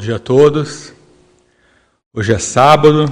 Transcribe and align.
dia 0.00 0.16
a 0.16 0.18
todos. 0.18 0.94
Hoje 2.14 2.32
é 2.32 2.38
sábado, 2.38 3.04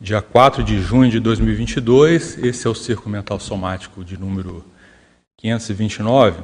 dia 0.00 0.22
4 0.22 0.62
de 0.62 0.80
junho 0.80 1.10
de 1.10 1.18
2022. 1.18 2.38
Esse 2.38 2.64
é 2.64 2.70
o 2.70 2.74
Circo 2.76 3.08
Mental 3.08 3.40
Somático 3.40 4.04
de 4.04 4.16
número 4.16 4.64
529. 5.38 6.40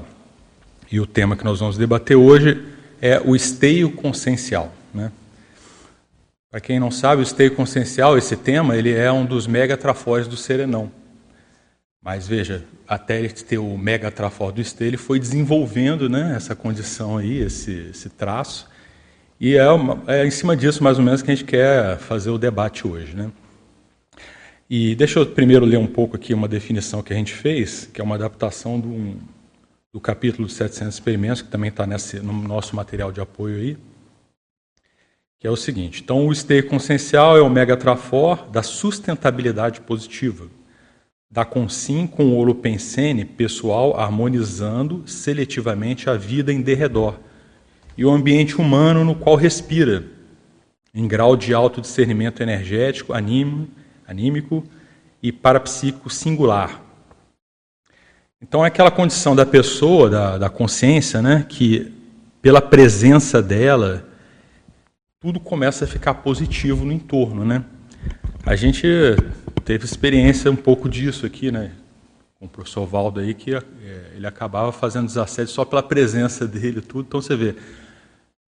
E 0.90 0.98
o 0.98 1.06
tema 1.06 1.36
que 1.36 1.44
nós 1.44 1.60
vamos 1.60 1.78
debater 1.78 2.16
hoje 2.16 2.60
é 3.00 3.20
o 3.24 3.36
esteio 3.36 3.92
consciencial. 3.92 4.74
Né? 4.92 5.12
Para 6.50 6.60
quem 6.60 6.80
não 6.80 6.90
sabe, 6.90 7.22
o 7.22 7.22
esteio 7.22 7.54
consciencial, 7.54 8.18
esse 8.18 8.36
tema, 8.36 8.76
ele 8.76 8.92
é 8.92 9.12
um 9.12 9.24
dos 9.24 9.46
megatrafores 9.46 10.26
do 10.26 10.36
serenão. 10.36 10.90
Mas 12.02 12.26
veja, 12.26 12.64
até 12.86 13.20
ele 13.20 13.28
ter 13.28 13.58
o 13.58 13.78
megatrafor 13.78 14.50
do 14.50 14.60
esteio, 14.60 14.88
ele 14.88 14.96
foi 14.96 15.20
desenvolvendo 15.20 16.08
né, 16.08 16.34
essa 16.34 16.56
condição 16.56 17.16
aí, 17.16 17.38
esse, 17.38 17.90
esse 17.90 18.08
traço. 18.08 18.66
E 19.40 19.56
é, 19.56 19.68
uma, 19.70 20.02
é, 20.08 20.26
em 20.26 20.30
cima 20.30 20.56
disso, 20.56 20.82
mais 20.82 20.98
ou 20.98 21.04
menos, 21.04 21.22
que 21.22 21.30
a 21.30 21.34
gente 21.34 21.44
quer 21.44 21.96
fazer 21.98 22.30
o 22.30 22.38
debate 22.38 22.86
hoje. 22.86 23.14
Né? 23.14 23.30
E 24.68 24.96
deixa 24.96 25.20
eu 25.20 25.26
primeiro 25.26 25.64
ler 25.64 25.78
um 25.78 25.86
pouco 25.86 26.16
aqui 26.16 26.34
uma 26.34 26.48
definição 26.48 27.02
que 27.02 27.12
a 27.12 27.16
gente 27.16 27.32
fez, 27.32 27.88
que 27.92 28.00
é 28.00 28.04
uma 28.04 28.16
adaptação 28.16 28.80
do, 28.80 29.16
do 29.92 30.00
capítulo 30.00 30.48
de 30.48 30.54
700 30.54 30.94
experimentos, 30.94 31.40
que 31.40 31.48
também 31.48 31.70
está 31.70 31.86
no 31.86 32.32
nosso 32.32 32.74
material 32.74 33.12
de 33.12 33.20
apoio 33.20 33.56
aí, 33.56 33.78
que 35.38 35.46
é 35.46 35.50
o 35.50 35.56
seguinte. 35.56 36.02
Então, 36.02 36.26
o 36.26 36.32
esteio 36.32 36.66
consciencial 36.66 37.36
é 37.36 37.40
o 37.40 37.48
megatrafor 37.48 38.50
da 38.50 38.62
sustentabilidade 38.62 39.80
positiva, 39.82 40.48
da 41.30 41.44
consim 41.44 42.08
com 42.08 42.24
o 42.24 42.36
holopensene 42.36 43.24
pessoal 43.24 43.98
harmonizando 44.00 45.04
seletivamente 45.06 46.10
a 46.10 46.14
vida 46.14 46.52
em 46.52 46.60
derredor, 46.60 47.20
e 47.98 48.04
o 48.04 48.10
ambiente 48.10 48.56
humano 48.56 49.04
no 49.04 49.16
qual 49.16 49.34
respira, 49.34 50.04
em 50.94 51.08
grau 51.08 51.36
de 51.36 51.52
autodiscernimento 51.52 52.40
energético, 52.40 53.12
anímico, 53.12 54.64
e 55.20 55.32
parapsíquico 55.32 56.08
singular. 56.08 56.80
Então, 58.40 58.64
é 58.64 58.68
aquela 58.68 58.92
condição 58.92 59.34
da 59.34 59.44
pessoa, 59.44 60.08
da, 60.08 60.38
da 60.38 60.48
consciência, 60.48 61.20
né, 61.20 61.44
que 61.48 61.92
pela 62.40 62.62
presença 62.62 63.42
dela, 63.42 64.06
tudo 65.18 65.40
começa 65.40 65.84
a 65.84 65.88
ficar 65.88 66.14
positivo 66.14 66.84
no 66.84 66.92
entorno. 66.92 67.44
Né? 67.44 67.64
A 68.46 68.54
gente 68.54 68.86
teve 69.64 69.84
experiência 69.84 70.48
um 70.48 70.56
pouco 70.56 70.88
disso 70.88 71.26
aqui, 71.26 71.50
né? 71.50 71.72
com 72.38 72.46
o 72.46 72.48
professor 72.48 72.86
Valdo 72.86 73.18
aí, 73.18 73.34
que 73.34 73.52
é, 73.52 73.60
ele 74.14 74.24
acabava 74.24 74.70
fazendo 74.70 75.06
desassédio 75.06 75.52
só 75.52 75.64
pela 75.64 75.82
presença 75.82 76.46
dele 76.48 76.80
tudo. 76.80 77.06
Então, 77.08 77.20
você 77.20 77.34
vê, 77.34 77.56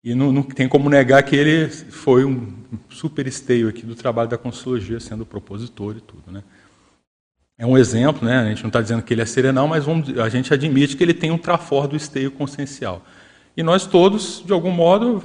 e 0.05 0.15
não, 0.15 0.33
não, 0.33 0.43
tem 0.43 0.69
como 0.69 0.91
negar 0.91 1.23
que 1.23 1.37
ele 1.37 1.69
foi 1.69 2.25
um 2.25 2.53
super 2.89 3.27
esteio 3.27 3.69
aqui 3.69 3.87
do 3.87 3.95
trabalho 3.95 4.29
da 4.29 4.37
Consciologia, 4.37 4.99
sendo 4.99 5.25
propositor 5.25 5.97
e 5.97 6.01
tudo. 6.01 6.25
Né? 6.31 6.43
É 7.57 7.65
um 7.65 7.79
exemplo, 7.79 8.27
né? 8.27 8.39
a 8.39 8.49
gente 8.49 8.63
não 8.63 8.69
está 8.69 8.83
dizendo 8.83 9.03
que 9.03 9.15
ele 9.15 9.23
é 9.23 9.27
serenal, 9.27 9.69
mas 9.69 9.85
vamos, 9.85 10.19
a 10.19 10.29
gente 10.29 10.53
admite 10.53 10.97
que 10.97 11.05
ele 11.05 11.15
tem 11.15 11.31
um 11.31 11.39
trafor 11.39 11.87
do 11.87 11.95
esteio 11.95 12.33
consciencial. 12.33 13.05
E 13.57 13.63
nós 13.63 13.87
todos, 13.87 14.43
de 14.45 14.53
algum 14.53 14.73
modo, 14.73 15.23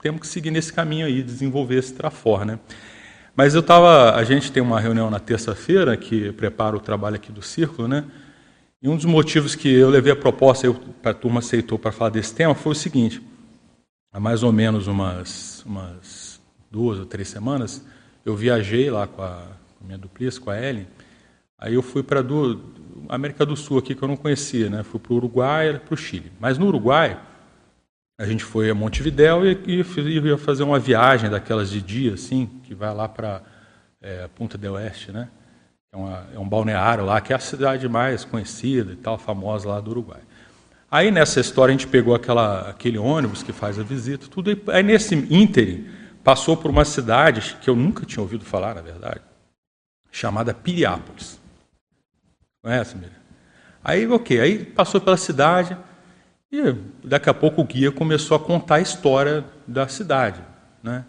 temos 0.00 0.22
que 0.22 0.26
seguir 0.26 0.50
nesse 0.50 0.72
caminho 0.72 1.04
aí, 1.04 1.22
desenvolver 1.22 1.76
esse 1.76 1.92
trafor. 1.92 2.46
Né? 2.46 2.58
Mas 3.36 3.54
eu 3.54 3.60
estava, 3.60 4.14
a 4.14 4.24
gente 4.24 4.50
tem 4.50 4.62
uma 4.62 4.80
reunião 4.80 5.10
na 5.10 5.20
terça-feira 5.20 5.94
que 5.94 6.32
prepara 6.32 6.74
o 6.74 6.80
trabalho 6.80 7.16
aqui 7.16 7.30
do 7.30 7.42
Círculo, 7.42 7.86
né? 7.86 8.04
E 8.82 8.88
um 8.88 8.96
dos 8.96 9.04
motivos 9.04 9.54
que 9.54 9.68
eu 9.68 9.90
levei 9.90 10.12
a 10.12 10.16
proposta, 10.16 10.74
a 11.04 11.12
turma 11.12 11.40
aceitou 11.40 11.78
para 11.78 11.92
falar 11.92 12.10
desse 12.10 12.34
tema, 12.34 12.54
foi 12.54 12.72
o 12.72 12.74
seguinte: 12.74 13.20
há 14.16 14.20
mais 14.20 14.42
ou 14.42 14.50
menos 14.50 14.86
umas, 14.86 15.62
umas 15.66 16.40
duas 16.70 16.98
ou 16.98 17.04
três 17.04 17.28
semanas, 17.28 17.84
eu 18.24 18.34
viajei 18.34 18.90
lá 18.90 19.06
com 19.06 19.20
a, 19.20 19.42
com 19.78 19.84
a 19.84 19.86
minha 19.86 19.98
duplice, 19.98 20.40
com 20.40 20.48
a 20.48 20.58
Ellen, 20.58 20.86
aí 21.58 21.74
eu 21.74 21.82
fui 21.82 22.02
para 22.02 22.20
a 22.20 23.14
América 23.14 23.44
do 23.44 23.54
Sul 23.54 23.76
aqui, 23.76 23.94
que 23.94 24.02
eu 24.02 24.08
não 24.08 24.16
conhecia, 24.16 24.70
né? 24.70 24.82
fui 24.82 24.98
para 24.98 25.12
o 25.12 25.16
Uruguai 25.16 25.78
para 25.78 25.92
o 25.92 25.96
Chile. 25.98 26.32
Mas 26.40 26.56
no 26.56 26.66
Uruguai, 26.66 27.20
a 28.18 28.24
gente 28.24 28.42
foi 28.42 28.70
a 28.70 28.74
Montevidéu 28.74 29.46
e, 29.46 29.52
e, 29.66 29.82
e 29.82 30.18
ia 30.18 30.38
fazer 30.38 30.62
uma 30.62 30.78
viagem 30.78 31.28
daquelas 31.28 31.68
de 31.70 31.82
dia, 31.82 32.14
assim, 32.14 32.46
que 32.64 32.74
vai 32.74 32.94
lá 32.94 33.06
para 33.06 33.42
é, 34.00 34.26
Punta 34.28 34.56
del 34.56 34.72
Oeste, 34.72 35.12
né? 35.12 35.28
É, 35.92 35.96
uma, 35.96 36.26
é 36.34 36.38
um 36.38 36.48
balneário 36.48 37.04
lá, 37.04 37.20
que 37.20 37.34
é 37.34 37.36
a 37.36 37.38
cidade 37.38 37.86
mais 37.86 38.24
conhecida 38.24 38.94
e 38.94 38.96
tal, 38.96 39.18
famosa 39.18 39.68
lá 39.68 39.78
do 39.78 39.90
Uruguai. 39.90 40.22
Aí 40.90 41.10
nessa 41.10 41.40
história 41.40 41.74
a 41.74 41.76
gente 41.76 41.88
pegou 41.88 42.14
aquela, 42.14 42.70
aquele 42.70 42.98
ônibus 42.98 43.42
que 43.42 43.52
faz 43.52 43.78
a 43.78 43.82
visita, 43.82 44.26
tudo. 44.28 44.50
Aí 44.68 44.82
nesse 44.82 45.14
ínterim 45.14 45.88
passou 46.22 46.56
por 46.56 46.70
uma 46.70 46.84
cidade 46.84 47.56
que 47.60 47.68
eu 47.68 47.76
nunca 47.76 48.06
tinha 48.06 48.22
ouvido 48.22 48.44
falar, 48.44 48.74
na 48.74 48.82
verdade, 48.82 49.20
chamada 50.10 50.54
Piriápolis. 50.54 51.40
Conhece, 52.62 52.96
Miriam? 52.96 53.12
Aí, 53.82 54.08
ok, 54.08 54.40
aí 54.40 54.64
passou 54.64 55.00
pela 55.00 55.16
cidade 55.16 55.76
e 56.50 56.74
daqui 57.04 57.30
a 57.30 57.34
pouco 57.34 57.60
o 57.60 57.64
guia 57.64 57.92
começou 57.92 58.36
a 58.36 58.40
contar 58.40 58.76
a 58.76 58.80
história 58.80 59.44
da 59.66 59.86
cidade, 59.86 60.40
né? 60.82 61.04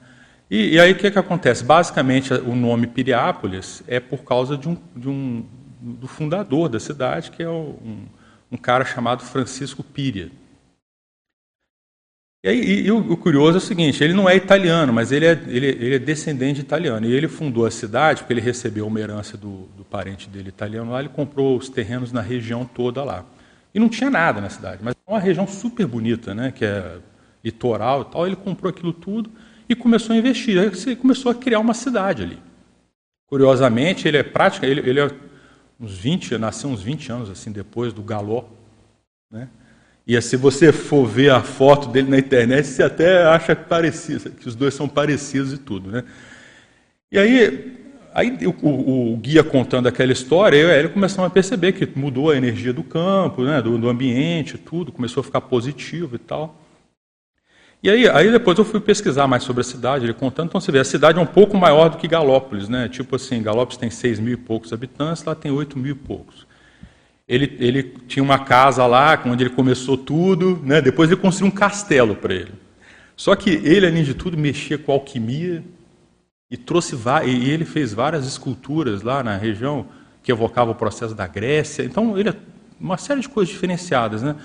E, 0.49 0.75
e 0.75 0.79
aí 0.79 0.91
o 0.91 0.95
que, 0.95 1.11
que 1.11 1.19
acontece? 1.19 1.63
Basicamente 1.63 2.33
o 2.33 2.55
nome 2.55 2.87
Piriápolis 2.87 3.83
é 3.87 3.99
por 3.99 4.23
causa 4.23 4.57
de 4.57 4.69
um, 4.69 4.77
de 4.95 5.09
um 5.09 5.45
do 5.81 6.07
fundador 6.07 6.69
da 6.69 6.79
cidade, 6.79 7.31
que 7.31 7.43
é 7.43 7.49
um, 7.49 8.05
um 8.51 8.57
cara 8.57 8.85
chamado 8.85 9.23
Francisco 9.23 9.83
Piria. 9.83 10.31
E, 12.43 12.49
aí, 12.49 12.85
e 12.85 12.91
o, 12.91 12.99
o, 13.11 13.17
curioso 13.17 13.57
é 13.57 13.57
o 13.57 13.61
seguinte: 13.61 14.03
ele 14.03 14.13
não 14.13 14.29
é 14.29 14.35
italiano, 14.35 14.93
mas 14.93 15.11
ele 15.11 15.25
é, 15.25 15.31
ele, 15.47 15.67
ele, 15.67 15.95
é 15.95 15.99
descendente 15.99 16.55
de 16.55 16.61
italiano. 16.61 17.05
E 17.05 17.13
ele 17.13 17.27
fundou 17.27 17.65
a 17.65 17.71
cidade 17.71 18.21
porque 18.21 18.33
ele 18.33 18.41
recebeu 18.41 18.87
uma 18.87 18.99
herança 18.99 19.35
do, 19.35 19.67
do 19.75 19.83
parente 19.83 20.29
dele 20.29 20.49
italiano 20.49 20.91
lá. 20.91 20.99
Ele 20.99 21.09
comprou 21.09 21.57
os 21.57 21.67
terrenos 21.67 22.11
na 22.11 22.21
região 22.21 22.63
toda 22.63 23.03
lá. 23.03 23.25
E 23.73 23.79
não 23.79 23.89
tinha 23.89 24.09
nada 24.09 24.39
na 24.39 24.49
cidade, 24.49 24.79
mas 24.81 24.95
é 24.95 25.11
uma 25.11 25.19
região 25.19 25.45
super 25.45 25.85
bonita, 25.85 26.33
né, 26.33 26.51
que 26.51 26.65
é 26.65 26.97
litoral 27.43 28.01
e 28.01 28.05
tal. 28.05 28.25
Ele 28.25 28.35
comprou 28.35 28.69
aquilo 28.69 28.93
tudo 28.93 29.29
e 29.67 29.75
começou 29.75 30.15
a 30.15 30.17
investir. 30.17 30.57
Aí 30.57 30.67
ele 30.67 30.95
começou 30.95 31.31
a 31.31 31.35
criar 31.35 31.59
uma 31.59 31.73
cidade 31.73 32.23
ali. 32.23 32.39
Curiosamente, 33.27 34.07
ele 34.07 34.17
é 34.17 34.23
prática, 34.23 34.65
ele, 34.65 34.89
ele 34.89 34.99
é 35.01 35.11
uns 35.79 35.97
20, 35.97 36.37
nasceu 36.37 36.69
uns 36.69 36.81
20 36.81 37.11
anos 37.11 37.29
assim 37.29 37.51
depois 37.51 37.93
do 37.93 38.01
Galó, 38.01 38.45
né? 39.31 39.49
E 40.07 40.19
se 40.21 40.37
você 40.37 40.71
for 40.71 41.05
ver 41.05 41.31
a 41.31 41.41
foto 41.41 41.89
dele 41.89 42.09
na 42.09 42.17
internet, 42.17 42.65
você 42.65 42.81
até 42.81 43.25
acha 43.25 43.53
que 43.53 43.65
parecido, 43.65 44.29
que 44.29 44.47
os 44.47 44.55
dois 44.55 44.73
são 44.73 44.87
parecidos 44.87 45.51
e 45.51 45.57
tudo, 45.57 45.91
né? 45.91 46.05
E 47.11 47.19
aí, 47.19 47.73
aí 48.13 48.37
o, 48.47 48.55
o, 48.65 49.13
o 49.13 49.17
guia 49.17 49.43
contando 49.43 49.87
aquela 49.87 50.13
história, 50.13 50.55
eu 50.55 50.69
ele 50.69 50.87
começamos 50.89 51.29
a 51.29 51.29
perceber 51.29 51.73
que 51.73 51.85
mudou 51.99 52.31
a 52.31 52.37
energia 52.37 52.71
do 52.71 52.83
campo, 52.83 53.43
né, 53.43 53.61
do, 53.61 53.77
do 53.77 53.89
ambiente, 53.89 54.57
tudo, 54.57 54.93
começou 54.93 55.19
a 55.21 55.23
ficar 55.25 55.41
positivo 55.41 56.15
e 56.15 56.19
tal. 56.19 56.55
E 57.81 57.89
aí, 57.89 58.09
aí 58.09 58.31
depois 58.31 58.57
eu 58.57 58.65
fui 58.65 58.79
pesquisar 58.79 59.27
mais 59.27 59.43
sobre 59.43 59.61
a 59.61 59.63
cidade, 59.63 60.05
ele 60.05 60.13
contando, 60.13 60.47
então 60.47 60.59
você 60.59 60.71
vê, 60.71 60.79
a 60.79 60.83
cidade 60.83 61.19
é 61.19 61.21
um 61.21 61.27
pouco 61.27 61.55
maior 61.55 61.89
do 61.89 61.97
que 61.97 62.07
Galópolis, 62.07 62.67
né? 62.67 62.89
Tipo 62.89 63.15
assim, 63.15 63.41
Galópolis 63.41 63.77
tem 63.77 63.89
6 63.89 64.19
mil 64.19 64.33
e 64.33 64.37
poucos 64.37 64.73
habitantes, 64.73 65.23
lá 65.23 65.35
tem 65.35 65.51
8 65.51 65.77
mil 65.77 65.91
e 65.91 65.95
poucos. 65.95 66.47
Ele, 67.27 67.55
ele 67.59 67.83
tinha 68.07 68.23
uma 68.23 68.39
casa 68.39 68.85
lá, 68.87 69.21
onde 69.25 69.43
ele 69.43 69.51
começou 69.51 69.97
tudo, 69.97 70.59
né? 70.63 70.81
depois 70.81 71.11
ele 71.11 71.19
construiu 71.19 71.51
um 71.51 71.55
castelo 71.55 72.15
para 72.15 72.33
ele. 72.33 72.53
Só 73.15 73.35
que 73.35 73.49
ele, 73.49 73.85
além 73.85 74.03
de 74.03 74.13
tudo, 74.13 74.37
mexia 74.37 74.77
com 74.77 74.91
alquimia 74.91 75.63
e 76.49 76.55
trouxe 76.55 76.95
e 77.25 77.49
ele 77.49 77.65
fez 77.65 77.93
várias 77.93 78.25
esculturas 78.25 79.01
lá 79.01 79.21
na 79.21 79.35
região 79.35 79.87
que 80.23 80.31
evocavam 80.31 80.73
o 80.73 80.77
processo 80.77 81.13
da 81.13 81.27
Grécia. 81.27 81.83
Então, 81.83 82.17
ele 82.17 82.33
uma 82.79 82.97
série 82.97 83.21
de 83.21 83.29
coisas 83.29 83.53
diferenciadas, 83.53 84.21
né? 84.21 84.35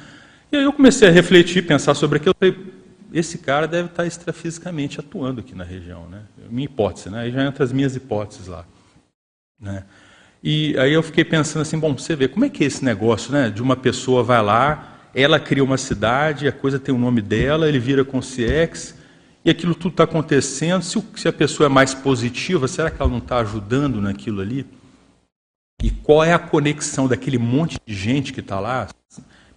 E 0.50 0.56
aí 0.56 0.64
eu 0.64 0.72
comecei 0.72 1.08
a 1.08 1.10
refletir, 1.10 1.66
pensar 1.66 1.94
sobre 1.94 2.16
aquilo, 2.16 2.34
falei, 2.38 2.56
esse 3.12 3.38
cara 3.38 3.68
deve 3.68 3.88
estar 3.88 4.06
extrafisicamente 4.06 4.98
atuando 4.98 5.40
aqui 5.40 5.54
na 5.54 5.64
região, 5.64 6.08
né? 6.08 6.22
Minha 6.50 6.66
hipótese, 6.66 7.10
né? 7.10 7.20
Aí 7.20 7.32
já 7.32 7.44
entra 7.44 7.64
as 7.64 7.72
minhas 7.72 7.94
hipóteses 7.94 8.46
lá, 8.46 8.64
né? 9.60 9.84
E 10.42 10.76
aí 10.78 10.92
eu 10.92 11.02
fiquei 11.02 11.24
pensando 11.24 11.62
assim, 11.62 11.78
bom, 11.78 11.96
você 11.96 12.16
vê 12.16 12.26
como 12.26 12.44
é 12.44 12.48
que 12.48 12.64
é 12.64 12.66
esse 12.66 12.84
negócio, 12.84 13.32
né? 13.32 13.50
De 13.50 13.62
uma 13.62 13.76
pessoa 13.76 14.22
vai 14.22 14.42
lá, 14.42 14.98
ela 15.14 15.38
cria 15.38 15.62
uma 15.62 15.78
cidade, 15.78 16.48
a 16.48 16.52
coisa 16.52 16.78
tem 16.78 16.94
o 16.94 16.98
nome 16.98 17.20
dela, 17.20 17.68
ele 17.68 17.78
vira 17.78 18.04
consciex, 18.04 18.96
e 19.44 19.50
aquilo 19.50 19.74
tudo 19.74 19.92
está 19.92 20.04
acontecendo. 20.04 20.82
Se, 20.82 21.02
se 21.16 21.28
a 21.28 21.32
pessoa 21.32 21.66
é 21.66 21.68
mais 21.68 21.94
positiva, 21.94 22.66
será 22.66 22.90
que 22.90 23.00
ela 23.00 23.10
não 23.10 23.18
está 23.18 23.38
ajudando 23.38 24.00
naquilo 24.00 24.40
ali? 24.40 24.66
E 25.82 25.90
qual 25.90 26.24
é 26.24 26.32
a 26.32 26.38
conexão 26.38 27.08
daquele 27.08 27.38
monte 27.38 27.76
de 27.84 27.94
gente 27.94 28.32
que 28.32 28.40
está 28.40 28.58
lá? 28.58 28.88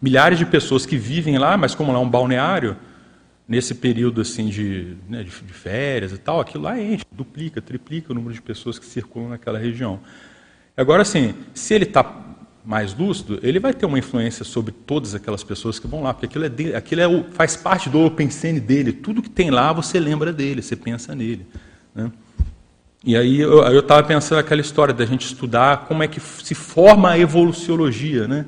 Milhares 0.02 0.38
de 0.38 0.46
pessoas 0.46 0.86
que 0.86 0.98
vivem 0.98 1.38
lá, 1.38 1.56
mas 1.56 1.74
como 1.74 1.92
lá 1.92 2.00
é 2.00 2.02
um 2.02 2.10
balneário, 2.10 2.75
nesse 3.47 3.75
período 3.75 4.21
assim 4.21 4.47
de, 4.47 4.95
né, 5.07 5.24
de, 5.24 5.30
de, 5.30 5.53
férias 5.53 6.12
e 6.12 6.18
tal, 6.18 6.39
aquilo 6.39 6.63
lá 6.63 6.80
enche, 6.80 7.06
duplica, 7.12 7.62
triplica 7.62 8.12
o 8.12 8.15
número 8.15 8.33
de 8.33 8.42
pessoas 8.42 8.80
que 8.80 8.86
circulam 8.86 9.30
naquela 9.30 9.59
região. 9.59 10.00
Agora, 10.75 11.03
assim, 11.03 11.33
se 11.53 11.74
ele 11.74 11.86
está 11.86 12.03
mais 12.65 12.94
lúcido, 12.95 13.39
ele 13.44 13.59
vai 13.59 13.74
ter 13.74 13.86
uma 13.86 14.00
influência 14.00 14.44
sobre 14.44 14.71
todas 14.71 15.13
aquelas 15.13 15.44
pessoas 15.44 15.77
que 15.77 15.88
vão 15.88 16.01
lá, 16.01 16.13
porque 16.13 16.25
aquilo, 16.25 16.45
é 16.45 16.75
aquilo 16.75 17.01
é 17.01 17.07
o, 17.07 17.24
faz 17.31 17.56
parte 17.56 17.89
do 17.89 18.00
OpenScene 18.00 18.59
dele. 18.59 18.92
Tudo 18.92 19.21
que 19.21 19.30
tem 19.30 19.51
lá, 19.51 19.71
você 19.71 20.00
lembra 20.00 20.33
dele, 20.33 20.62
você 20.62 20.75
pensa 20.75 21.13
nele. 21.13 21.45
Né? 21.94 22.12
E 23.06 23.15
aí 23.15 23.39
eu 23.39 23.80
estava 23.80 24.01
pensando 24.01 24.39
aquela 24.39 24.62
história 24.62 24.94
da 24.94 25.06
gente 25.06 25.27
estudar 25.27 25.86
como 25.86 26.01
é 26.01 26.07
que 26.07 26.19
se 26.19 26.56
forma 26.56 27.12
a 27.12 27.19
evoluciologia. 27.19 28.27
Né? 28.27 28.45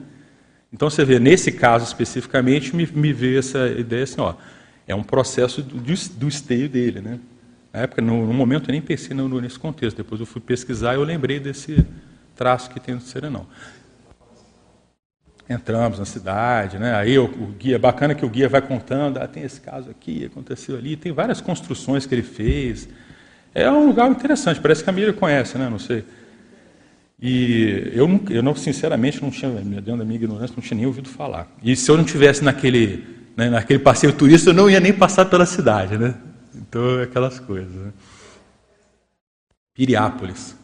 Então 0.73 0.89
você 0.89 1.05
vê, 1.05 1.19
nesse 1.19 1.51
caso 1.51 1.85
especificamente, 1.85 2.75
me, 2.75 2.87
me 2.87 3.13
veio 3.13 3.37
essa 3.37 3.67
ideia 3.67 4.03
assim, 4.03 4.19
ó, 4.19 4.33
é 4.87 4.95
um 4.95 5.03
processo 5.03 5.61
do, 5.61 5.77
do 5.79 6.27
esteio 6.27 6.69
dele. 6.69 7.01
Né? 7.01 7.19
Na 7.73 7.81
época, 7.81 8.01
no, 8.01 8.25
no, 8.25 8.33
momento, 8.33 8.69
eu 8.69 8.71
nem 8.71 8.81
pensei 8.81 9.15
no, 9.15 9.41
nesse 9.41 9.59
contexto. 9.59 9.97
Depois 9.97 10.21
eu 10.21 10.25
fui 10.25 10.41
pesquisar 10.41 10.93
e 10.93 10.95
eu 10.95 11.03
lembrei 11.03 11.39
desse 11.39 11.85
traço 12.35 12.69
que 12.69 12.79
tem 12.79 12.95
no 12.95 13.01
Serenão. 13.01 13.45
Entramos 15.49 15.99
na 15.99 16.05
cidade, 16.05 16.77
né? 16.77 16.93
aí 16.93 17.17
o, 17.17 17.23
o 17.23 17.47
guia, 17.57 17.79
bacana 17.79 18.13
que 18.13 18.25
o 18.25 18.29
guia 18.29 18.49
vai 18.49 18.61
contando, 18.61 19.17
ah, 19.17 19.27
tem 19.27 19.43
esse 19.43 19.61
caso 19.61 19.89
aqui, 19.89 20.25
aconteceu 20.25 20.77
ali, 20.77 20.97
tem 20.97 21.13
várias 21.13 21.39
construções 21.39 22.05
que 22.05 22.13
ele 22.13 22.21
fez. 22.21 22.89
É 23.55 23.71
um 23.71 23.87
lugar 23.87 24.11
interessante, 24.11 24.59
parece 24.59 24.83
que 24.83 24.89
a 24.89 24.93
Miriam 24.93 25.13
conhece, 25.13 25.57
né? 25.57 25.69
não 25.69 25.79
sei. 25.79 26.03
E 27.19 27.91
eu, 27.93 28.07
eu 28.29 28.43
não, 28.43 28.53
sinceramente, 28.55 29.21
não 29.21 29.31
tinha, 29.31 29.49
dentro 29.49 29.97
da 29.97 30.05
minha 30.05 30.17
ignorância, 30.17 30.53
não 30.55 30.61
tinha 30.61 30.77
nem 30.77 30.85
ouvido 30.85 31.09
falar. 31.09 31.47
E 31.63 31.75
se 31.75 31.89
eu 31.89 31.97
não 31.97 32.03
tivesse 32.03 32.43
naquele, 32.43 33.16
né, 33.37 33.51
naquele 33.51 33.77
passeio 33.77 34.11
turista, 34.11 34.49
eu 34.49 34.53
não 34.53 34.67
ia 34.67 34.79
nem 34.79 34.91
passar 34.91 35.25
pela 35.25 35.45
cidade, 35.45 35.95
né? 35.95 36.15
Então, 36.55 36.99
aquelas 37.03 37.39
coisas. 37.39 37.71
Né? 37.71 37.93
Piriápolis. 39.75 40.57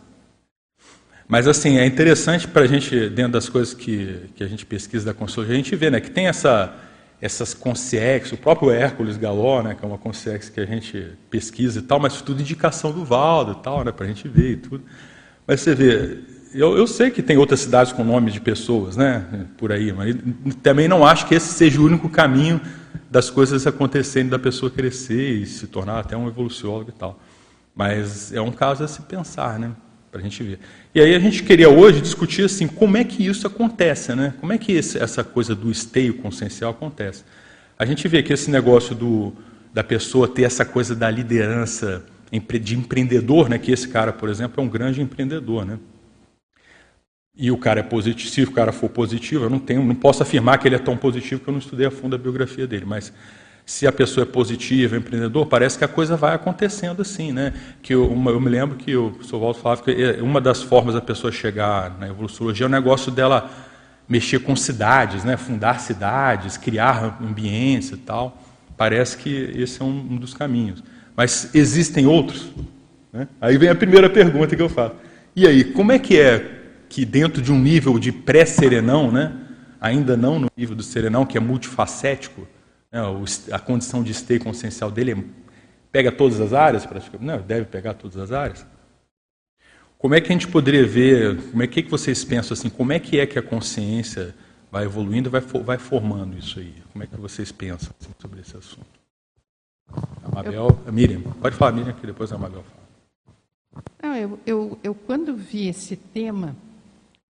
Mas, 1.28 1.48
assim, 1.48 1.78
é 1.78 1.86
interessante 1.86 2.48
para 2.48 2.64
a 2.64 2.68
gente, 2.68 3.10
dentro 3.10 3.34
das 3.34 3.48
coisas 3.48 3.75
que, 3.75 4.30
que 4.36 4.44
a 4.44 4.48
gente 4.48 4.66
pesquisa 4.66 5.06
da 5.06 5.14
consultoria, 5.14 5.54
a 5.54 5.58
gente 5.58 5.75
vê 5.75 5.92
né, 5.92 6.02
que 6.02 6.10
tem 6.10 6.25
essa, 6.25 6.75
essas 7.22 7.54
consciências, 7.54 8.31
o 8.31 8.38
próprio 8.38 8.72
Hércules 8.72 9.18
Galó, 9.18 9.62
né, 9.62 9.76
que 9.76 9.86
é 9.86 9.88
uma 9.88 10.00
consciência 10.00 10.52
que 10.52 10.60
a 10.60 10.66
gente 10.66 11.12
pesquisa 11.30 11.80
e 11.80 11.84
tal, 11.84 12.00
mas 12.00 12.24
tudo 12.24 12.42
indicação 12.42 12.92
do 12.92 13.06
Valdo 13.06 13.52
e 13.60 13.64
tal, 13.64 13.84
né, 13.84 13.92
para 13.92 14.06
a 14.06 14.10
gente 14.10 14.28
ver 14.28 14.52
e 14.52 14.58
tudo. 14.58 14.84
Mas 15.46 15.62
você 15.62 15.76
vê, 15.76 16.18
eu, 16.54 16.78
eu, 16.78 16.88
sei 16.88 17.10
que 17.10 17.22
tem 17.22 17.38
outras 17.38 17.62
cidades 17.62 17.92
com 17.92 18.04
nomes 18.04 18.34
de 18.34 18.40
pessoas, 18.40 18.96
né, 18.96 19.26
por 19.58 19.72
aí, 19.72 19.92
mas 19.92 20.16
também 20.62 20.88
não 20.88 21.06
acho 21.06 21.28
que 21.28 21.36
esse 21.36 21.54
seja 21.54 21.82
o 21.82 21.86
único 21.86 22.08
caminho 22.10 22.62
das 23.10 23.30
coisas 23.30 23.66
acontecendo, 23.68 24.32
da 24.32 24.40
pessoa 24.40 24.72
crescer 24.72 25.42
e 25.42 25.46
se 25.46 25.68
tornar 25.68 26.00
até 26.00 26.18
um 26.18 26.28
evoluciólogo 26.28 26.90
e 26.90 26.94
tal. 26.94 27.20
Mas 27.76 28.32
é 28.34 28.42
um 28.42 28.52
caso 28.52 28.84
a 28.84 28.88
se 28.88 29.02
pensar, 29.04 29.60
né? 29.60 29.72
Para 30.12 30.20
a 30.20 30.24
gente 30.24 30.44
ver. 30.44 30.60
E 30.94 31.02
aí 31.02 31.16
a 31.16 31.20
gente 31.20 31.44
queria 31.44 31.70
hoje 31.70 32.02
discutir 32.02 32.46
assim, 32.46 32.68
como 32.68 32.98
é 32.98 33.04
que 33.04 33.26
isso 33.26 33.48
acontece, 33.48 34.14
né? 34.16 34.34
Como 34.40 34.54
é 34.54 34.58
que 34.58 34.72
esse, 34.72 34.98
essa 34.98 35.24
coisa 35.24 35.56
do 35.56 35.72
esteio 35.72 36.16
consciencial 36.16 36.72
acontece? 36.72 37.24
A 37.78 37.86
gente 37.86 38.08
vê 38.08 38.22
que 38.22 38.32
esse 38.32 38.50
negócio 38.52 38.96
do, 38.96 39.34
da 39.74 39.84
pessoa 39.84 40.28
ter 40.28 40.44
essa 40.44 40.64
coisa 40.64 40.96
da 40.96 41.10
liderança 41.10 42.04
de 42.62 42.76
empreendedor, 42.76 43.50
né? 43.50 43.58
Que 43.58 43.72
esse 43.72 43.88
cara, 43.88 44.14
por 44.14 44.30
exemplo, 44.30 44.62
é 44.62 44.66
um 44.66 44.70
grande 44.70 45.02
empreendedor, 45.02 45.66
né? 45.66 45.80
E 47.35 47.50
o 47.50 47.57
cara 47.57 47.80
é 47.80 47.83
positivo, 47.83 48.30
se 48.30 48.44
o 48.44 48.51
cara 48.51 48.71
for 48.71 48.89
positivo, 48.89 49.45
eu 49.45 49.50
não 49.50 49.59
tenho, 49.59 49.83
não 49.83 49.95
posso 49.95 50.21
afirmar 50.21 50.59
que 50.59 50.68
ele 50.68 50.75
é 50.75 50.80
tão 50.80 50.95
positivo 50.95 51.39
porque 51.39 51.50
eu 51.50 51.53
não 51.53 51.59
estudei 51.59 51.88
a 51.88 51.91
fundo 51.91 52.15
a 52.15 52.19
biografia 52.19 52.68
dele, 52.68 52.85
mas 52.85 53.12
se 53.65 53.88
a 53.88 53.91
pessoa 53.91 54.24
é 54.24 54.25
positiva, 54.25 54.95
é 54.95 55.00
empreendedor, 55.00 55.45
parece 55.47 55.77
que 55.77 55.85
a 55.85 55.88
coisa 55.88 56.15
vai 56.15 56.35
acontecendo 56.35 57.01
assim, 57.01 57.31
né? 57.31 57.53
Que 57.81 57.94
eu, 57.94 58.07
uma, 58.07 58.30
eu 58.30 58.39
me 58.39 58.50
lembro 58.50 58.75
que 58.77 58.95
o 58.95 59.12
professor 59.12 59.39
Walter 59.39 59.62
falava 59.62 59.83
que 59.83 59.91
é, 59.91 60.21
uma 60.21 60.41
das 60.41 60.62
formas 60.62 60.95
da 60.95 61.01
pessoa 61.01 61.31
chegar 61.31 61.97
na 61.97 62.07
evoluciologia 62.07 62.65
é 62.65 62.68
o 62.68 62.69
negócio 62.69 63.12
dela 63.12 63.50
mexer 64.07 64.39
com 64.39 64.56
cidades, 64.56 65.24
né? 65.24 65.38
Fundar 65.38 65.80
cidades, 65.80 66.57
criar 66.57 67.18
ambientes 67.21 67.91
e 67.91 67.97
tal. 67.97 68.38
Parece 68.75 69.18
que 69.18 69.53
esse 69.56 69.81
é 69.81 69.85
um, 69.85 70.07
um 70.12 70.18
dos 70.18 70.33
caminhos. 70.33 70.83
Mas 71.15 71.50
existem 71.56 72.06
outros? 72.06 72.50
Né? 73.13 73.27
Aí 73.39 73.57
vem 73.57 73.69
a 73.69 73.75
primeira 73.75 74.09
pergunta 74.09 74.56
que 74.56 74.62
eu 74.62 74.69
faço. 74.69 74.95
E 75.35 75.47
aí, 75.47 75.63
como 75.63 75.91
é 75.91 75.97
que 75.97 76.19
é 76.19 76.53
que 76.94 77.06
dentro 77.06 77.42
de 77.42 77.51
um 77.51 77.60
nível 77.60 77.98
de 77.98 78.12
pré-serenão, 78.12 79.12
né, 79.12 79.36
ainda 79.81 80.16
não 80.16 80.38
no 80.38 80.48
nível 80.56 80.75
do 80.75 80.84
serenão, 80.84 81.25
que 81.25 81.36
é 81.36 81.42
multifacético, 81.42 82.48
né, 82.92 83.00
a 83.51 83.57
condição 83.57 84.04
de 84.04 84.12
esteio 84.12 84.40
consciencial 84.40 84.92
dele 84.92 85.12
é, 85.13 85.18
pega 85.92 86.12
todas 86.12 86.40
as 86.40 86.54
áreas, 86.54 86.86
praticamente, 86.86 87.25
não, 87.25 87.42
deve 87.42 87.66
pegar 87.66 87.95
todas 87.95 88.18
as 88.18 88.31
áreas. 88.31 88.63
Como 89.98 90.13
é 90.13 90.22
que 90.22 90.30
a 90.30 90.34
gente 90.34 90.48
poderia 90.48 90.86
ver, 90.86 91.42
como 91.50 91.63
é 91.63 91.68
que, 91.68 91.81
que 91.81 91.90
vocês 91.90 92.24
pensam 92.24 92.54
assim, 92.54 92.69
como 92.69 92.94
é 92.94 93.00
que 93.00 93.19
é 93.19 93.25
que 93.25 93.40
a 93.40 93.42
consciência 93.42 94.36
vai 94.72 94.84
evoluindo, 94.84 95.31
vai, 95.31 95.42
vai 95.42 95.80
formando 95.80 96.38
isso 96.38 96.60
aí? 96.60 96.75
Como 96.92 97.04
é 97.04 97.07
que 97.07 97.19
vocês 97.19 97.51
pensam 97.51 97.90
assim, 98.00 98.12
sobre 98.19 98.42
esse 98.42 98.56
assunto? 98.56 98.86
A 100.24 100.30
Mabel, 100.30 100.80
a 100.88 100.92
Miriam, 100.92 101.22
pode 101.22 101.56
falar 101.56 101.72
Miriam, 101.72 101.94
que 101.94 102.06
depois 102.06 102.31
a 102.31 102.38
Mabel 102.38 102.63
fala. 102.63 102.84
Não, 104.04 104.16
eu, 104.16 104.40
eu, 104.45 104.80
eu 104.84 104.94
quando 104.94 105.36
vi 105.36 105.68
esse 105.68 105.95
tema, 105.95 106.56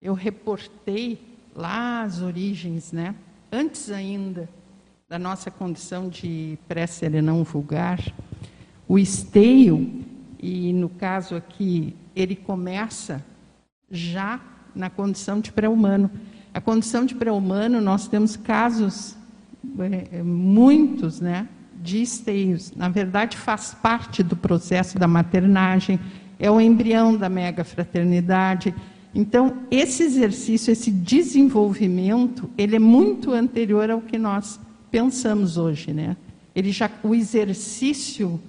eu 0.02 0.14
reportei 0.14 1.19
lá 1.55 2.02
as 2.02 2.23
origens, 2.23 2.91
né? 2.91 3.14
Antes 3.52 3.91
ainda 3.91 4.49
da 5.08 5.19
nossa 5.19 5.50
condição 5.50 6.08
de 6.08 6.58
pré-serenão 6.67 7.44
vulgar, 7.44 8.00
o 8.88 8.99
esteio, 8.99 10.05
e 10.38 10.73
no 10.73 10.88
caso 10.88 11.35
aqui, 11.35 11.94
ele 12.17 12.35
começa 12.35 13.25
já 13.91 14.41
na 14.75 14.88
condição 14.88 15.41
de 15.41 15.52
pré-humano. 15.52 16.11
A 16.55 16.61
condição 16.61 17.05
de 17.05 17.14
pré-humano, 17.14 17.81
nós 17.81 18.08
temos 18.08 18.37
casos, 18.37 19.17
é, 20.12 20.23
muitos, 20.23 21.20
né, 21.20 21.47
de 21.82 22.00
esteios. 22.00 22.73
Na 22.75 22.88
verdade, 22.88 23.37
faz 23.37 23.75
parte 23.75 24.23
do 24.23 24.37
processo 24.37 24.99
da 24.99 25.06
maternagem, 25.06 26.00
é 26.38 26.50
o 26.50 26.61
embrião 26.61 27.17
da 27.17 27.29
mega 27.29 27.64
fraternidade, 27.64 28.75
então, 29.15 29.55
esse 29.71 30.05
exercício, 30.05 30.71
esse 30.71 30.91
desenvolvimento, 30.91 32.49
ele 32.57 32.77
é 32.77 32.79
muito 32.79 33.33
anterior 33.33 33.91
ao 33.91 34.01
que 34.01 34.17
nós 34.17 34.61
pensamos 34.91 35.57
hoje, 35.57 35.93
né? 35.93 36.17
Ele 36.55 36.71
já 36.71 36.91
o 37.03 37.15
exercício 37.15 38.41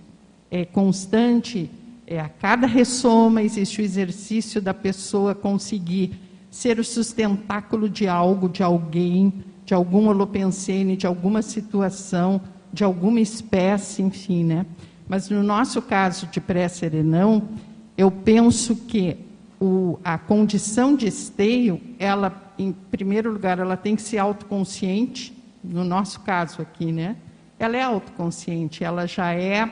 é 0.49 0.65
constante, 0.65 1.69
é 2.05 2.19
a 2.19 2.29
cada 2.29 2.67
ressoma 2.67 3.41
existe 3.41 3.81
o 3.81 3.83
exercício 3.83 4.61
da 4.61 4.73
pessoa 4.73 5.33
conseguir 5.33 6.11
ser 6.49 6.79
o 6.79 6.83
sustentáculo 6.83 7.89
de 7.89 8.07
algo, 8.07 8.49
de 8.49 8.61
alguém, 8.61 9.33
de 9.65 9.73
algum 9.73 10.07
holopensene, 10.07 10.97
de 10.97 11.07
alguma 11.07 11.41
situação, 11.41 12.41
de 12.73 12.83
alguma 12.83 13.19
espécie, 13.19 14.01
enfim, 14.01 14.43
né? 14.43 14.65
Mas 15.07 15.29
no 15.29 15.41
nosso 15.41 15.81
caso 15.81 16.27
de 16.27 16.39
pré-serenão, 16.39 17.49
eu 17.97 18.11
penso 18.11 18.75
que 18.75 19.17
o, 19.61 19.99
a 20.03 20.17
condição 20.17 20.95
de 20.95 21.05
esteio, 21.05 21.79
ela, 21.99 22.51
em 22.57 22.71
primeiro 22.71 23.31
lugar, 23.31 23.59
ela 23.59 23.77
tem 23.77 23.95
que 23.95 24.01
ser 24.01 24.17
autoconsciente, 24.17 25.31
no 25.63 25.83
nosso 25.83 26.21
caso 26.21 26.63
aqui, 26.63 26.91
né? 26.91 27.15
Ela 27.59 27.77
é 27.77 27.83
autoconsciente, 27.83 28.83
ela 28.83 29.05
já 29.05 29.35
é, 29.35 29.71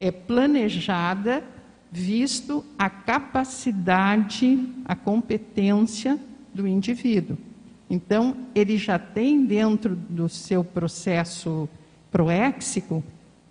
é 0.00 0.10
planejada, 0.10 1.44
visto 1.92 2.64
a 2.78 2.88
capacidade, 2.88 4.66
a 4.86 4.96
competência 4.96 6.18
do 6.54 6.66
indivíduo. 6.66 7.36
Então, 7.90 8.34
ele 8.54 8.78
já 8.78 8.98
tem 8.98 9.44
dentro 9.44 9.94
do 9.94 10.30
seu 10.30 10.64
processo 10.64 11.68
proéxico 12.10 13.04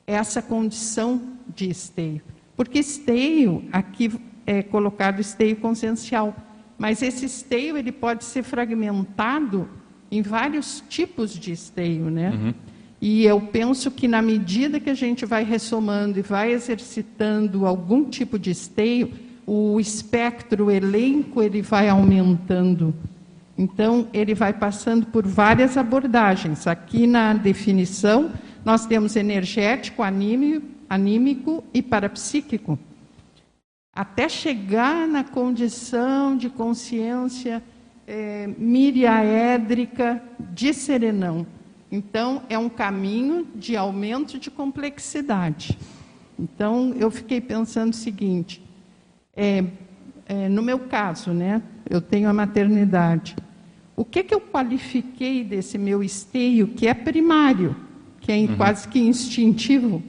essa 0.07 0.41
condição 0.41 1.21
de 1.55 1.69
esteio. 1.69 2.23
Porque 2.57 2.79
esteio, 2.79 3.63
aqui 3.71 4.11
é 4.49 4.63
colocado 4.63 5.21
esteio 5.21 5.55
consciencial. 5.57 6.35
Mas 6.75 7.03
esse 7.03 7.23
esteio 7.25 7.77
ele 7.77 7.91
pode 7.91 8.23
ser 8.23 8.41
fragmentado 8.41 9.69
em 10.11 10.23
vários 10.23 10.83
tipos 10.89 11.37
de 11.37 11.51
esteio, 11.51 12.09
né? 12.09 12.31
Uhum. 12.31 12.53
E 12.99 13.25
eu 13.25 13.39
penso 13.39 13.91
que 13.91 14.07
na 14.07 14.23
medida 14.23 14.79
que 14.79 14.89
a 14.89 14.95
gente 14.95 15.23
vai 15.23 15.43
ressomando 15.43 16.17
e 16.17 16.23
vai 16.23 16.51
exercitando 16.51 17.67
algum 17.67 18.05
tipo 18.05 18.39
de 18.39 18.49
esteio, 18.49 19.11
o 19.45 19.79
espectro, 19.79 20.65
o 20.65 20.71
elenco, 20.71 21.43
ele 21.43 21.61
vai 21.61 21.87
aumentando. 21.87 22.93
Então, 23.55 24.07
ele 24.11 24.33
vai 24.33 24.51
passando 24.51 25.05
por 25.05 25.27
várias 25.27 25.77
abordagens. 25.77 26.65
Aqui 26.65 27.05
na 27.05 27.33
definição, 27.33 28.31
nós 28.65 28.87
temos 28.87 29.15
energético, 29.15 30.01
anímico, 30.01 30.65
anímico 30.89 31.63
e 31.71 31.83
parapsíquico 31.83 32.79
até 33.99 34.29
chegar 34.29 35.05
na 35.09 35.25
condição 35.25 36.37
de 36.37 36.49
consciência 36.49 37.61
é, 38.07 38.47
miriaédrica 38.57 40.23
de 40.53 40.73
serenão. 40.73 41.45
Então, 41.91 42.43
é 42.47 42.57
um 42.57 42.69
caminho 42.69 43.45
de 43.53 43.75
aumento 43.75 44.39
de 44.39 44.49
complexidade. 44.49 45.77
Então, 46.39 46.93
eu 46.97 47.11
fiquei 47.11 47.41
pensando 47.41 47.91
o 47.91 47.95
seguinte: 47.97 48.63
é, 49.35 49.65
é, 50.25 50.47
no 50.47 50.61
meu 50.61 50.79
caso, 50.79 51.31
né, 51.33 51.61
eu 51.89 51.99
tenho 51.99 52.29
a 52.29 52.33
maternidade. 52.33 53.35
o 53.97 54.05
que, 54.05 54.23
que 54.23 54.33
eu 54.33 54.39
qualifiquei 54.39 55.43
desse 55.43 55.77
meu 55.77 56.01
esteio, 56.01 56.69
que 56.69 56.87
é 56.87 56.93
primário, 56.93 57.75
que 58.21 58.31
é 58.31 58.37
uhum. 58.37 58.55
quase 58.55 58.87
que 58.87 58.97
instintivo? 58.97 60.01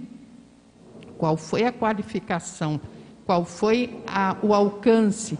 Qual 1.18 1.36
foi 1.36 1.64
a 1.64 1.72
qualificação? 1.72 2.80
Qual 3.30 3.44
foi 3.44 3.96
a, 4.08 4.36
o 4.42 4.52
alcance? 4.52 5.38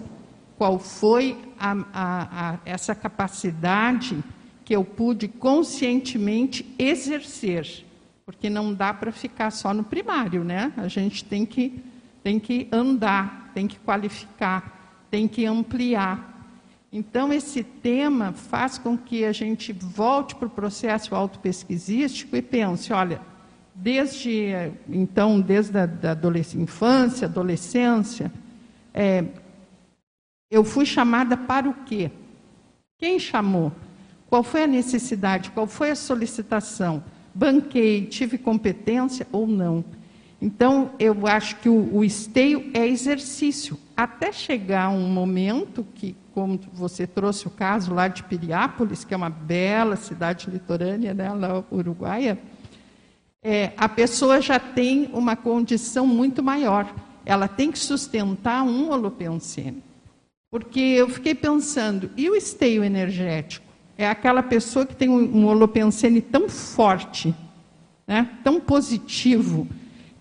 Qual 0.57 0.79
foi 0.79 1.37
a, 1.59 1.75
a, 1.93 2.59
essa 2.65 2.95
capacidade 2.95 4.23
que 4.65 4.77
eu 4.77 4.85
pude 4.85 5.27
conscientemente 5.27 6.65
exercer? 6.79 7.85
Porque 8.25 8.49
não 8.49 8.73
dá 8.73 8.95
para 8.95 9.11
ficar 9.11 9.51
só 9.51 9.75
no 9.75 9.83
primário, 9.83 10.45
né? 10.45 10.73
A 10.77 10.87
gente 10.87 11.25
tem 11.25 11.45
que, 11.45 11.83
tem 12.23 12.39
que 12.39 12.69
andar, 12.71 13.51
tem 13.55 13.67
que 13.67 13.81
qualificar, 13.81 15.03
tem 15.11 15.27
que 15.27 15.45
ampliar. 15.45 16.47
Então, 16.93 17.33
esse 17.33 17.65
tema 17.65 18.31
faz 18.31 18.79
com 18.79 18.97
que 18.97 19.25
a 19.25 19.33
gente 19.33 19.73
volte 19.73 20.37
para 20.37 20.47
o 20.47 20.51
processo 20.51 21.13
autopesquisístico 21.13 22.37
e 22.37 22.41
pense: 22.41 22.93
olha, 22.93 23.21
desde 23.81 24.73
então, 24.89 25.41
desde 25.41 25.79
a 25.79 25.87
da 25.87 26.17
infância, 26.57 27.27
adolescência, 27.27 28.33
é, 28.93 29.25
eu 30.51 30.65
fui 30.65 30.85
chamada 30.85 31.37
para 31.37 31.69
o 31.69 31.75
quê? 31.85 32.11
Quem 32.99 33.19
chamou? 33.19 33.73
Qual 34.29 34.43
foi 34.43 34.65
a 34.65 34.67
necessidade? 34.67 35.51
Qual 35.51 35.67
foi 35.67 35.91
a 35.91 35.97
solicitação? 35.97 37.03
banquei, 37.35 38.07
tive 38.07 38.39
competência 38.39 39.27
ou 39.33 39.47
não. 39.47 39.85
Então, 40.43 40.93
eu 40.99 41.27
acho 41.27 41.57
que 41.57 41.69
o, 41.69 41.95
o 41.95 42.03
esteio 42.03 42.71
é 42.73 42.87
exercício, 42.87 43.79
até 43.97 44.33
chegar 44.33 44.89
um 44.89 45.09
momento 45.09 45.87
que, 45.95 46.17
como 46.33 46.59
você 46.73 47.07
trouxe 47.07 47.47
o 47.47 47.51
caso 47.51 47.93
lá 47.93 48.09
de 48.09 48.23
Piriápolis, 48.23 49.05
que 49.05 49.13
é 49.13 49.17
uma 49.17 49.29
bela 49.29 49.97
cidade 49.97 50.51
litorânea, 50.51 51.13
né, 51.13 51.31
lá 51.31 51.63
uruguaia, 51.71 52.39
é, 53.43 53.73
a 53.77 53.89
pessoa 53.89 54.41
já 54.41 54.59
tem 54.59 55.11
uma 55.13 55.37
condição 55.37 56.07
muito 56.07 56.43
maior. 56.43 56.93
Ela 57.25 57.49
tem 57.49 57.71
que 57.71 57.79
sustentar 57.79 58.63
um 58.65 58.91
holopensene. 58.91 59.83
Porque 60.51 60.81
eu 60.81 61.09
fiquei 61.09 61.35
pensando, 61.35 62.11
e 62.17 62.29
o 62.29 62.35
esteio 62.35 62.83
energético? 62.83 63.71
é 64.01 64.09
aquela 64.09 64.43
pessoa 64.43 64.87
que 64.87 64.97
tem 64.97 65.11
um, 65.11 65.45
holopensene 65.45 66.23
tão 66.23 66.49
forte, 66.49 67.35
né, 68.07 68.31
tão 68.43 68.59
positivo, 68.59 69.69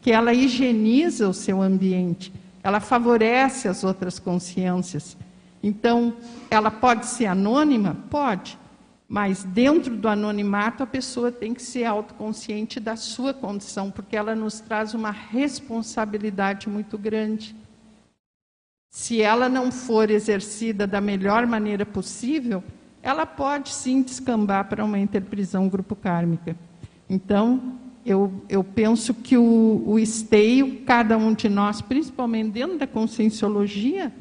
que 0.02 0.12
ela 0.12 0.34
higieniza 0.34 1.30
o 1.30 1.34
seu 1.34 1.62
ambiente, 1.62 2.30
ela 2.62 2.82
favorece 2.82 3.70
as 3.70 3.86
outras 3.86 4.20
consciências. 4.20 5.16
Então, 5.64 6.14
ela 6.52 6.70
pode 6.70 7.06
ser 7.06 7.28
anônima? 7.28 7.96
Pode. 8.10 8.59
Mas 9.10 9.44
dentro 9.44 9.98
do 9.98 10.08
anonimato, 10.08 10.84
a 10.84 10.86
pessoa 10.86 11.32
tem 11.32 11.52
que 11.52 11.64
ser 11.64 11.84
autoconsciente 11.84 12.80
da 12.80 12.96
sua 12.96 13.34
condição, 13.34 13.90
porque 13.90 14.16
ela 14.16 14.36
nos 14.36 14.60
traz 14.60 14.94
uma 14.94 15.10
responsabilidade 15.10 16.70
muito 16.70 16.96
grande. 16.96 17.56
Se 18.92 19.20
ela 19.20 19.50
não 19.50 19.72
for 19.72 20.12
exercida 20.12 20.86
da 20.86 21.02
melhor 21.02 21.48
maneira 21.48 21.88
possível, 21.88 22.64
ela 23.02 23.26
pode 23.26 23.70
sim 23.70 24.04
descambar 24.04 24.70
para 24.70 24.86
uma 24.86 25.00
interprisão 25.00 25.68
grupo 25.68 25.96
kármica. 25.96 26.56
Então, 27.10 27.80
eu, 28.06 28.32
eu 28.48 28.64
penso 28.64 29.12
que 29.16 29.36
o, 29.36 29.84
o 29.88 29.98
esteio, 29.98 30.84
cada 30.86 31.18
um 31.18 31.34
de 31.34 31.50
nós, 31.50 31.82
principalmente 31.82 32.52
dentro 32.52 32.78
da 32.78 32.86
conscienciologia, 32.86 34.14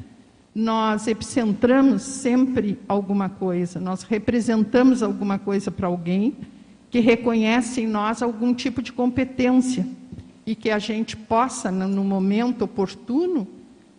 nós 0.53 1.07
epicentramos 1.07 2.01
sempre 2.01 2.79
alguma 2.87 3.29
coisa, 3.29 3.79
nós 3.79 4.03
representamos 4.03 5.03
alguma 5.03 5.37
coisa 5.37 5.69
para 5.69 5.87
alguém 5.87 6.35
que 6.89 6.99
reconhece 6.99 7.81
em 7.81 7.87
nós 7.87 8.21
algum 8.21 8.53
tipo 8.53 8.81
de 8.81 8.91
competência 8.91 9.85
e 10.45 10.55
que 10.55 10.71
a 10.71 10.79
gente 10.79 11.15
possa, 11.15 11.69
no 11.69 12.03
momento 12.03 12.63
oportuno, 12.63 13.47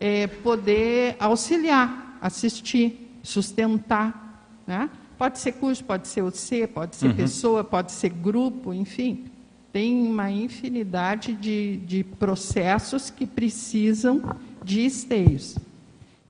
é, 0.00 0.26
poder 0.26 1.14
auxiliar, 1.20 2.18
assistir, 2.20 3.16
sustentar. 3.22 4.44
Né? 4.66 4.90
Pode 5.16 5.38
ser 5.38 5.52
curso, 5.52 5.84
pode 5.84 6.08
ser 6.08 6.22
OC, 6.22 6.66
pode 6.74 6.96
ser 6.96 7.08
uhum. 7.08 7.14
pessoa, 7.14 7.62
pode 7.62 7.92
ser 7.92 8.08
grupo, 8.08 8.74
enfim. 8.74 9.26
Tem 9.72 10.04
uma 10.04 10.30
infinidade 10.30 11.34
de, 11.34 11.76
de 11.76 12.02
processos 12.02 13.10
que 13.10 13.26
precisam 13.26 14.36
de 14.64 14.84
esteios. 14.84 15.56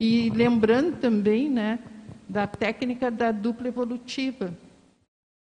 E 0.03 0.31
lembrando 0.31 0.99
também 0.99 1.47
né, 1.47 1.77
da 2.27 2.47
técnica 2.47 3.11
da 3.11 3.31
dupla 3.31 3.67
evolutiva. 3.67 4.51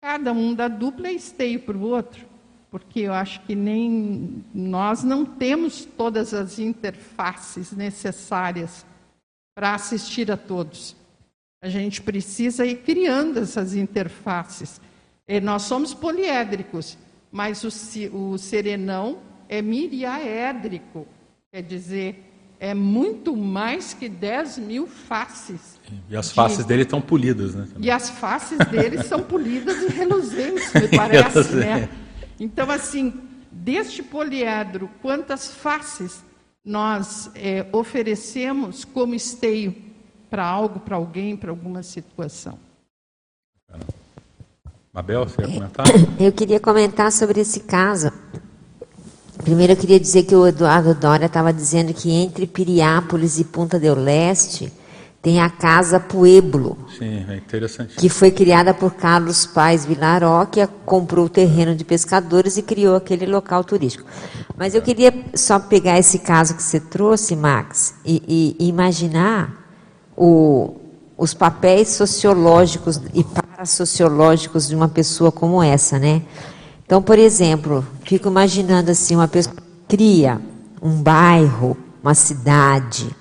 Cada 0.04 0.34
um 0.34 0.54
da 0.54 0.68
dupla 0.68 1.08
é 1.08 1.14
esteio 1.14 1.62
para 1.62 1.78
o 1.78 1.84
outro, 1.84 2.26
porque 2.70 3.00
eu 3.00 3.14
acho 3.14 3.40
que 3.44 3.56
nem 3.56 4.44
nós 4.54 5.06
não 5.06 5.24
temos 5.24 5.86
todas 5.86 6.34
as 6.34 6.60
interfaces 6.60 7.72
necessárias 7.72 8.86
para 9.56 9.74
assistir 9.74 10.30
a 10.30 10.36
todos. 10.36 10.98
A 11.64 11.70
gente 11.70 12.02
precisa 12.02 12.66
ir 12.66 12.82
criando 12.82 13.40
essas 13.40 13.74
interfaces. 13.74 14.82
E 15.30 15.40
nós 15.40 15.62
somos 15.62 15.94
poliédricos, 15.94 16.98
mas 17.32 17.64
o, 17.64 17.70
o 18.34 18.38
serenão 18.38 19.20
é 19.48 19.62
miriaédrico, 19.62 21.08
quer 21.54 21.62
dizer, 21.62 22.31
é 22.62 22.76
muito 22.76 23.36
mais 23.36 23.92
que 23.92 24.08
10 24.08 24.60
mil 24.60 24.86
faces. 24.86 25.80
E 26.08 26.16
as 26.16 26.32
faces 26.32 26.60
de... 26.60 26.66
dele 26.66 26.84
estão 26.84 27.02
polidas, 27.02 27.56
né? 27.56 27.66
Também. 27.74 27.88
E 27.88 27.90
as 27.90 28.12
faces 28.12 28.60
dele 28.68 29.02
são 29.02 29.24
polidas 29.24 29.82
e 29.82 29.88
reluzentes, 29.88 30.72
me 30.72 30.88
parece, 30.96 31.56
né? 31.56 31.90
Então, 32.40 32.70
assim, 32.70 33.20
deste 33.52 34.04
poliedro, 34.04 34.88
quantas 35.02 35.48
faces 35.52 36.24
nós 36.64 37.32
é, 37.34 37.66
oferecemos 37.74 38.86
como 38.86 39.16
esteio 39.16 39.76
para 40.30 40.46
algo, 40.46 40.80
para 40.82 40.96
alguém, 40.96 41.36
para 41.36 41.50
alguma 41.50 41.82
situação. 41.82 42.60
Mabel, 44.94 45.24
você 45.28 45.38
quer 45.38 45.52
comentar? 45.52 45.86
Eu 46.20 46.32
queria 46.32 46.60
comentar 46.60 47.12
sobre 47.12 47.42
esse 47.42 47.62
caso. 47.62 48.12
Primeiro 49.44 49.74
eu 49.74 49.78
queria 49.78 50.00
dizer 50.00 50.24
que 50.24 50.36
o 50.36 50.48
Eduardo 50.48 50.94
Dória 50.94 51.26
estava 51.26 51.52
dizendo 51.52 51.94
que 51.94 52.12
entre 52.12 52.46
Piriápolis 52.46 53.40
e 53.40 53.44
Punta 53.44 53.80
del 53.80 53.96
Leste 53.96 54.72
tem 55.22 55.40
a 55.40 55.50
Casa 55.50 56.00
Pueblo. 56.00 56.78
Sim, 56.98 57.26
é 57.30 57.38
interessante. 57.38 57.96
Que 57.96 58.10
foi 58.10 58.32
criada 58.32 58.74
por 58.74 58.96
Carlos 58.96 59.46
Pais 59.46 59.86
Vilaró, 59.86 60.46
que 60.46 60.66
comprou 60.86 61.26
o 61.26 61.30
terreno 61.30 61.76
de 61.76 61.84
pescadores 61.84 62.58
e 62.58 62.64
criou 62.64 62.96
aquele 62.96 63.28
local 63.28 63.64
turístico. 63.64 64.04
Mas 64.58 64.74
eu 64.74 64.82
queria 64.82 65.14
só 65.36 65.60
pegar 65.60 66.00
esse 66.00 66.20
caso 66.20 66.56
que 66.56 66.64
você 66.64 66.80
trouxe, 66.80 67.36
Max, 67.36 67.94
e, 68.04 68.58
e 68.60 68.68
imaginar 68.68 69.62
o, 70.18 70.76
os 71.16 71.36
papéis 71.36 71.90
sociológicos 71.90 73.00
e 73.14 73.24
parasociológicos 73.24 74.68
de 74.68 74.76
uma 74.76 74.88
pessoa 74.88 75.32
como 75.32 75.62
essa, 75.62 76.00
né? 76.00 76.24
Então, 76.92 77.02
por 77.02 77.18
exemplo, 77.18 77.88
fico 78.04 78.28
imaginando 78.28 78.92
assim, 78.92 79.16
uma 79.16 79.26
pessoa 79.26 79.56
cria 79.88 80.42
um 80.82 81.02
bairro, 81.02 81.78
uma 82.04 82.14
cidade, 82.14 83.16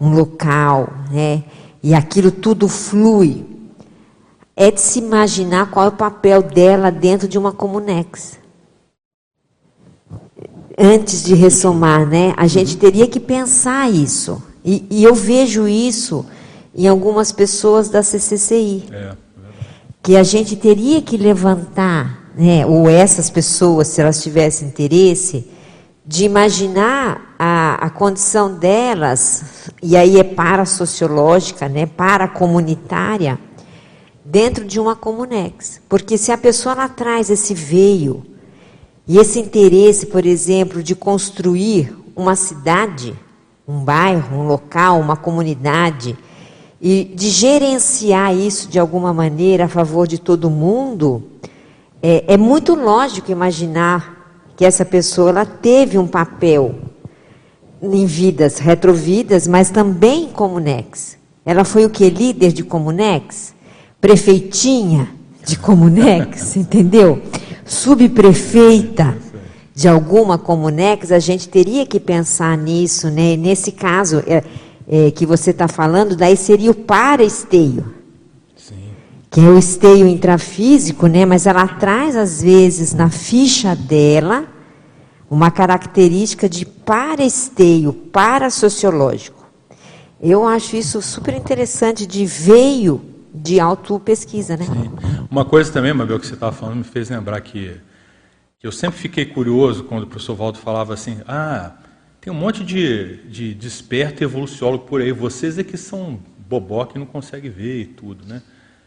um 0.00 0.14
local, 0.14 0.88
né? 1.10 1.42
E 1.82 1.92
aquilo 1.92 2.30
tudo 2.30 2.68
flui. 2.68 3.44
É 4.54 4.70
de 4.70 4.80
se 4.80 5.00
imaginar 5.00 5.72
qual 5.72 5.86
é 5.86 5.88
o 5.88 5.92
papel 5.96 6.40
dela 6.40 6.88
dentro 6.92 7.26
de 7.26 7.36
uma 7.36 7.50
comunex. 7.50 8.38
Antes 10.78 11.24
de 11.24 11.34
ressomar, 11.34 12.06
né? 12.06 12.32
A 12.36 12.46
gente 12.46 12.76
teria 12.76 13.08
que 13.08 13.18
pensar 13.18 13.90
isso. 13.90 14.40
E, 14.64 14.86
e 14.88 15.02
eu 15.02 15.16
vejo 15.16 15.66
isso 15.66 16.24
em 16.72 16.86
algumas 16.86 17.32
pessoas 17.32 17.88
da 17.88 18.04
CCCI. 18.04 18.84
É, 18.92 19.16
que 20.00 20.16
a 20.16 20.22
gente 20.22 20.54
teria 20.54 21.02
que 21.02 21.16
levantar, 21.16 22.25
né, 22.36 22.66
ou 22.66 22.88
essas 22.88 23.30
pessoas, 23.30 23.88
se 23.88 24.02
elas 24.02 24.22
tivessem 24.22 24.68
interesse, 24.68 25.48
de 26.04 26.24
imaginar 26.24 27.34
a, 27.38 27.86
a 27.86 27.90
condição 27.90 28.54
delas, 28.54 29.70
e 29.82 29.96
aí 29.96 30.20
é 30.20 30.22
para-sociológica, 30.22 31.66
né, 31.66 31.86
para-comunitária, 31.86 33.38
dentro 34.22 34.66
de 34.66 34.78
uma 34.78 34.94
comunex. 34.94 35.80
Porque 35.88 36.18
se 36.18 36.30
a 36.30 36.36
pessoa 36.36 36.74
lá 36.74 36.88
traz 36.88 37.30
esse 37.30 37.54
veio, 37.54 38.22
e 39.08 39.18
esse 39.18 39.40
interesse, 39.40 40.06
por 40.06 40.26
exemplo, 40.26 40.82
de 40.82 40.94
construir 40.94 41.96
uma 42.14 42.36
cidade, 42.36 43.14
um 43.66 43.78
bairro, 43.78 44.36
um 44.36 44.46
local, 44.46 45.00
uma 45.00 45.16
comunidade, 45.16 46.16
e 46.80 47.04
de 47.04 47.30
gerenciar 47.30 48.36
isso 48.36 48.68
de 48.68 48.78
alguma 48.78 49.14
maneira 49.14 49.64
a 49.64 49.68
favor 49.68 50.06
de 50.06 50.18
todo 50.18 50.50
mundo, 50.50 51.22
é, 52.02 52.34
é 52.34 52.36
muito 52.36 52.74
lógico 52.74 53.30
imaginar 53.30 54.52
que 54.56 54.64
essa 54.64 54.84
pessoa 54.84 55.30
ela 55.30 55.46
teve 55.46 55.98
um 55.98 56.06
papel 56.06 56.74
em 57.82 58.06
vidas 58.06 58.58
retrovidas, 58.58 59.46
mas 59.46 59.70
também 59.70 60.24
em 60.24 60.28
Comunex. 60.28 61.18
Ela 61.44 61.64
foi 61.64 61.84
o 61.84 61.90
que? 61.90 62.08
Líder 62.08 62.52
de 62.52 62.64
Comunex? 62.64 63.54
prefeitinha 64.00 65.08
de 65.44 65.58
Comunex, 65.58 66.54
entendeu? 66.56 67.20
Subprefeita 67.64 69.16
de 69.74 69.88
alguma 69.88 70.38
Comunex, 70.38 71.12
a 71.12 71.18
gente 71.18 71.48
teria 71.48 71.84
que 71.84 72.00
pensar 72.00 72.56
nisso, 72.56 73.10
né? 73.10 73.36
Nesse 73.36 73.72
caso 73.72 74.22
é, 74.26 74.42
é, 74.88 75.10
que 75.10 75.26
você 75.26 75.50
está 75.50 75.68
falando, 75.68 76.16
daí 76.16 76.36
seria 76.36 76.70
o 76.70 76.74
para-esteio. 76.74 77.95
Que 79.30 79.40
é 79.40 79.48
o 79.48 79.58
esteio 79.58 80.06
intrafísico, 80.06 81.06
né? 81.06 81.26
Mas 81.26 81.46
ela 81.46 81.66
traz, 81.66 82.16
às 82.16 82.42
vezes, 82.42 82.94
na 82.94 83.10
ficha 83.10 83.74
dela, 83.74 84.46
uma 85.30 85.50
característica 85.50 86.48
de 86.48 86.64
para-esteio, 86.64 87.92
para-sociológico. 87.92 89.44
Eu 90.20 90.46
acho 90.46 90.76
isso 90.76 91.02
super 91.02 91.34
interessante 91.34 92.06
de 92.06 92.24
veio 92.24 93.02
de 93.34 93.60
auto-pesquisa, 93.60 94.56
né? 94.56 94.64
Sim. 94.64 94.90
Uma 95.30 95.44
coisa 95.44 95.70
também, 95.70 95.92
Mabel, 95.92 96.18
que 96.18 96.26
você 96.26 96.34
estava 96.34 96.52
falando, 96.52 96.78
me 96.78 96.84
fez 96.84 97.10
lembrar 97.10 97.40
que, 97.42 97.76
que 98.58 98.66
eu 98.66 98.72
sempre 98.72 98.98
fiquei 98.98 99.26
curioso 99.26 99.84
quando 99.84 100.04
o 100.04 100.06
professor 100.06 100.34
Valdo 100.34 100.58
falava 100.58 100.94
assim, 100.94 101.18
ah, 101.28 101.72
tem 102.20 102.32
um 102.32 102.36
monte 102.36 102.64
de, 102.64 103.18
de 103.28 103.54
desperto 103.54 104.24
evoluciólogo 104.24 104.84
por 104.86 105.00
aí, 105.00 105.12
vocês 105.12 105.58
é 105.58 105.64
que 105.64 105.76
são 105.76 106.18
bobó 106.48 106.84
que 106.86 106.98
não 106.98 107.06
conseguem 107.06 107.50
ver 107.50 107.82
e 107.82 107.84
tudo, 107.86 108.26
né? 108.26 108.42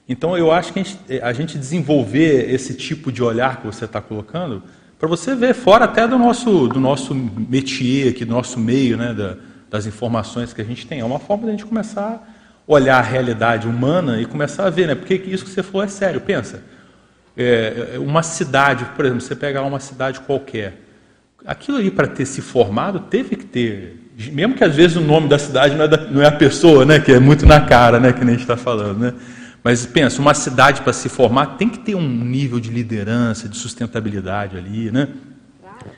Então 0.10 0.36
eu 0.36 0.52
acho 0.52 0.74
que 0.74 0.80
a 0.80 0.84
gente, 0.84 1.22
a 1.22 1.32
gente 1.34 1.58
desenvolver 1.58 2.52
esse 2.52 2.74
tipo 2.74 3.12
de 3.12 3.22
olhar 3.22 3.62
que 3.62 3.68
você 3.68 3.86
está 3.86 4.02
colocando, 4.02 4.64
para 4.98 5.08
você 5.08 5.36
ver 5.36 5.54
fora 5.54 5.86
até 5.86 6.08
do 6.08 6.18
nosso, 6.18 6.68
do 6.68 6.80
nosso 6.80 7.14
métier 7.14 8.10
aqui, 8.10 8.26
do 8.26 8.34
nosso 8.34 8.60
meio, 8.60 8.98
né, 8.98 9.14
da, 9.14 9.38
das 9.70 9.86
informações 9.86 10.52
que 10.52 10.62
a 10.62 10.66
gente 10.66 10.88
tem. 10.88 11.00
É 11.00 11.06
uma 11.06 11.20
forma 11.20 11.44
de 11.44 11.50
a 11.50 11.52
gente 11.52 11.66
começar 11.66 12.26
a 12.68 12.72
olhar 12.72 12.98
a 12.98 13.02
realidade 13.02 13.68
humana 13.68 14.20
e 14.20 14.26
começar 14.26 14.66
a 14.66 14.70
ver, 14.72 14.88
né? 14.88 14.96
Porque 14.96 15.14
isso 15.14 15.46
que 15.46 15.52
você 15.52 15.62
falou 15.62 15.84
é 15.84 15.88
sério. 15.88 16.20
Pensa, 16.20 16.64
é, 17.38 17.96
uma 18.00 18.24
cidade, 18.24 18.86
por 18.96 19.06
exemplo, 19.06 19.22
você 19.22 19.36
pega 19.36 19.62
lá 19.62 19.68
uma 19.68 19.80
cidade 19.80 20.20
qualquer, 20.22 20.82
aquilo 21.46 21.78
ali 21.78 21.92
para 21.92 22.08
ter 22.08 22.26
se 22.26 22.42
formado 22.42 23.00
teve 23.00 23.36
que 23.36 23.46
ter, 23.46 24.12
mesmo 24.32 24.56
que 24.56 24.64
às 24.64 24.76
vezes 24.76 24.98
o 24.98 25.02
nome 25.02 25.30
da 25.30 25.40
cidade 25.40 25.76
não 25.76 25.86
é, 25.86 25.88
da, 25.88 25.98
não 25.98 26.22
é 26.22 26.26
a 26.26 26.32
pessoa, 26.32 26.84
né? 26.84 27.00
Que 27.00 27.14
é 27.14 27.20
muito 27.20 27.46
na 27.46 27.62
cara, 27.62 28.00
né? 28.00 28.12
Que 28.12 28.20
nem 28.20 28.30
a 28.30 28.38
gente 28.38 28.42
está 28.42 28.58
falando, 28.58 29.00
né? 29.00 29.14
Mas 29.64 29.86
pensa, 29.86 30.22
uma 30.22 30.34
cidade 30.34 30.82
para 30.82 30.94
se 30.94 31.10
formar 31.10 31.58
tem 31.58 31.70
que 31.70 31.80
ter 31.80 31.96
um 31.96 32.08
nível 32.08 32.60
de 32.60 32.70
liderança, 32.70 33.50
de 33.50 33.58
sustentabilidade 33.58 34.58
ali, 34.58 34.92
né? 34.92 35.10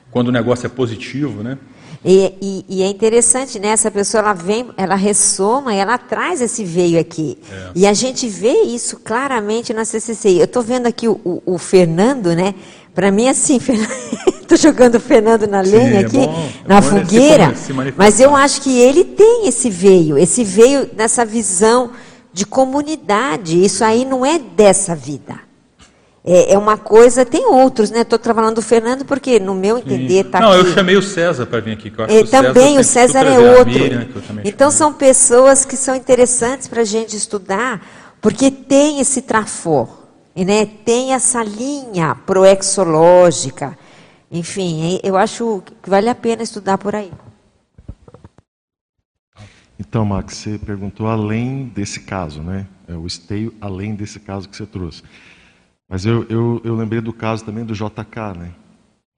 Quando 0.10 0.28
o 0.28 0.32
negócio 0.32 0.66
é 0.66 0.70
positivo, 0.70 1.44
né? 1.44 1.58
E, 2.04 2.34
e, 2.42 2.66
e, 2.68 2.84
é 2.84 2.88
interessante, 2.88 3.60
né? 3.60 3.68
Essa 3.70 3.92
pessoa 3.92 4.22
ela 4.22 4.34
vem, 4.34 4.70
ela 4.76 4.96
ressoma, 4.96 5.74
ela 5.74 6.00
traz 6.00 6.42
esse 6.42 6.64
veio 6.64 7.00
aqui. 7.00 7.38
É. 7.52 7.70
E 7.76 7.88
a 7.88 7.94
gente 7.94 8.28
vê 8.28 8.64
isso 8.64 8.98
claramente 8.98 9.72
na 9.72 9.86
CCCI. 9.86 10.40
Eu 10.40 10.46
estou 10.46 10.64
vendo 10.64 10.88
aqui 10.88 11.08
o, 11.08 11.22
o, 11.24 11.44
o, 11.46 11.58
Fernando, 11.60 12.36
né? 12.36 12.56
Para 12.96 13.12
mim, 13.12 13.30
assim, 13.30 13.60
estou 14.42 14.58
jogando 14.58 14.96
o 14.96 15.00
Fernando 15.00 15.46
na 15.46 15.62
lenha 15.62 15.92
Sim, 15.92 15.96
é 15.96 16.00
aqui, 16.00 16.18
é 16.18 16.28
bom, 16.28 16.50
na 16.68 16.78
é 16.78 16.82
fogueira. 16.82 17.56
Se, 17.56 17.66
se 17.66 17.74
mas 17.96 18.20
eu 18.20 18.36
acho 18.36 18.62
que 18.62 18.80
ele 18.80 19.04
tem 19.04 19.48
esse 19.48 19.70
veio, 19.70 20.18
esse 20.18 20.44
veio 20.44 20.90
nessa 20.98 21.24
visão 21.24 21.92
de 22.34 22.46
comunidade. 22.46 23.64
Isso 23.64 23.84
aí 23.84 24.06
não 24.06 24.26
é 24.26 24.40
dessa 24.40 24.96
vida. 24.96 25.52
É, 26.24 26.54
é 26.54 26.58
uma 26.58 26.78
coisa, 26.78 27.26
tem 27.26 27.46
outros, 27.48 27.90
né? 27.90 28.02
Estou 28.02 28.20
trabalhando 28.20 28.56
do 28.56 28.62
Fernando 28.62 29.04
porque, 29.06 29.40
no 29.40 29.56
meu 29.56 29.80
entender, 29.80 30.26
está 30.26 30.40
Não, 30.40 30.52
aqui. 30.52 30.60
eu 30.60 30.74
chamei 30.74 30.96
o 30.96 31.02
César 31.02 31.48
para 31.48 31.60
vir 31.60 31.74
aqui. 31.74 31.90
Que 31.90 32.00
eu 32.00 32.06
acho 32.06 32.14
é, 32.14 32.24
também, 32.24 32.78
o 32.78 32.84
César, 32.84 33.22
o 33.22 33.24
César 33.24 33.26
é 33.26 33.58
outro. 33.58 33.74
Miriam, 33.74 34.08
então, 34.46 34.70
são 34.70 34.94
pessoas 34.94 35.66
que 35.66 35.76
são 35.76 35.96
interessantes 35.96 36.68
para 36.68 36.82
a 36.82 36.86
gente 36.86 37.16
estudar, 37.16 37.82
porque 38.22 38.52
tem 38.52 39.00
esse 39.00 39.24
trafor, 39.24 39.90
né? 40.36 40.68
tem 40.86 41.14
essa 41.14 41.44
linha 41.44 42.16
proexológica. 42.24 43.76
Enfim, 44.32 45.00
eu 45.04 45.18
acho 45.18 45.64
que 45.82 45.90
vale 45.90 46.08
a 46.08 46.16
pena 46.16 46.44
estudar 46.44 46.78
por 46.78 46.96
aí. 46.96 47.12
Então, 49.82 50.06
Max, 50.06 50.36
você 50.36 50.60
perguntou 50.60 51.08
além 51.08 51.66
desse 51.66 52.02
caso, 52.02 52.44
né? 52.44 52.68
É 52.88 52.94
o 52.94 53.08
esteio 53.08 53.52
além 53.60 53.96
desse 53.96 54.20
caso 54.20 54.48
que 54.48 54.56
você 54.56 54.64
trouxe. 54.64 55.02
Mas 55.90 56.06
eu, 56.06 56.24
eu, 56.30 56.62
eu 56.64 56.76
lembrei 56.76 57.02
do 57.02 57.12
caso 57.12 57.44
também 57.44 57.66
do 57.66 57.74
JK, 57.74 58.38
né? 58.38 58.52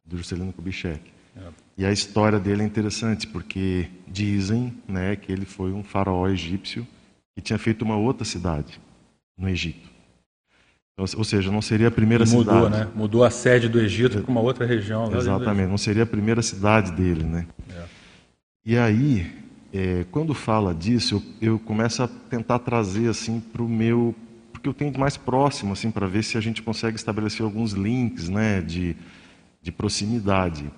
Do 0.05 0.17
Juscelino 0.17 0.53
Kubitschek. 0.53 1.01
É. 1.35 1.41
E 1.79 1.85
a 1.85 1.91
história 1.91 2.39
dele 2.39 2.63
é 2.63 2.65
interessante, 2.65 3.27
porque 3.27 3.89
dizem 4.07 4.73
né, 4.87 5.17
que 5.17 5.33
ele 5.33 5.45
foi 5.45 5.73
um 5.73 5.83
faraó 5.83 6.29
egípcio 6.29 6.87
que 7.35 7.41
tinha 7.41 7.59
feito 7.59 7.81
uma 7.81 7.97
outra 7.97 8.23
cidade 8.23 8.79
no 9.37 9.49
Egito. 9.49 9.91
Ou 10.97 11.25
seja, 11.25 11.51
não 11.51 11.61
seria 11.61 11.89
a 11.89 11.91
primeira 11.91 12.23
mudou, 12.23 12.39
cidade. 12.39 12.59
Mudou, 12.61 12.79
né? 12.79 12.91
Mudou 12.95 13.23
a 13.25 13.29
sede 13.29 13.67
do 13.67 13.81
Egito 13.81 14.21
para 14.21 14.31
uma 14.31 14.39
outra 14.39 14.65
região. 14.65 15.13
Exatamente, 15.13 15.67
não 15.67 15.77
seria 15.77 16.03
a 16.03 16.05
primeira 16.05 16.41
cidade 16.41 16.91
dele, 16.93 17.23
né? 17.25 17.47
É. 17.69 17.83
E 18.65 18.77
aí, 18.77 19.42
é, 19.73 20.05
quando 20.11 20.35
fala 20.35 20.73
disso, 20.73 21.23
eu, 21.41 21.53
eu, 21.53 21.59
começo 21.59 22.03
a 22.03 22.07
tentar 22.07 22.59
trazer 22.59 23.09
assim 23.09 23.39
para 23.39 23.63
o 23.63 23.67
meu, 23.67 24.13
porque 24.51 24.69
eu 24.69 24.73
tenho 24.73 24.95
mais 24.99 25.17
próximo 25.17 25.73
assim 25.73 25.89
para 25.89 26.05
ver 26.05 26.23
se 26.23 26.37
a 26.37 26.41
gente 26.41 26.61
consegue 26.61 26.95
estabelecer 26.95 27.43
alguns 27.43 27.71
links, 27.71 28.29
né, 28.29 28.61
de, 28.61 28.95
de 29.63 29.71
proximidade. 29.71 30.71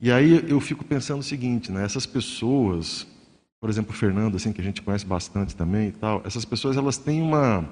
E 0.00 0.12
aí 0.12 0.48
eu 0.48 0.60
fico 0.60 0.84
pensando 0.84 1.18
o 1.18 1.24
seguinte, 1.24 1.72
né, 1.72 1.84
essas 1.84 2.06
pessoas, 2.06 3.04
por 3.60 3.68
exemplo, 3.68 3.92
o 3.92 3.96
Fernando, 3.96 4.36
assim 4.36 4.52
que 4.52 4.60
a 4.60 4.64
gente 4.64 4.80
conhece 4.80 5.04
bastante 5.04 5.56
também 5.56 5.88
e 5.88 5.92
tal, 5.92 6.22
essas 6.24 6.44
pessoas 6.44 6.76
elas 6.76 6.96
têm 6.96 7.20
uma 7.20 7.68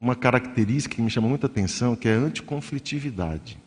uma 0.00 0.14
característica 0.14 0.94
que 0.94 1.02
me 1.02 1.10
chama 1.10 1.28
muita 1.28 1.46
atenção, 1.46 1.96
que 1.96 2.08
é 2.08 2.14
a 2.14 2.18
anticonflitividade. 2.18 3.58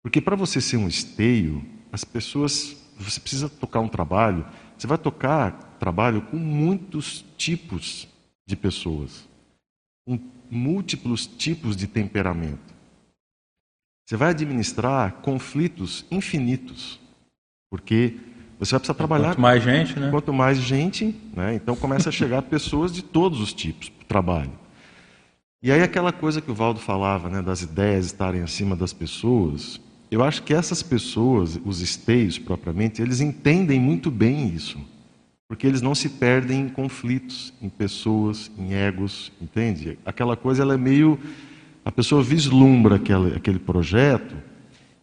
Porque 0.00 0.20
para 0.20 0.36
você 0.36 0.60
ser 0.60 0.76
um 0.76 0.86
esteio, 0.86 1.64
as 1.90 2.04
pessoas, 2.04 2.76
você 2.96 3.18
precisa 3.18 3.48
tocar 3.48 3.80
um 3.80 3.88
trabalho 3.88 4.46
você 4.82 4.88
vai 4.88 4.98
tocar 4.98 5.76
trabalho 5.78 6.22
com 6.22 6.36
muitos 6.36 7.24
tipos 7.36 8.08
de 8.44 8.56
pessoas, 8.56 9.28
com 10.04 10.18
múltiplos 10.50 11.24
tipos 11.24 11.76
de 11.76 11.86
temperamento. 11.86 12.74
Você 14.04 14.16
vai 14.16 14.30
administrar 14.30 15.12
conflitos 15.22 16.04
infinitos, 16.10 16.98
porque 17.70 18.16
você 18.58 18.72
vai 18.72 18.80
precisar 18.80 18.94
trabalhar. 18.94 19.28
Quanto 19.28 19.40
mais 19.40 19.62
gente, 19.62 20.00
né? 20.00 20.10
Quanto 20.10 20.32
mais 20.32 20.58
gente, 20.58 21.14
né? 21.32 21.54
Então 21.54 21.76
começa 21.76 22.08
a 22.08 22.12
chegar 22.12 22.42
pessoas 22.50 22.92
de 22.92 23.02
todos 23.02 23.40
os 23.40 23.52
tipos 23.52 23.88
para 23.88 24.02
o 24.02 24.06
trabalho. 24.06 24.52
E 25.62 25.70
aí 25.70 25.80
aquela 25.80 26.12
coisa 26.12 26.40
que 26.40 26.50
o 26.50 26.54
Valdo 26.54 26.80
falava, 26.80 27.30
né, 27.30 27.40
das 27.40 27.62
ideias 27.62 28.06
estarem 28.06 28.42
acima 28.42 28.74
das 28.74 28.92
pessoas, 28.92 29.80
eu 30.14 30.22
acho 30.22 30.42
que 30.42 30.52
essas 30.52 30.82
pessoas, 30.82 31.58
os 31.64 31.80
esteios 31.80 32.38
propriamente, 32.38 33.00
eles 33.00 33.20
entendem 33.20 33.80
muito 33.80 34.10
bem 34.10 34.48
isso. 34.54 34.78
Porque 35.48 35.66
eles 35.66 35.80
não 35.80 35.94
se 35.94 36.08
perdem 36.10 36.60
em 36.60 36.68
conflitos, 36.68 37.52
em 37.62 37.68
pessoas, 37.70 38.50
em 38.58 38.74
egos, 38.74 39.32
entende? 39.40 39.98
Aquela 40.04 40.36
coisa 40.36 40.62
ela 40.62 40.74
é 40.74 40.76
meio. 40.76 41.18
A 41.82 41.90
pessoa 41.90 42.22
vislumbra 42.22 42.96
aquele, 42.96 43.58
projeto, 43.58 44.36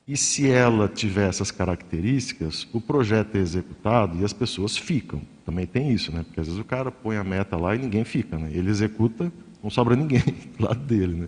e 0.08 0.16
se 0.16 0.48
ela 0.50 0.88
tiver 0.88 1.28
essas 1.28 1.50
características, 1.50 2.68
o 2.72 2.80
projeto 2.80 3.36
é 3.36 3.40
executado 3.40 4.20
e 4.20 4.24
as 4.24 4.34
pessoas 4.34 4.78
ficam. 4.78 5.22
Também 5.44 5.66
tem 5.66 5.92
isso, 5.92 6.12
né? 6.12 6.24
Porque 6.24 6.40
às 6.40 6.46
vezes 6.46 6.62
o 6.62 6.66
cara 6.66 6.92
põe 6.92 7.18
a 7.18 7.24
meta 7.24 7.58
lá 7.58 7.76
e 7.76 7.80
ninguém 7.80 8.04
fica, 8.04 8.38
né? 8.38 8.52
Ele 8.54 8.70
executa, 8.70 9.32
não 9.64 9.72
sobra 9.72 9.96
ninguém 9.96 10.22
do 10.56 10.66
lado 10.66 10.80
dele, 10.80 11.16
né? 11.16 11.28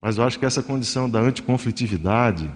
Mas 0.00 0.16
eu 0.16 0.24
acho 0.24 0.38
que 0.38 0.46
essa 0.46 0.62
condição 0.62 1.08
da 1.08 1.20
anticonflitividade, 1.20 2.50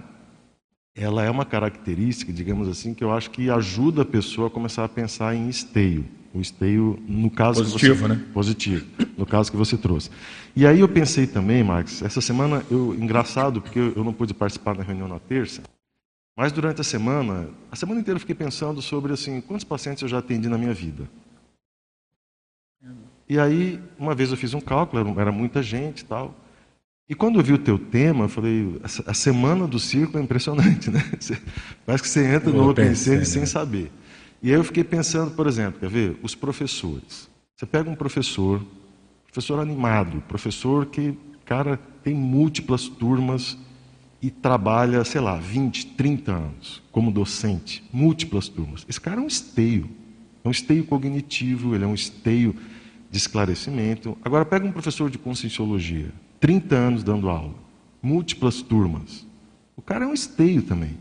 ela 0.95 1.23
é 1.23 1.29
uma 1.29 1.45
característica, 1.45 2.31
digamos 2.31 2.67
assim, 2.67 2.93
que 2.93 3.03
eu 3.03 3.11
acho 3.11 3.31
que 3.31 3.49
ajuda 3.49 4.03
a 4.03 4.05
pessoa 4.05 4.47
a 4.47 4.51
começar 4.51 4.83
a 4.83 4.89
pensar 4.89 5.35
em 5.35 5.49
esteio. 5.49 6.05
O 6.33 6.41
esteio, 6.41 6.99
no 7.07 7.29
caso 7.29 7.63
positivo, 7.63 7.95
você, 7.95 8.07
né? 8.07 8.25
Positivo, 8.33 8.85
no 9.17 9.25
caso 9.25 9.51
que 9.51 9.57
você 9.57 9.77
trouxe. 9.77 10.09
E 10.55 10.65
aí 10.65 10.79
eu 10.79 10.89
pensei 10.89 11.27
também, 11.27 11.63
Max, 11.63 12.01
essa 12.01 12.21
semana, 12.21 12.63
eu, 12.71 12.95
engraçado, 12.95 13.61
porque 13.61 13.77
eu 13.77 14.03
não 14.03 14.13
pude 14.13 14.33
participar 14.33 14.75
da 14.75 14.83
reunião 14.83 15.07
na 15.07 15.19
terça, 15.19 15.61
mas 16.35 16.51
durante 16.51 16.81
a 16.81 16.83
semana, 16.83 17.49
a 17.71 17.75
semana 17.75 17.99
inteira 17.99 18.15
eu 18.15 18.19
fiquei 18.19 18.33
pensando 18.33 18.81
sobre 18.81 19.13
assim, 19.13 19.41
quantos 19.41 19.63
pacientes 19.63 20.01
eu 20.01 20.09
já 20.09 20.17
atendi 20.17 20.49
na 20.49 20.57
minha 20.57 20.73
vida. 20.73 21.07
E 23.29 23.39
aí, 23.39 23.79
uma 23.97 24.13
vez 24.13 24.31
eu 24.31 24.37
fiz 24.37 24.53
um 24.53 24.61
cálculo, 24.61 25.19
era 25.19 25.31
muita 25.31 25.61
gente 25.61 26.01
e 26.01 26.05
tal. 26.05 26.35
E 27.07 27.13
quando 27.13 27.37
eu 27.37 27.43
vi 27.43 27.53
o 27.53 27.57
teu 27.57 27.77
tema, 27.77 28.25
eu 28.25 28.29
falei, 28.29 28.79
a 29.05 29.13
semana 29.13 29.67
do 29.67 29.77
círculo 29.77 30.19
é 30.19 30.21
impressionante, 30.21 30.89
né? 30.89 31.03
parece 31.85 32.03
que 32.03 32.09
você 32.09 32.25
entra 32.25 32.51
no 32.51 32.69
Open 32.69 32.87
pensei, 32.87 33.17
né? 33.17 33.25
sem 33.25 33.45
saber. 33.45 33.91
E 34.41 34.49
aí 34.49 34.55
eu 34.55 34.63
fiquei 34.63 34.83
pensando, 34.83 35.31
por 35.31 35.45
exemplo, 35.45 35.79
quer 35.79 35.89
ver? 35.89 36.17
Os 36.23 36.33
professores. 36.33 37.29
Você 37.55 37.65
pega 37.65 37.89
um 37.89 37.95
professor, 37.95 38.61
professor 39.25 39.59
animado, 39.59 40.21
professor 40.27 40.85
que, 40.85 41.17
cara, 41.45 41.77
tem 42.03 42.13
múltiplas 42.13 42.87
turmas 42.87 43.57
e 44.21 44.29
trabalha, 44.29 45.03
sei 45.03 45.19
lá, 45.19 45.37
20, 45.37 45.87
30 45.87 46.31
anos 46.31 46.81
como 46.91 47.11
docente, 47.11 47.83
múltiplas 47.91 48.47
turmas. 48.47 48.85
Esse 48.87 48.99
cara 48.99 49.19
é 49.19 49.23
um 49.23 49.27
esteio. 49.27 49.89
É 50.43 50.47
um 50.47 50.51
esteio 50.51 50.85
cognitivo, 50.85 51.75
ele 51.75 51.83
é 51.83 51.87
um 51.87 51.93
esteio 51.93 52.55
de 53.11 53.17
esclarecimento. 53.17 54.17
Agora, 54.23 54.45
pega 54.45 54.65
um 54.65 54.71
professor 54.71 55.09
de 55.09 55.17
conscienciologia, 55.17 56.11
30 56.43 56.75
anos 56.75 57.03
dando 57.05 57.29
aula, 57.29 57.55
múltiplas 58.01 58.61
turmas. 58.61 59.25
O 59.77 59.81
cara 59.81 60.03
é 60.03 60.07
um 60.09 60.13
esteio 60.13 60.61
também. 60.61 60.97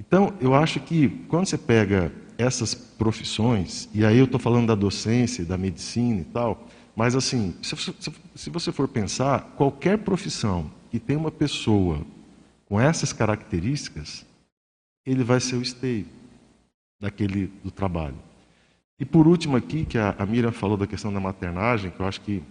Então, 0.00 0.32
eu 0.40 0.54
acho 0.54 0.80
que 0.80 1.10
quando 1.28 1.44
você 1.44 1.58
pega 1.58 2.10
essas 2.38 2.74
profissões, 2.74 3.86
e 3.92 4.02
aí 4.02 4.16
eu 4.16 4.24
estou 4.24 4.40
falando 4.40 4.68
da 4.68 4.74
docência, 4.74 5.44
da 5.44 5.58
medicina 5.58 6.22
e 6.22 6.24
tal, 6.24 6.66
mas 6.96 7.14
assim, 7.14 7.54
se, 7.60 8.48
você 8.48 8.72
for 8.72 8.88
pensar, 8.88 9.42
qualquer 9.58 9.98
profissão 9.98 10.70
que 10.90 10.98
tem 10.98 11.18
uma 11.18 11.30
pessoa 11.30 12.00
com 12.64 12.80
essas 12.80 13.12
características, 13.12 14.24
ele 15.04 15.22
vai 15.22 15.38
ser 15.38 15.56
o 15.56 15.62
esteio 15.62 16.06
daquele 16.98 17.52
do 17.62 17.70
trabalho. 17.70 18.16
E 18.98 19.04
por 19.04 19.28
último 19.28 19.54
aqui, 19.54 19.84
que 19.84 19.98
a, 19.98 20.16
a 20.18 20.24
Miriam 20.24 20.50
falou 20.50 20.78
da 20.78 20.86
questão 20.86 21.12
da 21.12 21.20
maternagem, 21.20 21.90
que 21.90 22.00
eu 22.00 22.06
acho 22.06 22.22
que 22.22 22.42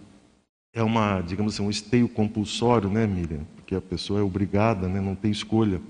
é 0.76 0.82
uma, 0.82 1.22
digamos 1.22 1.54
assim, 1.54 1.62
um 1.62 1.70
esteio 1.70 2.06
compulsório, 2.06 2.90
né, 2.90 3.06
Miriam? 3.06 3.40
Porque 3.56 3.74
a 3.74 3.80
pessoa 3.80 4.20
é 4.20 4.22
obrigada, 4.22 4.86
né, 4.86 5.00
não 5.00 5.14
tem 5.14 5.30
escolha. 5.30 5.80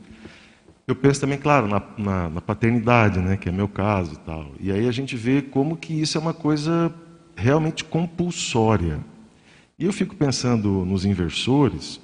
Eu 0.87 0.95
penso 0.95 1.21
também, 1.21 1.37
claro, 1.37 1.67
na, 1.67 1.83
na, 1.99 2.31
na, 2.31 2.41
paternidade, 2.41 3.19
né, 3.19 3.37
que 3.37 3.49
é 3.49 3.53
meu 3.53 3.67
caso 3.67 4.15
e 4.15 4.19
tal. 4.19 4.53
E 4.61 4.71
aí 4.71 4.87
a 4.87 4.93
gente 4.93 5.17
vê 5.17 5.43
como 5.43 5.77
que 5.77 5.93
isso 5.93 6.17
é 6.17 6.21
uma 6.21 6.33
coisa 6.33 6.95
realmente 7.35 7.83
compulsória. 7.83 9.01
E 9.77 9.85
eu 9.85 9.93
fico 9.93 10.15
pensando 10.15 10.85
nos 10.85 11.05
inversores, 11.05 12.01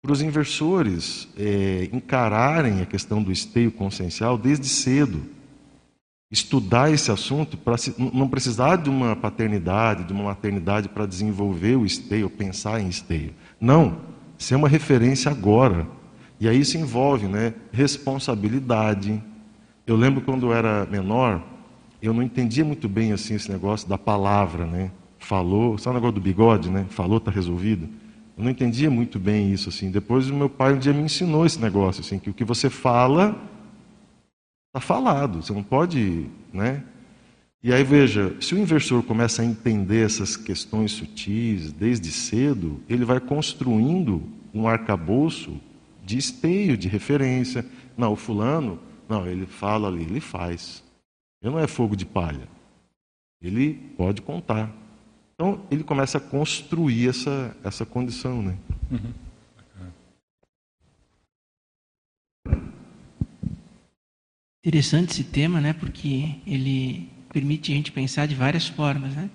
para 0.00 0.12
os 0.12 0.22
inversores 0.22 1.26
é, 1.36 1.88
encararem 1.92 2.80
a 2.80 2.86
questão 2.86 3.20
do 3.20 3.32
esteio 3.32 3.72
consciencial 3.72 4.38
desde 4.38 4.68
cedo, 4.68 5.20
estudar 6.34 6.90
esse 6.92 7.10
assunto 7.10 7.56
para 7.56 7.76
não 8.12 8.28
precisar 8.28 8.76
de 8.76 8.90
uma 8.90 9.14
paternidade, 9.14 10.04
de 10.04 10.12
uma 10.12 10.24
maternidade 10.24 10.88
para 10.88 11.06
desenvolver 11.06 11.76
o 11.76 11.86
esteio, 11.86 12.28
pensar 12.28 12.80
em 12.80 12.88
esteio. 12.88 13.32
Não, 13.60 13.98
ser 14.36 14.56
uma 14.56 14.68
referência 14.68 15.30
agora 15.30 15.86
e 16.40 16.48
aí 16.48 16.60
isso 16.60 16.76
envolve 16.76 17.26
né, 17.26 17.54
responsabilidade. 17.72 19.22
Eu 19.86 19.96
lembro 19.96 20.20
quando 20.20 20.46
eu 20.46 20.52
era 20.52 20.86
menor, 20.90 21.42
eu 22.02 22.12
não 22.12 22.22
entendia 22.22 22.64
muito 22.64 22.88
bem 22.88 23.12
assim 23.12 23.34
esse 23.34 23.50
negócio 23.50 23.88
da 23.88 23.96
palavra, 23.96 24.66
né? 24.66 24.90
Falou, 25.18 25.78
sabe 25.78 25.96
o 25.96 26.00
negócio 26.00 26.16
do 26.16 26.20
bigode, 26.20 26.68
né? 26.68 26.84
Falou, 26.90 27.18
está 27.18 27.30
resolvido. 27.30 27.88
Eu 28.36 28.44
não 28.44 28.50
entendia 28.50 28.90
muito 28.90 29.18
bem 29.18 29.52
isso 29.52 29.68
assim. 29.68 29.90
Depois 29.90 30.28
o 30.28 30.34
meu 30.34 30.50
pai 30.50 30.74
um 30.74 30.78
dia 30.78 30.92
me 30.92 31.02
ensinou 31.02 31.46
esse 31.46 31.60
negócio 31.60 32.00
assim, 32.00 32.18
que 32.18 32.28
o 32.28 32.34
que 32.34 32.44
você 32.44 32.68
fala 32.68 33.34
está 34.74 34.80
falado. 34.80 35.40
Você 35.40 35.52
não 35.52 35.62
pode, 35.62 36.26
né? 36.52 36.82
E 37.62 37.72
aí 37.72 37.84
veja, 37.84 38.36
se 38.40 38.54
o 38.54 38.58
inversor 38.58 39.04
começa 39.04 39.40
a 39.40 39.44
entender 39.44 40.04
essas 40.04 40.36
questões 40.36 40.90
sutis 40.92 41.72
desde 41.72 42.10
cedo, 42.10 42.82
ele 42.88 43.04
vai 43.04 43.20
construindo 43.20 44.22
um 44.52 44.68
arcabouço 44.68 45.58
de 46.04 46.18
esteio, 46.18 46.76
de 46.76 46.88
referência. 46.88 47.64
Não, 47.96 48.12
o 48.12 48.16
fulano, 48.16 48.80
não, 49.08 49.26
ele 49.26 49.46
fala 49.46 49.88
ali, 49.88 50.02
ele 50.02 50.20
faz. 50.20 50.82
Ele 51.40 51.52
não 51.52 51.60
é 51.60 51.66
fogo 51.66 51.96
de 51.96 52.04
palha. 52.04 52.48
Ele 53.40 53.74
pode 53.96 54.20
contar. 54.20 54.70
Então, 55.34 55.62
ele 55.70 55.84
começa 55.84 56.18
a 56.18 56.20
construir 56.20 57.08
essa, 57.08 57.56
essa 57.62 57.86
condição. 57.86 58.42
Né? 58.42 58.58
Uhum. 58.90 59.12
Interessante 64.64 65.10
esse 65.10 65.24
tema, 65.24 65.60
né? 65.60 65.72
porque 65.72 66.36
ele 66.46 67.08
permite 67.32 67.72
a 67.72 67.74
gente 67.74 67.92
pensar 67.92 68.26
de 68.26 68.34
várias 68.34 68.66
formas. 68.66 69.14
Né? 69.14 69.28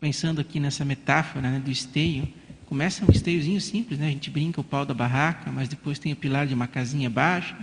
Pensando 0.00 0.40
aqui 0.40 0.58
nessa 0.58 0.84
metáfora 0.84 1.50
né, 1.50 1.58
do 1.58 1.70
esteio, 1.70 2.26
Começa 2.66 3.04
um 3.04 3.12
esteiozinho 3.12 3.60
simples, 3.60 3.98
né? 3.98 4.08
A 4.08 4.10
gente 4.10 4.30
brinca 4.30 4.60
o 4.60 4.64
pau 4.64 4.84
da 4.84 4.94
barraca, 4.94 5.52
mas 5.52 5.68
depois 5.68 5.98
tem 5.98 6.12
o 6.12 6.16
pilar 6.16 6.46
de 6.46 6.54
uma 6.54 6.66
casinha 6.66 7.10
baixa, 7.10 7.56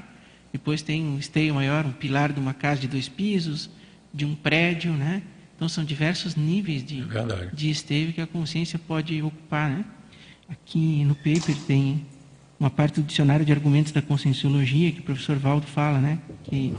depois 0.54 0.82
tem 0.82 1.04
um 1.04 1.18
esteio 1.18 1.56
maior, 1.56 1.86
um 1.86 1.92
pilar 1.92 2.32
de 2.32 2.40
uma 2.40 2.54
casa 2.54 2.82
de 2.82 2.88
dois 2.88 3.10
pisos, 3.10 3.70
de 4.14 4.26
um 4.26 4.36
prédio, 4.36 4.94
né? 4.94 5.24
Então 5.56 5.68
são 5.68 5.84
diversos 5.84 6.36
níveis 6.36 6.84
de, 6.84 7.02
é 7.02 7.50
de 7.54 7.70
esteio 7.70 8.14
que 8.14 8.22
a 8.22 8.28
consciência 8.28 8.80
pode 8.80 9.22
ocupar, 9.22 9.70
né? 9.70 9.86
Aqui 10.48 11.04
no 11.04 11.16
paper 11.16 11.56
tem 11.66 12.06
uma 12.60 12.70
parte 12.70 13.02
do 13.02 13.04
dicionário 13.06 13.46
de 13.46 13.52
argumentos 13.52 13.92
da 13.92 14.02
conscienciologia 14.02 14.92
que 14.92 15.00
o 15.00 15.04
professor 15.04 15.38
Valdo 15.38 15.66
fala, 15.66 16.00
né? 16.00 16.20
Que 16.44 16.74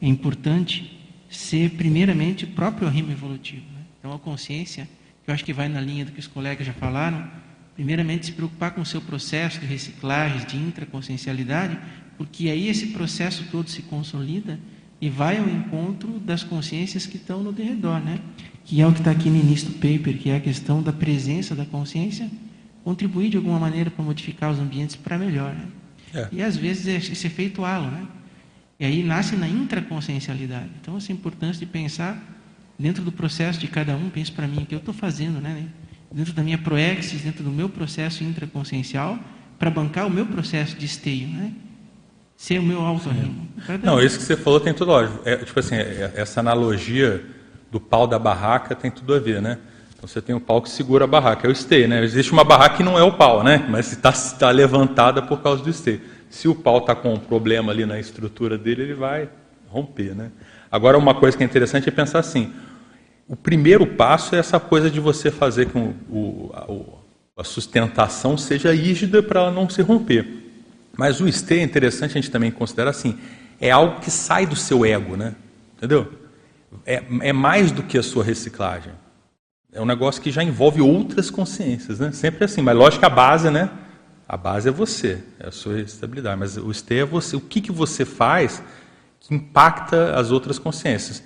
é 0.00 0.08
importante 0.08 0.98
ser 1.28 1.70
primeiramente 1.70 2.44
o 2.44 2.48
próprio 2.48 2.88
rimo 2.88 3.12
evolutivo. 3.12 3.64
Né? 3.74 3.80
Então 3.98 4.12
a 4.12 4.18
consciência, 4.18 4.88
que 5.24 5.30
eu 5.30 5.34
acho 5.34 5.44
que 5.44 5.52
vai 5.52 5.68
na 5.68 5.80
linha 5.80 6.04
do 6.04 6.12
que 6.12 6.20
os 6.20 6.26
colegas 6.26 6.66
já 6.66 6.72
falaram, 6.72 7.28
primeiramente 7.74 8.26
se 8.26 8.32
preocupar 8.32 8.72
com 8.72 8.80
o 8.80 8.86
seu 8.86 9.00
processo 9.00 9.60
de 9.60 9.66
reciclagem, 9.66 10.46
de 10.46 10.56
intraconsciencialidade, 10.56 11.78
porque 12.16 12.48
aí 12.48 12.68
esse 12.68 12.88
processo 12.88 13.44
todo 13.50 13.68
se 13.68 13.82
consolida 13.82 14.58
e 15.00 15.10
vai 15.10 15.38
ao 15.38 15.48
encontro 15.48 16.18
das 16.20 16.42
consciências 16.42 17.04
que 17.04 17.16
estão 17.16 17.42
no 17.42 17.52
derredor, 17.52 18.00
né? 18.00 18.18
Que 18.64 18.80
é 18.80 18.86
o 18.86 18.92
que 18.92 19.00
está 19.00 19.10
aqui 19.10 19.28
no 19.28 19.36
início 19.36 19.68
do 19.68 19.74
paper, 19.74 20.16
que 20.18 20.30
é 20.30 20.36
a 20.36 20.40
questão 20.40 20.82
da 20.82 20.92
presença 20.92 21.54
da 21.54 21.66
consciência 21.66 22.30
contribuir 22.82 23.30
de 23.30 23.36
alguma 23.36 23.58
maneira 23.58 23.90
para 23.90 24.04
modificar 24.04 24.48
os 24.50 24.60
ambientes 24.60 24.94
para 24.94 25.18
melhor, 25.18 25.52
né? 25.52 25.66
É. 26.14 26.28
E 26.30 26.40
às 26.40 26.56
vezes 26.56 26.86
esse 26.86 27.26
efeito 27.26 27.64
halo, 27.64 27.90
né? 27.90 28.06
E 28.78 28.84
aí 28.84 29.02
nasce 29.02 29.36
na 29.36 29.48
intraconsciencialidade. 29.48 30.70
Então 30.80 30.96
essa 30.96 31.12
importância 31.12 31.58
de 31.58 31.66
pensar 31.66 32.22
dentro 32.78 33.02
do 33.02 33.10
processo 33.10 33.58
de 33.58 33.68
cada 33.68 33.96
um, 33.96 34.10
penso 34.10 34.32
para 34.32 34.46
mim 34.46 34.62
o 34.62 34.66
que 34.66 34.74
eu 34.74 34.78
estou 34.78 34.94
fazendo, 34.94 35.40
né? 35.40 35.66
dentro 36.10 36.32
da 36.32 36.42
minha 36.42 36.58
proexis, 36.58 37.22
dentro 37.22 37.42
do 37.42 37.50
meu 37.50 37.68
processo 37.68 38.24
intraconsciencial, 38.24 39.18
para 39.58 39.70
bancar 39.70 40.06
o 40.06 40.10
meu 40.10 40.26
processo 40.26 40.76
de 40.76 40.86
esteio, 40.86 41.28
né? 41.28 41.52
Ser 42.36 42.58
o 42.58 42.62
meu 42.62 42.80
autorrimo. 42.80 43.48
Não, 43.82 44.00
isso 44.00 44.18
que 44.18 44.24
você 44.24 44.36
falou 44.36 44.60
tem 44.60 44.74
tudo 44.74 44.90
lógico. 44.90 45.20
É, 45.24 45.36
tipo 45.36 45.58
assim, 45.58 45.74
é, 45.74 46.12
essa 46.14 46.40
analogia 46.40 47.24
do 47.70 47.80
pau 47.80 48.06
da 48.06 48.18
barraca 48.18 48.74
tem 48.74 48.90
tudo 48.90 49.14
a 49.14 49.18
ver, 49.18 49.40
né? 49.40 49.58
Então 49.94 50.06
você 50.06 50.20
tem 50.20 50.34
o 50.34 50.40
pau 50.40 50.60
que 50.60 50.68
segura 50.68 51.04
a 51.04 51.06
barraca, 51.06 51.46
é 51.46 51.50
o 51.50 51.52
esteio, 51.52 51.88
né? 51.88 52.04
Existe 52.04 52.32
uma 52.32 52.44
barraca 52.44 52.76
que 52.76 52.82
não 52.82 52.98
é 52.98 53.02
o 53.02 53.12
pau, 53.12 53.42
né? 53.42 53.66
Mas 53.68 53.92
está 53.92 54.12
tá 54.12 54.50
levantada 54.50 55.22
por 55.22 55.40
causa 55.42 55.62
do 55.62 55.70
esteio. 55.70 56.00
Se 56.30 56.48
o 56.48 56.54
pau 56.54 56.78
está 56.78 56.94
com 56.94 57.14
um 57.14 57.18
problema 57.18 57.72
ali 57.72 57.86
na 57.86 57.98
estrutura 57.98 58.58
dele, 58.58 58.82
ele 58.82 58.94
vai 58.94 59.28
romper, 59.68 60.14
né? 60.14 60.30
Agora, 60.70 60.98
uma 60.98 61.14
coisa 61.14 61.36
que 61.36 61.42
é 61.42 61.46
interessante 61.46 61.88
é 61.88 61.92
pensar 61.92 62.18
assim: 62.18 62.52
o 63.28 63.36
primeiro 63.36 63.86
passo 63.86 64.34
é 64.34 64.38
essa 64.38 64.60
coisa 64.60 64.90
de 64.90 65.00
você 65.00 65.30
fazer 65.30 65.66
com 65.70 65.94
o, 66.10 66.50
a, 66.54 67.40
a 67.40 67.44
sustentação 67.44 68.36
seja 68.36 68.72
rígida 68.72 69.22
para 69.22 69.40
ela 69.40 69.50
não 69.50 69.68
se 69.68 69.82
romper. 69.82 70.26
Mas 70.96 71.20
o 71.20 71.30
stay 71.30 71.60
é 71.60 71.62
interessante 71.62 72.12
a 72.12 72.20
gente 72.20 72.30
também 72.30 72.50
considerar 72.50 72.90
assim, 72.90 73.18
é 73.60 73.70
algo 73.70 74.00
que 74.00 74.10
sai 74.10 74.46
do 74.46 74.56
seu 74.56 74.84
ego, 74.84 75.16
né? 75.16 75.34
Entendeu? 75.76 76.10
É, 76.84 77.02
é 77.20 77.32
mais 77.32 77.70
do 77.70 77.82
que 77.82 77.98
a 77.98 78.02
sua 78.02 78.24
reciclagem. 78.24 78.92
É 79.72 79.80
um 79.80 79.84
negócio 79.84 80.22
que 80.22 80.30
já 80.30 80.42
envolve 80.42 80.80
outras 80.80 81.28
consciências, 81.30 81.98
né? 81.98 82.10
Sempre 82.12 82.44
assim, 82.44 82.62
mas 82.62 82.76
lógico 82.76 83.00
que 83.00 83.06
a 83.06 83.10
base, 83.10 83.50
né? 83.50 83.68
A 84.28 84.36
base 84.36 84.68
é 84.68 84.72
você, 84.72 85.22
é 85.38 85.48
a 85.48 85.52
sua 85.52 85.80
estabilidade. 85.80 86.38
Mas 86.38 86.56
o 86.56 86.72
stay 86.72 87.00
é 87.00 87.04
você. 87.04 87.36
O 87.36 87.40
que, 87.40 87.60
que 87.60 87.72
você 87.72 88.04
faz 88.04 88.62
que 89.20 89.34
impacta 89.34 90.18
as 90.18 90.30
outras 90.30 90.58
consciências? 90.58 91.22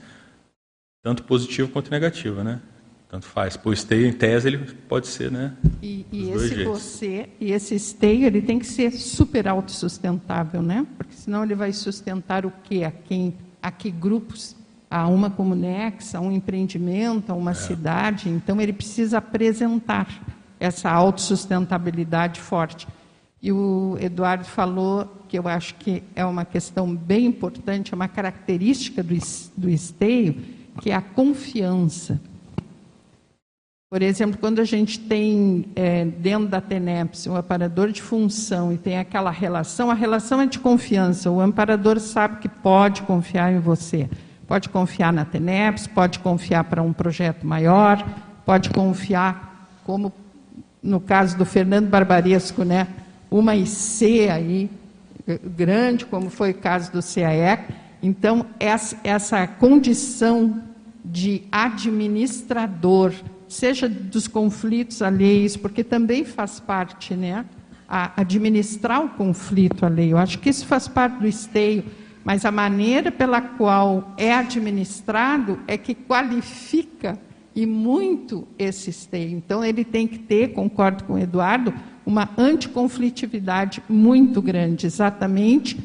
tanto 1.02 1.24
positivo 1.24 1.68
quanto 1.68 1.90
negativo, 1.90 2.42
né? 2.44 2.60
Tanto 3.08 3.26
faz. 3.26 3.56
Por 3.56 3.72
esteio, 3.72 4.06
em 4.06 4.12
tese, 4.12 4.48
ele 4.48 4.58
pode 4.88 5.08
ser, 5.08 5.30
né? 5.30 5.54
E, 5.82 6.06
e 6.12 6.30
esse 6.30 6.62
você, 6.62 7.28
e 7.40 7.50
esse 7.50 7.74
esteio, 7.74 8.26
ele 8.26 8.40
tem 8.40 8.58
que 8.58 8.66
ser 8.66 8.92
super 8.92 9.48
autossustentável, 9.48 10.62
né? 10.62 10.86
Porque 10.96 11.14
senão 11.14 11.42
ele 11.42 11.54
vai 11.54 11.72
sustentar 11.72 12.46
o 12.46 12.52
quê? 12.64 12.84
A 12.84 12.90
quem? 12.90 13.34
A 13.60 13.70
que 13.70 13.90
grupos? 13.90 14.54
A 14.88 15.06
uma 15.08 15.30
comunex, 15.30 16.14
a 16.14 16.20
um 16.20 16.30
empreendimento, 16.30 17.30
a 17.30 17.34
uma 17.34 17.52
é. 17.52 17.54
cidade. 17.54 18.28
Então, 18.28 18.60
ele 18.60 18.72
precisa 18.72 19.18
apresentar 19.18 20.22
essa 20.60 20.90
autossustentabilidade 20.90 22.38
forte. 22.40 22.86
E 23.42 23.50
o 23.50 23.96
Eduardo 23.98 24.44
falou 24.44 25.08
que 25.26 25.38
eu 25.38 25.48
acho 25.48 25.74
que 25.76 26.02
é 26.14 26.24
uma 26.24 26.44
questão 26.44 26.94
bem 26.94 27.24
importante, 27.24 27.94
é 27.94 27.96
uma 27.96 28.08
característica 28.08 29.02
do, 29.02 29.16
do 29.56 29.70
esteio, 29.70 30.34
que 30.82 30.90
é 30.90 30.94
a 30.94 31.00
confiança. 31.00 32.20
Por 33.88 34.02
exemplo, 34.02 34.38
quando 34.38 34.60
a 34.60 34.64
gente 34.64 35.00
tem 35.00 35.64
é, 35.74 36.04
dentro 36.04 36.46
da 36.46 36.60
TENEPS 36.60 37.26
um 37.26 37.34
amparador 37.34 37.90
de 37.90 38.00
função 38.00 38.72
e 38.72 38.78
tem 38.78 38.98
aquela 38.98 39.32
relação, 39.32 39.90
a 39.90 39.94
relação 39.94 40.40
é 40.40 40.46
de 40.46 40.60
confiança. 40.60 41.28
O 41.28 41.40
amparador 41.40 41.98
sabe 41.98 42.36
que 42.36 42.48
pode 42.48 43.02
confiar 43.02 43.52
em 43.52 43.58
você. 43.58 44.08
Pode 44.46 44.68
confiar 44.68 45.12
na 45.12 45.24
TENEPS, 45.24 45.88
pode 45.88 46.20
confiar 46.20 46.64
para 46.64 46.82
um 46.82 46.92
projeto 46.92 47.44
maior, 47.44 48.04
pode 48.44 48.70
confiar, 48.70 49.68
como 49.82 50.12
no 50.82 51.00
caso 51.00 51.36
do 51.36 51.44
Fernando 51.44 51.88
Barbaresco, 51.88 52.64
né, 52.64 52.88
uma 53.30 53.54
IC 53.54 54.28
aí, 54.28 54.70
grande, 55.56 56.06
como 56.06 56.30
foi 56.30 56.50
o 56.50 56.54
caso 56.54 56.90
do 56.92 57.00
CAE. 57.00 57.58
Então, 58.02 58.46
essa, 58.58 58.96
essa 59.04 59.46
condição 59.46 60.62
de 61.04 61.42
administrador 61.52 63.12
seja 63.46 63.88
dos 63.88 64.26
conflitos 64.26 65.02
alheios, 65.02 65.56
porque 65.56 65.84
também 65.84 66.24
faz 66.24 66.60
parte, 66.60 67.14
né? 67.14 67.44
A 67.88 68.20
administrar 68.20 69.04
o 69.04 69.08
conflito 69.10 69.84
alheio. 69.84 70.12
Eu 70.12 70.18
acho 70.18 70.38
que 70.38 70.48
isso 70.48 70.66
faz 70.66 70.86
parte 70.86 71.18
do 71.18 71.26
esteio, 71.26 71.84
mas 72.24 72.44
a 72.44 72.52
maneira 72.52 73.10
pela 73.10 73.40
qual 73.40 74.14
é 74.16 74.32
administrado 74.32 75.58
é 75.66 75.76
que 75.76 75.94
qualifica 75.94 77.18
e 77.54 77.66
muito 77.66 78.46
esse 78.58 78.90
esteio. 78.90 79.36
Então, 79.36 79.64
ele 79.64 79.84
tem 79.84 80.06
que 80.06 80.18
ter, 80.18 80.52
concordo 80.52 81.04
com 81.04 81.14
o 81.14 81.18
Eduardo, 81.18 81.74
uma 82.04 82.28
anticonflitividade 82.36 83.82
muito 83.88 84.40
grande, 84.40 84.86
exatamente 84.86 85.78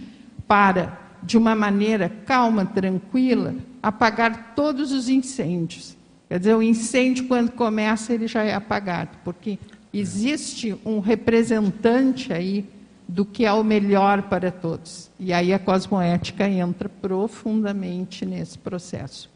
para, 0.47 0.99
de 1.21 1.37
uma 1.37 1.55
maneira 1.55 2.09
calma, 2.25 2.65
tranquila, 2.65 3.55
apagar 3.81 4.53
todos 4.55 4.91
os 4.91 5.09
incêndios. 5.09 5.95
Quer 6.27 6.39
dizer, 6.39 6.55
o 6.55 6.63
incêndio, 6.63 7.27
quando 7.27 7.51
começa, 7.51 8.13
ele 8.13 8.27
já 8.27 8.43
é 8.43 8.53
apagado, 8.53 9.11
porque 9.23 9.59
existe 9.93 10.75
um 10.85 10.99
representante 10.99 12.33
aí 12.33 12.65
do 13.07 13.23
que 13.23 13.45
é 13.45 13.53
o 13.53 13.63
melhor 13.63 14.23
para 14.23 14.51
todos. 14.51 15.09
E 15.19 15.31
aí 15.31 15.53
a 15.53 15.59
cosmoética 15.59 16.49
entra 16.49 16.89
profundamente 16.89 18.25
nesse 18.25 18.57
processo. 18.57 19.29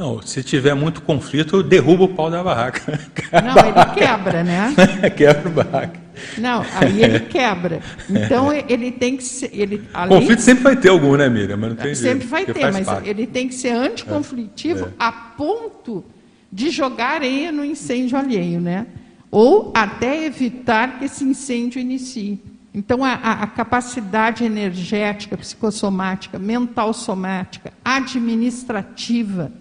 Não, 0.00 0.22
se 0.22 0.42
tiver 0.42 0.72
muito 0.72 1.02
conflito, 1.02 1.56
eu 1.56 1.62
derrubo 1.62 2.04
o 2.04 2.08
pau 2.08 2.30
da 2.30 2.42
barraca. 2.42 2.98
Não, 3.30 3.54
ele 3.66 3.94
quebra, 3.94 4.42
né? 4.42 4.74
quebra 5.14 5.46
o 5.46 5.52
barraca. 5.52 6.00
Não, 6.38 6.64
aí 6.74 7.02
ele 7.04 7.20
quebra. 7.20 7.82
Então 8.08 8.50
ele 8.50 8.90
tem 8.92 9.18
que 9.18 9.22
ser. 9.22 9.50
Ele, 9.52 9.86
além, 9.92 10.18
Conflito 10.18 10.40
sempre 10.40 10.64
vai 10.64 10.76
ter 10.76 10.88
algum, 10.88 11.18
né, 11.18 11.28
Miriam? 11.28 11.58
Mas 11.58 11.68
não 11.68 11.76
tem 11.76 11.94
sempre 11.94 12.20
jeito, 12.20 12.30
vai 12.30 12.46
ter, 12.46 12.72
mas 12.72 12.86
parte. 12.86 13.10
ele 13.10 13.26
tem 13.26 13.46
que 13.46 13.54
ser 13.54 13.74
anticonflitivo 13.74 14.86
é, 14.86 14.88
é. 14.88 14.92
a 14.98 15.12
ponto 15.12 16.02
de 16.50 16.70
jogar 16.70 17.16
areia 17.16 17.52
no 17.52 17.62
incêndio 17.62 18.16
alheio, 18.16 18.58
né? 18.58 18.86
Ou 19.30 19.70
até 19.76 20.24
evitar 20.24 20.98
que 20.98 21.04
esse 21.04 21.24
incêndio 21.24 21.78
inicie. 21.78 22.42
Então, 22.72 23.04
a, 23.04 23.12
a, 23.12 23.46
capacidade 23.48 24.44
energética, 24.44 25.36
psicossomática, 25.36 26.38
mental 26.38 26.94
somática, 26.94 27.70
administrativa 27.84 29.59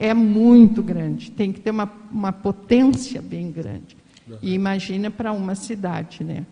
é 0.00 0.14
muito 0.14 0.82
grande. 0.82 1.30
Tem 1.30 1.52
que 1.52 1.60
ter 1.60 1.70
uma, 1.70 1.92
uma 2.10 2.32
potência 2.32 3.20
bem 3.20 3.52
grande. 3.52 3.96
E 4.40 4.54
imagina 4.54 5.10
para 5.10 5.30
uma 5.32 5.54
cidade, 5.54 6.24
né? 6.24 6.46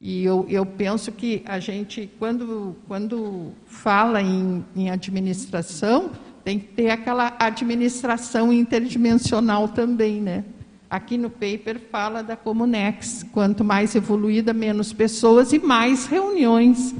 E 0.00 0.24
eu, 0.24 0.46
eu 0.48 0.66
penso 0.66 1.10
que 1.10 1.42
a 1.46 1.58
gente, 1.58 2.10
quando, 2.18 2.76
quando 2.86 3.52
fala 3.66 4.20
em, 4.20 4.64
em 4.76 4.90
administração, 4.90 6.10
tem 6.44 6.58
que 6.58 6.68
ter 6.68 6.90
aquela 6.90 7.34
administração 7.38 8.52
interdimensional 8.52 9.68
também, 9.68 10.20
né? 10.20 10.44
Aqui 10.88 11.16
no 11.16 11.30
paper 11.30 11.80
fala 11.90 12.22
da 12.22 12.34
Comunex, 12.34 13.24
quanto 13.32 13.62
mais 13.62 13.94
evoluída, 13.94 14.52
menos 14.52 14.92
pessoas 14.92 15.52
e 15.52 15.58
mais 15.58 16.06
reuniões. 16.06 16.94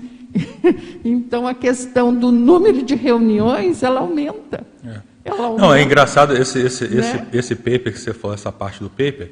então 1.04 1.46
a 1.46 1.54
questão 1.54 2.14
do 2.14 2.30
número 2.30 2.82
de 2.82 2.94
reuniões, 2.94 3.82
ela 3.82 4.00
aumenta. 4.00 4.64
É. 4.84 5.09
Não, 5.36 5.74
é 5.74 5.82
engraçado 5.82 6.36
esse, 6.36 6.58
esse, 6.60 6.88
né? 6.88 7.00
esse, 7.00 7.38
esse 7.38 7.54
paper 7.54 7.92
que 7.92 7.98
você 7.98 8.12
falou, 8.12 8.34
essa 8.34 8.50
parte 8.50 8.82
do 8.82 8.88
paper, 8.88 9.30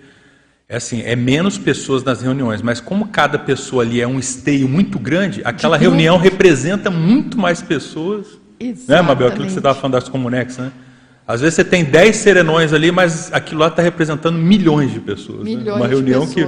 é 0.69 0.77
assim, 0.77 1.03
é 1.03 1.17
menos 1.17 1.57
pessoas 1.57 2.05
nas 2.05 2.21
reuniões, 2.21 2.61
mas 2.61 2.79
como 2.79 3.09
cada 3.09 3.39
pessoa 3.39 3.83
ali 3.83 4.01
é 4.01 4.07
um 4.07 4.19
esteio 4.19 4.69
muito 4.69 4.99
grande, 4.99 5.41
aquela 5.43 5.79
reunião 5.79 6.19
representa 6.19 6.91
muito 6.91 7.39
mais 7.39 7.63
pessoas. 7.63 8.27
Exatamente. 8.61 8.89
Né, 8.89 9.03
Mabel? 9.03 9.29
Aquilo 9.29 9.47
que 9.47 9.53
você 9.53 9.61
estava 9.61 9.79
falando 9.79 9.95
das 9.95 10.09
Comunex, 10.09 10.59
né? 10.59 10.71
Às 11.27 11.41
vezes 11.41 11.55
você 11.55 11.65
tem 11.65 11.85
10 11.85 12.17
serenões 12.17 12.73
ali, 12.73 12.91
mas 12.91 13.33
aquilo 13.33 13.61
lá 13.61 13.69
está 13.69 13.83
representando 13.83 14.37
milhões 14.37 14.93
de 14.93 15.01
pessoas. 15.01 15.45
Milhões 15.45 15.67
né? 15.67 15.73
Uma 15.73 15.87
reunião 15.87 16.27
que, 16.27 16.47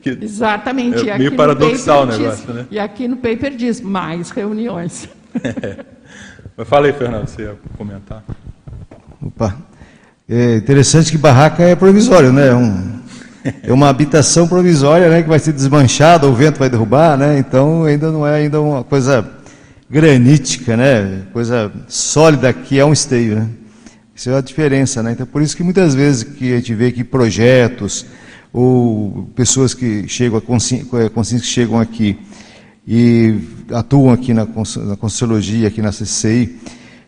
que, 0.00 0.24
Exatamente. 0.24 1.08
É 1.08 1.18
meio 1.18 1.36
paradoxal 1.36 2.02
o 2.02 2.06
negócio, 2.06 2.46
diz, 2.46 2.54
né? 2.54 2.66
E 2.70 2.78
aqui 2.78 3.06
no 3.06 3.16
paper 3.16 3.54
diz 3.54 3.80
mais 3.80 4.30
reuniões. 4.30 5.08
É. 5.42 5.84
Mas 6.56 6.68
fala 6.68 6.88
aí, 6.88 6.92
Fernando, 6.92 7.28
você 7.28 7.42
ia 7.42 7.56
comentar. 7.78 8.24
Opa. 9.22 9.56
É 10.28 10.56
interessante 10.56 11.10
que 11.10 11.18
barraca 11.18 11.62
é 11.62 11.74
provisório, 11.74 12.32
né? 12.32 12.48
É, 12.48 12.54
um, 12.54 13.00
é 13.64 13.72
uma 13.72 13.88
habitação 13.88 14.48
provisória, 14.48 15.08
né? 15.10 15.22
Que 15.22 15.28
vai 15.28 15.38
ser 15.38 15.52
desmanchada, 15.52 16.26
o 16.26 16.34
vento 16.34 16.58
vai 16.58 16.70
derrubar, 16.70 17.18
né? 17.18 17.38
Então 17.38 17.84
ainda 17.84 18.10
não 18.10 18.26
é 18.26 18.36
ainda 18.36 18.60
uma 18.60 18.84
coisa 18.84 19.28
granítica, 19.90 20.76
né? 20.76 21.22
Coisa 21.32 21.70
sólida 21.88 22.52
que 22.52 22.78
é 22.78 22.84
um 22.84 22.92
esteio, 22.92 23.36
né? 23.36 23.48
Isso 24.14 24.30
é 24.30 24.36
a 24.36 24.40
diferença, 24.40 25.02
né? 25.02 25.12
Então, 25.12 25.26
por 25.26 25.42
isso 25.42 25.56
que 25.56 25.62
muitas 25.62 25.94
vezes 25.94 26.22
que 26.22 26.52
a 26.52 26.56
gente 26.56 26.74
vê 26.74 26.92
que 26.92 27.02
projetos 27.02 28.06
ou 28.52 29.30
pessoas 29.34 29.74
que 29.74 30.06
chegam 30.08 30.38
a 30.38 30.40
consciência, 30.40 31.10
consciência 31.10 31.46
que 31.46 31.52
chegam 31.52 31.78
aqui 31.78 32.18
e 32.86 33.38
atuam 33.72 34.12
aqui 34.12 34.32
na, 34.32 34.44
na 34.44 34.96
Consciologia, 34.96 35.68
aqui 35.68 35.80
na 35.80 35.90
CCI, 35.90 36.58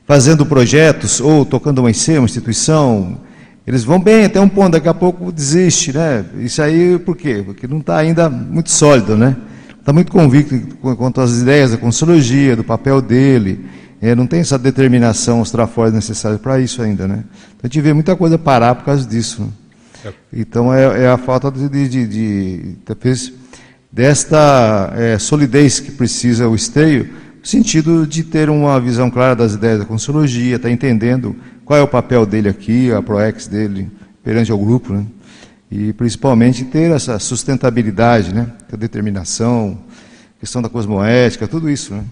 fazendo 0.07 0.45
projetos 0.45 1.21
ou 1.21 1.45
tocando 1.45 1.79
uma 1.79 1.91
IC, 1.91 2.19
uma 2.19 2.25
instituição, 2.25 3.19
eles 3.67 3.85
vão 3.85 4.01
bem 4.01 4.25
até 4.25 4.41
um 4.41 4.49
ponto, 4.49 4.73
daqui 4.73 4.89
a 4.89 4.95
pouco 4.95 5.31
desiste, 5.31 5.93
né? 5.93 6.25
Isso 6.39 6.61
aí 6.61 6.99
por 6.99 7.17
quê? 7.17 7.43
Porque 7.45 7.67
não 7.67 7.79
está 7.79 7.99
ainda 7.99 8.29
muito 8.29 8.71
sólido, 8.71 9.17
né? 9.17 9.37
Está 9.79 9.93
muito 9.93 10.13
convicto 10.13 10.77
quanto 10.77 11.21
às 11.21 11.41
ideias 11.41 11.73
da 11.73 11.77
Consciologia, 11.77 12.55
do 12.55 12.63
papel 12.63 13.01
dele, 13.01 13.65
é, 14.03 14.17
não 14.17 14.27
tem 14.27 14.41
essa 14.41 14.59
determinação, 14.59 15.41
os 15.41 15.53
trafores 15.53 15.95
necessários 15.95 16.41
para 16.41 16.59
isso 16.59 16.83
ainda, 16.83 17.07
né? 17.07 17.23
Então 17.55 17.61
a 17.63 17.67
gente 17.69 17.81
vê 17.81 17.93
muita 17.93 18.17
coisa 18.17 18.37
parar 18.37 18.75
por 18.75 18.85
causa 18.85 19.09
disso. 19.09 19.43
Né? 19.43 19.49
É. 20.07 20.13
Então 20.33 20.75
é, 20.75 21.05
é, 21.05 21.09
a 21.09 21.17
falta 21.17 21.53
de, 21.53 21.69
de, 21.69 21.89
de, 21.89 22.07
de 22.09 22.77
talvez, 22.85 23.33
desta 23.93 24.93
é, 24.97 25.19
solidez 25.21 25.79
que 25.79 25.93
precisa 25.93 26.49
o 26.49 26.55
esteio, 26.57 27.11
sentido 27.43 28.07
de 28.07 28.23
ter 28.23 28.49
uma 28.49 28.81
visão 28.81 29.11
clara 29.11 29.35
das 29.35 29.55
ideias 29.55 29.81
da 29.81 29.85
consciologia, 29.85 30.57
estar 30.57 30.69
tá 30.69 30.73
entendendo 30.73 31.35
qual 31.65 31.79
é 31.79 31.83
o 31.83 31.89
papel 31.89 32.25
dele 32.25 32.49
aqui, 32.49 32.93
a 32.93 33.03
proex 33.03 33.47
dele 33.47 33.91
perante 34.23 34.53
ao 34.53 34.59
grupo, 34.59 34.93
né? 34.93 35.05
E 35.71 35.93
principalmente 35.95 36.65
ter 36.65 36.91
essa 36.91 37.19
sustentabilidade, 37.19 38.35
né? 38.35 38.47
A 38.73 38.77
determinação, 38.77 39.79
questão 40.39 40.61
da 40.61 40.69
cosmoética, 40.69 41.49
tudo 41.49 41.69
isso, 41.69 41.95
né? 41.95 42.05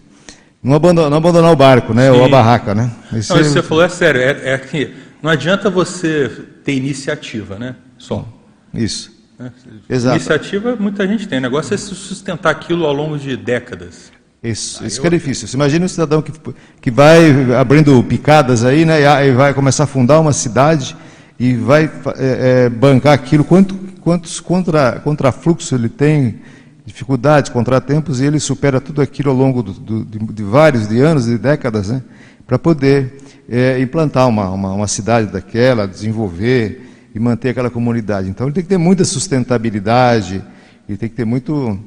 Não 0.63 0.75
abandonar, 0.75 1.11
não 1.11 1.19
abandonar 1.19 1.53
o 1.53 1.57
barco, 1.57 1.95
né? 1.95 2.11
Sim. 2.11 2.19
Ou 2.19 2.25
a 2.25 2.29
barraca, 2.29 2.75
né? 2.75 2.91
Não, 3.11 3.19
isso 3.19 3.33
é... 3.33 3.43
você 3.43 3.63
falou 3.63 3.85
é 3.85 3.89
sério. 3.89 4.21
É, 4.21 4.55
é, 4.55 4.59
que 4.59 4.95
não 5.23 5.31
adianta 5.31 5.71
você 5.71 6.31
ter 6.65 6.75
iniciativa, 6.75 7.59
né? 7.59 7.77
Só. 7.97 8.27
Isso. 8.73 9.11
Né? 9.39 9.53
Exato. 9.89 10.17
Iniciativa 10.17 10.77
muita 10.77 11.07
gente 11.07 11.27
tem. 11.27 11.39
O 11.39 11.43
negócio 11.43 11.75
é 11.75 11.77
sustentar 11.77 12.51
aquilo 12.51 12.85
ao 12.87 12.93
longo 12.93 13.19
de 13.19 13.37
décadas. 13.37 14.13
Isso, 14.43 14.85
isso 14.87 14.99
eu... 14.99 15.03
que 15.03 15.07
é 15.07 15.11
difícil. 15.11 15.47
Você 15.47 15.57
imagina 15.57 15.85
um 15.85 15.89
cidadão 15.89 16.23
que, 16.23 16.33
que 16.81 16.91
vai 16.91 17.53
abrindo 17.55 18.03
picadas 18.05 18.65
aí, 18.65 18.85
né? 18.85 19.27
E 19.27 19.33
vai 19.33 19.53
começar 19.53 19.85
a 19.85 19.87
fundar 19.87 20.19
uma 20.19 20.33
cidade 20.33 20.97
e 21.39 21.55
vai 21.55 21.85
é, 22.17 22.65
é, 22.65 22.69
bancar 22.69 23.13
aquilo. 23.13 23.45
Quanto, 23.45 23.75
quantos 24.01 24.41
contra, 24.41 25.01
contrafluxos 25.01 25.73
ele 25.73 25.89
tem 25.89 26.41
dificuldades, 26.85 27.51
contratempos, 27.51 28.21
e 28.21 28.27
ele 28.27 28.41
supera 28.41 28.81
tudo 28.81 29.01
aquilo 29.01 29.31
ao 29.31 29.37
longo 29.37 29.63
do, 29.63 29.73
do, 29.73 30.05
de, 30.05 30.19
de, 30.19 30.43
vários 30.43 30.89
de 30.89 31.01
anos, 31.01 31.27
de 31.27 31.39
décadas, 31.39 31.89
né, 31.89 32.03
para 32.47 32.59
poder 32.59 33.19
é, 33.49 33.81
implantar 33.81 34.29
uma, 34.29 34.51
uma, 34.51 34.73
uma, 34.73 34.89
cidade 34.89 35.31
daquela, 35.31 35.87
desenvolver 35.87 37.11
e 37.15 37.19
manter 37.21 37.51
aquela 37.51 37.71
comunidade. 37.71 38.29
Então 38.29 38.47
ele 38.47 38.55
tem 38.55 38.63
que 38.63 38.69
ter 38.69 38.79
muita 38.79 39.05
sustentabilidade, 39.05 40.43
ele 40.89 40.99
tem 40.99 41.09
que 41.09 41.15
ter 41.15 41.25
muito 41.25 41.79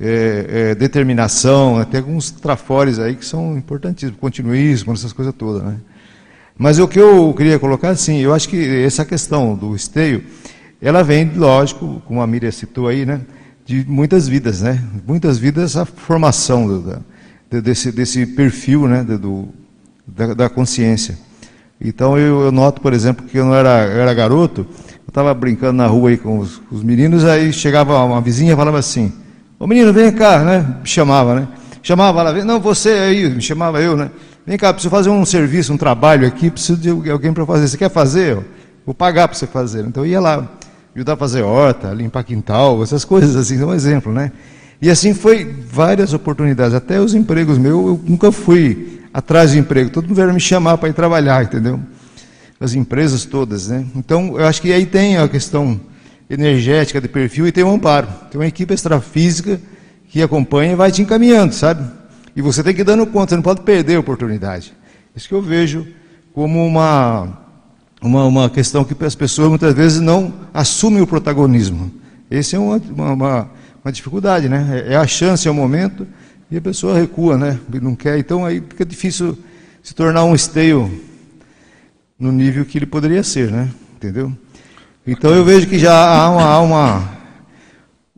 é, 0.00 0.46
é, 0.48 0.74
determinação, 0.74 1.84
tem 1.84 2.00
alguns 2.00 2.30
trafores 2.30 2.98
aí 2.98 3.14
que 3.14 3.24
são 3.24 3.56
importantíssimos, 3.56 4.20
continuismo, 4.20 4.92
essas 4.92 5.12
coisas 5.12 5.34
todas. 5.34 5.62
Né? 5.62 5.76
Mas 6.58 6.78
o 6.78 6.86
que 6.86 6.98
eu 6.98 7.34
queria 7.34 7.58
colocar, 7.58 7.90
assim, 7.90 8.18
eu 8.18 8.34
acho 8.34 8.48
que 8.48 8.84
essa 8.84 9.04
questão 9.04 9.54
do 9.54 9.74
esteio, 9.74 10.22
ela 10.80 11.02
vem, 11.02 11.32
lógico, 11.34 12.02
como 12.06 12.20
a 12.20 12.26
Miriam 12.26 12.50
citou 12.50 12.88
aí, 12.88 13.06
né? 13.06 13.20
de 13.66 13.84
muitas 13.86 14.28
vidas, 14.28 14.62
né? 14.62 14.80
Muitas 15.04 15.38
vidas 15.38 15.76
a 15.76 15.84
formação 15.84 16.68
do, 16.68 17.02
da, 17.50 17.60
desse, 17.60 17.90
desse 17.90 18.24
perfil, 18.24 18.86
né? 18.86 19.02
Do, 19.02 19.48
da, 20.06 20.34
da 20.34 20.48
consciência. 20.48 21.18
Então 21.80 22.16
eu, 22.16 22.42
eu, 22.42 22.52
noto, 22.52 22.80
por 22.80 22.92
exemplo, 22.92 23.26
que 23.26 23.36
eu 23.36 23.44
não 23.44 23.54
era, 23.54 23.86
eu 23.86 24.00
era 24.00 24.14
garoto, 24.14 24.60
eu 24.60 25.08
estava 25.08 25.34
brincando 25.34 25.74
na 25.74 25.86
rua 25.86 26.10
aí 26.10 26.16
com 26.16 26.38
os, 26.38 26.62
os, 26.70 26.82
meninos, 26.82 27.24
aí 27.24 27.52
chegava 27.52 28.02
uma 28.04 28.20
vizinha 28.20 28.52
e 28.52 28.56
falava 28.56 28.78
assim, 28.78 29.12
ô 29.58 29.66
menino, 29.66 29.92
vem 29.92 30.12
cá, 30.12 30.44
né? 30.44 30.76
Me 30.80 30.86
chamava, 30.86 31.34
né? 31.34 31.48
Chamava 31.82 32.20
ela, 32.20 32.44
não, 32.44 32.60
você 32.60 32.90
aí, 32.90 33.28
me 33.28 33.40
chamava 33.40 33.80
eu, 33.80 33.96
né? 33.96 34.10
Vem 34.46 34.56
cá, 34.56 34.72
preciso 34.72 34.90
fazer 34.90 35.10
um 35.10 35.24
serviço, 35.24 35.72
um 35.72 35.76
trabalho 35.76 36.26
aqui, 36.26 36.50
preciso 36.50 36.78
de 36.78 37.10
alguém 37.10 37.32
para 37.32 37.44
fazer. 37.46 37.68
Você 37.68 37.76
quer 37.76 37.90
fazer? 37.90 38.38
Vou 38.84 38.94
pagar 38.94 39.28
para 39.28 39.36
você 39.36 39.46
fazer. 39.46 39.84
Então 39.84 40.04
eu 40.04 40.10
ia 40.10 40.20
lá 40.20 40.48
ajudar 40.94 41.14
a 41.14 41.16
fazer 41.16 41.42
horta, 41.42 41.92
limpar 41.92 42.24
quintal, 42.24 42.82
essas 42.82 43.04
coisas 43.04 43.36
assim, 43.36 43.60
é 43.60 43.64
um 43.64 43.74
exemplo, 43.74 44.12
né? 44.12 44.32
E 44.80 44.90
assim 44.90 45.14
foi 45.14 45.44
várias 45.44 46.12
oportunidades, 46.12 46.74
até 46.74 47.00
os 47.00 47.14
empregos 47.14 47.58
meus, 47.58 47.86
eu 47.86 48.00
nunca 48.06 48.30
fui 48.30 49.00
atrás 49.12 49.52
de 49.52 49.58
emprego, 49.58 49.90
todo 49.90 50.04
mundo 50.04 50.16
veio 50.16 50.32
me 50.32 50.40
chamar 50.40 50.76
para 50.78 50.88
ir 50.88 50.92
trabalhar, 50.92 51.42
entendeu? 51.42 51.80
as 52.58 52.74
empresas 52.74 53.24
todas, 53.24 53.68
né? 53.68 53.84
Então, 53.94 54.38
eu 54.38 54.46
acho 54.46 54.62
que 54.62 54.72
aí 54.72 54.86
tem 54.86 55.18
a 55.18 55.28
questão 55.28 55.78
energética 56.28 57.00
de 57.00 57.08
perfil 57.08 57.46
e 57.46 57.52
tem 57.52 57.64
um 57.64 57.74
amparo. 57.74 58.08
Tem 58.30 58.40
uma 58.40 58.46
equipe 58.46 58.72
extrafísica 58.72 59.60
que 60.08 60.22
acompanha 60.22 60.72
e 60.72 60.76
vai 60.76 60.90
te 60.90 61.02
encaminhando, 61.02 61.54
sabe? 61.54 61.84
E 62.34 62.42
você 62.42 62.62
tem 62.62 62.74
que 62.74 62.82
ir 62.82 62.84
dando 62.84 63.06
conta, 63.06 63.30
você 63.30 63.36
não 63.36 63.42
pode 63.42 63.62
perder 63.62 63.96
a 63.96 64.00
oportunidade. 64.00 64.74
Isso 65.14 65.28
que 65.28 65.34
eu 65.34 65.40
vejo 65.40 65.86
como 66.34 66.64
uma, 66.66 67.38
uma, 68.02 68.24
uma 68.26 68.50
questão 68.50 68.84
que 68.84 68.94
as 69.04 69.14
pessoas 69.14 69.48
muitas 69.48 69.74
vezes 69.74 70.00
não 70.00 70.34
assumem 70.52 71.00
o 71.00 71.06
protagonismo. 71.06 71.90
Essa 72.30 72.56
é 72.56 72.58
uma, 72.58 72.76
uma, 72.76 73.50
uma, 73.82 73.92
dificuldade, 73.92 74.48
né? 74.48 74.84
É, 74.86 74.92
é 74.92 74.96
a 74.96 75.06
chance, 75.06 75.48
é 75.48 75.50
o 75.50 75.54
momento, 75.54 76.06
e 76.50 76.56
a 76.58 76.60
pessoa 76.60 76.98
recua, 76.98 77.38
né? 77.38 77.58
Não 77.80 77.94
quer, 77.94 78.18
então 78.18 78.44
aí 78.44 78.60
fica 78.60 78.84
difícil 78.84 79.38
se 79.82 79.94
tornar 79.94 80.24
um 80.24 80.34
esteio 80.34 81.00
no 82.18 82.32
nível 82.32 82.64
que 82.64 82.76
ele 82.76 82.86
poderia 82.86 83.22
ser, 83.22 83.50
né? 83.50 83.70
Entendeu? 83.96 84.32
Então 85.06 85.32
eu 85.32 85.44
vejo 85.44 85.68
que 85.68 85.78
já 85.78 85.94
há 85.94 86.28
uma, 86.28 86.42
há 86.42 86.60
uma, 86.60 87.18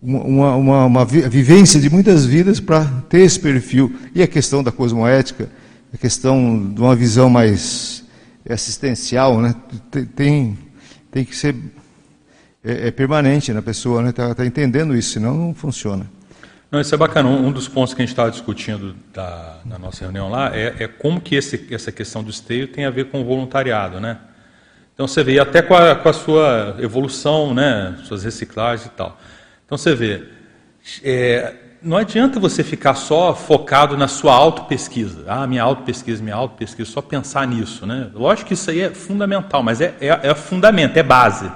uma, 0.01 0.57
uma, 0.57 0.85
uma 0.87 1.05
vivência 1.05 1.79
de 1.79 1.91
muitas 1.91 2.25
vidas 2.25 2.61
para 2.61 2.85
ter 3.09 3.21
esse 3.21 3.39
perfil. 3.39 3.95
E 4.15 4.23
a 4.23 4.27
questão 4.27 4.63
da 4.63 4.73
cosmoética, 4.73 5.51
a 5.93 5.99
questão 5.99 6.73
de 6.73 6.81
uma 6.81 6.97
visão 6.97 7.29
mais 7.29 8.05
assistencial, 8.49 9.39
né? 9.41 9.55
tem, 10.17 10.57
tem 11.11 11.25
que 11.25 11.37
ser 11.37 11.55
é, 12.65 12.89
é 12.89 12.91
permanente 12.91 13.53
na 13.53 13.61
pessoa, 13.61 14.03
né? 14.03 14.09
Está 14.09 14.35
tá 14.35 14.47
entendendo 14.47 14.97
isso, 14.97 15.13
senão 15.13 15.35
não 15.35 15.55
funciona. 15.55 16.07
Não, 16.71 16.81
isso 16.81 16.95
é 16.95 16.99
bacana. 16.99 17.29
Um 17.29 17.53
dos 17.53 17.69
pontos 17.69 17.95
que 17.95 18.01
a 18.01 18.05
gente 18.05 18.13
estava 18.13 18.31
discutindo 18.31 18.95
da, 19.13 19.59
na 19.65 19.79
nossa 19.79 20.05
reunião 20.05 20.31
lá 20.31 20.55
é, 20.55 20.75
é 20.81 20.89
como 20.89 21.21
que 21.21 21.35
esse, 21.35 21.67
essa 21.71 21.93
questão 21.93 22.23
do 22.23 22.31
esteio 22.31 22.69
tem 22.69 22.85
a 22.85 22.91
ver 22.91 23.07
com 23.07 23.21
o 23.21 23.25
voluntariado, 23.25 24.01
né? 24.01 24.19
Então 24.99 25.07
você 25.07 25.23
vê 25.23 25.39
até 25.39 25.63
com 25.63 25.77
a, 25.77 25.95
com 25.95 26.09
a 26.09 26.13
sua 26.13 26.75
evolução, 26.81 27.55
né, 27.55 27.97
suas 28.03 28.25
reciclagens 28.25 28.89
e 28.89 28.91
tal. 28.91 29.17
Então 29.65 29.79
você 29.79 29.95
vê, 29.95 30.25
é, 31.05 31.55
não 31.81 31.97
adianta 31.97 32.41
você 32.41 32.65
ficar 32.65 32.97
só 32.97 33.33
focado 33.33 33.97
na 33.97 34.09
sua 34.09 34.35
auto-pesquisa. 34.35 35.25
Ah, 35.29 35.47
minha 35.47 35.63
auto-pesquisa, 35.63 36.21
minha 36.21 36.35
auto-pesquisa, 36.35 36.91
só 36.91 37.01
pensar 37.01 37.47
nisso. 37.47 37.87
Né? 37.87 38.11
Lógico 38.13 38.49
que 38.49 38.55
isso 38.55 38.73
aí 38.73 38.81
é 38.81 38.91
fundamental, 38.91 39.63
mas 39.63 39.81
é, 39.81 39.95
é, 40.01 40.31
é 40.31 40.35
fundamento, 40.35 40.97
é 40.97 41.03
base. 41.05 41.49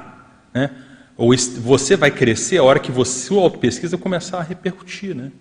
Né? 0.55 0.71
Ou 1.17 1.35
você 1.63 1.97
vai 1.97 2.13
crescer 2.13 2.59
a 2.59 2.63
hora 2.63 2.79
que 2.79 2.93
você, 2.93 3.27
sua 3.27 3.43
auto-pesquisa 3.43 3.99
começar 3.99 4.39
a 4.39 4.43
repercutir 4.43 5.17
né, 5.17 5.33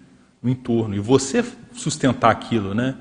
no 0.42 0.50
entorno. 0.50 0.96
E 0.96 1.00
você 1.00 1.46
sustentar 1.72 2.32
aquilo. 2.32 2.74
Né? 2.74 2.96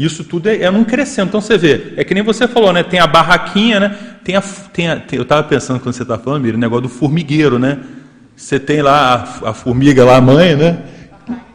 Isso 0.00 0.24
tudo 0.24 0.48
é, 0.48 0.62
é 0.62 0.70
num 0.70 0.82
crescendo. 0.82 1.28
Então 1.28 1.42
você 1.42 1.58
vê, 1.58 1.92
é 1.94 2.02
que 2.02 2.14
nem 2.14 2.22
você 2.22 2.48
falou, 2.48 2.72
né? 2.72 2.82
Tem 2.82 2.98
a 2.98 3.06
barraquinha, 3.06 3.78
né? 3.78 3.96
Tem 4.24 4.34
a, 4.34 4.40
tem 4.40 4.88
a, 4.88 4.96
tem, 4.96 5.18
eu 5.18 5.24
estava 5.24 5.42
pensando 5.42 5.78
quando 5.78 5.94
você 5.94 6.00
está 6.00 6.16
falando, 6.16 6.42
Miriam, 6.42 6.56
o 6.56 6.60
negócio 6.60 6.84
do 6.84 6.88
formigueiro, 6.88 7.58
né? 7.58 7.76
Você 8.34 8.58
tem 8.58 8.80
lá 8.80 9.28
a, 9.42 9.50
a, 9.50 9.52
formiga 9.52 10.02
lá, 10.02 10.16
a 10.16 10.20
mãe, 10.22 10.56
né? 10.56 10.78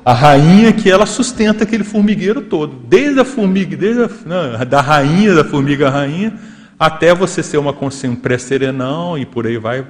A 0.06 0.14
rainha 0.14 0.72
que 0.72 0.92
ela 0.92 1.08
sustenta 1.08 1.64
aquele 1.64 1.84
formigueiro 1.84 2.40
todo. 2.42 2.86
Desde 2.88 3.20
a 3.20 3.26
formiga, 3.26 3.76
desde 3.76 4.04
a, 4.04 4.10
não, 4.28 4.64
da 4.64 4.80
rainha, 4.80 5.34
da 5.34 5.44
formiga 5.44 5.90
rainha, 5.90 6.36
até 6.78 7.16
você 7.16 7.42
ser 7.42 7.58
uma 7.58 7.74
consciência 7.74 8.22
pré-serenão 8.22 9.18
e 9.18 9.26
por 9.26 9.48
aí 9.48 9.58
vai 9.58 9.84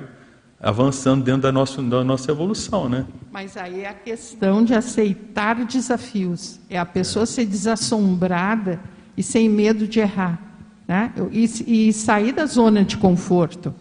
avançando 0.65 1.23
dentro 1.23 1.43
da 1.43 1.51
nossa, 1.51 1.79
da 1.79 2.03
nossa 2.03 2.31
evolução, 2.31 2.89
né? 2.89 3.05
Mas 3.31 3.55
aí 3.55 3.81
é 3.81 3.89
a 3.89 3.93
questão 3.93 4.65
de 4.65 4.73
aceitar 4.73 5.63
desafios, 5.63 6.59
é 6.67 6.79
a 6.79 6.85
pessoa 6.85 7.27
ser 7.27 7.45
desassombrada 7.45 8.79
e 9.15 9.21
sem 9.21 9.47
medo 9.47 9.87
de 9.87 9.99
errar, 9.99 10.41
né? 10.87 11.13
E, 11.31 11.89
e 11.89 11.93
sair 11.93 12.31
da 12.31 12.47
zona 12.47 12.83
de 12.83 12.97
conforto. 12.97 13.75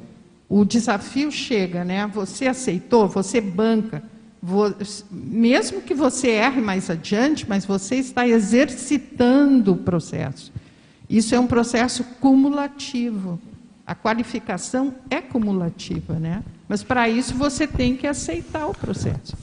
O 0.47 0.62
desafio 0.62 1.33
chega, 1.33 1.85
né? 1.85 2.07
Você 2.09 2.47
aceitou, 2.47 3.09
você 3.09 3.40
banca, 3.40 4.03
mesmo 5.11 5.81
que 5.81 5.94
você 5.94 6.33
erre 6.33 6.61
mais 6.61 6.90
adiante, 6.90 7.47
mas 7.49 7.64
você 7.64 7.94
está 7.94 8.29
exercitando 8.29 9.73
o 9.73 9.77
processo. 9.79 10.53
Isso 11.09 11.35
é 11.35 11.40
um 11.40 11.47
processo 11.47 12.05
cumulativo. 12.20 13.40
A 13.87 13.94
qualificação 13.94 14.94
é 15.09 15.23
cumulativa, 15.23 16.18
né? 16.18 16.42
Mas 16.68 16.83
para 16.83 17.09
isso 17.09 17.35
você 17.35 17.66
tem 17.66 17.96
que 17.96 18.07
aceitar 18.07 18.66
o 18.66 18.74
processo. 18.74 19.37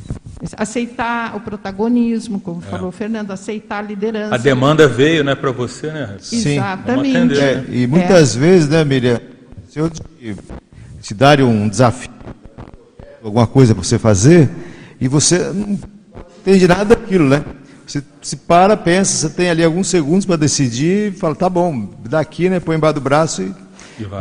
Aceitar 0.57 1.35
o 1.35 1.39
protagonismo, 1.39 2.39
como 2.39 2.63
é. 2.65 2.69
falou 2.69 2.89
o 2.89 2.91
Fernando, 2.91 3.31
aceitar 3.31 3.77
a 3.77 3.81
liderança. 3.81 4.33
A 4.33 4.37
demanda 4.37 4.87
veio 4.87 5.23
né, 5.23 5.35
para 5.35 5.51
você, 5.51 5.91
né? 5.91 6.17
Sim. 6.19 6.57
Exatamente. 6.57 7.15
Atender, 7.15 7.57
né? 7.57 7.65
é, 7.69 7.75
e 7.75 7.87
muitas 7.87 8.35
é. 8.35 8.39
vezes, 8.39 8.69
né, 8.69 8.83
Miriam, 8.83 9.21
se 9.69 9.79
eu 9.79 9.89
te, 9.89 10.01
te 11.01 11.13
dar 11.13 11.39
um 11.41 11.69
desafio, 11.69 12.09
alguma 13.23 13.45
coisa 13.45 13.75
para 13.75 13.83
você 13.83 13.99
fazer, 13.99 14.49
e 14.99 15.07
você 15.07 15.37
não 15.37 15.79
entende 16.39 16.67
nada 16.67 16.85
daquilo, 16.95 17.29
né? 17.29 17.43
Você 17.85 18.03
se 18.21 18.35
para, 18.35 18.75
pensa, 18.75 19.27
você 19.27 19.35
tem 19.35 19.49
ali 19.49 19.63
alguns 19.63 19.87
segundos 19.87 20.25
para 20.25 20.37
decidir, 20.37 21.11
e 21.11 21.15
fala, 21.15 21.35
tá 21.35 21.47
bom, 21.47 21.89
daqui, 22.09 22.49
né, 22.49 22.59
põe 22.59 22.77
embaixo 22.77 22.95
do 22.95 23.01
braço 23.01 23.43
e 23.43 23.53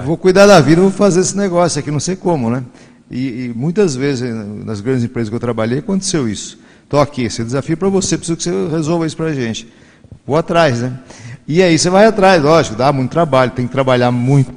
Vou 0.04 0.16
cuidar 0.16 0.46
da 0.46 0.60
vida, 0.60 0.80
vou 0.80 0.90
fazer 0.90 1.20
esse 1.20 1.36
negócio 1.36 1.78
aqui, 1.78 1.90
não 1.90 2.00
sei 2.00 2.16
como, 2.16 2.50
né? 2.50 2.62
E, 3.10 3.46
e 3.46 3.52
muitas 3.54 3.96
vezes 3.96 4.32
nas 4.64 4.80
grandes 4.80 5.04
empresas 5.04 5.28
que 5.28 5.34
eu 5.34 5.40
trabalhei 5.40 5.80
aconteceu 5.80 6.28
isso. 6.28 6.58
Estou 6.84 7.00
aqui, 7.00 7.22
esse 7.22 7.44
desafio 7.44 7.76
para 7.76 7.88
você, 7.88 8.16
preciso 8.16 8.36
que 8.36 8.44
você 8.44 8.68
resolva 8.68 9.06
isso 9.06 9.16
para 9.16 9.26
a 9.26 9.34
gente. 9.34 9.68
Vou 10.26 10.36
atrás, 10.36 10.80
né? 10.80 10.98
E 11.46 11.62
aí 11.62 11.78
você 11.78 11.90
vai 11.90 12.06
atrás, 12.06 12.42
lógico, 12.42 12.76
dá 12.76 12.92
muito 12.92 13.10
trabalho, 13.10 13.50
tem 13.52 13.66
que 13.66 13.72
trabalhar 13.72 14.10
muito, 14.10 14.52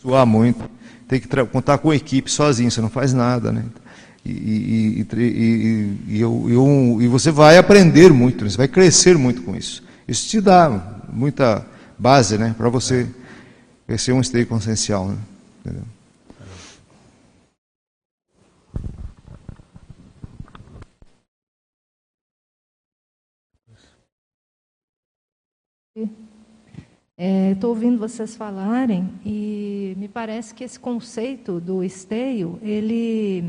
suar 0.00 0.26
muito, 0.26 0.68
tem 1.06 1.20
que 1.20 1.28
contar 1.46 1.78
com 1.78 1.90
a 1.90 1.96
equipe 1.96 2.30
sozinho, 2.30 2.70
você 2.70 2.80
não 2.80 2.90
faz 2.90 3.14
nada, 3.14 3.50
né? 3.50 3.64
E, 4.24 4.30
e, 4.30 5.06
e, 5.16 5.98
e, 6.08 6.20
eu, 6.20 6.46
eu, 6.48 6.98
e 7.00 7.08
você 7.08 7.30
vai 7.30 7.56
aprender 7.56 8.12
muito, 8.12 8.44
né? 8.44 8.50
você 8.50 8.58
vai 8.58 8.68
crescer 8.68 9.16
muito 9.16 9.42
com 9.42 9.56
isso. 9.56 9.82
Isso 10.06 10.28
te 10.28 10.40
dá 10.40 11.00
muita 11.10 11.64
base 11.98 12.36
né, 12.36 12.54
para 12.56 12.68
você 12.68 13.06
é 13.88 14.12
um 14.12 14.20
esteio 14.20 14.46
consciencial. 14.46 15.08
Né? 15.08 15.16
Entendeu? 15.64 15.82
Estou 27.16 27.70
é, 27.70 27.74
ouvindo 27.74 27.98
vocês 27.98 28.36
falarem 28.36 29.08
e 29.24 29.94
me 29.96 30.06
parece 30.06 30.54
que 30.54 30.62
esse 30.62 30.78
conceito 30.78 31.58
do 31.58 31.82
esteio 31.82 32.58
ele 32.62 33.44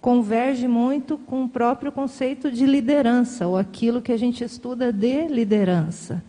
converge 0.00 0.68
muito 0.68 1.18
com 1.18 1.44
o 1.44 1.48
próprio 1.48 1.90
conceito 1.90 2.50
de 2.50 2.64
liderança 2.64 3.46
ou 3.46 3.56
aquilo 3.56 4.00
que 4.00 4.12
a 4.12 4.16
gente 4.16 4.44
estuda 4.44 4.92
de 4.92 5.26
liderança. 5.26 6.22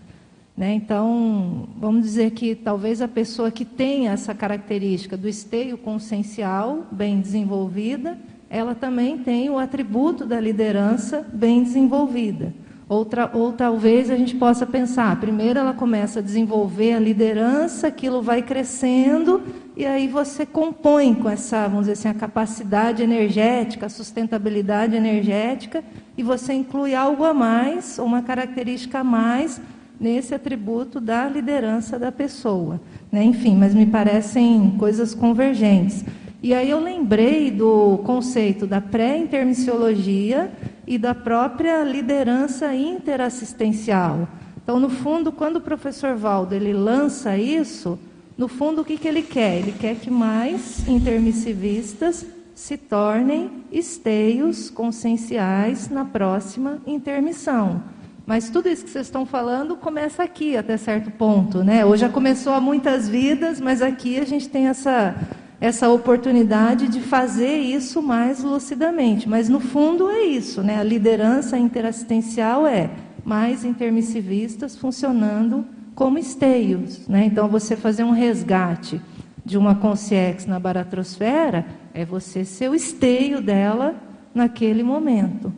Né? 0.58 0.74
Então, 0.74 1.70
vamos 1.78 2.04
dizer 2.04 2.32
que 2.32 2.54
talvez 2.56 3.02
a 3.02 3.08
pessoa 3.08 3.50
que 3.50 3.64
tenha 3.64 4.12
essa 4.12 4.36
característica 4.36 5.16
do 5.16 5.28
esteio 5.28 5.78
consciencial 5.78 6.86
bem 6.92 7.22
desenvolvida, 7.22 8.18
ela 8.50 8.76
também 8.76 9.18
tem 9.18 9.50
o 9.50 9.58
atributo 9.58 10.26
da 10.26 10.40
liderança 10.40 11.26
bem 11.34 11.64
desenvolvida. 11.64 12.54
Outra, 12.92 13.32
ou 13.34 13.54
talvez 13.54 14.12
a 14.12 14.18
gente 14.18 14.36
possa 14.36 14.66
pensar, 14.66 15.18
primeiro 15.18 15.58
ela 15.58 15.74
começa 15.74 16.20
a 16.20 16.22
desenvolver 16.22 16.92
a 16.92 17.00
liderança, 17.00 17.88
aquilo 17.88 18.22
vai 18.22 18.42
crescendo, 18.42 19.42
e 19.78 19.86
aí 19.86 20.10
você 20.10 20.46
compõe 20.46 21.14
com 21.14 21.30
essa, 21.30 21.70
vamos 21.70 21.86
dizer 21.86 21.94
assim, 21.94 22.10
a 22.10 22.14
capacidade 22.14 23.02
energética, 23.02 23.86
a 23.86 23.90
sustentabilidade 23.90 24.94
energética, 24.94 25.82
e 26.18 26.22
você 26.22 26.52
inclui 26.52 26.94
algo 26.94 27.24
a 27.24 27.34
mais, 27.34 27.98
uma 27.98 28.22
característica 28.22 29.00
a 29.00 29.06
mais, 29.06 29.62
nesse 29.98 30.36
atributo 30.36 31.00
da 31.00 31.30
liderança 31.30 31.98
da 31.98 32.12
pessoa. 32.12 32.82
Né? 33.10 33.24
Enfim, 33.24 33.56
mas 33.56 33.74
me 33.74 33.86
parecem 33.86 34.76
coisas 34.78 35.16
convergentes. 35.16 36.04
E 36.44 36.56
aí 36.56 36.72
eu 36.72 36.80
lembrei 36.80 37.52
do 37.52 38.00
conceito 38.04 38.66
da 38.66 38.82
pré-intermissiologia 38.82 40.52
e 40.88 40.98
da 40.98 41.14
própria 41.14 41.84
liderança 41.84 42.74
interassistencial. 42.74 44.28
Então, 44.64 44.80
no 44.80 44.90
fundo, 44.90 45.32
quando 45.32 45.58
o 45.58 45.62
professor 45.62 46.16
Valdo 46.16 46.56
ele 46.56 46.74
lança 46.74 47.38
isso, 47.38 48.00
no 48.36 48.48
fundo, 48.48 48.82
o 48.82 48.86
que, 48.86 48.98
que 48.98 49.08
ele 49.08 49.22
quer? 49.22 49.60
Ele 49.60 49.72
quer 49.72 49.96
que 49.96 50.10
mais 50.10 50.88
intermissivistas 50.88 52.26
se 52.56 52.76
tornem 52.76 53.52
esteios 53.72 54.70
conscienciais 54.72 55.90
na 55.90 56.06
próxima 56.06 56.80
intermissão. 56.88 57.84
Mas 58.26 58.50
tudo 58.50 58.70
isso 58.70 58.84
que 58.84 58.90
vocês 58.90 59.08
estão 59.08 59.26
falando 59.26 59.76
começa 59.76 60.24
aqui 60.24 60.58
até 60.58 60.76
certo 60.78 61.12
ponto, 61.12 61.64
né? 61.64 61.86
Hoje 61.86 62.02
já 62.02 62.10
começou 62.10 62.54
há 62.54 62.62
muitas 62.62 63.08
vidas, 63.08 63.60
mas 63.60 63.82
aqui 63.82 64.20
a 64.20 64.26
gente 64.26 64.50
tem 64.50 64.68
essa 64.68 65.16
essa 65.62 65.88
oportunidade 65.90 66.88
de 66.88 67.00
fazer 67.00 67.60
isso 67.60 68.02
mais 68.02 68.44
lucidamente. 68.44 69.30
Mas 69.30 69.48
no 69.48 69.60
fundo 69.60 70.10
é 70.10 70.24
isso, 70.24 70.64
né? 70.64 70.80
A 70.80 70.84
liderança 70.84 71.56
interassistencial 71.56 72.66
é 72.66 72.90
mais 73.24 73.64
intermissivistas 73.64 74.76
funcionando 74.76 75.64
como 75.94 76.18
esteios, 76.18 77.08
né? 77.08 77.26
Então 77.26 77.48
você 77.48 77.76
fazer 77.76 78.04
um 78.04 78.10
resgate 78.10 79.00
de 79.46 79.56
uma 79.56 79.76
consciência 79.76 80.50
na 80.50 80.60
baratrosfera 80.60 81.66
é 81.94 82.04
você 82.04 82.44
ser 82.44 82.72
o 82.72 82.74
esteio 82.74 83.40
dela 83.40 83.94
naquele 84.34 84.82
momento. 84.82 85.54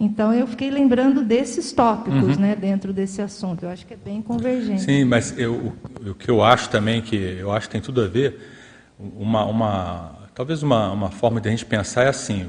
Então 0.00 0.34
eu 0.34 0.48
fiquei 0.48 0.68
lembrando 0.68 1.22
desses 1.22 1.70
tópicos, 1.70 2.36
uhum. 2.36 2.42
né, 2.42 2.56
dentro 2.56 2.92
desse 2.92 3.22
assunto. 3.22 3.62
Eu 3.62 3.70
acho 3.70 3.86
que 3.86 3.94
é 3.94 3.96
bem 3.96 4.20
convergente. 4.20 4.82
Sim, 4.82 5.04
mas 5.04 5.32
eu, 5.38 5.54
o, 5.54 6.10
o 6.10 6.14
que 6.14 6.28
eu 6.28 6.42
acho 6.42 6.68
também 6.70 7.00
que 7.00 7.14
eu 7.14 7.52
acho 7.52 7.68
que 7.68 7.72
tem 7.72 7.80
tudo 7.80 8.02
a 8.02 8.08
ver 8.08 8.53
uma, 8.98 9.44
uma 9.44 10.18
talvez 10.34 10.62
uma, 10.62 10.90
uma 10.90 11.10
forma 11.10 11.40
de 11.40 11.48
a 11.48 11.50
gente 11.50 11.64
pensar 11.64 12.04
é 12.04 12.08
assim: 12.08 12.48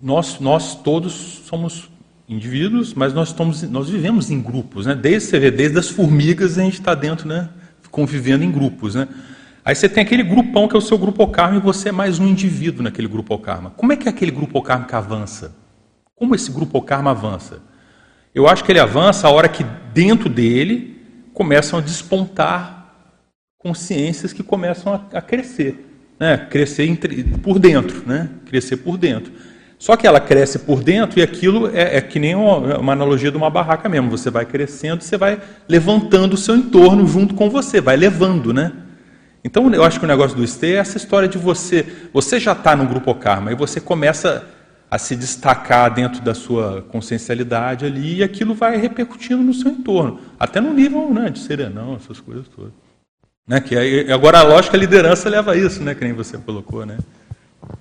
nós 0.00 0.40
nós 0.40 0.74
todos 0.74 1.12
somos 1.12 1.90
indivíduos, 2.28 2.94
mas 2.94 3.12
nós 3.12 3.28
estamos 3.28 3.62
nós 3.62 3.88
vivemos 3.88 4.30
em 4.30 4.40
grupos, 4.40 4.86
né? 4.86 4.94
Desde 4.94 5.28
você 5.28 5.38
vê, 5.38 5.50
desde 5.50 5.78
as 5.78 5.88
formigas 5.88 6.58
a 6.58 6.62
gente 6.62 6.80
está 6.80 6.94
dentro, 6.94 7.28
né? 7.28 7.48
Convivendo 7.90 8.42
em 8.42 8.50
grupos, 8.50 8.94
né? 8.94 9.08
Aí 9.64 9.74
você 9.74 9.88
tem 9.88 10.02
aquele 10.02 10.24
grupão 10.24 10.66
que 10.66 10.74
é 10.74 10.78
o 10.78 10.82
seu 10.82 10.98
grupo 10.98 11.26
karma 11.28 11.58
e 11.58 11.60
você 11.60 11.90
é 11.90 11.92
mais 11.92 12.18
um 12.18 12.26
indivíduo 12.26 12.82
naquele 12.82 13.06
grupo 13.06 13.38
karma. 13.38 13.70
Como 13.70 13.92
é 13.92 13.96
que 13.96 14.08
é 14.08 14.10
aquele 14.10 14.30
grupo 14.32 14.60
karma 14.60 14.86
que 14.86 14.94
avança? 14.94 15.54
Como 16.16 16.34
esse 16.34 16.50
grupo 16.50 16.82
karma 16.82 17.10
avança? 17.10 17.60
Eu 18.34 18.48
acho 18.48 18.64
que 18.64 18.72
ele 18.72 18.80
avança 18.80 19.28
a 19.28 19.30
hora 19.30 19.48
que 19.48 19.64
dentro 19.92 20.28
dele 20.28 21.00
começam 21.32 21.78
a 21.78 21.82
despontar 21.82 22.81
consciências 23.62 24.32
que 24.32 24.42
começam 24.42 24.92
a, 24.92 25.18
a 25.18 25.20
crescer, 25.22 25.86
né? 26.18 26.36
Crescer 26.50 26.84
entre, 26.84 27.24
por 27.24 27.58
dentro, 27.58 28.02
né? 28.06 28.28
Crescer 28.46 28.78
por 28.78 28.98
dentro. 28.98 29.32
Só 29.78 29.96
que 29.96 30.06
ela 30.06 30.20
cresce 30.20 30.60
por 30.60 30.82
dentro 30.82 31.18
e 31.18 31.22
aquilo 31.22 31.68
é, 31.74 31.96
é 31.96 32.00
que 32.00 32.20
nem 32.20 32.36
uma, 32.36 32.92
analogia 32.92 33.32
de 33.32 33.36
uma 33.36 33.50
barraca 33.50 33.88
mesmo. 33.88 34.10
Você 34.10 34.30
vai 34.30 34.46
crescendo, 34.46 35.02
você 35.02 35.16
vai 35.16 35.40
levantando 35.68 36.34
o 36.34 36.36
seu 36.36 36.54
entorno 36.54 37.06
junto 37.06 37.34
com 37.34 37.50
você, 37.50 37.80
vai 37.80 37.96
levando, 37.96 38.52
né? 38.54 38.72
Então, 39.44 39.68
eu 39.74 39.82
acho 39.82 39.98
que 39.98 40.04
o 40.04 40.08
negócio 40.08 40.36
do 40.36 40.46
ST 40.46 40.66
é 40.66 40.76
essa 40.76 40.96
história 40.96 41.28
de 41.28 41.36
você, 41.36 41.84
você 42.12 42.38
já 42.38 42.52
está 42.52 42.76
no 42.76 42.86
grupo 42.86 43.12
karma 43.16 43.50
e 43.50 43.56
você 43.56 43.80
começa 43.80 44.46
a 44.88 44.98
se 44.98 45.16
destacar 45.16 45.92
dentro 45.92 46.22
da 46.22 46.32
sua 46.32 46.82
consciencialidade 46.82 47.84
ali 47.84 48.18
e 48.18 48.22
aquilo 48.22 48.54
vai 48.54 48.76
repercutindo 48.76 49.42
no 49.42 49.52
seu 49.52 49.72
entorno, 49.72 50.20
até 50.38 50.60
no 50.60 50.72
nível 50.72 51.12
né, 51.12 51.28
de 51.28 51.40
serenão, 51.40 51.96
essas 51.96 52.20
coisas 52.20 52.46
todas. 52.46 52.81
Né, 53.46 53.60
que 53.60 53.74
é, 53.76 54.12
agora 54.12 54.38
a 54.38 54.42
lógica 54.42 54.76
a 54.76 54.80
liderança 54.80 55.28
leva 55.28 55.52
a 55.52 55.56
isso, 55.56 55.82
né, 55.82 55.94
que 55.94 56.04
nem 56.04 56.12
você 56.12 56.38
colocou, 56.38 56.86
né? 56.86 56.98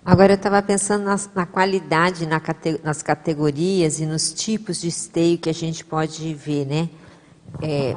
Agora 0.03 0.33
eu 0.33 0.35
estava 0.35 0.61
pensando 0.61 1.03
na, 1.03 1.15
na 1.35 1.45
qualidade, 1.45 2.25
na 2.25 2.41
nas 2.83 3.03
categorias 3.03 3.99
e 3.99 4.05
nos 4.05 4.33
tipos 4.33 4.81
de 4.81 4.87
esteio 4.87 5.37
que 5.37 5.49
a 5.49 5.53
gente 5.53 5.85
pode 5.85 6.33
ver, 6.33 6.65
né? 6.65 6.89
É, 7.61 7.95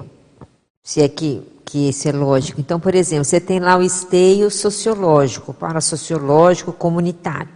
se 0.83 1.01
é 1.01 1.09
que 1.09 1.43
que 1.65 1.89
isso 1.89 2.09
é 2.09 2.13
lógico. 2.13 2.61
Então, 2.61 2.79
por 2.79 2.95
exemplo, 2.95 3.25
você 3.25 3.41
tem 3.41 3.59
lá 3.59 3.77
o 3.77 3.83
esteio 3.83 4.51
sociológico, 4.51 5.53
parasociológico, 5.53 6.73
comunitário. 6.73 7.49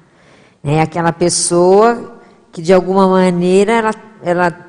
É 0.65 0.81
aquela 0.81 1.13
pessoa 1.13 2.21
que, 2.51 2.61
de 2.61 2.73
alguma 2.73 3.07
maneira, 3.07 3.73
ela, 3.73 3.95
ela 4.23 4.67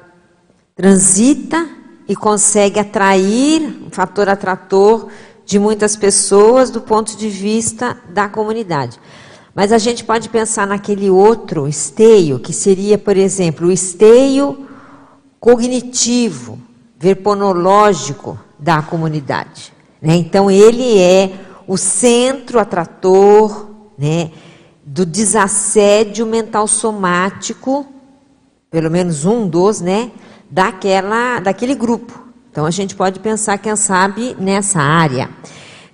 transita 0.76 1.68
e 2.08 2.16
consegue 2.16 2.80
atrair, 2.80 3.62
um 3.88 3.90
fator 3.90 4.30
atrator 4.30 5.10
de 5.50 5.58
muitas 5.58 5.95
pessoas 5.95 6.70
do 6.70 6.80
ponto 6.80 7.18
de 7.18 7.28
vista 7.28 7.97
da 8.08 8.30
comunidade. 8.30 9.00
Mas 9.56 9.74
a 9.74 9.80
gente 9.80 10.04
pode 10.04 10.30
pensar 10.30 10.68
naquele 10.68 11.10
outro 11.10 11.68
esteio, 11.68 12.38
que 12.38 12.54
seria, 12.54 13.00
por 13.00 13.18
exemplo, 13.18 13.68
o 13.68 13.72
esteio 13.72 14.68
cognitivo, 15.39 16.60
verponológico, 17.00 18.39
da 18.60 18.84
comunidade. 18.84 19.74
Né? 20.00 20.18
Então, 20.18 20.52
ele 20.52 21.00
é 21.00 21.34
o 21.68 21.78
centro 21.78 22.60
atrator 22.60 23.72
né, 23.97 24.30
do 24.86 25.04
desassédio 25.04 26.28
mental 26.28 26.68
somático, 26.68 27.88
pelo 28.70 28.91
menos 28.91 29.26
um 29.26 29.50
dos, 29.50 29.82
né, 29.82 30.12
daquela, 30.47 31.39
daquele 31.39 31.74
grupo. 31.74 32.29
Então, 32.52 32.66
a 32.66 32.72
gente 32.72 32.95
pode 32.95 33.20
pensar, 33.20 33.58
quem 33.58 33.76
sabe, 33.76 34.36
nessa 34.39 34.80
área. 34.80 35.30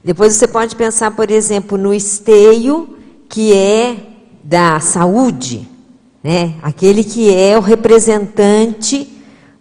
Depois 0.04 0.36
você 0.36 0.48
pode 0.48 0.76
pensar, 0.76 1.12
por 1.12 1.32
exemplo, 1.32 1.78
no 1.78 1.94
esteio, 1.94 2.98
que 3.28 3.54
é 3.54 3.98
da 4.44 4.80
saúde, 4.80 5.68
né? 6.24 6.54
aquele 6.62 7.04
que 7.04 7.34
é 7.34 7.58
o 7.58 7.62
representante 7.62 9.12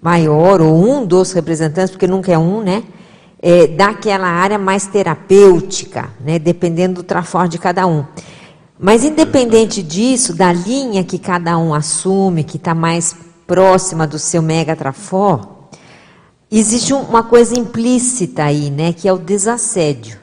maior, 0.03 0.61
ou 0.61 0.75
um 0.75 1.07
dos 1.07 1.33
representantes, 1.33 1.91
porque 1.91 2.07
nunca 2.07 2.31
é 2.31 2.39
um, 2.39 2.63
né? 2.63 2.83
É, 3.41 3.67
daquela 3.67 4.29
área 4.29 4.59
mais 4.59 4.87
terapêutica, 4.87 6.11
né? 6.21 6.39
dependendo 6.39 6.97
do 6.97 7.03
trafor 7.03 7.49
de 7.49 7.59
cada 7.59 7.87
um. 7.87 8.05
Mas 8.79 9.03
independente 9.03 9.83
disso, 9.83 10.35
da 10.35 10.53
linha 10.53 11.03
que 11.03 11.19
cada 11.19 11.57
um 11.57 11.73
assume, 11.73 12.45
que 12.45 12.59
está 12.59 12.75
mais 12.75 13.17
próxima 13.47 14.07
do 14.07 14.19
seu 14.19 14.43
mega 14.43 14.77
trafor, 14.77 15.54
existe 16.59 16.93
uma 16.93 17.23
coisa 17.23 17.59
implícita 17.59 18.45
aí, 18.45 18.71
né? 18.71 18.93
Que 18.93 19.09
é 19.09 19.13
o 19.13 19.19
desassédio. 19.19 20.19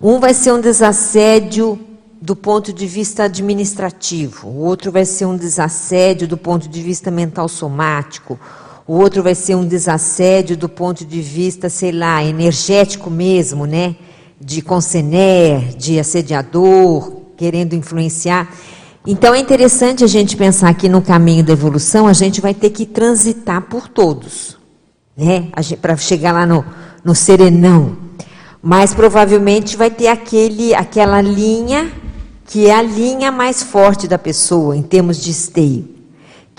Um 0.00 0.18
vai 0.18 0.32
ser 0.32 0.52
um 0.52 0.60
desassédio 0.60 1.78
do 2.20 2.36
ponto 2.36 2.72
de 2.72 2.86
vista 2.86 3.24
administrativo, 3.24 4.48
o 4.48 4.58
outro 4.58 4.92
vai 4.92 5.06
ser 5.06 5.24
um 5.24 5.36
desassédio 5.36 6.28
do 6.28 6.36
ponto 6.36 6.68
de 6.68 6.82
vista 6.82 7.10
mental 7.10 7.48
somático, 7.48 8.38
o 8.86 8.94
outro 8.94 9.22
vai 9.22 9.34
ser 9.34 9.54
um 9.54 9.66
desassédio 9.66 10.56
do 10.56 10.68
ponto 10.68 11.04
de 11.04 11.22
vista, 11.22 11.70
sei 11.70 11.92
lá, 11.92 12.22
energético 12.22 13.08
mesmo, 13.08 13.64
né? 13.64 13.96
De 14.38 14.60
concener, 14.60 15.76
de 15.76 15.98
assediador, 15.98 17.12
querendo 17.36 17.74
influenciar. 17.74 18.52
Então 19.06 19.34
é 19.34 19.38
interessante 19.38 20.04
a 20.04 20.06
gente 20.06 20.36
pensar 20.36 20.74
que 20.74 20.88
no 20.88 21.00
caminho 21.00 21.42
da 21.42 21.54
evolução 21.54 22.06
a 22.06 22.12
gente 22.12 22.40
vai 22.40 22.52
ter 22.52 22.68
que 22.68 22.84
transitar 22.84 23.62
por 23.62 23.88
todos, 23.88 24.58
né? 25.20 25.48
Para 25.80 25.96
chegar 25.96 26.32
lá 26.32 26.46
no, 26.46 26.64
no 27.04 27.14
serenão. 27.14 27.96
Mas 28.62 28.94
provavelmente 28.94 29.76
vai 29.76 29.90
ter 29.90 30.08
aquele, 30.08 30.74
aquela 30.74 31.20
linha 31.20 31.92
que 32.46 32.66
é 32.66 32.74
a 32.74 32.82
linha 32.82 33.30
mais 33.30 33.62
forte 33.62 34.08
da 34.08 34.18
pessoa 34.18 34.76
em 34.76 34.82
termos 34.82 35.22
de 35.22 35.30
esteio 35.30 36.00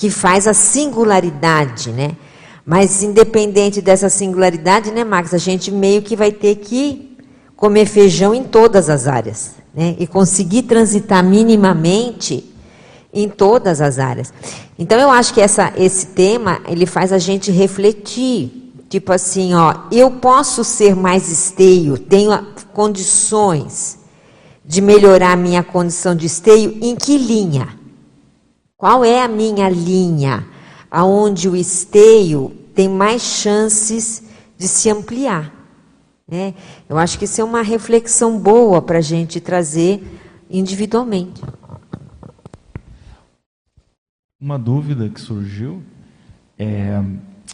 que 0.02 0.10
faz 0.10 0.48
a 0.48 0.54
singularidade, 0.54 1.92
né? 1.92 2.14
Mas 2.66 3.04
independente 3.04 3.82
dessa 3.82 4.10
singularidade, 4.10 4.90
né, 4.92 5.04
Max, 5.04 5.32
a 5.32 5.38
gente 5.38 5.70
meio 5.70 6.02
que 6.02 6.16
vai 6.16 6.32
ter 6.32 6.56
que 6.56 7.16
comer 7.56 7.86
feijão 7.86 8.34
em 8.34 8.44
todas 8.44 8.90
as 8.90 9.08
áreas, 9.08 9.52
né? 9.76 9.96
E 10.00 10.08
conseguir 10.08 10.64
transitar 10.64 11.24
minimamente 11.24 12.51
em 13.14 13.28
todas 13.28 13.82
as 13.82 14.00
áreas. 14.00 14.34
Então 14.78 15.00
eu 15.00 15.10
acho 15.10 15.34
que 15.34 15.42
essa, 15.42 15.74
esse 15.76 16.08
tema 16.08 16.62
ele 16.68 16.86
faz 16.86 17.12
a 17.12 17.18
gente 17.18 17.52
refletir, 17.52 18.74
tipo 18.90 19.12
assim, 19.12 19.54
ó, 19.54 19.76
eu 19.92 20.12
posso 20.12 20.64
ser 20.64 20.96
mais 20.96 21.30
esteio, 21.30 21.98
tenho 21.98 22.32
condições 22.74 24.00
de 24.64 24.82
melhorar 24.82 25.36
minha 25.36 25.64
condição 25.64 26.16
de 26.16 26.26
esteio 26.26 26.78
em 26.82 26.96
que 26.96 27.18
linha? 27.18 27.70
Qual 28.78 29.04
é 29.04 29.22
a 29.22 29.28
minha 29.28 29.70
linha 29.70 30.48
aonde 30.90 31.48
o 31.48 31.56
esteio 31.56 32.52
tem 32.74 32.88
mais 32.88 33.22
chances 33.22 34.24
de 34.58 34.68
se 34.68 34.90
ampliar? 34.90 35.54
Né? 36.28 36.54
Eu 36.88 36.98
acho 36.98 37.20
que 37.20 37.26
isso 37.26 37.42
é 37.42 37.44
uma 37.44 37.62
reflexão 37.62 38.40
boa 38.40 38.82
para 38.82 39.00
a 39.00 39.02
gente 39.02 39.40
trazer 39.40 40.02
individualmente. 40.50 41.42
Uma 44.42 44.58
dúvida 44.58 45.08
que 45.08 45.22
surgiu 45.22 45.84
é 46.58 47.02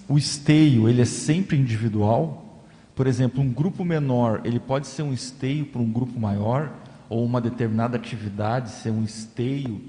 o 0.07 0.17
esteio 0.17 0.87
ele 0.87 1.01
é 1.01 1.05
sempre 1.05 1.57
individual. 1.57 2.63
Por 2.95 3.05
exemplo, 3.05 3.41
um 3.41 3.51
grupo 3.51 3.83
menor 3.83 4.41
ele 4.45 4.59
pode 4.59 4.87
ser 4.87 5.03
um 5.03 5.13
esteio 5.13 5.65
para 5.65 5.81
um 5.81 5.91
grupo 5.91 6.19
maior 6.19 6.71
ou 7.09 7.23
uma 7.25 7.41
determinada 7.41 7.97
atividade 7.97 8.71
ser 8.71 8.91
um 8.91 9.03
esteio 9.03 9.81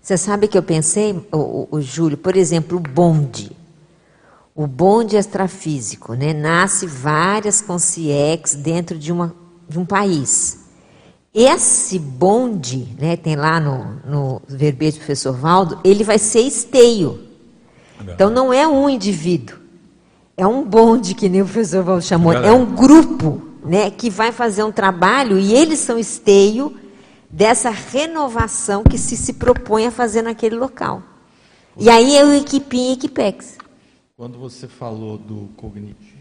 você 0.00 0.16
sabe 0.16 0.48
que 0.48 0.56
eu 0.56 0.62
pensei, 0.62 1.12
o, 1.30 1.68
o, 1.70 1.80
Júlio, 1.82 2.16
por 2.16 2.34
exemplo, 2.34 2.78
o 2.78 2.80
bonde. 2.80 3.54
O 4.54 4.66
bonde 4.66 5.16
extrafísico, 5.16 6.14
né? 6.14 6.32
Nasce 6.32 6.86
várias 6.86 7.60
consciex 7.60 8.54
dentro 8.54 8.98
de, 8.98 9.12
uma, 9.12 9.34
de 9.68 9.78
um 9.78 9.84
país. 9.84 10.60
Esse 11.40 12.00
bonde, 12.00 12.96
né, 12.98 13.16
tem 13.16 13.36
lá 13.36 13.60
no, 13.60 14.00
no 14.04 14.42
verbete 14.48 14.98
do 14.98 15.04
professor 15.04 15.32
Valdo, 15.32 15.78
ele 15.84 16.02
vai 16.02 16.18
ser 16.18 16.40
esteio. 16.40 17.28
Então 18.00 18.28
não 18.28 18.52
é 18.52 18.66
um 18.66 18.88
indivíduo, 18.88 19.56
é 20.36 20.44
um 20.44 20.64
bonde, 20.64 21.14
que 21.14 21.28
nem 21.28 21.42
o 21.42 21.44
professor 21.44 21.84
Valdo 21.84 22.02
chamou, 22.02 22.32
é 22.32 22.50
um 22.50 22.64
grupo 22.64 23.40
né, 23.64 23.88
que 23.88 24.10
vai 24.10 24.32
fazer 24.32 24.64
um 24.64 24.72
trabalho 24.72 25.38
e 25.38 25.54
eles 25.54 25.78
são 25.78 25.96
esteio 25.96 26.76
dessa 27.30 27.70
renovação 27.70 28.82
que 28.82 28.98
se 28.98 29.16
se 29.16 29.34
propõe 29.34 29.86
a 29.86 29.92
fazer 29.92 30.22
naquele 30.22 30.56
local. 30.56 31.04
E 31.76 31.88
aí 31.88 32.16
é 32.16 32.24
o 32.24 32.34
Equipim 32.34 32.90
e 32.90 32.92
Equipex. 32.94 33.58
Quando 34.16 34.38
você 34.40 34.66
falou 34.66 35.16
do 35.16 35.48
cognitivo, 35.56 36.18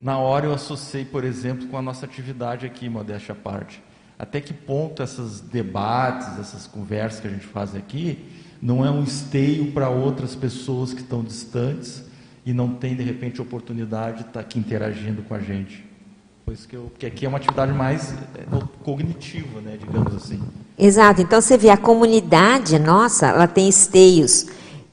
Na 0.00 0.18
hora 0.18 0.46
eu 0.46 0.54
associei, 0.54 1.04
por 1.04 1.22
exemplo, 1.22 1.68
com 1.68 1.76
a 1.76 1.82
nossa 1.82 2.06
atividade 2.06 2.66
aqui, 2.66 2.88
modéstia 2.88 3.34
à 3.34 3.36
parte. 3.36 3.80
Até 4.20 4.38
que 4.38 4.52
ponto 4.52 5.02
esses 5.02 5.40
debates, 5.40 6.38
essas 6.38 6.66
conversas 6.66 7.20
que 7.20 7.26
a 7.26 7.30
gente 7.30 7.46
faz 7.46 7.74
aqui, 7.74 8.18
não 8.60 8.84
é 8.84 8.90
um 8.90 9.02
esteio 9.02 9.72
para 9.72 9.88
outras 9.88 10.34
pessoas 10.34 10.92
que 10.92 11.00
estão 11.00 11.24
distantes 11.24 12.04
e 12.44 12.52
não 12.52 12.74
tem, 12.74 12.94
de 12.94 13.02
repente, 13.02 13.40
oportunidade 13.40 14.18
de 14.18 14.20
estar 14.20 14.32
tá 14.34 14.40
aqui 14.40 14.58
interagindo 14.58 15.22
com 15.22 15.32
a 15.32 15.40
gente? 15.40 15.82
Pois 16.44 16.66
que 16.66 16.76
eu, 16.76 16.82
porque 16.90 17.06
aqui 17.06 17.24
é 17.24 17.28
uma 17.30 17.38
atividade 17.38 17.72
mais 17.72 18.12
é, 18.34 18.44
cognitiva, 18.84 19.62
né, 19.62 19.78
digamos 19.80 20.14
assim. 20.14 20.38
Exato. 20.78 21.22
Então 21.22 21.40
você 21.40 21.56
vê 21.56 21.70
a 21.70 21.78
comunidade 21.78 22.78
nossa, 22.78 23.28
ela 23.28 23.48
tem 23.48 23.70
esteios 23.70 24.48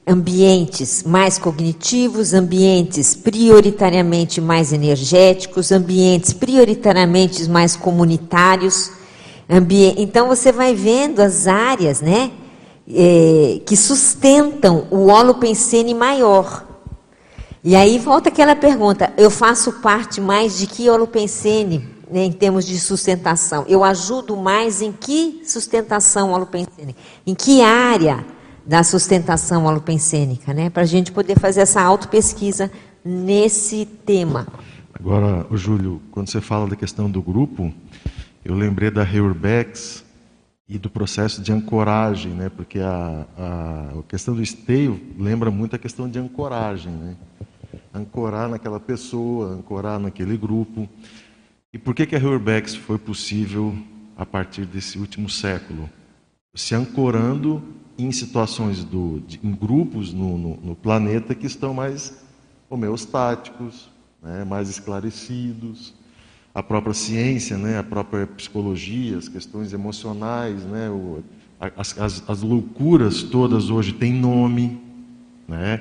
ambientes 0.06 1.02
mais 1.02 1.36
cognitivos, 1.36 2.32
ambientes 2.32 3.14
prioritariamente 3.14 4.40
mais 4.40 4.72
energéticos, 4.72 5.70
ambientes 5.70 6.32
prioritariamente 6.32 7.46
mais 7.50 7.76
comunitários. 7.76 8.96
Ambi 9.48 9.94
então 9.96 10.28
você 10.28 10.52
vai 10.52 10.74
vendo 10.74 11.20
as 11.20 11.46
áreas, 11.46 12.00
né, 12.00 12.30
é, 12.88 13.60
que 13.64 13.76
sustentam 13.76 14.86
o 14.90 15.06
holopensene 15.06 15.94
maior. 15.94 16.66
E 17.64 17.74
aí 17.74 17.98
volta 17.98 18.28
aquela 18.28 18.54
pergunta: 18.54 19.12
eu 19.16 19.30
faço 19.30 19.80
parte 19.80 20.20
mais 20.20 20.58
de 20.58 20.66
que 20.66 20.88
holopensene 20.88 21.88
né, 22.10 22.24
em 22.24 22.32
termos 22.32 22.66
de 22.66 22.78
sustentação? 22.78 23.64
Eu 23.68 23.82
ajudo 23.84 24.36
mais 24.36 24.82
em 24.82 24.92
que 24.92 25.42
sustentação 25.44 26.32
holopensene? 26.32 26.94
Em 27.26 27.34
que 27.34 27.62
área? 27.62 28.24
da 28.68 28.84
sustentação 28.84 29.64
holopensênica, 29.64 30.52
né? 30.52 30.68
Para 30.68 30.82
a 30.82 30.86
gente 30.86 31.10
poder 31.10 31.40
fazer 31.40 31.62
essa 31.62 31.80
autopesquisa 31.80 32.70
nesse 33.02 33.86
tema. 33.86 34.46
Agora, 34.92 35.46
Júlio, 35.52 36.02
quando 36.10 36.28
você 36.28 36.38
fala 36.38 36.68
da 36.68 36.76
questão 36.76 37.10
do 37.10 37.22
grupo, 37.22 37.72
eu 38.44 38.54
lembrei 38.54 38.90
da 38.90 39.02
Heurbex 39.02 40.04
e 40.68 40.78
do 40.78 40.90
processo 40.90 41.40
de 41.40 41.52
ancoragem, 41.52 42.32
né? 42.32 42.48
Porque 42.48 42.78
a, 42.78 43.26
a, 43.36 43.98
a 43.98 44.02
questão 44.08 44.34
do 44.34 44.42
esteio 44.42 45.00
lembra 45.18 45.50
muito 45.50 45.74
a 45.74 45.78
questão 45.78 46.08
de 46.08 46.18
ancoragem, 46.18 46.92
né? 46.92 47.16
Ancorar 47.92 48.48
naquela 48.48 48.78
pessoa, 48.78 49.54
ancorar 49.54 49.98
naquele 49.98 50.36
grupo. 50.36 50.88
E 51.72 51.78
por 51.78 51.94
que, 51.94 52.06
que 52.06 52.16
a 52.16 52.18
Heurbex 52.18 52.74
foi 52.74 52.98
possível 52.98 53.74
a 54.16 54.26
partir 54.26 54.66
desse 54.66 54.98
último 54.98 55.28
século? 55.28 55.88
Se 56.54 56.74
ancorando 56.74 57.62
em 57.98 58.12
situações 58.12 58.84
do, 58.84 59.20
de, 59.26 59.40
em 59.42 59.52
grupos 59.52 60.12
no, 60.12 60.38
no, 60.38 60.56
no, 60.58 60.76
planeta 60.76 61.34
que 61.34 61.46
estão 61.46 61.74
mais 61.74 62.22
homeostáticos, 62.70 63.90
né, 64.22 64.44
mais 64.44 64.68
esclarecidos. 64.68 65.94
A 66.58 66.62
própria 66.62 66.92
ciência, 66.92 67.56
né, 67.56 67.78
a 67.78 67.84
própria 67.84 68.26
psicologia, 68.26 69.16
as 69.16 69.28
questões 69.28 69.72
emocionais, 69.72 70.64
né, 70.64 70.90
o, 70.90 71.22
as, 71.60 71.96
as, 71.96 72.24
as, 72.28 72.42
loucuras 72.42 73.22
todas 73.22 73.70
hoje 73.70 73.92
têm 73.92 74.12
nome, 74.12 74.82
né, 75.46 75.80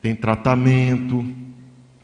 tem 0.00 0.16
tratamento. 0.16 1.22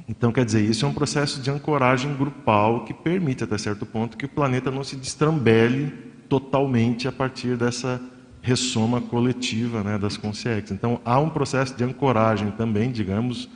Então, 0.06 0.30
quer 0.32 0.44
dizer, 0.44 0.62
isso 0.62 0.84
é 0.84 0.88
um 0.88 0.92
processo 0.92 1.40
de 1.40 1.50
ancoragem 1.50 2.14
grupal 2.14 2.84
que 2.84 2.92
permite, 2.92 3.42
até 3.42 3.56
certo 3.56 3.86
ponto, 3.86 4.18
que 4.18 4.26
o 4.26 4.28
planeta 4.28 4.70
não 4.70 4.84
se 4.84 4.96
destrambele 4.96 5.90
totalmente 6.28 7.08
a 7.08 7.12
partir 7.12 7.56
dessa 7.56 7.98
ressoma 8.42 9.00
coletiva 9.00 9.82
né, 9.82 9.96
das 9.96 10.18
consciências. 10.18 10.72
Então, 10.72 11.00
há 11.06 11.18
um 11.18 11.30
processo 11.30 11.74
de 11.74 11.84
ancoragem 11.84 12.50
também, 12.50 12.92
digamos, 12.92 13.48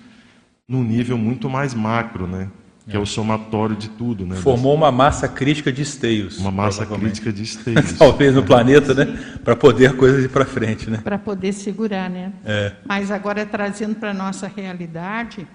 num 0.66 0.82
nível 0.82 1.18
muito 1.18 1.50
mais 1.50 1.74
macro, 1.74 2.26
né? 2.26 2.48
Que 2.88 2.96
é, 2.96 2.96
é 2.96 2.98
o 2.98 3.06
somatório 3.06 3.76
de 3.76 3.88
tudo. 3.88 4.26
Né? 4.26 4.36
Formou 4.36 4.74
uma 4.74 4.92
massa 4.92 5.28
crítica 5.28 5.72
de 5.72 5.82
esteios. 5.82 6.38
Uma 6.38 6.50
massa 6.50 6.84
crítica 6.84 7.32
de 7.32 7.42
esteios. 7.42 7.92
Talvez 7.98 8.34
no 8.34 8.42
planeta, 8.42 8.94
né? 8.94 9.38
Para 9.42 9.56
poder 9.56 9.86
a 9.86 9.92
coisa 9.92 10.20
ir 10.20 10.28
para 10.28 10.44
frente. 10.44 10.90
Né? 10.90 10.98
Para 11.02 11.18
poder 11.18 11.52
segurar, 11.52 12.10
né? 12.10 12.32
É. 12.44 12.72
Mas 12.84 13.10
agora, 13.10 13.46
trazendo 13.46 13.94
para 13.94 14.10
a 14.10 14.14
nossa 14.14 14.46
realidade, 14.46 15.46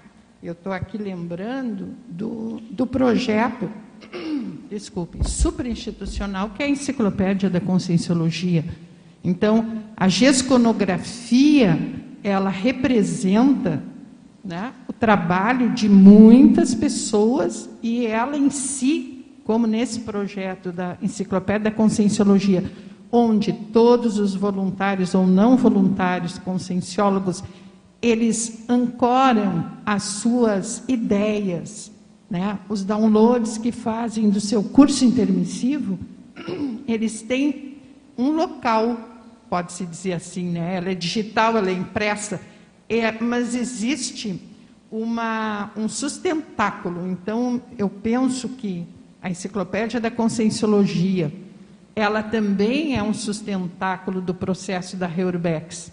eu 0.41 0.53
estou 0.53 0.73
aqui 0.73 0.97
lembrando 0.97 1.89
do, 2.07 2.61
do 2.71 2.87
projeto, 2.87 3.69
desculpe, 4.69 5.19
superinstitucional, 5.27 6.49
que 6.49 6.63
é 6.63 6.65
a 6.65 6.69
Enciclopédia 6.69 7.49
da 7.49 7.59
Conscienciologia 7.59 8.63
então, 9.23 9.83
a 9.95 10.07
gesconografia, 10.07 11.77
ela 12.23 12.49
representa 12.49 13.83
né, 14.43 14.71
trabalho 14.99 15.69
de 15.69 15.87
muitas 15.87 16.75
pessoas 16.75 17.69
e 17.81 18.05
ela 18.05 18.37
em 18.37 18.49
si, 18.49 19.25
como 19.43 19.65
nesse 19.65 20.01
projeto 20.01 20.71
da 20.71 20.97
Enciclopédia 21.01 21.71
da 21.71 21.71
Conscienciologia, 21.71 22.71
onde 23.11 23.51
todos 23.51 24.19
os 24.19 24.35
voluntários 24.35 25.15
ou 25.15 25.25
não 25.25 25.57
voluntários 25.57 26.37
conscienciólogos, 26.37 27.43
eles 28.01 28.65
ancoram 28.69 29.65
as 29.85 30.03
suas 30.03 30.83
ideias, 30.87 31.91
né, 32.29 32.59
os 32.69 32.83
downloads 32.83 33.57
que 33.57 33.71
fazem 33.71 34.29
do 34.29 34.39
seu 34.39 34.63
curso 34.63 35.03
intermissivo, 35.05 35.97
eles 36.87 37.21
têm 37.21 37.77
um 38.17 38.31
local 38.31 39.09
pode-se 39.49 39.85
dizer 39.85 40.13
assim, 40.13 40.51
né? 40.51 40.75
Ela 40.75 40.91
é 40.91 40.95
digital, 40.95 41.57
ela 41.57 41.69
é 41.69 41.73
impressa, 41.73 42.39
é, 42.87 43.11
mas 43.19 43.55
existe 43.55 44.39
uma, 44.91 45.71
um 45.75 45.87
sustentáculo. 45.87 47.07
Então, 47.07 47.61
eu 47.77 47.89
penso 47.89 48.49
que 48.49 48.85
a 49.21 49.29
Enciclopédia 49.29 49.99
da 49.99 50.09
Conscienciologia, 50.09 51.31
ela 51.95 52.23
também 52.23 52.95
é 52.95 53.03
um 53.03 53.13
sustentáculo 53.13 54.21
do 54.21 54.33
processo 54.33 54.95
da 54.95 55.09
Heurbex. 55.09 55.91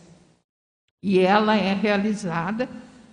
E 1.03 1.19
ela 1.19 1.57
é 1.57 1.75
realizada 1.75 2.69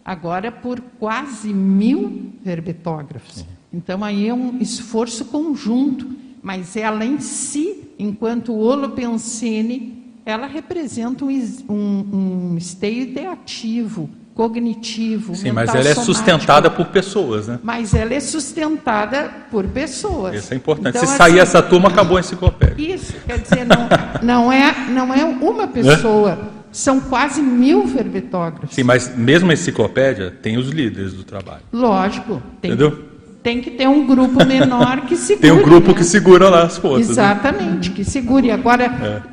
agora 0.06 0.52
por 0.52 0.80
quase 1.00 1.54
mil 1.54 2.34
verbetógrafos. 2.44 3.46
Então, 3.72 4.04
aí 4.04 4.28
é 4.28 4.34
um 4.34 4.60
esforço 4.60 5.26
conjunto, 5.26 6.16
mas 6.42 6.76
ela 6.76 7.06
em 7.06 7.20
si, 7.20 7.90
enquanto 7.98 8.54
holopensene, 8.54 10.14
ela 10.26 10.46
representa 10.48 11.26
um, 11.26 11.30
um, 11.68 12.52
um 12.52 12.58
esteio 12.58 13.04
ideativo, 13.04 14.10
cognitivo. 14.34 15.36
Sim, 15.36 15.52
mas 15.52 15.74
ela 15.74 15.88
é 15.88 15.96
sustentada 15.96 16.70
por 16.70 16.88
pessoas, 16.88 17.48
né? 17.48 17.60
Mas 17.64 17.94
ela 17.94 18.14
é 18.14 18.20
sustentada 18.20 19.32
por 19.52 19.66
pessoas. 19.68 20.36
Isso 20.36 20.54
é 20.54 20.58
importante. 20.58 20.98
Então, 20.98 21.08
Se 21.08 21.18
sair 21.18 21.34
assim, 21.34 21.40
essa 21.40 21.62
turma, 21.62 21.90
acabou 21.90 22.18
a 22.18 22.20
enciclopédia. 22.20 22.96
Isso, 22.96 23.14
quer 23.26 23.40
dizer, 23.40 23.66
não, 23.66 23.88
não, 24.22 24.52
é, 24.52 24.90
não 24.90 25.14
é 25.14 25.24
uma 25.24 25.68
pessoa, 25.68 26.32
é? 26.32 26.38
são 26.72 27.00
quase 27.00 27.42
mil 27.42 27.86
verbetógrafos. 27.86 28.76
Sim, 28.76 28.84
mas 28.84 29.16
mesmo 29.16 29.52
a 29.52 29.54
enciclopédia 29.54 30.32
tem 30.42 30.58
os 30.58 30.70
líderes 30.70 31.14
do 31.14 31.24
trabalho. 31.24 31.62
Lógico. 31.72 32.42
Tem 32.60 32.72
Entendeu? 32.72 33.14
tem 33.44 33.60
que 33.60 33.70
ter 33.70 33.88
um 33.88 34.08
grupo 34.08 34.44
menor 34.46 35.02
que 35.02 35.18
segure. 35.18 35.42
tem 35.44 35.52
um 35.52 35.62
grupo 35.62 35.90
né? 35.90 35.94
que 35.96 36.04
segura 36.06 36.50
lá 36.50 36.64
as 36.64 36.78
forças. 36.78 37.08
Né? 37.08 37.12
Exatamente, 37.12 37.90
né? 37.90 37.96
que 37.96 38.06
segure. 38.06 38.50
Agora, 38.50 38.86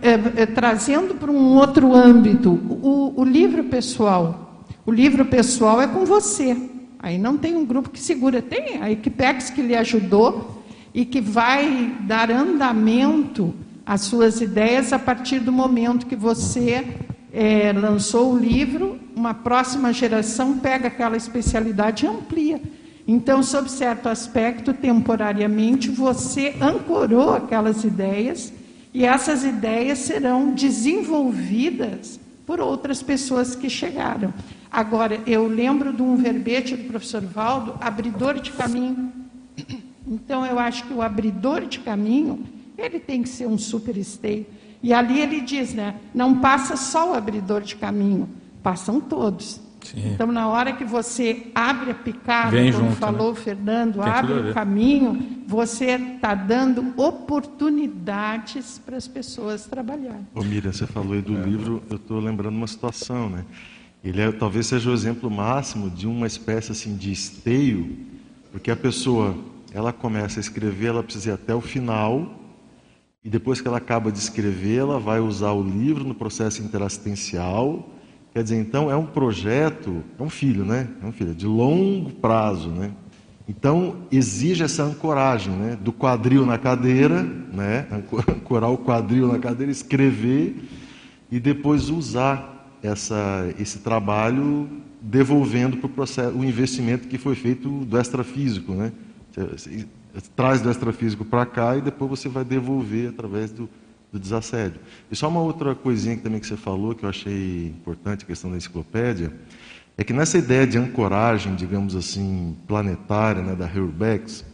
é. 0.02 0.10
É, 0.10 0.42
é, 0.42 0.46
trazendo 0.46 1.14
para 1.14 1.30
um 1.30 1.54
outro 1.54 1.94
âmbito, 1.94 2.50
o, 2.50 3.14
o, 3.16 3.24
livro 3.24 3.64
pessoal. 3.64 4.48
O 4.90 4.92
livro 4.92 5.24
pessoal 5.24 5.80
é 5.80 5.86
com 5.86 6.04
você. 6.04 6.56
Aí 6.98 7.16
não 7.16 7.38
tem 7.38 7.56
um 7.56 7.64
grupo 7.64 7.90
que 7.90 8.00
segura. 8.00 8.42
Tem 8.42 8.82
a 8.82 8.90
Equipex 8.90 9.48
que 9.48 9.62
lhe 9.62 9.76
ajudou 9.76 10.64
e 10.92 11.04
que 11.04 11.20
vai 11.20 11.96
dar 12.00 12.28
andamento 12.28 13.54
às 13.86 14.00
suas 14.00 14.40
ideias 14.40 14.92
a 14.92 14.98
partir 14.98 15.38
do 15.38 15.52
momento 15.52 16.06
que 16.06 16.16
você 16.16 16.84
é, 17.32 17.72
lançou 17.72 18.32
o 18.32 18.36
livro. 18.36 18.98
Uma 19.14 19.32
próxima 19.32 19.92
geração 19.92 20.58
pega 20.58 20.88
aquela 20.88 21.16
especialidade 21.16 22.04
e 22.04 22.08
amplia. 22.08 22.60
Então, 23.06 23.44
sob 23.44 23.70
certo 23.70 24.08
aspecto, 24.08 24.74
temporariamente, 24.74 25.88
você 25.88 26.56
ancorou 26.60 27.32
aquelas 27.32 27.84
ideias 27.84 28.52
e 28.92 29.04
essas 29.04 29.44
ideias 29.44 30.00
serão 30.00 30.52
desenvolvidas 30.52 32.18
por 32.44 32.58
outras 32.58 33.00
pessoas 33.00 33.54
que 33.54 33.70
chegaram. 33.70 34.34
Agora, 34.70 35.20
eu 35.26 35.46
lembro 35.48 35.92
de 35.92 36.00
um 36.00 36.16
verbete 36.16 36.76
do 36.76 36.84
professor 36.84 37.22
Valdo, 37.22 37.74
abridor 37.80 38.40
de 38.40 38.52
caminho. 38.52 39.12
Então, 40.06 40.46
eu 40.46 40.58
acho 40.58 40.84
que 40.86 40.94
o 40.94 41.02
abridor 41.02 41.66
de 41.66 41.80
caminho, 41.80 42.44
ele 42.78 43.00
tem 43.00 43.22
que 43.22 43.28
ser 43.28 43.46
um 43.46 43.58
super 43.58 43.96
esteio. 43.96 44.46
E 44.82 44.92
ali 44.92 45.20
ele 45.20 45.40
diz, 45.40 45.74
né, 45.74 45.96
não 46.14 46.40
passa 46.40 46.76
só 46.76 47.12
o 47.12 47.14
abridor 47.14 47.60
de 47.62 47.76
caminho, 47.76 48.28
passam 48.62 49.00
todos. 49.00 49.60
Sim. 49.84 50.12
Então, 50.12 50.26
na 50.26 50.46
hora 50.48 50.72
que 50.72 50.84
você 50.84 51.46
abre 51.54 51.90
a 51.90 51.94
picada, 51.94 52.50
Vem 52.50 52.72
como 52.72 52.86
junto, 52.86 52.96
falou 52.96 53.26
né? 53.26 53.32
o 53.32 53.34
Fernando, 53.34 54.02
Tem 54.02 54.12
abre 54.12 54.32
o 54.32 54.54
caminho, 54.54 55.42
você 55.46 55.92
está 55.92 56.34
dando 56.34 56.92
oportunidades 56.96 58.78
para 58.78 58.96
as 58.96 59.08
pessoas 59.08 59.64
trabalharem. 59.66 60.26
Ô 60.34 60.42
Miriam, 60.42 60.72
você 60.72 60.86
falou 60.86 61.14
aí 61.14 61.22
do 61.22 61.36
é. 61.36 61.42
livro, 61.42 61.82
eu 61.90 61.96
estou 61.96 62.20
lembrando 62.20 62.56
uma 62.56 62.66
situação, 62.66 63.30
né? 63.30 63.44
Ele 64.02 64.20
é, 64.20 64.32
talvez 64.32 64.66
seja 64.66 64.90
o 64.90 64.94
exemplo 64.94 65.30
máximo 65.30 65.90
de 65.90 66.06
uma 66.06 66.26
espécie 66.26 66.72
assim 66.72 66.96
de 66.96 67.12
esteio 67.12 67.98
Porque 68.50 68.70
a 68.70 68.76
pessoa, 68.76 69.36
ela 69.72 69.92
começa 69.92 70.40
a 70.40 70.42
escrever, 70.42 70.88
ela 70.88 71.02
precisa 71.02 71.30
ir 71.30 71.32
até 71.32 71.54
o 71.54 71.60
final, 71.60 72.40
e 73.22 73.28
depois 73.28 73.60
que 73.60 73.68
ela 73.68 73.76
acaba 73.76 74.10
de 74.10 74.18
escrever, 74.18 74.78
ela 74.78 74.98
vai 74.98 75.20
usar 75.20 75.52
o 75.52 75.62
livro 75.62 76.04
no 76.04 76.14
processo 76.14 76.62
interassistencial. 76.62 77.86
Quer 78.32 78.42
dizer, 78.42 78.56
então 78.56 78.90
é 78.90 78.96
um 78.96 79.04
projeto, 79.04 80.02
é 80.18 80.22
um 80.22 80.30
filho, 80.30 80.64
né? 80.64 80.88
É 81.02 81.06
um 81.06 81.12
filho 81.12 81.34
de 81.34 81.46
longo 81.46 82.10
prazo, 82.12 82.70
né? 82.70 82.92
Então 83.46 83.96
exige 84.10 84.64
essa 84.64 84.84
ancoragem, 84.84 85.52
né? 85.52 85.76
Do 85.78 85.92
quadril 85.92 86.46
na 86.46 86.56
cadeira, 86.56 87.22
né? 87.22 87.86
Ancorar 88.28 88.70
o 88.70 88.78
quadril 88.78 89.28
na 89.28 89.38
cadeira, 89.38 89.70
escrever 89.70 90.56
e 91.30 91.38
depois 91.38 91.90
usar 91.90 92.59
essa, 92.82 93.52
esse 93.58 93.78
trabalho 93.78 94.68
devolvendo 95.00 95.76
para 95.78 95.86
o 95.86 95.90
processo 95.90 96.36
o 96.36 96.44
investimento 96.44 97.08
que 97.08 97.18
foi 97.18 97.34
feito 97.34 97.68
do 97.84 97.98
extrafísico, 97.98 98.72
né? 98.72 98.92
Você, 99.34 99.86
traz 100.34 100.60
do 100.60 100.70
extrafísico 100.70 101.24
para 101.24 101.46
cá 101.46 101.76
e 101.76 101.80
depois 101.80 102.10
você 102.10 102.28
vai 102.28 102.44
devolver 102.44 103.10
através 103.10 103.52
do, 103.52 103.68
do 104.12 104.18
desassédio. 104.18 104.80
E 105.10 105.16
só 105.16 105.28
uma 105.28 105.40
outra 105.40 105.74
coisinha 105.74 106.16
que 106.16 106.22
também 106.22 106.40
que 106.40 106.46
você 106.46 106.56
falou 106.56 106.94
que 106.94 107.04
eu 107.04 107.08
achei 107.08 107.68
importante, 107.68 108.24
a 108.24 108.26
questão 108.26 108.50
da 108.50 108.56
enciclopédia, 108.56 109.32
é 109.96 110.02
que 110.02 110.12
nessa 110.12 110.38
ideia 110.38 110.66
de 110.66 110.78
ancoragem, 110.78 111.54
digamos 111.54 111.94
assim, 111.94 112.56
planetária, 112.66 113.42
né, 113.42 113.54
da 113.54 113.66
Hurbex, 113.66 114.44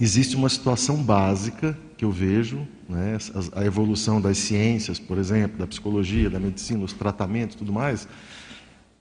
existe 0.00 0.36
uma 0.36 0.48
situação 0.48 1.02
básica 1.02 1.76
que 1.96 2.04
eu 2.04 2.10
vejo, 2.10 2.66
né, 2.88 3.18
a 3.52 3.64
evolução 3.64 4.20
das 4.20 4.38
ciências, 4.38 4.98
por 4.98 5.18
exemplo, 5.18 5.58
da 5.58 5.66
psicologia, 5.66 6.28
da 6.28 6.38
medicina, 6.38 6.84
os 6.84 6.92
tratamentos, 6.92 7.56
tudo 7.56 7.72
mais, 7.72 8.06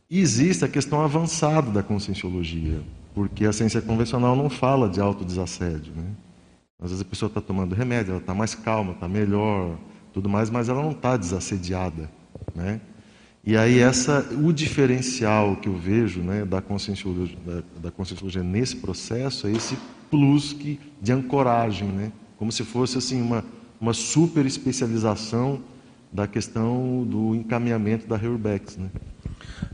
existe 0.10 0.64
a 0.64 0.68
questão 0.68 1.02
avançada 1.02 1.72
da 1.72 1.84
conscienciologia, 1.84 2.82
porque 3.14 3.46
a 3.46 3.54
ciência 3.54 3.82
convencional 3.82 4.36
não 4.36 4.50
fala 4.50 4.90
de 4.90 5.00
autodesassédio. 5.00 5.94
Né? 5.96 6.06
Às 6.82 6.90
vezes 6.92 7.02
a 7.02 7.06
pessoa 7.06 7.28
está 7.28 7.42
tomando 7.42 7.74
remédio, 7.76 8.12
ela 8.12 8.20
está 8.20 8.34
mais 8.34 8.56
calma, 8.56 8.94
está 8.94 9.08
melhor, 9.08 9.78
tudo 10.14 10.30
mais, 10.30 10.50
mas 10.50 10.70
ela 10.70 10.82
não 10.82 10.92
está 10.92 11.18
desassediada. 11.18 12.10
Né? 12.54 12.80
E 13.44 13.58
aí 13.58 13.80
essa, 13.80 14.26
o 14.42 14.54
diferencial 14.54 15.56
que 15.58 15.68
eu 15.68 15.76
vejo 15.76 16.22
né, 16.22 16.46
da, 16.46 16.62
conscienciologia, 16.62 17.38
da, 17.46 17.64
da 17.82 17.92
conscienciologia 17.92 18.44
nesse 18.44 18.76
processo 18.76 19.48
é 19.48 19.52
esse 19.52 19.78
plus 20.10 20.54
que, 20.54 20.80
de 21.02 21.12
ancoragem, 21.12 21.88
né? 21.88 22.12
como 22.38 22.52
se 22.52 22.64
fosse 22.64 22.98
assim 22.98 23.22
uma, 23.22 23.44
uma 23.80 23.94
super 23.94 24.46
especialização 24.46 25.62
da 26.12 26.28
questão 26.28 27.04
do 27.04 27.34
encaminhamento 27.34 28.08
da 28.08 28.16
Reurbex. 28.16 28.78
Né? 28.78 28.90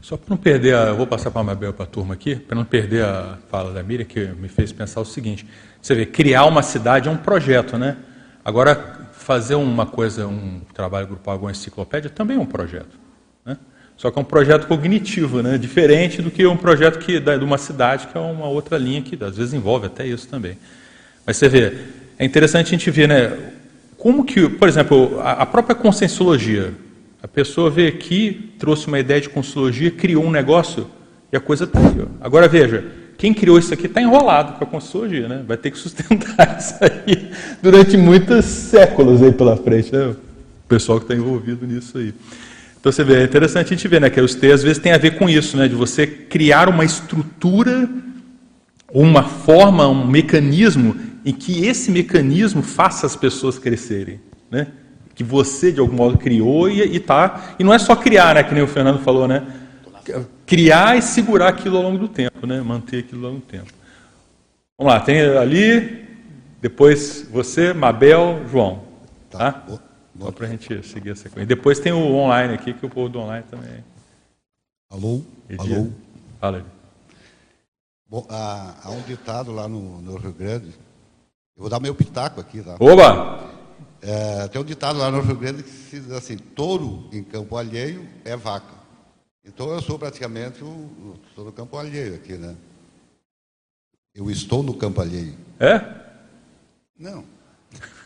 Só 0.01 0.15
para 0.15 0.29
não 0.29 0.37
perder, 0.37 0.75
a, 0.75 0.87
eu 0.87 0.95
vou 0.95 1.05
passar 1.05 1.31
para 1.31 1.41
a 1.41 1.43
Mabel 1.43 1.73
para 1.73 1.83
a 1.83 1.87
turma 1.87 2.13
aqui, 2.13 2.35
para 2.35 2.55
não 2.55 2.63
perder 2.63 3.03
a 3.03 3.37
fala 3.49 3.73
da 3.73 3.83
Miriam, 3.83 4.05
que 4.05 4.25
me 4.27 4.47
fez 4.47 4.71
pensar 4.71 5.01
o 5.01 5.05
seguinte: 5.05 5.45
você 5.81 5.93
vê, 5.93 6.05
criar 6.05 6.45
uma 6.45 6.63
cidade 6.63 7.09
é 7.09 7.11
um 7.11 7.17
projeto, 7.17 7.77
né? 7.77 7.97
Agora, 8.43 8.99
fazer 9.11 9.55
uma 9.55 9.85
coisa, 9.85 10.25
um 10.27 10.61
trabalho 10.73 11.07
grupal, 11.07 11.33
alguma 11.33 11.51
enciclopédia, 11.51 12.09
também 12.09 12.37
é 12.37 12.39
um 12.39 12.45
projeto. 12.45 12.97
Né? 13.45 13.57
Só 13.97 14.09
que 14.09 14.17
é 14.17 14.21
um 14.21 14.25
projeto 14.25 14.65
cognitivo, 14.65 15.43
né? 15.43 15.57
diferente 15.57 16.21
do 16.21 16.31
que 16.31 16.47
um 16.47 16.57
projeto 16.57 16.99
que, 16.99 17.19
de 17.19 17.43
uma 17.43 17.57
cidade, 17.57 18.07
que 18.07 18.17
é 18.17 18.21
uma 18.21 18.47
outra 18.47 18.77
linha 18.77 19.01
que 19.01 19.21
às 19.21 19.37
vezes 19.37 19.53
envolve 19.53 19.87
até 19.87 20.07
isso 20.07 20.27
também. 20.27 20.57
Mas 21.25 21.37
você 21.37 21.49
vê, 21.49 21.77
é 22.17 22.25
interessante 22.25 22.67
a 22.67 22.69
gente 22.71 22.89
ver, 22.89 23.07
né? 23.07 23.37
Como 23.99 24.23
que, 24.23 24.47
por 24.47 24.69
exemplo, 24.69 25.19
a 25.21 25.45
própria 25.45 25.75
conscienciologia, 25.75 26.73
a 27.21 27.27
pessoa 27.27 27.69
veio 27.69 27.89
aqui, 27.89 28.53
trouxe 28.57 28.87
uma 28.87 28.97
ideia 28.97 29.19
de 29.19 29.27
conscienciologia, 29.27 29.91
criou 29.91 30.23
um 30.23 30.31
negócio 30.31 30.87
e 31.33 31.35
a 31.35 31.39
coisa 31.41 31.65
está 31.65 31.79
aí. 31.79 31.97
Ó. 32.01 32.05
Agora 32.21 32.47
veja, 32.47 32.85
quem 33.17 33.33
criou 33.33 33.59
isso 33.59 33.73
aqui 33.73 33.87
está 33.87 34.01
enrolado 34.01 34.53
com 34.53 34.63
a 34.63 34.67
conscienciologia, 34.67 35.27
né? 35.27 35.43
Vai 35.45 35.57
ter 35.57 35.69
que 35.69 35.77
sustentar 35.77 36.55
isso 36.57 36.75
aí 36.79 37.29
durante 37.61 37.97
muitos 37.97 38.45
séculos 38.45 39.21
aí 39.21 39.33
pela 39.33 39.57
frente, 39.57 39.91
né? 39.93 40.05
O 40.05 40.15
pessoal 40.69 40.97
que 40.97 41.03
está 41.03 41.13
envolvido 41.13 41.67
nisso 41.67 41.97
aí. 41.97 42.13
Então 42.79 42.93
você 42.93 43.03
vê, 43.03 43.15
é 43.15 43.23
interessante 43.25 43.65
a 43.65 43.75
gente 43.75 43.87
ver, 43.89 43.99
né? 43.99 44.09
Que 44.09 44.21
os 44.21 44.33
T 44.33 44.49
às 44.49 44.63
vezes 44.63 44.77
tem 44.77 44.93
a 44.93 44.97
ver 44.97 45.17
com 45.17 45.29
isso, 45.29 45.57
né? 45.57 45.67
De 45.67 45.75
você 45.75 46.07
criar 46.07 46.69
uma 46.69 46.85
estrutura, 46.85 47.89
uma 48.93 49.23
forma, 49.23 49.85
um 49.89 50.07
mecanismo 50.07 51.08
em 51.25 51.33
que 51.33 51.65
esse 51.65 51.91
mecanismo 51.91 52.61
faça 52.61 53.05
as 53.05 53.15
pessoas 53.15 53.57
crescerem, 53.59 54.19
né? 54.49 54.67
que 55.19 55.23
você 55.25 55.69
de 55.69 55.81
algum 55.81 55.97
modo 55.97 56.17
criou 56.17 56.69
e, 56.69 56.81
e 56.81 56.97
tá. 56.97 57.53
E 57.59 57.63
não 57.63 57.73
é 57.73 57.77
só 57.77 57.93
criar, 57.93 58.35
né, 58.35 58.41
que 58.41 58.53
nem 58.53 58.63
o 58.63 58.67
Fernando 58.67 58.99
falou, 58.99 59.27
né? 59.27 59.45
Criar 60.45 60.97
e 60.97 61.01
segurar 61.01 61.49
aquilo 61.49 61.75
ao 61.75 61.83
longo 61.83 61.97
do 61.97 62.07
tempo, 62.07 62.47
né? 62.47 62.61
Manter 62.61 62.99
aquilo 62.99 63.25
ao 63.25 63.33
longo 63.33 63.45
do 63.45 63.47
tempo. 63.47 63.69
Vamos 64.77 64.93
lá, 64.93 65.01
tem 65.01 65.19
ali, 65.19 66.07
depois 66.61 67.27
você, 67.29 67.73
Mabel, 67.73 68.45
João. 68.49 68.81
Tá? 69.29 69.51
tá? 69.51 69.79
Só 70.17 70.31
para 70.31 70.47
a 70.47 70.49
gente 70.49 70.87
seguir 70.87 71.11
a 71.11 71.15
sequência. 71.17 71.45
Depois 71.45 71.81
tem 71.81 71.91
o 71.91 72.15
online 72.15 72.53
aqui, 72.53 72.73
que 72.73 72.85
o 72.85 72.89
povo 72.89 73.09
do 73.09 73.19
online 73.19 73.43
também. 73.51 73.83
Alô? 74.89 75.21
Edir. 75.49 75.75
Alô? 75.75 75.87
Fala. 76.39 76.65
Bom, 78.07 78.25
há, 78.29 78.73
há, 78.85 78.91
um 78.91 79.01
ditado 79.01 79.51
lá 79.51 79.67
no, 79.67 80.01
no 80.01 80.15
Rio 80.15 80.31
Grande. 80.31 80.69
Eu 81.59 81.63
vou 81.63 81.69
dar 81.69 81.81
meu 81.81 81.93
pitaco 81.93 82.39
aqui, 82.39 82.61
tá? 82.61 82.77
Oba! 82.79 83.51
É, 84.01 84.47
tem 84.47 84.61
um 84.61 84.63
ditado 84.63 84.97
lá 84.97 85.11
no 85.11 85.19
Rio 85.19 85.35
Grande 85.35 85.61
que 85.61 85.99
diz 85.99 86.09
assim: 86.13 86.37
touro 86.37 87.09
em 87.11 87.21
campo 87.21 87.57
alheio 87.57 88.07
é 88.23 88.37
vaca. 88.37 88.75
Então 89.43 89.69
eu 89.69 89.81
sou 89.81 89.99
praticamente 89.99 90.63
o, 90.63 91.19
estou 91.27 91.43
no 91.43 91.51
campo 91.51 91.77
alheio 91.77 92.15
aqui, 92.15 92.37
né? 92.37 92.55
Eu 94.15 94.31
estou 94.31 94.63
no 94.63 94.73
campo 94.73 95.01
alheio. 95.01 95.35
É? 95.59 95.83
Não. 96.97 97.25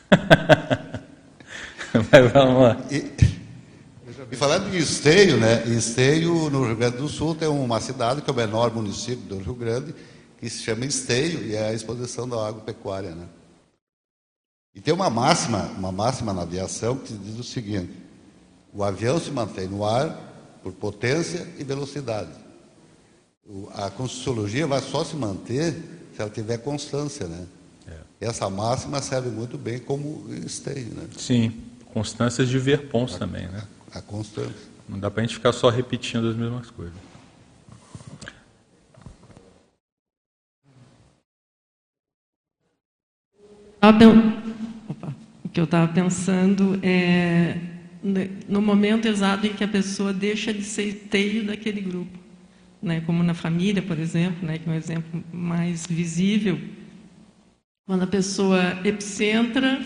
Mas 2.11 2.31
vamos 2.31 2.63
lá. 2.63 2.81
E, 2.89 3.11
e 4.31 4.35
falando 4.35 4.71
de 4.71 4.79
Esteio, 4.79 5.37
né? 5.37 5.63
Esteio, 5.67 6.49
no 6.49 6.65
Rio 6.65 6.75
Grande 6.75 6.97
do 6.97 7.07
Sul, 7.07 7.35
tem 7.35 7.47
uma 7.47 7.79
cidade 7.79 8.23
que 8.23 8.29
é 8.31 8.33
o 8.33 8.35
menor 8.35 8.73
município 8.73 9.27
do 9.27 9.37
Rio 9.37 9.53
Grande, 9.53 9.93
que 10.39 10.49
se 10.49 10.63
chama 10.63 10.85
Esteio, 10.85 11.45
e 11.45 11.55
é 11.55 11.67
a 11.67 11.73
exposição 11.73 12.27
da 12.27 12.47
agropecuária, 12.47 13.11
né? 13.11 13.27
E 14.75 14.81
tem 14.81 14.93
uma 14.93 15.09
máxima, 15.09 15.69
uma 15.77 15.91
máxima 15.91 16.33
na 16.33 16.41
aviação 16.41 16.97
que 16.97 17.13
diz 17.13 17.37
o 17.37 17.43
seguinte: 17.43 17.91
o 18.73 18.83
avião 18.83 19.19
se 19.19 19.29
mantém 19.31 19.67
no 19.67 19.85
ar 19.85 20.17
por 20.63 20.73
potência 20.73 21.47
e 21.59 21.63
velocidade. 21.63 22.31
A 23.75 23.89
Conscienciologia 23.89 24.65
vai 24.65 24.81
só 24.81 25.03
se 25.03 25.15
manter 25.15 25.73
se 26.15 26.21
ela 26.21 26.29
tiver 26.29 26.57
constância, 26.59 27.27
né? 27.27 27.45
É. 27.87 28.27
Essa 28.27 28.49
máxima 28.49 29.01
serve 29.01 29.29
muito 29.29 29.57
bem 29.57 29.79
como 29.79 30.25
esteio, 30.45 30.93
né? 30.93 31.07
Sim, 31.17 31.53
constâncias 31.93 32.47
de 32.47 32.57
ver 32.57 32.87
pontos 32.87 33.17
também, 33.17 33.47
né? 33.47 33.63
A, 33.93 33.99
a 33.99 34.01
constância. 34.01 34.73
Não 34.87 34.99
dá 34.99 35.11
para 35.11 35.21
a 35.21 35.25
gente 35.25 35.35
ficar 35.35 35.51
só 35.51 35.69
repetindo 35.69 36.29
as 36.29 36.35
mesmas 36.35 36.71
coisas. 36.71 36.95
Que 45.51 45.59
eu 45.59 45.65
estava 45.65 45.91
pensando 45.91 46.79
é 46.81 47.57
no 48.47 48.61
momento 48.61 49.07
exato 49.09 49.45
em 49.45 49.53
que 49.53 49.63
a 49.63 49.67
pessoa 49.67 50.13
deixa 50.13 50.53
de 50.53 50.63
ser 50.63 50.83
esteio 50.83 51.45
daquele 51.45 51.81
grupo, 51.81 52.17
né? 52.81 53.01
Como 53.05 53.21
na 53.23 53.33
família, 53.33 53.81
por 53.81 53.99
exemplo, 53.99 54.45
né? 54.45 54.57
Que 54.57 54.69
é 54.69 54.71
um 54.71 54.75
exemplo 54.75 55.23
mais 55.33 55.85
visível. 55.85 56.57
Quando 57.85 58.03
a 58.03 58.07
pessoa 58.07 58.79
epicentra 58.85 59.81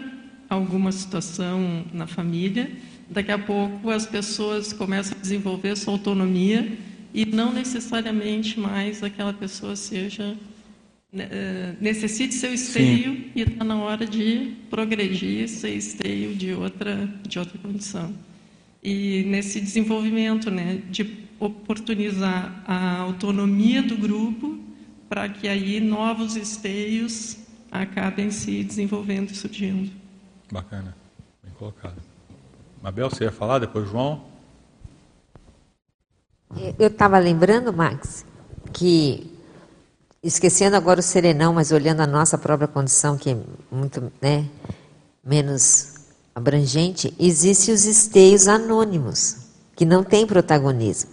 alguma 0.47 0.91
situação 0.91 1.83
na 1.91 2.05
família, 2.05 2.71
daqui 3.09 3.31
a 3.31 3.39
pouco 3.39 3.89
as 3.89 4.05
pessoas 4.05 4.71
começam 4.71 5.17
a 5.17 5.21
desenvolver 5.21 5.75
sua 5.75 5.93
autonomia 5.93 6.71
e 7.13 7.25
não 7.25 7.51
necessariamente 7.51 8.59
mais 8.59 9.01
aquela 9.03 9.33
pessoa 9.33 9.75
seja 9.75 10.37
necessite 11.79 12.33
seu 12.33 12.53
esteio 12.53 13.13
Sim. 13.13 13.31
e 13.35 13.41
está 13.41 13.63
na 13.63 13.77
hora 13.77 14.05
de 14.05 14.55
progredir, 14.69 15.47
ser 15.49 15.71
esteio 15.71 16.35
de 16.35 16.53
outra, 16.53 17.09
de 17.27 17.39
outra 17.39 17.57
condição. 17.57 18.13
E 18.83 19.23
nesse 19.23 19.59
desenvolvimento, 19.59 20.49
né, 20.49 20.81
de 20.89 21.27
oportunizar 21.39 22.63
a 22.65 22.99
autonomia 22.99 23.81
do 23.81 23.97
grupo 23.97 24.59
para 25.09 25.29
que 25.29 25.47
aí 25.47 25.79
novos 25.79 26.35
esteios 26.35 27.37
acabem 27.71 28.31
se 28.31 28.63
desenvolvendo 28.63 29.31
e 29.31 29.35
surgindo. 29.35 29.91
Bacana, 30.51 30.95
bem 31.43 31.53
colocado. 31.53 32.01
Mabel, 32.81 33.09
você 33.09 33.25
ia 33.25 33.31
falar 33.31 33.59
depois, 33.59 33.89
João? 33.89 34.25
Eu 36.79 36.87
estava 36.87 37.19
lembrando, 37.19 37.73
Max, 37.73 38.25
que 38.71 39.36
esquecendo 40.23 40.75
agora 40.75 40.99
o 40.99 41.03
serenão, 41.03 41.53
mas 41.53 41.71
olhando 41.71 42.01
a 42.01 42.07
nossa 42.07 42.37
própria 42.37 42.67
condição, 42.67 43.17
que 43.17 43.31
é 43.31 43.37
muito 43.71 44.11
né, 44.21 44.45
menos 45.23 45.95
abrangente, 46.33 47.13
existem 47.19 47.73
os 47.73 47.85
esteios 47.85 48.47
anônimos, 48.47 49.37
que 49.75 49.85
não 49.85 50.03
têm 50.03 50.25
protagonismo. 50.25 51.11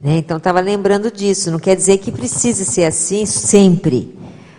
Né? 0.00 0.18
Então, 0.18 0.36
estava 0.36 0.60
lembrando 0.60 1.10
disso. 1.10 1.50
Não 1.50 1.58
quer 1.58 1.74
dizer 1.74 1.98
que 1.98 2.12
precise 2.12 2.64
ser 2.64 2.84
assim 2.84 3.24
sempre, 3.24 4.16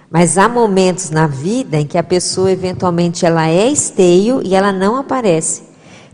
Mas 0.10 0.38
há 0.38 0.48
momentos 0.48 1.10
na 1.10 1.28
vida 1.28 1.78
em 1.78 1.86
que 1.86 1.98
a 1.98 2.04
pessoa 2.04 2.52
eventualmente 2.52 3.26
ela 3.26 3.48
é 3.48 3.68
esteio 3.68 4.42
e 4.44 4.56
ela 4.56 4.72
não 4.72 4.96
aparece. 4.96 5.64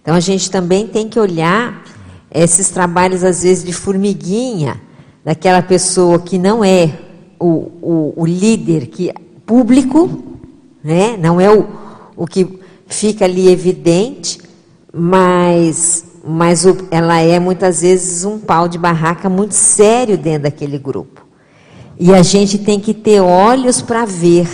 Então 0.01 0.15
a 0.15 0.19
gente 0.19 0.49
também 0.49 0.87
tem 0.87 1.07
que 1.07 1.19
olhar 1.19 1.83
esses 2.31 2.69
trabalhos 2.69 3.23
às 3.23 3.43
vezes 3.43 3.63
de 3.63 3.71
formiguinha 3.71 4.81
daquela 5.23 5.61
pessoa 5.61 6.19
que 6.19 6.39
não 6.39 6.63
é 6.63 7.02
o, 7.43 7.71
o, 7.81 8.13
o 8.15 8.25
líder 8.25 8.87
que 8.87 9.13
público, 9.45 10.23
né? 10.81 11.17
Não 11.17 11.41
é 11.41 11.53
o, 11.53 11.67
o 12.15 12.25
que 12.25 12.47
fica 12.87 13.25
ali 13.25 13.49
evidente, 13.49 14.39
mas 14.93 16.05
mas 16.25 16.65
o, 16.65 16.87
ela 16.89 17.19
é 17.19 17.37
muitas 17.37 17.81
vezes 17.81 18.23
um 18.23 18.39
pau 18.39 18.69
de 18.69 18.77
barraca 18.77 19.27
muito 19.27 19.53
sério 19.53 20.17
dentro 20.17 20.43
daquele 20.43 20.77
grupo. 20.77 21.21
E 21.99 22.13
a 22.13 22.23
gente 22.23 22.57
tem 22.57 22.79
que 22.79 22.93
ter 22.93 23.19
olhos 23.19 23.81
para 23.81 24.05
ver, 24.05 24.47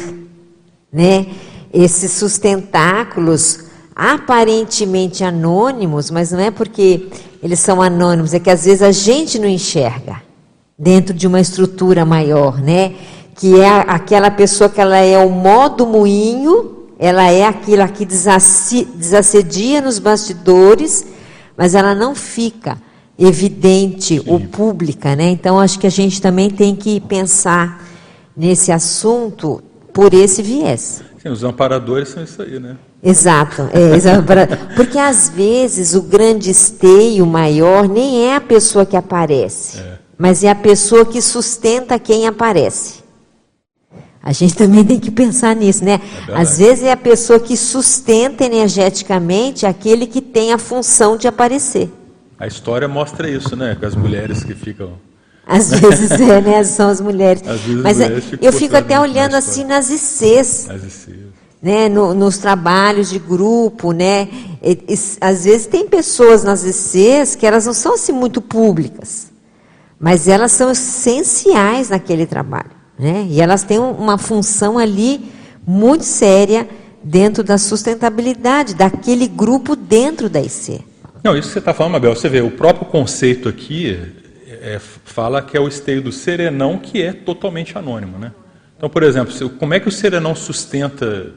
né? 0.91 1.27
Esses 1.71 2.11
sustentáculos 2.13 3.65
aparentemente 3.95 5.23
anônimos, 5.23 6.09
mas 6.09 6.31
não 6.31 6.39
é 6.39 6.49
porque 6.49 7.07
eles 7.43 7.59
são 7.59 7.83
anônimos, 7.83 8.33
é 8.33 8.39
que 8.39 8.49
às 8.49 8.65
vezes 8.65 8.81
a 8.81 8.91
gente 8.91 9.37
não 9.37 9.47
enxerga 9.47 10.28
dentro 10.79 11.13
de 11.13 11.27
uma 11.27 11.41
estrutura 11.41 12.05
maior, 12.05 12.61
né? 12.61 12.93
Que 13.35 13.59
é 13.59 13.67
aquela 13.67 14.31
pessoa 14.31 14.69
que 14.69 14.79
ela 14.79 14.97
é 14.97 15.17
o 15.17 15.29
modo 15.29 15.85
moinho, 15.85 16.87
ela 16.97 17.29
é 17.29 17.43
aquilo 17.43 17.85
que 17.89 18.05
desassedia 18.05 19.81
nos 19.81 19.99
bastidores, 19.99 21.05
mas 21.57 21.75
ela 21.75 21.93
não 21.93 22.15
fica 22.15 22.77
evidente 23.17 24.19
Sim. 24.19 24.23
ou 24.25 24.39
pública, 24.39 25.15
né? 25.15 25.29
Então 25.29 25.59
acho 25.59 25.77
que 25.77 25.87
a 25.87 25.91
gente 25.91 26.21
também 26.21 26.49
tem 26.49 26.75
que 26.75 27.01
pensar 27.01 27.83
nesse 28.35 28.71
assunto 28.71 29.61
por 29.93 30.13
esse 30.13 30.41
viés. 30.41 31.01
Sim, 31.21 31.29
os 31.29 31.43
amparadores 31.43 32.09
são 32.09 32.23
isso 32.23 32.41
aí, 32.41 32.59
né? 32.59 32.77
Exato, 33.01 33.69
é, 33.73 33.95
porque 34.75 34.97
às 34.97 35.29
vezes 35.29 35.93
o 35.95 36.01
grande 36.01 36.49
esteio 36.49 37.25
maior 37.25 37.87
nem 37.87 38.25
é 38.25 38.35
a 38.35 38.41
pessoa 38.41 38.85
que 38.85 38.95
aparece, 38.97 39.79
é. 39.79 39.98
Mas 40.19 40.43
é 40.43 40.49
a 40.49 40.55
pessoa 40.55 41.05
que 41.05 41.21
sustenta 41.21 41.97
quem 41.97 42.27
aparece. 42.27 42.99
A 44.21 44.33
gente 44.33 44.53
também 44.53 44.83
tem 44.83 44.99
que 44.99 45.09
pensar 45.09 45.55
nisso, 45.55 45.83
né? 45.85 46.01
É 46.27 46.35
às 46.35 46.57
vezes 46.57 46.83
é 46.83 46.91
a 46.91 46.97
pessoa 46.97 47.39
que 47.39 47.55
sustenta 47.55 48.43
energeticamente 48.43 49.65
aquele 49.65 50.05
que 50.05 50.19
tem 50.19 50.51
a 50.51 50.57
função 50.57 51.15
de 51.15 51.25
aparecer. 51.25 51.89
A 52.37 52.45
história 52.45 52.85
mostra 52.85 53.29
isso, 53.29 53.55
né? 53.55 53.77
Com 53.79 53.85
as 53.85 53.95
mulheres 53.95 54.43
que 54.43 54.53
ficam. 54.53 54.91
Às 55.47 55.71
vezes 55.79 56.11
é, 56.11 56.41
né? 56.41 56.63
São 56.65 56.89
as 56.89 56.99
mulheres. 56.99 57.41
Vezes 57.41 57.81
Mas 57.81 57.97
mulheres 57.97 58.25
eu 58.41 58.51
fico 58.51 58.75
até 58.75 58.99
olhando 58.99 59.35
assim 59.35 59.63
nas 59.63 59.89
ICs. 59.89 60.69
As 60.69 60.83
ICs. 60.83 61.29
Né, 61.61 61.89
no, 61.89 62.13
nos 62.13 62.37
trabalhos 62.37 63.09
de 63.09 63.19
grupo, 63.19 63.91
né? 63.91 64.29
E, 64.63 64.79
e, 64.87 64.99
às 65.19 65.43
vezes 65.43 65.67
tem 65.67 65.87
pessoas 65.89 66.41
nas 66.41 66.63
ICs 66.63 67.35
que 67.35 67.45
elas 67.45 67.65
não 67.65 67.73
são 67.73 67.95
assim 67.95 68.13
muito 68.13 68.39
públicas, 68.39 69.29
mas 69.99 70.27
elas 70.27 70.51
são 70.51 70.71
essenciais 70.71 71.89
naquele 71.89 72.25
trabalho, 72.25 72.71
né? 72.97 73.27
E 73.29 73.41
elas 73.41 73.63
têm 73.63 73.79
uma 73.79 74.17
função 74.17 74.77
ali 74.77 75.29
muito 75.67 76.03
séria 76.03 76.67
dentro 77.03 77.43
da 77.43 77.57
sustentabilidade 77.57 78.75
daquele 78.75 79.27
grupo 79.27 79.75
dentro 79.75 80.29
da 80.29 80.39
IC. 80.39 80.83
Não, 81.23 81.35
isso 81.35 81.49
que 81.49 81.53
você 81.53 81.59
está 81.59 81.73
falando, 81.73 81.93
Mabel, 81.93 82.15
você 82.15 82.29
vê, 82.29 82.41
o 82.41 82.51
próprio 82.51 82.85
conceito 82.85 83.49
aqui 83.49 83.99
é, 84.47 84.79
fala 84.79 85.41
que 85.41 85.57
é 85.57 85.59
o 85.59 85.67
esteio 85.67 86.01
do 86.01 86.11
serenão 86.11 86.77
que 86.77 87.01
é 87.01 87.11
totalmente 87.11 87.77
anônimo. 87.77 88.17
Né? 88.17 88.31
Então, 88.77 88.89
por 88.89 89.03
exemplo, 89.03 89.49
como 89.51 89.73
é 89.73 89.79
que 89.79 89.87
o 89.87 89.91
serenão 89.91 90.33
sustenta 90.33 91.33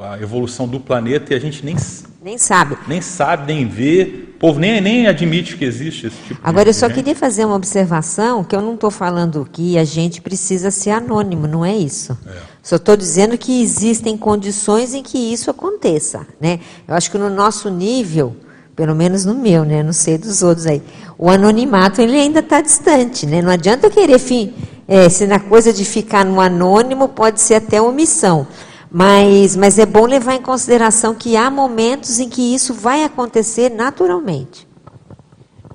a 0.00 0.18
evolução 0.20 0.66
do 0.66 0.80
planeta 0.80 1.32
e 1.32 1.36
a 1.36 1.40
gente 1.40 1.64
nem, 1.64 1.76
nem 2.22 2.38
sabe. 2.38 2.76
Nem 2.88 3.00
sabe, 3.00 3.52
nem 3.52 3.68
vê. 3.68 4.26
O 4.34 4.38
povo 4.40 4.58
nem, 4.58 4.80
nem 4.80 5.06
admite 5.06 5.56
que 5.56 5.64
existe 5.66 6.06
esse 6.06 6.16
tipo 6.26 6.40
Agora, 6.42 6.64
de 6.64 6.70
eu 6.70 6.74
só 6.74 6.86
gente. 6.86 6.96
queria 6.96 7.14
fazer 7.14 7.44
uma 7.44 7.54
observação, 7.54 8.42
que 8.42 8.56
eu 8.56 8.62
não 8.62 8.74
estou 8.74 8.90
falando 8.90 9.46
que 9.52 9.76
a 9.76 9.84
gente 9.84 10.22
precisa 10.22 10.70
ser 10.70 10.90
anônimo, 10.92 11.46
não 11.46 11.62
é 11.64 11.76
isso. 11.76 12.16
É. 12.26 12.32
Só 12.62 12.76
estou 12.76 12.96
dizendo 12.96 13.36
que 13.36 13.62
existem 13.62 14.16
condições 14.16 14.94
em 14.94 15.02
que 15.02 15.18
isso 15.18 15.50
aconteça. 15.50 16.26
Né? 16.40 16.60
Eu 16.88 16.94
acho 16.94 17.10
que 17.10 17.18
no 17.18 17.28
nosso 17.28 17.68
nível 17.68 18.34
pelo 18.74 18.94
menos 18.94 19.26
no 19.26 19.34
meu, 19.34 19.62
né? 19.62 19.82
Não 19.82 19.92
sei 19.92 20.16
dos 20.16 20.42
outros 20.42 20.66
aí. 20.66 20.80
O 21.18 21.28
anonimato 21.28 22.00
ele 22.00 22.16
ainda 22.16 22.40
está 22.40 22.62
distante, 22.62 23.26
né? 23.26 23.42
Não 23.42 23.50
adianta 23.50 23.90
querer 23.90 24.18
fim, 24.18 24.54
é, 24.88 25.06
se 25.10 25.26
na 25.26 25.38
coisa 25.38 25.70
de 25.70 25.84
ficar 25.84 26.24
no 26.24 26.40
anônimo 26.40 27.06
pode 27.06 27.42
ser 27.42 27.56
até 27.56 27.82
omissão. 27.82 28.46
Mas, 28.90 29.54
mas 29.54 29.78
é 29.78 29.86
bom 29.86 30.04
levar 30.04 30.34
em 30.34 30.42
consideração 30.42 31.14
que 31.14 31.36
há 31.36 31.50
momentos 31.50 32.18
em 32.18 32.28
que 32.28 32.54
isso 32.54 32.74
vai 32.74 33.04
acontecer 33.04 33.70
naturalmente. 33.70 34.66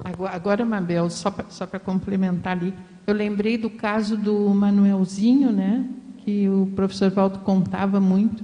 Agora, 0.04 0.66
Mabel, 0.66 1.10
só 1.10 1.32
para 1.32 1.80
complementar 1.80 2.58
ali, 2.58 2.74
eu 3.08 3.14
lembrei 3.14 3.58
do 3.58 3.70
caso 3.70 4.18
do 4.18 4.50
Manuelzinho, 4.50 5.52
né? 5.52 5.86
Que 6.18 6.50
o 6.50 6.72
professor 6.76 7.10
Valdo 7.10 7.40
contava 7.40 8.00
muito 8.00 8.44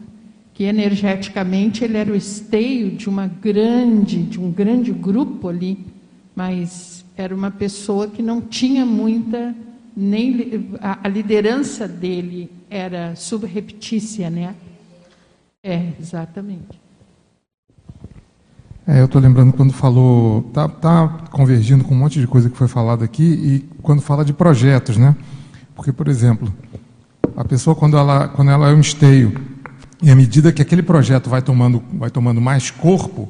que 0.53 0.63
energeticamente 0.63 1.83
ele 1.83 1.97
era 1.97 2.11
o 2.11 2.15
esteio 2.15 2.91
de 2.91 3.09
uma 3.09 3.27
grande, 3.27 4.21
de 4.21 4.39
um 4.39 4.51
grande 4.51 4.91
grupo 4.91 5.47
ali, 5.47 5.85
mas 6.35 7.03
era 7.15 7.33
uma 7.33 7.49
pessoa 7.49 8.07
que 8.07 8.21
não 8.21 8.41
tinha 8.41 8.85
muita 8.85 9.55
nem 9.95 10.69
a, 10.79 10.99
a 11.03 11.07
liderança 11.07 11.87
dele 11.87 12.49
era 12.71 13.13
subreptícia, 13.17 14.29
né? 14.29 14.55
É, 15.61 15.91
exatamente. 15.99 16.79
É, 18.87 19.01
eu 19.01 19.05
estou 19.05 19.21
lembrando 19.21 19.51
quando 19.51 19.73
falou, 19.73 20.43
tá, 20.53 20.69
tá 20.69 21.07
convergindo 21.31 21.83
com 21.83 21.93
um 21.93 21.97
monte 21.97 22.19
de 22.19 22.25
coisa 22.25 22.49
que 22.49 22.57
foi 22.57 22.69
falado 22.69 23.03
aqui 23.03 23.23
e 23.23 23.69
quando 23.81 24.01
fala 24.01 24.23
de 24.23 24.31
projetos, 24.31 24.95
né? 24.95 25.15
Porque, 25.75 25.91
por 25.91 26.07
exemplo, 26.07 26.51
a 27.35 27.43
pessoa 27.43 27.75
quando 27.75 27.97
ela 27.97 28.29
quando 28.29 28.49
ela 28.49 28.69
é 28.69 28.73
um 28.73 28.79
esteio 28.79 29.33
e 30.01 30.09
à 30.09 30.15
medida 30.15 30.51
que 30.51 30.61
aquele 30.61 30.81
projeto 30.81 31.29
vai 31.29 31.41
tomando, 31.41 31.83
vai 31.93 32.09
tomando 32.09 32.39
mais 32.39 32.71
corpo, 32.71 33.29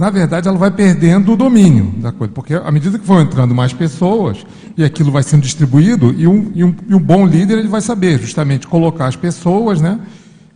na 0.00 0.08
verdade 0.08 0.48
ela 0.48 0.56
vai 0.56 0.70
perdendo 0.70 1.34
o 1.34 1.36
domínio 1.36 1.92
da 1.98 2.10
coisa, 2.10 2.32
porque 2.32 2.54
à 2.54 2.70
medida 2.70 2.98
que 2.98 3.06
vão 3.06 3.20
entrando 3.20 3.54
mais 3.54 3.74
pessoas 3.74 4.46
e 4.74 4.82
aquilo 4.82 5.12
vai 5.12 5.22
sendo 5.22 5.42
distribuído, 5.42 6.14
e 6.16 6.26
um, 6.26 6.50
e 6.54 6.64
um, 6.64 6.74
e 6.88 6.94
um 6.94 6.98
bom 6.98 7.26
líder 7.26 7.58
ele 7.58 7.68
vai 7.68 7.82
saber 7.82 8.18
justamente 8.18 8.66
colocar 8.66 9.08
as 9.08 9.14
pessoas, 9.14 9.78
né, 9.78 10.00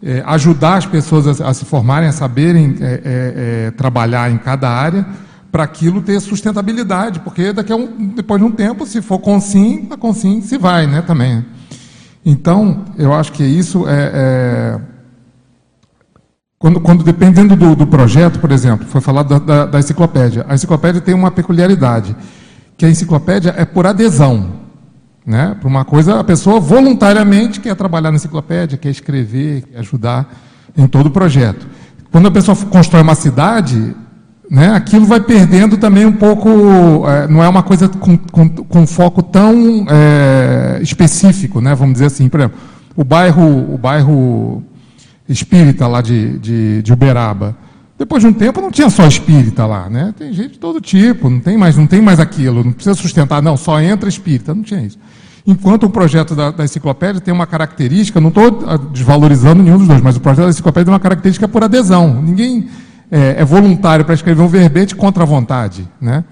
é, 0.03 0.22
ajudar 0.24 0.78
as 0.78 0.86
pessoas 0.86 1.42
a, 1.42 1.51
a, 1.51 1.53
se 1.53 1.66
formarem, 1.66 2.09
a 2.09 2.12
saberem 2.12 2.76
é, 2.80 2.84
é, 2.84 3.66
é 3.66 3.70
trabalhar 3.72 4.30
em 4.30 4.38
cada 4.38 4.70
área, 4.70 5.07
para 5.53 5.62
aquilo 5.62 6.01
ter 6.01 6.18
sustentabilidade, 6.20 7.20
porque 7.20 7.53
daqui 7.53 7.70
a 7.70 7.76
um, 7.76 8.14
depois 8.16 8.40
de 8.40 8.47
um 8.47 8.51
tempo, 8.51 8.86
se 8.86 9.03
for 9.03 9.18
consim, 9.18 9.86
a 9.90 9.97
consim 9.99 10.40
se 10.40 10.57
vai, 10.57 10.86
né, 10.86 11.03
também. 11.03 11.45
Então, 12.24 12.86
eu 12.97 13.12
acho 13.12 13.30
que 13.30 13.45
isso 13.45 13.86
é, 13.86 14.80
é 14.80 14.93
quando, 16.65 16.81
quando 16.81 17.05
dependendo 17.05 17.55
do, 17.55 17.77
do, 17.77 17.87
projeto, 17.87 18.39
por 18.39 18.51
exemplo, 18.51 18.87
foi 18.87 19.03
falado 19.03 19.29
da, 19.29 19.39
da, 19.39 19.67
da, 19.67 19.79
enciclopédia. 19.79 20.47
A 20.49 20.55
enciclopédia 20.55 20.99
tem 20.99 21.15
uma 21.15 21.31
peculiaridade, 21.31 22.17
que 22.75 22.87
a 22.87 22.89
enciclopédia 22.89 23.55
é 23.55 23.67
por 23.67 23.87
adesão. 23.87 24.49
Né? 25.27 25.55
Para 25.61 25.69
uma 25.69 25.85
coisa, 25.85 26.19
a 26.19 26.25
pessoa 26.25 26.59
voluntariamente 26.59 27.61
quer 27.61 27.77
trabalhar 27.77 28.11
na 28.11 28.17
enciclopédia, 28.17 28.79
quer 28.79 28.89
escrever, 28.89 29.65
quer 29.71 29.81
ajudar 29.81 30.27
em 30.75 30.87
todo 30.87 31.09
o 31.09 31.11
projeto. 31.11 31.67
Quando 32.11 32.29
a 32.29 32.31
pessoa 32.31 32.57
constrói 32.57 33.03
uma 33.03 33.15
cidade, 33.15 33.95
né, 34.51 34.71
aquilo 34.71 35.05
vai 35.05 35.21
perdendo 35.21 35.77
também 35.77 36.07
um 36.07 36.12
pouco, 36.12 36.49
é, 37.07 37.29
não 37.29 37.45
é 37.45 37.49
uma 37.49 37.62
coisa 37.62 37.91
com, 37.91 38.17
com, 38.17 38.49
com 38.49 38.87
foco 38.87 39.23
tão 39.23 39.85
é, 39.87 40.79
específico, 40.81 41.61
né, 41.61 41.75
vamos 41.75 41.93
dizer 41.93 42.07
assim. 42.07 42.27
Por 42.27 42.41
exemplo, 42.41 42.59
o 42.97 43.05
bairro, 43.05 43.75
o 43.75 43.77
bairro 43.77 44.65
espírita 45.29 45.87
lá 45.87 46.01
de, 46.01 46.39
de, 46.39 46.83
de 46.83 46.93
Uberaba. 46.93 47.57
Depois 47.99 48.22
de 48.22 48.29
um 48.29 48.33
tempo 48.33 48.61
não 48.61 48.70
tinha 48.70 48.91
só 48.91 49.07
espírita 49.07 49.64
lá, 49.66 49.89
né? 49.89 50.12
Tem 50.18 50.33
gente 50.33 50.53
de 50.53 50.59
todo 50.59 50.81
tipo, 50.81 51.31
não 51.31 51.41
tem 51.41 51.57
mais, 51.57 51.77
não 51.77 51.87
tem 51.87 52.03
mais 52.03 52.18
aquilo, 52.18 52.64
não 52.64 52.72
precisa 52.72 52.95
sustentar, 52.95 53.41
não, 53.41 53.57
só 53.57 53.81
entra 53.81 54.09
espírita, 54.09 54.55
não 54.55 54.62
tinha 54.62 54.83
isso. 54.83 54.99
Enquanto 55.47 55.85
o 55.85 55.91
projeto 55.91 56.35
da, 56.35 56.51
da 56.51 56.64
enciclopédia 56.64 57.20
tem 57.20 57.33
uma 57.33 57.47
característica, 57.47 58.20
não 58.20 58.29
estou 58.29 58.64
ah, 58.66 58.77
desvalorizando 58.77 59.62
nenhum 59.62 59.79
dos 59.79 59.87
dois, 59.87 60.01
mas 60.01 60.16
o 60.16 60.20
projeto 60.20 60.45
da 60.45 60.51
enciclopédia 60.51 60.87
tem 60.87 60.93
uma 60.95 61.01
característica 61.01 61.47
por 61.47 61.62
adesão. 61.62 62.20
Ninguém 62.22 62.68
é, 63.11 63.37
é 63.39 63.45
voluntário 63.45 64.05
para 64.05 64.14
escrever 64.14 64.43
um 64.43 64.49
verbete 64.49 64.97
contra 64.97 65.22
a 65.22 65.27
vontade, 65.27 65.87
né? 66.01 66.25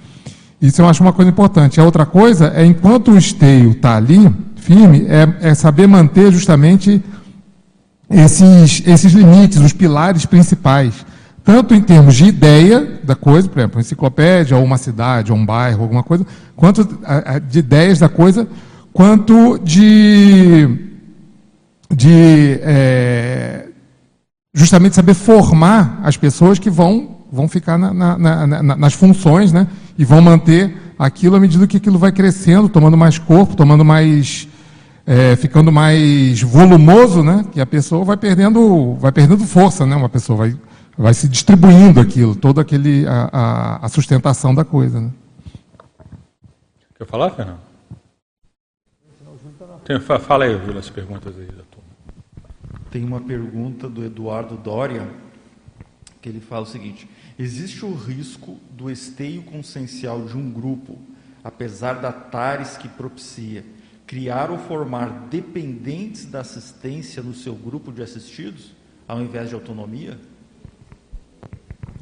Isso 0.60 0.80
eu 0.80 0.88
acho 0.88 1.02
uma 1.02 1.12
coisa 1.12 1.30
importante. 1.30 1.80
A 1.80 1.84
outra 1.84 2.06
coisa 2.06 2.52
é, 2.54 2.64
enquanto 2.64 3.10
o 3.10 3.18
esteio 3.18 3.72
está 3.72 3.96
ali, 3.96 4.32
firme, 4.56 5.06
é, 5.08 5.50
é 5.50 5.54
saber 5.54 5.86
manter 5.86 6.32
justamente 6.32 7.02
esses, 8.12 8.82
esses 8.86 9.12
limites, 9.12 9.58
os 9.58 9.72
pilares 9.72 10.26
principais, 10.26 10.94
tanto 11.44 11.74
em 11.74 11.80
termos 11.80 12.14
de 12.14 12.24
ideia 12.24 13.00
da 13.02 13.14
coisa, 13.14 13.48
por 13.48 13.58
exemplo, 13.58 13.80
enciclopédia, 13.80 14.56
ou 14.56 14.64
uma 14.64 14.78
cidade, 14.78 15.32
ou 15.32 15.38
um 15.38 15.44
bairro, 15.44 15.82
alguma 15.82 16.02
coisa, 16.02 16.26
quanto 16.54 16.88
de 17.48 17.58
ideias 17.58 17.98
da 17.98 18.08
coisa, 18.08 18.46
quanto 18.92 19.58
de 19.58 20.90
de 21.94 22.58
é, 22.62 23.66
justamente 24.54 24.94
saber 24.94 25.14
formar 25.14 26.00
as 26.02 26.16
pessoas 26.16 26.58
que 26.58 26.70
vão, 26.70 27.16
vão 27.30 27.46
ficar 27.46 27.76
na, 27.78 27.92
na, 27.92 28.46
na, 28.46 28.76
nas 28.76 28.94
funções, 28.94 29.52
né? 29.52 29.66
E 29.98 30.04
vão 30.04 30.22
manter 30.22 30.74
aquilo 30.98 31.36
à 31.36 31.40
medida 31.40 31.66
que 31.66 31.76
aquilo 31.76 31.98
vai 31.98 32.12
crescendo, 32.12 32.68
tomando 32.68 32.96
mais 32.96 33.18
corpo, 33.18 33.54
tomando 33.54 33.84
mais. 33.84 34.48
É, 35.04 35.34
ficando 35.34 35.72
mais 35.72 36.40
volumoso, 36.42 37.24
né? 37.24 37.44
Que 37.50 37.60
a 37.60 37.66
pessoa 37.66 38.04
vai 38.04 38.16
perdendo, 38.16 38.94
vai 38.94 39.10
perdendo 39.10 39.44
força, 39.44 39.84
né? 39.84 39.96
Uma 39.96 40.08
pessoa 40.08 40.38
vai, 40.38 40.56
vai 40.96 41.12
se 41.12 41.28
distribuindo 41.28 42.00
aquilo, 42.00 42.36
toda 42.36 42.60
aquele 42.60 43.06
a, 43.06 43.28
a, 43.32 43.86
a 43.86 43.88
sustentação 43.88 44.54
da 44.54 44.64
coisa. 44.64 45.00
Né? 45.00 45.10
Quer 46.96 47.06
falar, 47.06 47.30
Fernando? 47.30 47.72
Tem, 49.84 49.98
fala 50.00 50.44
aí, 50.44 50.56
Vila, 50.56 50.78
as 50.78 50.88
perguntas 50.88 51.36
aí 51.36 51.46
da 51.46 51.64
turma. 51.64 51.90
Tem 52.88 53.04
uma 53.04 53.20
pergunta 53.20 53.88
do 53.88 54.04
Eduardo 54.04 54.56
Doria, 54.56 55.08
que 56.20 56.28
ele 56.28 56.40
fala 56.40 56.62
o 56.62 56.66
seguinte: 56.66 57.08
existe 57.36 57.84
o 57.84 57.92
risco 57.92 58.58
do 58.70 58.88
esteio 58.88 59.42
consciencial 59.42 60.24
de 60.24 60.36
um 60.36 60.48
grupo, 60.50 60.96
apesar 61.42 61.94
da 61.94 62.12
tares 62.12 62.76
que 62.76 62.86
propicia, 62.86 63.64
criar 64.12 64.50
ou 64.50 64.58
formar 64.58 65.28
dependentes 65.30 66.26
da 66.26 66.40
assistência 66.40 67.22
no 67.22 67.32
seu 67.32 67.54
grupo 67.54 67.90
de 67.90 68.02
assistidos, 68.02 68.74
ao 69.08 69.22
invés 69.22 69.48
de 69.48 69.54
autonomia? 69.54 70.18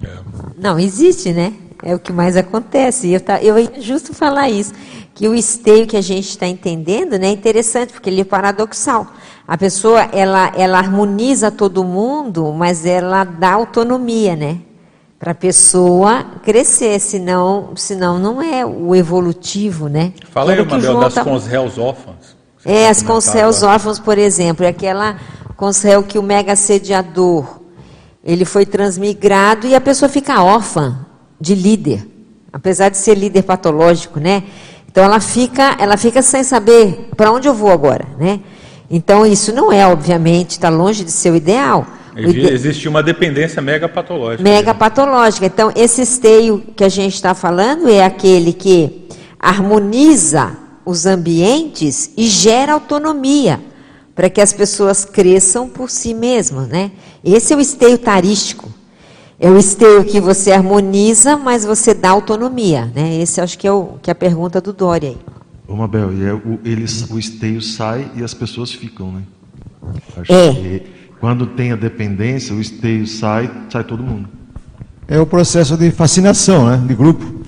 É. 0.02 0.18
Não, 0.58 0.76
existe, 0.76 1.32
né? 1.32 1.54
É 1.84 1.94
o 1.94 2.00
que 2.00 2.12
mais 2.12 2.36
acontece. 2.36 3.12
Eu, 3.12 3.20
tá, 3.20 3.40
eu 3.40 3.56
ia 3.56 3.80
justo 3.80 4.12
falar 4.12 4.50
isso, 4.50 4.74
que 5.14 5.28
o 5.28 5.36
esteio 5.36 5.86
que 5.86 5.96
a 5.96 6.00
gente 6.00 6.30
está 6.30 6.48
entendendo 6.48 7.16
né, 7.16 7.28
é 7.28 7.30
interessante, 7.30 7.92
porque 7.92 8.11
ele 8.11 8.22
é 8.22 8.24
paradoxal. 8.24 9.06
A 9.46 9.56
pessoa, 9.56 10.00
ela, 10.12 10.52
ela 10.56 10.78
harmoniza 10.78 11.48
todo 11.48 11.84
mundo, 11.84 12.52
mas 12.52 12.84
ela 12.84 13.22
dá 13.22 13.52
autonomia, 13.52 14.34
né? 14.34 14.58
Para 15.21 15.33
a 15.33 15.35
pessoa 15.35 16.25
crescer, 16.43 16.99
senão, 16.99 17.73
senão 17.77 18.18
não 18.18 18.41
é 18.41 18.64
o 18.64 18.97
evolutivo, 18.97 19.87
né? 19.87 20.14
Fala 20.33 20.53
aí, 20.53 20.64
Mabel, 20.64 20.99
das 20.99 21.12
tá... 21.12 21.23
consréus 21.23 21.77
órfãs. 21.77 22.35
É, 22.64 22.89
as 22.89 23.03
consréus 23.03 23.62
órfãos, 23.62 23.99
por 23.99 24.16
exemplo, 24.16 24.64
é 24.64 24.68
aquela 24.68 25.18
consréu 25.59 26.03
que 26.03 26.18
o 26.18 26.23
mega 26.23 26.57
sediador 26.57 27.61
ele 28.25 28.47
foi 28.47 28.64
transmigrado 28.64 29.66
e 29.66 29.75
a 29.75 29.81
pessoa 29.81 30.09
fica 30.09 30.43
órfã 30.43 31.07
de 31.39 31.55
líder, 31.55 32.07
apesar 32.51 32.89
de 32.89 32.97
ser 32.97 33.14
líder 33.14 33.43
patológico, 33.43 34.18
né? 34.18 34.45
Então 34.91 35.05
ela 35.05 35.21
fica, 35.21 35.77
ela 35.79 35.99
fica 35.99 36.23
sem 36.23 36.43
saber 36.43 37.11
para 37.14 37.31
onde 37.31 37.47
eu 37.47 37.53
vou 37.53 37.71
agora, 37.71 38.07
né? 38.18 38.41
Então 38.91 39.27
isso 39.27 39.53
não 39.55 39.71
é, 39.71 39.87
obviamente, 39.87 40.53
está 40.53 40.71
longe 40.71 41.05
de 41.05 41.11
ser 41.12 41.31
o 41.31 41.37
ideal. 41.37 41.87
Existe 42.16 42.88
uma 42.88 43.02
dependência 43.02 43.62
mega 43.62 43.88
patológica. 43.88 44.42
Mega 44.42 44.74
patológica. 44.74 45.46
Então 45.46 45.72
esse 45.76 46.02
esteio 46.02 46.62
que 46.74 46.84
a 46.84 46.88
gente 46.88 47.14
está 47.14 47.34
falando 47.34 47.88
é 47.88 48.04
aquele 48.04 48.52
que 48.52 49.08
harmoniza 49.38 50.56
os 50.84 51.06
ambientes 51.06 52.12
e 52.16 52.26
gera 52.26 52.72
autonomia 52.72 53.61
para 54.14 54.28
que 54.28 54.40
as 54.40 54.52
pessoas 54.52 55.04
cresçam 55.04 55.68
por 55.68 55.88
si 55.88 56.12
mesmas, 56.12 56.68
né? 56.68 56.90
Esse 57.24 57.52
é 57.52 57.56
o 57.56 57.61
esteio 57.61 57.96
tarístico. 57.96 58.68
É 59.38 59.48
o 59.48 59.56
esteio 59.56 60.04
que 60.04 60.20
você 60.20 60.52
harmoniza, 60.52 61.36
mas 61.36 61.64
você 61.64 61.94
dá 61.94 62.11
autonomia, 62.11 62.92
né? 62.94 63.16
Esse 63.16 63.40
acho 63.40 63.58
que 63.58 63.66
é, 63.66 63.72
o, 63.72 63.94
que 64.02 64.11
é 64.11 64.12
a 64.12 64.14
pergunta 64.14 64.61
do 64.61 64.72
Dória 64.72 65.11
aí. 65.11 65.18
Ô 65.66 65.74
Mabel, 65.74 66.12
e 66.12 66.24
é 66.24 66.34
o, 66.34 66.58
eles, 66.64 67.08
o 67.11 67.18
esteio 67.18 67.62
sai 67.62 68.11
e 68.14 68.22
as 68.22 68.34
pessoas 68.34 68.70
ficam, 68.70 69.12
né? 69.12 69.22
Acho 70.18 70.32
é. 70.32 70.82
Quando 71.21 71.47
tem 71.47 71.71
a 71.71 71.77
dependência, 71.77 72.55
o 72.55 72.61
esteio 72.61 73.07
sai, 73.07 73.51
sai 73.68 73.85
todo 73.85 74.03
mundo. 74.03 74.29
É 75.07 75.21
o 75.21 75.27
processo 75.27 75.77
de 75.77 75.91
fascinação, 75.91 76.66
né? 76.66 76.83
De 76.87 76.95
grupo. 76.95 77.41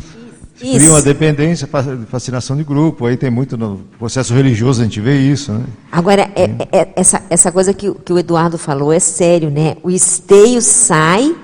Isso. 0.61 0.77
Cria 0.77 0.91
uma 0.91 1.03
dependência, 1.03 1.69
fascinação 2.09 2.57
de 2.57 2.63
grupo. 2.63 3.07
Aí 3.07 3.17
tem 3.17 3.31
muito 3.31 3.57
no 3.57 3.79
processo 3.99 4.35
religioso, 4.35 4.81
a 4.81 4.85
gente 4.85 5.01
vê 5.01 5.19
isso. 5.19 5.53
Né? 5.53 5.65
Agora, 5.91 6.31
é, 6.37 6.45
é, 6.45 6.69
é, 6.71 6.89
essa, 6.95 7.23
essa 7.31 7.51
coisa 7.51 7.73
que, 7.73 7.93
que 7.93 8.13
o 8.13 8.19
Eduardo 8.19 8.59
falou 8.59 8.93
é 8.93 9.01
sério, 9.01 9.51
né? 9.51 9.77
O 9.83 9.91
esteio 9.91 10.61
sai 10.61 11.35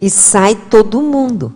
e 0.00 0.10
sai 0.10 0.56
todo 0.68 1.00
mundo. 1.00 1.54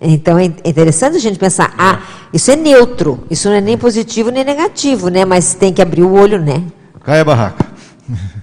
Então 0.00 0.38
é 0.38 0.44
interessante 0.44 1.16
a 1.16 1.20
gente 1.20 1.38
pensar, 1.38 1.74
ah, 1.78 2.02
isso 2.32 2.50
é 2.50 2.56
neutro, 2.56 3.24
isso 3.30 3.48
não 3.48 3.54
é 3.54 3.60
nem 3.60 3.78
positivo 3.78 4.30
nem 4.30 4.44
negativo, 4.44 5.08
né? 5.08 5.24
Mas 5.24 5.54
tem 5.54 5.72
que 5.72 5.80
abrir 5.80 6.02
o 6.02 6.12
olho, 6.12 6.40
né? 6.40 6.62
Cai 7.04 7.20
a 7.20 7.24
barraca. 7.24 7.66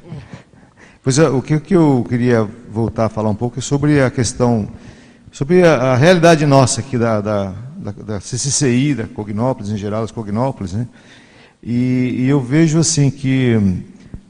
Pois 1.04 1.18
é, 1.18 1.30
o 1.30 1.41
que, 1.41 1.76
eu 1.76 2.06
queria 2.08 2.47
voltar 2.72 3.06
a 3.06 3.10
falar 3.10 3.30
um 3.30 3.36
pouco 3.36 3.60
é 3.60 3.62
sobre 3.62 4.02
a 4.02 4.12
questão, 4.12 4.68
sobre 5.32 5.64
a, 5.64 5.93
a 5.93 5.95
realidade 5.95 6.45
nossa 6.45 6.82
aqui 6.82 6.97
da, 6.97 7.22
da 7.22 7.54
da, 7.80 7.91
da 7.91 8.20
CCCI, 8.20 8.93
da 8.93 9.08
Cognópolis, 9.08 9.72
em 9.72 9.78
geral, 9.78 10.04
as 10.04 10.12
Cognópolis, 10.12 10.74
né? 10.74 10.88
E, 11.64 12.16
e 12.20 12.30
eu 12.30 12.41
vejo 12.41 12.80
assim 12.80 13.10
que 13.10 13.58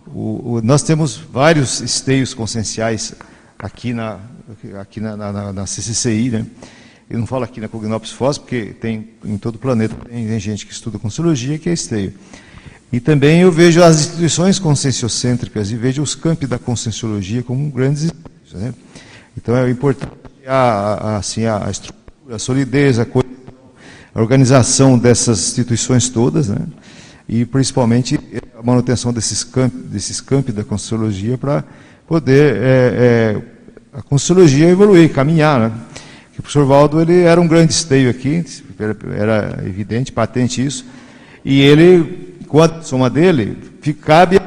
o, 0.07 0.53
o, 0.53 0.61
nós 0.63 0.83
temos 0.83 1.17
vários 1.17 1.81
esteios 1.81 2.33
conscienciais 2.33 3.13
aqui 3.57 3.93
na, 3.93 4.19
aqui 4.79 4.99
na, 4.99 5.15
na, 5.15 5.53
na 5.53 5.65
CCCI, 5.65 6.29
né? 6.29 6.45
Eu 7.09 7.17
não 7.17 7.25
falo 7.25 7.43
aqui 7.43 7.59
na 7.59 7.67
Cognópolis 7.67 8.13
Foz, 8.13 8.37
porque 8.37 8.65
tem 8.79 9.09
em 9.25 9.37
todo 9.37 9.55
o 9.55 9.59
planeta 9.59 9.95
tem, 10.07 10.27
tem 10.27 10.39
gente 10.39 10.65
que 10.65 10.71
estuda 10.71 10.99
Consciologia 10.99 11.57
que 11.57 11.67
é 11.67 11.73
esteio. 11.73 12.13
E 12.91 12.99
também 12.99 13.41
eu 13.41 13.51
vejo 13.51 13.83
as 13.83 13.99
instituições 14.01 14.57
conscienciocêntricas 14.57 15.71
e 15.71 15.75
vejo 15.75 16.01
os 16.01 16.15
campi 16.15 16.47
da 16.47 16.57
Conscienciologia 16.57 17.43
como 17.43 17.69
grandes. 17.69 18.11
Né? 18.53 18.73
Então 19.37 19.55
é 19.55 19.69
importante 19.69 20.13
a, 20.47 20.53
a, 20.53 21.17
assim, 21.17 21.45
a, 21.45 21.69
estrutura, 21.69 22.35
a 22.35 22.39
solidez, 22.39 22.97
a 22.97 23.05
coisa 23.05 23.29
a 24.13 24.21
organização 24.21 24.97
dessas 24.97 25.49
instituições 25.49 26.09
todas, 26.09 26.49
né? 26.49 26.65
e 27.27 27.45
principalmente 27.45 28.19
a 28.57 28.63
manutenção 28.63 29.13
desses 29.13 29.43
campos, 29.43 29.79
desses 29.83 30.19
campos 30.19 30.53
da 30.53 30.63
Consciologia 30.63 31.37
para 31.37 31.63
poder 32.07 32.55
é, 32.55 32.59
é, 32.61 33.41
a 33.93 34.01
Consciologia 34.01 34.67
evoluir, 34.67 35.11
caminhar. 35.11 35.59
Né? 35.59 35.71
o 36.37 36.41
professor 36.41 36.65
Valdo 36.65 37.01
ele 37.01 37.21
era 37.21 37.39
um 37.39 37.47
grande 37.47 37.71
esteio 37.73 38.09
aqui, 38.09 38.43
era 39.17 39.61
evidente, 39.65 40.11
patente 40.11 40.65
isso, 40.65 40.85
e 41.43 41.61
ele, 41.61 42.28
a 42.57 42.81
soma 42.81 43.09
dele, 43.09 43.57
cabe 44.01 44.41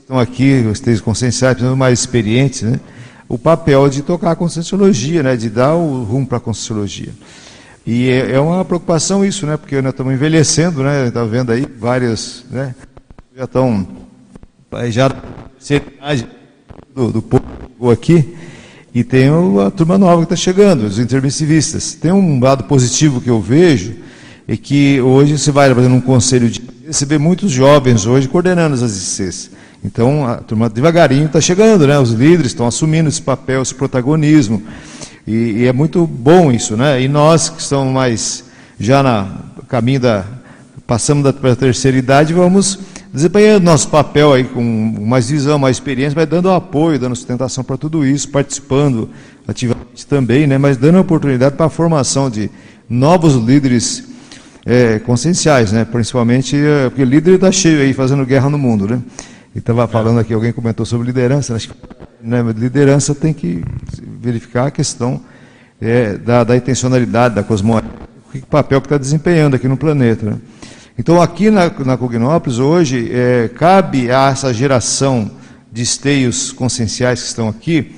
estão 0.00 0.18
aqui 0.18 0.64
os 0.66 0.78
esteios 0.78 1.00
conscienciais, 1.00 1.60
mais 1.76 1.98
experientes, 1.98 2.62
né? 2.62 2.80
o 3.28 3.36
papel 3.36 3.88
de 3.88 4.02
tocar 4.02 4.30
a 4.30 4.36
Conscienciologia, 4.36 5.22
né? 5.22 5.36
de 5.36 5.50
dar 5.50 5.74
o 5.74 6.04
rumo 6.04 6.26
para 6.26 6.38
a 6.38 6.40
Conscienciologia. 6.40 7.12
E 7.84 8.08
é, 8.08 8.32
é, 8.32 8.40
uma 8.40 8.64
preocupação 8.64 9.24
isso, 9.24 9.46
né? 9.46 9.56
Porque 9.56 9.80
nós 9.80 9.92
estamos 9.92 10.12
envelhecendo, 10.12 10.82
né? 10.82 11.06
Está 11.06 11.24
vendo 11.24 11.52
aí 11.52 11.64
várias, 11.78 12.44
né? 12.50 12.74
Já 13.36 13.44
estão 13.44 13.86
já 14.88 15.08
do, 16.92 17.12
do 17.12 17.22
povo 17.22 17.90
aqui 17.92 18.36
e 18.92 19.04
tem 19.04 19.28
a 19.64 19.70
turma 19.70 19.96
nova 19.98 20.16
que 20.18 20.32
está 20.32 20.36
chegando, 20.36 20.84
os 20.84 20.98
intermissivistas. 20.98 21.94
Tem 21.94 22.10
um 22.10 22.40
lado 22.40 22.64
positivo 22.64 23.20
que 23.20 23.30
eu 23.30 23.40
vejo 23.40 23.94
é 24.48 24.56
que 24.56 25.00
hoje 25.00 25.38
você 25.38 25.50
vai 25.50 25.74
fazendo 25.74 25.94
um 25.94 26.00
conselho 26.00 26.48
de 26.48 26.60
receber 26.86 27.18
muitos 27.18 27.50
jovens 27.50 28.06
hoje 28.06 28.28
coordenando 28.28 28.74
as 28.74 29.18
ICs. 29.18 29.50
Então 29.84 30.26
a 30.26 30.36
turma 30.36 30.68
devagarinho 30.68 31.26
está 31.26 31.40
chegando, 31.40 31.86
né? 31.86 31.98
Os 31.98 32.10
líderes 32.12 32.46
estão 32.46 32.66
assumindo 32.66 33.08
esse 33.08 33.20
papel, 33.20 33.60
esse 33.60 33.74
protagonismo. 33.74 34.62
E, 35.26 35.32
e, 35.32 35.66
é 35.66 35.72
muito 35.72 36.06
bom 36.06 36.52
isso, 36.52 36.76
né? 36.76 37.02
E 37.02 37.08
nós 37.08 37.48
que 37.48 37.60
estamos 37.60 37.92
mais 37.92 38.44
já 38.78 39.02
na 39.02 39.28
caminho 39.68 40.00
da 40.00 40.24
passamos 40.86 41.24
da 41.24 41.32
terceira 41.32 41.96
idade, 41.96 42.32
vamos 42.32 42.78
desempenhando 43.12 43.64
nosso 43.64 43.88
papel 43.88 44.32
aí 44.32 44.44
com 44.44 44.62
mais 44.62 45.28
visão, 45.28 45.58
mais 45.58 45.76
experiência, 45.76 46.14
mas 46.14 46.28
dando 46.28 46.48
apoio, 46.48 46.96
dando 46.96 47.16
sustentação 47.16 47.64
para 47.64 47.76
tudo 47.76 48.06
isso, 48.06 48.28
participando 48.28 49.10
ativamente 49.48 50.06
também, 50.06 50.46
né? 50.46 50.58
Mas 50.58 50.76
dando 50.76 51.00
oportunidade 51.00 51.56
para 51.56 51.66
a 51.66 51.70
formação 51.70 52.30
de 52.30 52.48
novos 52.88 53.34
líderes 53.34 54.15
é, 54.66 54.98
conscienciais, 54.98 55.70
né? 55.70 55.84
Principalmente 55.84 56.56
é, 56.56 56.88
porque 56.88 57.04
líder 57.04 57.36
está 57.36 57.52
cheio 57.52 57.80
aí 57.80 57.94
fazendo 57.94 58.26
guerra 58.26 58.50
no 58.50 58.58
mundo, 58.58 58.88
né? 58.88 59.00
E 59.54 59.58
estava 59.58 59.86
falando 59.86 60.18
aqui, 60.18 60.34
alguém 60.34 60.52
comentou 60.52 60.84
sobre 60.84 61.06
liderança, 61.06 61.54
acho 61.54 61.68
que 61.68 61.74
né, 62.20 62.42
liderança 62.54 63.14
tem 63.14 63.32
que 63.32 63.64
verificar 64.20 64.66
a 64.66 64.70
questão 64.70 65.22
é, 65.80 66.14
da, 66.14 66.44
da, 66.44 66.56
intencionalidade, 66.56 67.36
da 67.36 67.42
cosmoética, 67.42 67.94
que 68.32 68.40
papel 68.40 68.80
que 68.80 68.86
está 68.86 68.98
desempenhando 68.98 69.54
aqui 69.54 69.68
no 69.68 69.76
planeta. 69.76 70.26
Né? 70.26 70.36
Então, 70.98 71.22
aqui 71.22 71.50
na, 71.50 71.70
na 71.84 71.96
Cognópolis, 71.96 72.58
hoje, 72.58 73.10
é, 73.12 73.48
cabe 73.48 74.10
a 74.10 74.28
essa 74.28 74.52
geração 74.52 75.30
de 75.72 75.82
esteios 75.82 76.52
conscienciais 76.52 77.22
que 77.22 77.28
estão 77.28 77.48
aqui, 77.48 77.94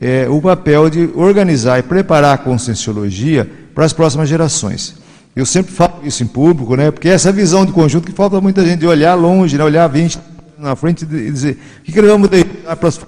é, 0.00 0.26
o 0.28 0.40
papel 0.40 0.88
de 0.88 1.10
organizar 1.14 1.78
e 1.78 1.82
preparar 1.82 2.34
a 2.34 2.38
conscienciologia 2.38 3.50
para 3.74 3.84
as 3.84 3.92
próximas 3.92 4.28
gerações. 4.28 5.03
Eu 5.36 5.44
sempre 5.44 5.72
falo 5.72 6.00
isso 6.04 6.22
em 6.22 6.26
público, 6.26 6.76
né, 6.76 6.90
porque 6.90 7.08
essa 7.08 7.32
visão 7.32 7.66
de 7.66 7.72
conjunto 7.72 8.06
que 8.06 8.12
falta 8.12 8.40
muita 8.40 8.64
gente 8.64 8.80
de 8.80 8.86
olhar 8.86 9.14
longe, 9.14 9.58
né, 9.58 9.64
olhar 9.64 9.88
20 9.88 10.18
na 10.58 10.76
frente 10.76 11.02
e 11.02 11.06
dizer 11.06 11.58
o 11.80 11.82
que, 11.82 11.92
que 11.92 12.00
nós 12.00 12.10
vamos 12.10 12.28
deixar 12.28 12.76
para 12.76 12.88
as 12.88 13.00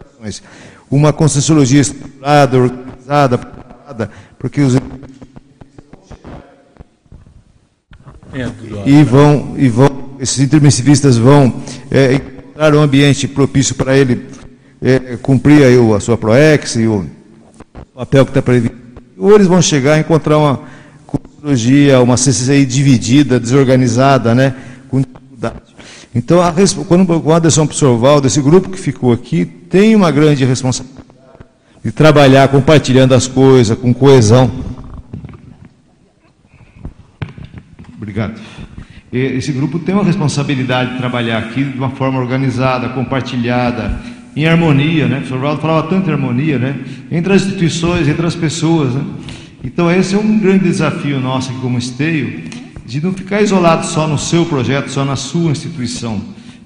gerações. 0.00 0.42
Uma 0.90 1.12
conscienciologia 1.12 1.80
estruturada, 1.80 2.58
organizada, 2.58 3.38
preparada, 3.38 4.10
porque 4.38 4.60
os 4.62 4.74
e 8.84 9.04
vão 9.04 9.54
e 9.56 9.68
vão 9.68 10.16
esses 10.18 10.40
intermissivistas 10.40 11.16
vão 11.16 11.62
é, 11.90 12.14
encontrar 12.14 12.74
um 12.74 12.80
ambiente 12.80 13.28
propício 13.28 13.74
para 13.74 13.96
ele 13.96 14.26
é, 14.82 15.16
cumprir 15.20 15.62
aí 15.64 15.76
a 15.94 16.00
sua 16.00 16.16
proex 16.16 16.76
e 16.76 16.86
o 16.86 17.06
papel 17.94 18.24
que 18.24 18.30
está 18.30 18.42
previsto. 18.42 18.76
Ou 19.16 19.34
eles 19.34 19.46
vão 19.46 19.62
chegar 19.62 19.94
a 19.94 19.98
encontrar 19.98 20.38
uma 20.38 20.62
conscienciologia, 21.44 22.00
uma 22.00 22.16
CCI 22.16 22.64
dividida, 22.64 23.38
desorganizada, 23.38 24.34
né, 24.34 24.54
com 24.88 25.00
dificuldade. 25.00 25.56
Então, 26.14 26.40
a, 26.40 26.52
quando, 26.88 27.20
com 27.20 27.32
a 27.32 27.36
adesão 27.36 27.66
para 27.66 27.74
o 27.74 27.76
Sr. 27.76 27.98
Valdo, 27.98 28.26
esse 28.26 28.40
grupo 28.40 28.70
que 28.70 28.78
ficou 28.78 29.12
aqui 29.12 29.44
tem 29.44 29.94
uma 29.94 30.10
grande 30.10 30.44
responsabilidade 30.44 31.04
de 31.84 31.92
trabalhar 31.92 32.48
compartilhando 32.48 33.14
as 33.14 33.26
coisas, 33.26 33.76
com 33.76 33.92
coesão. 33.92 34.50
Obrigado. 37.96 38.40
Esse 39.12 39.52
grupo 39.52 39.78
tem 39.78 39.94
uma 39.94 40.02
responsabilidade 40.02 40.92
de 40.92 40.98
trabalhar 40.98 41.38
aqui 41.38 41.62
de 41.62 41.76
uma 41.76 41.90
forma 41.90 42.18
organizada, 42.18 42.88
compartilhada, 42.88 44.00
em 44.34 44.46
harmonia, 44.46 45.06
né? 45.06 45.22
O. 45.30 45.38
Valdo 45.38 45.60
falava 45.60 45.86
tanto 45.88 46.08
em 46.08 46.12
harmonia, 46.12 46.58
né? 46.58 46.76
Entre 47.12 47.32
as 47.32 47.42
instituições, 47.42 48.08
entre 48.08 48.26
as 48.26 48.34
pessoas, 48.34 48.92
né? 48.94 49.04
Então 49.64 49.90
esse 49.90 50.14
é 50.14 50.18
um 50.18 50.38
grande 50.38 50.64
desafio 50.64 51.18
nosso 51.18 51.50
aqui 51.50 51.60
como 51.60 51.78
esteio, 51.78 52.42
de 52.84 53.02
não 53.02 53.14
ficar 53.14 53.40
isolado 53.40 53.86
só 53.86 54.06
no 54.06 54.18
seu 54.18 54.44
projeto, 54.44 54.90
só 54.90 55.06
na 55.06 55.16
sua 55.16 55.50
instituição. 55.50 56.20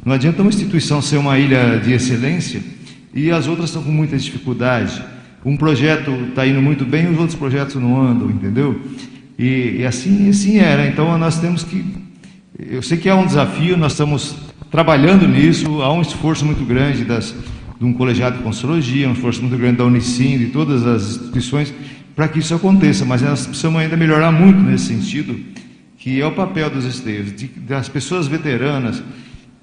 Não 0.05 0.13
adianta 0.15 0.43
uma 0.43 0.49
instituição 0.49 1.01
ser 1.01 1.17
uma 1.17 1.39
ilha 1.39 1.79
de 1.79 1.93
excelência 1.93 2.61
e 3.15 3.31
as 3.31 3.47
outras 3.47 3.71
estão 3.71 3.85
com 3.85 3.93
muita 3.93 4.19
dificuldade. 4.19 5.01
Um 5.45 5.57
projeto 5.57 6.11
está 6.29 6.45
indo 6.45 6.61
muito 6.61 6.85
bem 6.85 7.09
os 7.09 7.19
outros 7.19 7.39
projetos 7.39 7.77
não 7.77 8.01
andam, 8.01 8.29
entendeu? 8.29 8.81
E, 9.39 9.77
e 9.79 9.87
assim, 9.87 10.29
assim 10.29 10.59
era. 10.59 10.85
Então 10.89 11.17
nós 11.17 11.39
temos 11.39 11.63
que. 11.63 11.85
Eu 12.59 12.83
sei 12.83 12.99
que 12.99 13.09
é 13.09 13.15
um 13.15 13.25
desafio, 13.25 13.77
nós 13.77 13.93
estamos 13.93 14.35
trabalhando 14.73 15.29
nisso, 15.29 15.81
há 15.83 15.93
um 15.93 16.03
esforço 16.03 16.45
muito 16.45 16.65
grande 16.65 17.05
das, 17.05 17.33
de 17.79 17.85
um 17.85 17.93
colegiado 17.93 18.39
de 18.39 18.43
consulologia, 18.43 19.09
um 19.09 19.13
esforço 19.13 19.41
muito 19.41 19.57
grande 19.57 19.79
da 19.79 19.85
Unicim, 19.85 20.37
de 20.37 20.47
todas 20.47 20.85
as 20.85 21.11
instituições, 21.11 21.73
para 22.19 22.27
que 22.27 22.41
isso 22.41 22.53
aconteça, 22.53 23.05
mas 23.05 23.23
nós 23.23 23.47
precisamos 23.47 23.81
ainda 23.81 23.97
melhorar 23.97 24.33
muito 24.33 24.59
nesse 24.61 24.87
sentido, 24.87 25.39
que 25.97 26.21
é 26.21 26.27
o 26.27 26.33
papel 26.33 26.69
dos 26.69 26.85
esteios, 26.85 27.33
de, 27.33 27.47
das 27.47 27.89
pessoas 27.89 28.27
veteranas, 28.27 29.01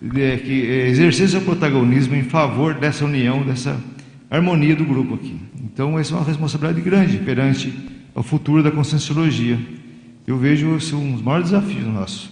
de, 0.01 0.37
que 0.37 0.61
exercer 0.87 1.27
seu 1.27 1.41
protagonismo 1.41 2.15
em 2.15 2.23
favor 2.23 2.75
dessa 2.75 3.03
união, 3.03 3.43
dessa 3.43 3.77
harmonia 4.31 4.73
do 4.73 4.85
grupo 4.85 5.15
aqui. 5.15 5.37
Então, 5.65 5.99
essa 5.99 6.13
é 6.13 6.17
uma 6.17 6.25
responsabilidade 6.25 6.79
grande 6.79 7.17
perante 7.17 7.77
o 8.15 8.23
futuro 8.23 8.63
da 8.63 8.71
conscienciologia. 8.71 9.59
Eu 10.25 10.37
vejo 10.37 10.77
isso 10.77 10.95
um 10.95 11.11
dos 11.11 11.21
maiores 11.21 11.49
desafios 11.49 11.87
nossos. 11.87 12.31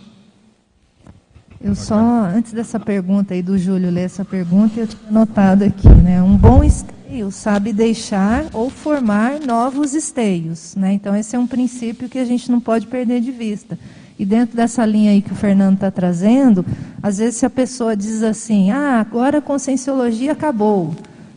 Eu 1.62 1.76
só, 1.76 2.00
antes 2.34 2.54
dessa 2.54 2.80
pergunta 2.80 3.34
aí 3.34 3.42
do 3.42 3.58
Júlio 3.58 3.92
ler 3.92 4.04
essa 4.04 4.24
pergunta, 4.24 4.80
eu 4.80 4.88
tinha 4.88 5.12
notado 5.12 5.64
aqui, 5.64 5.90
né? 5.90 6.24
Um 6.24 6.38
bom 6.38 6.64
esteio 7.14 7.32
sabe 7.32 7.72
deixar 7.72 8.46
ou 8.54 8.70
formar 8.70 9.40
novos 9.40 9.94
esteios, 9.94 10.76
né? 10.76 10.94
Então 10.94 11.16
esse 11.16 11.36
é 11.36 11.40
um 11.40 11.46
princípio 11.46 12.10
que 12.10 12.18
a 12.18 12.26
gente 12.26 12.52
não 12.52 12.60
pode 12.60 12.88
perder 12.88 13.22
de 13.22 13.32
vista. 13.32 13.78
E 14.18 14.26
dentro 14.26 14.56
dessa 14.56 14.86
linha 14.86 15.12
aí 15.12 15.22
que 15.22 15.32
o 15.32 15.36
Fernando 15.36 15.76
está 15.76 15.92
trazendo, 15.92 16.66
às 17.02 17.20
vezes 17.20 17.36
se 17.36 17.46
a 17.46 17.50
pessoa 17.50 17.96
diz 17.96 18.24
assim, 18.24 18.72
ah, 18.72 19.00
agora 19.00 19.38
a 19.38 19.42
conscienciologia 19.42 20.32
acabou, 20.32 20.96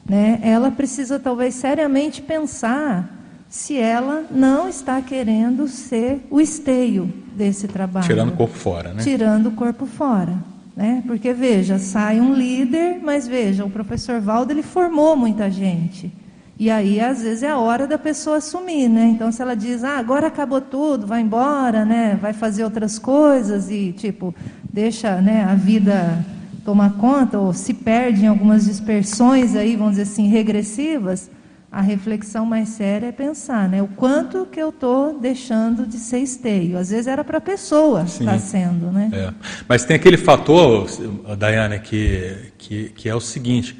né? 0.09 0.39
Ela 0.43 0.71
precisa 0.71 1.19
talvez 1.19 1.55
seriamente 1.55 2.23
pensar 2.23 3.13
se 3.49 3.79
ela 3.79 4.25
não 4.31 4.69
está 4.69 5.01
querendo 5.03 5.69
ser 5.69 6.27
o 6.31 6.41
esteio 6.41 7.13
desse 7.35 7.69
trabalho. 7.69 8.07
Tirando 8.07 8.31
o 8.31 8.37
corpo 8.37 8.57
fora, 8.57 8.95
né? 8.95 9.03
Tirando 9.03 9.49
o 9.49 9.53
corpo 9.53 9.87
fora. 9.87 10.56
Né? 10.77 11.03
Porque, 11.07 11.33
veja, 11.33 11.79
sai 11.79 12.21
um 12.21 12.35
líder, 12.35 13.01
mas 13.03 13.27
veja, 13.27 13.65
o 13.65 13.71
professor 13.71 14.21
Valdo 14.21 14.53
ele 14.53 14.63
formou 14.63 15.17
muita 15.17 15.51
gente. 15.51 16.13
E 16.59 16.71
aí, 16.71 17.01
às 17.01 17.23
vezes, 17.23 17.43
é 17.43 17.51
a 17.51 17.59
hora 17.59 17.87
da 17.87 17.99
pessoa 17.99 18.37
assumir, 18.37 18.89
né? 18.89 19.07
Então, 19.07 19.33
se 19.33 19.41
ela 19.41 19.55
diz, 19.55 19.83
ah, 19.85 19.99
agora 19.99 20.27
acabou 20.27 20.61
tudo, 20.61 21.07
vai 21.07 21.23
embora, 21.23 21.85
né? 21.85 22.19
Vai 22.21 22.33
fazer 22.35 22.65
outras 22.65 22.99
coisas 22.99 23.71
e, 23.71 23.93
tipo, 23.93 24.35
deixa 24.71 25.21
né, 25.21 25.45
a 25.45 25.55
vida 25.55 26.25
tomar 26.65 26.95
conta, 26.95 27.39
ou 27.39 27.53
se 27.53 27.73
perde 27.73 28.25
em 28.25 28.29
algumas 28.29 28.65
dispersões 28.65 29.55
aí, 29.55 29.77
vamos 29.77 29.93
dizer 29.93 30.03
assim, 30.03 30.29
regressivas, 30.29 31.31
a 31.77 31.83
reflexão 31.83 32.47
mais 32.47 32.71
séria 32.71 33.09
é 33.09 33.13
pensar, 33.13 33.69
né? 33.69 33.83
O 33.83 33.87
quanto 33.87 34.47
que 34.47 34.59
eu 34.59 34.71
estou 34.71 35.21
deixando 35.21 35.87
de 35.87 35.99
ser 35.99 36.21
esteio. 36.21 36.79
Às 36.79 36.89
vezes 36.89 37.07
era 37.07 37.23
para 37.23 37.37
a 37.37 37.41
pessoa 37.41 38.05
estar 38.05 38.39
sendo, 38.39 38.91
né? 38.91 39.11
É. 39.13 39.35
Mas 39.69 39.85
tem 39.85 39.95
aquele 39.95 40.17
fator, 40.17 40.89
Dayane, 41.37 41.79
que, 41.81 42.35
que, 42.57 42.89
que, 42.97 43.09
é 43.11 43.15
o 43.15 43.21
seguinte: 43.21 43.79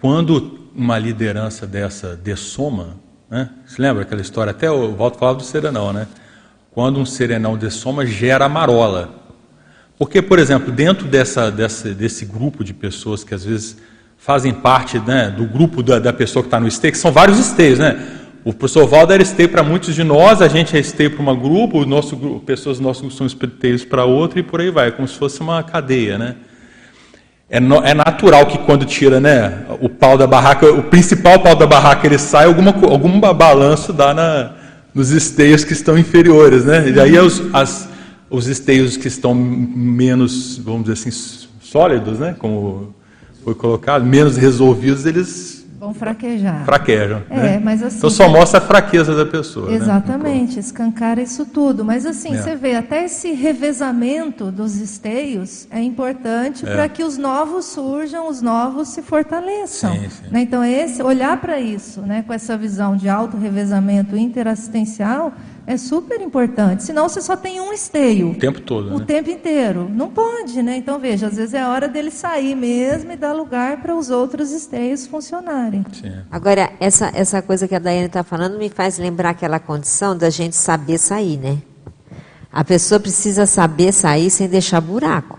quando 0.00 0.68
uma 0.72 0.96
liderança 1.00 1.66
dessa 1.66 2.14
dessoma, 2.14 2.96
né? 3.28 3.50
Você 3.66 3.82
lembra 3.82 4.04
aquela 4.04 4.20
história? 4.20 4.52
Até 4.52 4.70
o 4.70 4.94
Walter 4.94 5.18
falava 5.18 5.38
do 5.38 5.44
serenão, 5.44 5.92
né? 5.92 6.06
Quando 6.70 7.00
um 7.00 7.04
serenão 7.04 7.58
dessoma 7.58 8.06
gera 8.06 8.48
marola. 8.48 9.18
Porque, 9.98 10.22
por 10.22 10.38
exemplo, 10.38 10.70
dentro 10.70 11.08
dessa, 11.08 11.50
dessa, 11.50 11.92
desse 11.92 12.24
grupo 12.24 12.62
de 12.62 12.72
pessoas 12.72 13.24
que 13.24 13.34
às 13.34 13.44
vezes 13.44 13.78
fazem 14.24 14.54
parte 14.54 15.00
né, 15.00 15.34
do 15.36 15.44
grupo 15.44 15.82
da, 15.82 15.98
da 15.98 16.12
pessoa 16.12 16.44
que 16.44 16.46
está 16.46 16.60
no 16.60 16.68
esteio, 16.68 16.92
que 16.92 16.98
são 16.98 17.10
vários 17.10 17.40
esteios, 17.40 17.80
né? 17.80 18.00
O 18.44 18.52
professor 18.52 18.86
Valdo 18.86 19.12
era 19.12 19.22
esteio 19.22 19.48
para 19.48 19.62
muitos 19.64 19.94
de 19.94 20.02
nós, 20.04 20.40
a 20.40 20.48
gente 20.48 20.76
é 20.76 20.80
esteio 20.80 21.10
para 21.10 21.22
um 21.22 21.36
grupo, 21.36 21.80
o 21.80 21.86
nosso 21.86 22.16
grupo, 22.16 22.40
pessoas 22.40 22.78
do 22.78 22.84
nosso 22.84 23.00
grupo 23.00 23.14
são 23.14 23.26
esteios 23.26 23.84
para 23.84 24.04
outro 24.04 24.38
e 24.38 24.42
por 24.42 24.60
aí 24.60 24.70
vai, 24.70 24.92
como 24.92 25.06
se 25.06 25.16
fosse 25.16 25.40
uma 25.40 25.62
cadeia, 25.62 26.18
né? 26.18 26.36
É, 27.50 27.60
no, 27.60 27.76
é, 27.84 27.94
natural 27.94 28.46
que 28.46 28.58
quando 28.58 28.84
tira 28.86 29.20
né, 29.20 29.64
o 29.80 29.88
pau 29.88 30.16
da 30.16 30.26
barraca, 30.26 30.72
o 30.72 30.84
principal 30.84 31.40
pau 31.40 31.54
da 31.54 31.66
barraca, 31.66 32.06
ele 32.06 32.18
sai, 32.18 32.46
alguma, 32.46 32.70
algum 32.70 33.20
balanço 33.20 33.92
dá 33.92 34.14
na, 34.14 34.52
nos 34.94 35.10
esteios 35.10 35.64
que 35.64 35.72
estão 35.72 35.98
inferiores, 35.98 36.64
né? 36.64 36.88
E 36.88 36.98
aí 36.98 37.18
os, 37.18 37.42
as, 37.52 37.88
os 38.30 38.46
esteios 38.46 38.96
que 38.96 39.08
estão 39.08 39.34
menos, 39.34 40.58
vamos 40.58 40.82
dizer 40.82 40.92
assim, 40.92 41.10
sólidos, 41.60 42.20
né? 42.20 42.34
Como 42.38 42.94
foi 43.44 43.54
colocado, 43.54 44.04
menos 44.04 44.36
resolvidos, 44.36 45.06
eles 45.06 45.62
vão 45.82 45.92
fraquejar. 45.92 46.64
Fraquejam. 46.64 47.22
É, 47.28 47.36
né? 47.36 47.60
mas 47.62 47.82
assim. 47.82 47.98
Então 47.98 48.08
só 48.08 48.28
mostra 48.28 48.58
a 48.58 48.62
fraqueza 48.62 49.16
da 49.16 49.26
pessoa. 49.26 49.68
Né? 49.68 49.74
Exatamente, 49.74 50.54
né? 50.54 50.60
escancara 50.60 51.20
isso 51.20 51.44
tudo. 51.44 51.84
Mas 51.84 52.06
assim, 52.06 52.34
é. 52.34 52.40
você 52.40 52.54
vê, 52.54 52.76
até 52.76 53.04
esse 53.04 53.32
revezamento 53.32 54.52
dos 54.52 54.76
esteios 54.76 55.66
é 55.72 55.82
importante 55.82 56.64
é. 56.64 56.72
para 56.72 56.88
que 56.88 57.02
os 57.02 57.18
novos 57.18 57.64
surjam, 57.64 58.28
os 58.28 58.40
novos 58.40 58.90
se 58.90 59.02
fortaleçam. 59.02 59.92
Sim, 59.94 60.08
sim. 60.08 60.30
Né? 60.30 60.42
Então, 60.42 60.64
esse, 60.64 61.02
olhar 61.02 61.40
para 61.40 61.60
isso, 61.60 62.00
né, 62.02 62.22
com 62.24 62.32
essa 62.32 62.56
visão 62.56 62.96
de 62.96 63.08
auto-revezamento 63.08 64.16
interassistencial 64.16 65.32
é 65.66 65.76
super 65.76 66.20
importante. 66.20 66.82
Senão 66.82 67.08
você 67.08 67.20
só 67.20 67.36
tem 67.36 67.60
um 67.60 67.72
esteio. 67.72 68.30
O 68.30 68.34
tempo 68.34 68.60
todo. 68.60 68.94
O 68.94 68.98
né? 68.98 69.04
tempo 69.04 69.30
inteiro. 69.30 69.88
Não 69.88 70.10
pode, 70.10 70.62
né? 70.62 70.76
Então 70.76 70.98
veja, 70.98 71.28
às 71.28 71.36
vezes 71.36 71.54
é 71.54 71.60
a 71.60 71.68
hora 71.68 71.88
dele 71.88 72.10
sair 72.10 72.54
mesmo 72.54 73.12
e 73.12 73.16
dar 73.16 73.32
lugar 73.32 73.80
para 73.80 73.96
os 73.96 74.10
outros 74.10 74.50
esteios 74.50 75.06
funcionarem. 75.06 75.84
Sim. 75.92 76.12
Agora, 76.30 76.70
essa, 76.80 77.10
essa 77.14 77.40
coisa 77.40 77.68
que 77.68 77.74
a 77.74 77.78
Daiane 77.78 78.06
está 78.06 78.24
falando 78.24 78.58
me 78.58 78.68
faz 78.68 78.98
lembrar 78.98 79.30
aquela 79.30 79.58
condição 79.58 80.16
da 80.16 80.30
gente 80.30 80.56
saber 80.56 80.98
sair, 80.98 81.38
né? 81.38 81.58
A 82.52 82.64
pessoa 82.64 83.00
precisa 83.00 83.46
saber 83.46 83.92
sair 83.92 84.30
sem 84.30 84.48
deixar 84.48 84.80
buraco. 84.80 85.38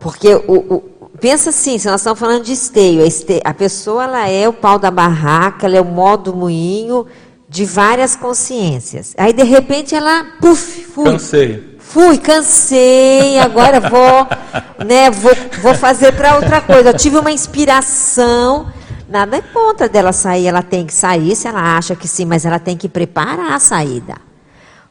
Porque 0.00 0.34
o, 0.34 0.74
o 0.74 0.94
pensa 1.20 1.50
assim, 1.50 1.78
se 1.78 1.86
nós 1.88 2.00
estamos 2.00 2.18
falando 2.18 2.42
de 2.42 2.52
esteio, 2.52 3.02
a 3.44 3.54
pessoa 3.54 4.04
ela 4.04 4.28
é 4.28 4.48
o 4.48 4.52
pau 4.52 4.78
da 4.78 4.90
barraca, 4.90 5.66
ela 5.66 5.76
é 5.76 5.80
o 5.80 5.84
modo 5.84 6.34
moinho, 6.34 7.06
de 7.54 7.64
várias 7.64 8.16
consciências. 8.16 9.14
Aí, 9.16 9.32
de 9.32 9.44
repente, 9.44 9.94
ela, 9.94 10.26
puf, 10.40 10.82
fui. 10.86 11.04
Cansei. 11.04 11.78
Fui, 11.78 12.18
cansei, 12.18 13.38
agora 13.38 13.78
vou, 13.78 14.26
né, 14.84 15.08
vou, 15.08 15.30
vou 15.62 15.72
fazer 15.72 16.12
para 16.14 16.34
outra 16.34 16.60
coisa. 16.60 16.88
Eu 16.88 16.96
tive 16.96 17.16
uma 17.16 17.30
inspiração, 17.30 18.66
nada 19.08 19.36
é 19.36 19.40
contra 19.40 19.88
dela 19.88 20.12
sair, 20.12 20.48
ela 20.48 20.62
tem 20.64 20.84
que 20.84 20.92
sair 20.92 21.36
se 21.36 21.46
ela 21.46 21.76
acha 21.76 21.94
que 21.94 22.08
sim, 22.08 22.24
mas 22.24 22.44
ela 22.44 22.58
tem 22.58 22.76
que 22.76 22.88
preparar 22.88 23.52
a 23.52 23.60
saída. 23.60 24.16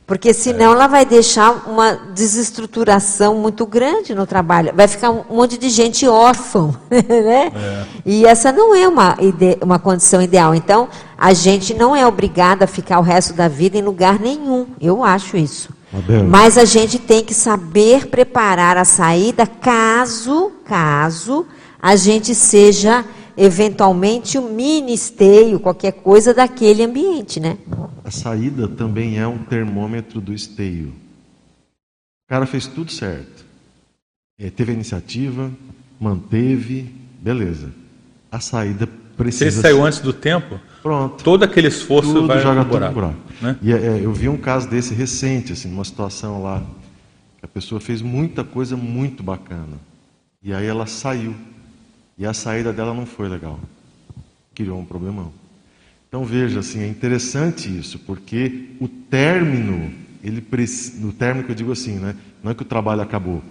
Porque 0.06 0.34
senão 0.34 0.74
ela 0.74 0.88
vai 0.88 1.06
deixar 1.06 1.68
uma 1.68 1.94
desestruturação 2.14 3.36
muito 3.36 3.66
grande 3.66 4.14
no 4.14 4.28
trabalho. 4.28 4.74
Vai 4.76 4.88
ficar 4.88 5.12
um 5.12 5.24
monte 5.30 5.58
de 5.58 5.70
gente 5.70 6.08
órfã, 6.08 6.72
né? 6.92 7.52
É. 7.56 7.84
E 8.06 8.26
essa 8.26 8.52
não 8.52 8.76
é 8.76 8.88
uma, 8.88 9.16
uma 9.62 9.80
condição 9.80 10.22
ideal. 10.22 10.54
Então, 10.54 10.90
a 11.18 11.34
gente 11.34 11.74
não 11.74 11.96
é 11.96 12.06
obrigado 12.06 12.64
a 12.64 12.68
ficar 12.68 13.00
o 13.00 13.02
resto 13.04 13.34
da 13.34 13.48
vida 13.48 13.78
em 13.78 13.82
lugar 13.82 14.20
nenhum. 14.20 14.68
Eu 14.80 15.04
acho 15.04 15.38
isso. 15.38 15.70
Mas 16.28 16.58
a 16.58 16.66
gente 16.66 16.98
tem 16.98 17.24
que 17.24 17.36
saber 17.36 18.08
preparar 18.08 18.78
a 18.78 18.84
saída 18.84 19.46
caso, 19.46 20.52
caso 20.66 21.46
a 21.84 21.98
gente 21.98 22.34
seja 22.34 23.04
eventualmente 23.38 24.38
um 24.38 24.54
ministério, 24.54 25.60
qualquer 25.60 25.94
coisa 25.94 26.34
daquele 26.34 26.84
ambiente, 26.84 27.40
né? 27.40 27.58
A 28.04 28.12
saída 28.12 28.68
também 28.68 29.18
é 29.20 29.28
um 29.28 29.40
termômetro 29.40 30.22
do 30.22 30.34
esteio. 30.34 30.90
O 32.26 32.30
cara 32.30 32.46
fez 32.46 32.68
tudo 32.68 32.92
certo. 32.92 33.46
É, 34.40 34.50
teve 34.50 34.72
a 34.72 34.76
iniciativa, 34.76 35.52
manteve, 36.00 36.94
beleza. 37.22 37.72
A 38.32 38.40
saída 38.40 38.88
precisa. 39.16 39.52
Se 39.52 39.58
ele 39.58 39.62
saiu 39.62 39.86
antes 39.86 40.00
do 40.00 40.12
tempo, 40.12 40.60
Pronto. 40.84 41.24
Todo 41.24 41.44
aquele 41.44 41.70
esforço 41.70 42.14
tudo 42.14 42.28
vai 42.28 42.42
joga 42.42 42.62
buraco. 42.62 42.72
tudo 42.72 42.86
no 42.88 42.94
buraco. 42.94 43.20
Né? 43.42 43.58
E 43.62 43.72
é, 43.72 44.02
eu 44.04 44.12
vi 44.12 44.28
um 44.28 44.36
caso 44.36 44.70
desse 44.70 44.94
recente, 44.94 45.54
assim, 45.54 45.72
uma 45.72 45.86
situação 45.86 46.44
lá, 46.44 46.62
a 47.42 47.48
pessoa 47.48 47.80
fez 47.80 48.02
muita 48.02 48.44
coisa 48.44 48.76
muito 48.76 49.24
bacana. 49.24 49.80
E 50.44 50.54
aí 50.54 50.66
ela 50.66 50.86
saiu. 50.86 51.34
E 52.18 52.26
a 52.26 52.34
saída 52.34 52.72
dela 52.72 52.94
não 52.94 53.06
foi 53.06 53.28
legal. 53.28 53.60
Criou 54.54 54.80
um 54.80 54.86
problemão. 54.86 55.32
Então 56.08 56.24
veja, 56.24 56.60
assim, 56.60 56.82
é 56.82 56.88
interessante 56.88 57.76
isso, 57.76 57.98
porque 57.98 58.70
o 58.80 58.88
término, 58.88 59.92
ele 60.24 60.46
no 61.00 61.12
término 61.12 61.44
que 61.44 61.52
eu 61.52 61.56
digo 61.56 61.72
assim, 61.72 61.96
né? 61.96 62.16
Não 62.44 62.52
é 62.52 62.54
que 62.54 62.62
o 62.62 62.66
trabalho 62.66 63.02
acabou, 63.02 63.42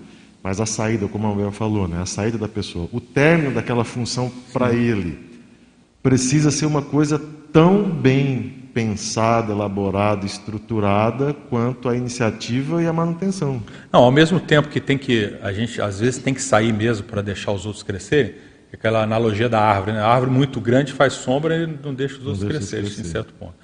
mas 0.45 0.61
a 0.61 0.67
saída, 0.67 1.09
como 1.09 1.27
a 1.27 1.31
Mabel 1.31 1.51
falou, 1.51 1.89
né? 1.89 2.01
A 2.01 2.07
saída 2.07 2.39
da 2.39 2.47
pessoa, 2.47 2.89
o 2.93 3.01
término 3.01 3.53
daquela 3.53 3.83
função 3.83 4.31
para 4.53 4.73
ele 4.73 5.19
precisa 6.01 6.53
ser 6.53 6.67
uma 6.67 6.83
coisa 6.83 7.21
tão 7.53 7.83
bem 7.83 8.63
pensada, 8.73 9.53
elaborada, 9.53 10.25
estruturada 10.25 11.35
quanto 11.35 11.89
a 11.89 11.97
iniciativa 11.97 12.83
e 12.83 12.87
a 12.87 12.93
manutenção. 12.93 13.63
Não, 13.93 14.05
ao 14.05 14.13
mesmo 14.13 14.41
tempo 14.41 14.69
que 14.69 14.81
tem 14.81 14.97
que 14.97 15.37
a 15.43 15.53
gente 15.53 15.81
às 15.81 16.01
vezes 16.01 16.23
tem 16.23 16.33
que 16.33 16.43
sair 16.43 16.73
mesmo 16.73 17.07
para 17.07 17.23
deixar 17.23 17.53
os 17.53 17.67
outros 17.67 17.83
crescerem, 17.83 18.35
aquela 18.75 19.03
analogia 19.03 19.49
da 19.49 19.61
árvore, 19.61 19.93
né? 19.93 20.01
a 20.01 20.07
árvore 20.07 20.31
muito 20.31 20.61
grande 20.61 20.93
faz 20.93 21.12
sombra 21.12 21.57
e 21.57 21.66
não 21.66 21.95
deixa 21.95 22.18
os 22.18 22.27
outros 22.27 22.45
crescerem, 22.45 22.87
crescer. 22.87 23.03
em 23.03 23.05
certo 23.05 23.35
ponto. 23.35 23.55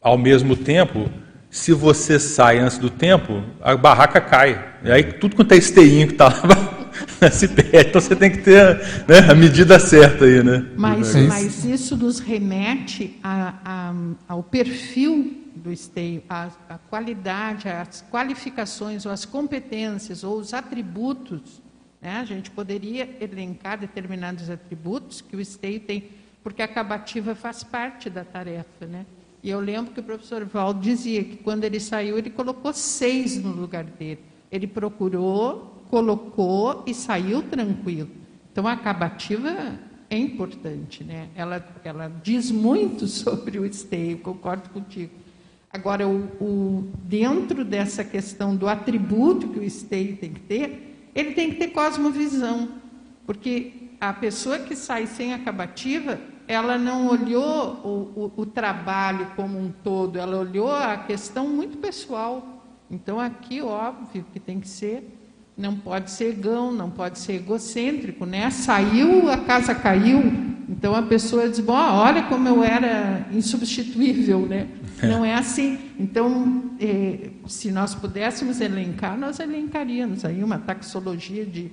Ao 0.00 0.18
mesmo 0.18 0.56
tempo, 0.56 1.08
se 1.50 1.72
você 1.72 2.18
sai 2.18 2.58
antes 2.58 2.78
do 2.78 2.90
tempo, 2.90 3.42
a 3.62 3.76
barraca 3.76 4.20
cai. 4.20 4.74
E 4.82 4.90
aí 4.90 5.04
tudo 5.04 5.36
quanto 5.36 5.52
é 5.52 5.56
esteinho 5.56 6.08
que 6.08 6.14
está 6.14 6.26
lá 6.28 6.90
se 7.30 7.48
perde. 7.48 7.88
Então 7.88 8.00
você 8.00 8.16
tem 8.16 8.30
que 8.30 8.38
ter 8.38 8.76
né, 9.06 9.30
a 9.30 9.34
medida 9.34 9.78
certa 9.78 10.24
aí, 10.24 10.42
né? 10.42 10.66
Mas, 10.76 11.14
mas 11.14 11.64
isso 11.64 11.96
nos 11.96 12.18
remete 12.18 13.18
a, 13.22 13.54
a, 13.64 13.94
ao 14.28 14.42
perfil 14.42 15.44
do 15.54 15.72
esteio, 15.72 16.22
a, 16.28 16.48
a 16.68 16.78
qualidade, 16.78 17.68
as 17.68 18.04
qualificações, 18.10 19.06
ou 19.06 19.12
as 19.12 19.24
competências, 19.24 20.24
ou 20.24 20.38
os 20.38 20.52
atributos. 20.52 21.62
Né? 22.04 22.18
A 22.20 22.24
gente 22.24 22.50
poderia 22.50 23.16
elencar 23.20 23.78
determinados 23.78 24.50
atributos 24.50 25.20
que 25.20 25.34
o 25.34 25.40
esteio 25.40 25.80
tem, 25.80 26.04
porque 26.42 26.62
a 26.62 26.66
acabativa 26.66 27.34
faz 27.34 27.64
parte 27.64 28.10
da 28.10 28.22
tarefa, 28.22 28.86
né? 28.86 29.06
E 29.42 29.50
eu 29.50 29.58
lembro 29.58 29.92
que 29.92 30.00
o 30.00 30.02
professor 30.02 30.44
Valdo 30.44 30.80
dizia 30.80 31.24
que 31.24 31.36
quando 31.36 31.64
ele 31.64 31.80
saiu, 31.80 32.16
ele 32.16 32.30
colocou 32.30 32.72
seis 32.72 33.42
no 33.42 33.50
lugar 33.50 33.84
dele. 33.84 34.20
Ele 34.52 34.66
procurou 34.66 35.74
colocou 35.94 36.82
e 36.86 36.92
saiu 36.92 37.40
tranquilo. 37.42 38.10
Então, 38.50 38.66
a 38.66 38.72
acabativa 38.72 39.78
é 40.10 40.16
importante, 40.16 41.04
né? 41.04 41.28
Ela, 41.36 41.64
ela 41.84 42.12
diz 42.22 42.50
muito 42.50 43.06
sobre 43.08 43.60
o 43.60 43.64
esteio, 43.64 44.18
concordo 44.18 44.68
contigo. 44.70 45.12
Agora, 45.72 46.08
o, 46.08 46.24
o, 46.40 46.92
dentro 47.04 47.64
dessa 47.64 48.04
questão 48.04 48.56
do 48.56 48.68
atributo 48.68 49.48
que 49.48 49.58
o 49.58 49.62
esteio 49.62 50.16
tem 50.16 50.32
que 50.32 50.40
ter, 50.40 50.93
ele 51.14 51.32
tem 51.32 51.50
que 51.50 51.56
ter 51.56 51.68
cosmovisão, 51.68 52.68
porque 53.26 53.72
a 54.00 54.12
pessoa 54.12 54.58
que 54.58 54.74
sai 54.74 55.06
sem 55.06 55.32
acabativa, 55.32 56.18
ela 56.46 56.76
não 56.76 57.06
olhou 57.06 57.80
o, 57.84 58.32
o, 58.36 58.42
o 58.42 58.46
trabalho 58.46 59.32
como 59.36 59.58
um 59.58 59.70
todo, 59.70 60.18
ela 60.18 60.38
olhou 60.38 60.74
a 60.74 60.96
questão 60.96 61.48
muito 61.48 61.78
pessoal. 61.78 62.62
Então, 62.90 63.18
aqui, 63.18 63.62
óbvio 63.62 64.26
que 64.32 64.38
tem 64.38 64.60
que 64.60 64.68
ser 64.68 65.10
não 65.56 65.76
pode 65.76 66.10
ser 66.10 66.32
gão, 66.34 66.72
não 66.72 66.90
pode 66.90 67.18
ser 67.18 67.34
egocêntrico, 67.34 68.26
né? 68.26 68.50
Saiu, 68.50 69.30
a 69.30 69.36
casa 69.36 69.74
caiu, 69.74 70.20
então 70.68 70.94
a 70.94 71.02
pessoa 71.02 71.48
diz, 71.48 71.60
bom, 71.60 71.74
olha 71.74 72.24
como 72.24 72.48
eu 72.48 72.62
era 72.62 73.26
insubstituível, 73.32 74.40
né? 74.40 74.66
É. 75.00 75.06
Não 75.06 75.24
é 75.24 75.34
assim. 75.34 75.78
Então, 75.98 76.72
eh, 76.80 77.30
se 77.46 77.70
nós 77.70 77.94
pudéssemos 77.94 78.60
elencar, 78.60 79.18
nós 79.18 79.38
elencaríamos 79.40 80.24
aí 80.24 80.42
uma 80.42 80.58
taxologia 80.58 81.44
de, 81.44 81.70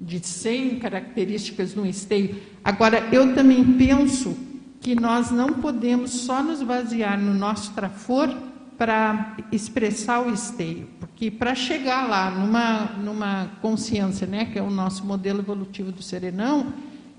de 0.00 0.24
100 0.24 0.78
características 0.78 1.74
no 1.74 1.86
esteio. 1.86 2.36
Agora, 2.62 3.08
eu 3.12 3.34
também 3.34 3.64
penso 3.74 4.36
que 4.80 4.94
nós 4.94 5.30
não 5.30 5.54
podemos 5.54 6.10
só 6.10 6.42
nos 6.42 6.62
basear 6.62 7.18
no 7.18 7.32
nosso 7.32 7.72
trafor 7.72 8.28
para 8.76 9.36
expressar 9.52 10.20
o 10.20 10.32
esteio, 10.32 10.88
porque 10.98 11.30
para 11.30 11.54
chegar 11.54 12.08
lá 12.08 12.30
numa, 12.30 12.84
numa 13.02 13.50
consciência, 13.62 14.26
né, 14.26 14.46
que 14.46 14.58
é 14.58 14.62
o 14.62 14.70
nosso 14.70 15.06
modelo 15.06 15.40
evolutivo 15.40 15.92
do 15.92 16.02
serenão, 16.02 16.72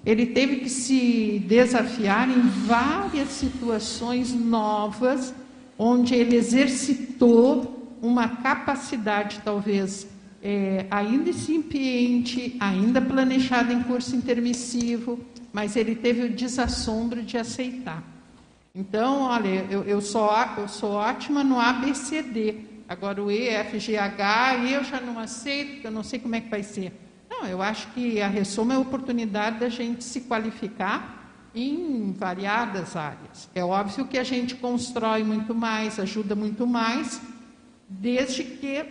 ele 0.05 0.27
teve 0.27 0.57
que 0.57 0.69
se 0.69 1.43
desafiar 1.47 2.29
em 2.29 2.41
várias 2.41 3.29
situações 3.29 4.33
novas, 4.33 5.33
onde 5.77 6.13
ele 6.13 6.35
exercitou 6.35 7.74
uma 8.05 8.27
capacidade, 8.27 9.41
talvez 9.43 10.07
é, 10.41 10.85
ainda 10.91 11.31
incipiente, 11.31 12.55
ainda 12.59 13.01
planejada 13.01 13.73
em 13.73 13.81
curso 13.81 14.15
intermissivo, 14.15 15.19
mas 15.51 15.75
ele 15.75 15.95
teve 15.95 16.23
o 16.23 16.29
desassombro 16.29 17.23
de 17.23 17.37
aceitar. 17.37 18.03
Então, 18.73 19.21
olha, 19.21 19.65
eu, 19.71 19.83
eu, 19.83 20.01
sou, 20.01 20.29
eu 20.57 20.67
sou 20.67 20.91
ótima 20.91 21.43
no 21.43 21.59
ABCD. 21.59 22.57
Agora 22.87 23.23
o 23.23 23.31
E, 23.31 23.47
F, 23.47 23.79
G, 23.79 23.97
H, 23.97 24.57
eu 24.65 24.83
já 24.83 25.01
não 25.01 25.17
aceito, 25.17 25.85
eu 25.85 25.91
não 25.91 26.03
sei 26.03 26.19
como 26.19 26.35
é 26.35 26.41
que 26.41 26.49
vai 26.49 26.61
ser. 26.61 26.93
Não, 27.27 27.47
eu 27.47 27.61
acho 27.61 27.87
que 27.93 28.21
a 28.21 28.27
ressoma 28.27 28.73
é 28.73 28.75
a 28.75 28.79
oportunidade 28.79 29.59
da 29.59 29.69
gente 29.69 30.03
se 30.03 30.21
qualificar 30.21 31.15
em 31.55 32.11
variadas 32.11 32.95
áreas. 32.95 33.49
É 33.55 33.63
óbvio 33.63 34.05
que 34.05 34.17
a 34.17 34.23
gente 34.23 34.55
constrói 34.55 35.23
muito 35.23 35.55
mais, 35.55 35.97
ajuda 35.97 36.35
muito 36.35 36.67
mais, 36.67 37.19
desde 37.87 38.43
que 38.43 38.85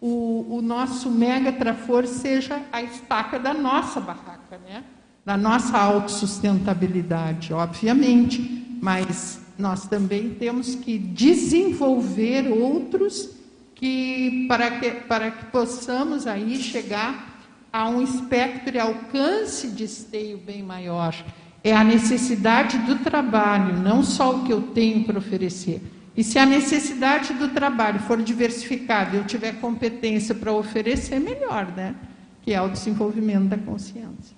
o, 0.00 0.56
o 0.56 0.62
nosso 0.62 1.10
mega 1.10 1.52
trafor 1.52 2.06
seja 2.06 2.62
a 2.72 2.82
estaca 2.82 3.38
da 3.38 3.52
nossa 3.52 4.00
barraca, 4.00 4.58
né? 4.66 4.84
da 5.24 5.36
nossa 5.36 5.76
autossustentabilidade, 5.76 7.52
obviamente 7.52 8.58
mas 8.80 9.40
nós 9.58 9.86
também 9.86 10.30
temos 10.30 10.74
que 10.74 10.98
desenvolver 10.98 12.48
outros 12.48 13.30
que 13.74 14.46
para 14.48 14.70
que 14.72 14.90
para 14.90 15.30
que 15.30 15.46
possamos 15.46 16.26
aí 16.26 16.56
chegar 16.56 17.40
a 17.72 17.88
um 17.88 18.02
espectro 18.02 18.76
e 18.76 18.78
alcance 18.78 19.68
de 19.68 19.84
esteio 19.84 20.38
bem 20.38 20.62
maior. 20.62 21.14
É 21.62 21.74
a 21.74 21.84
necessidade 21.84 22.78
do 22.78 22.96
trabalho, 22.96 23.76
não 23.76 24.02
só 24.02 24.36
o 24.36 24.44
que 24.44 24.52
eu 24.52 24.62
tenho 24.62 25.04
para 25.04 25.18
oferecer. 25.18 25.82
E 26.18 26.24
se 26.24 26.36
a 26.36 26.44
necessidade 26.44 27.32
do 27.34 27.46
trabalho 27.50 28.00
for 28.00 28.20
diversificada 28.20 29.14
e 29.14 29.20
eu 29.20 29.24
tiver 29.24 29.52
competência 29.60 30.34
para 30.34 30.52
oferecer, 30.52 31.20
melhor, 31.20 31.68
né? 31.76 31.94
Que 32.42 32.52
é 32.52 32.60
o 32.60 32.68
desenvolvimento 32.68 33.44
da 33.44 33.56
consciência. 33.56 34.36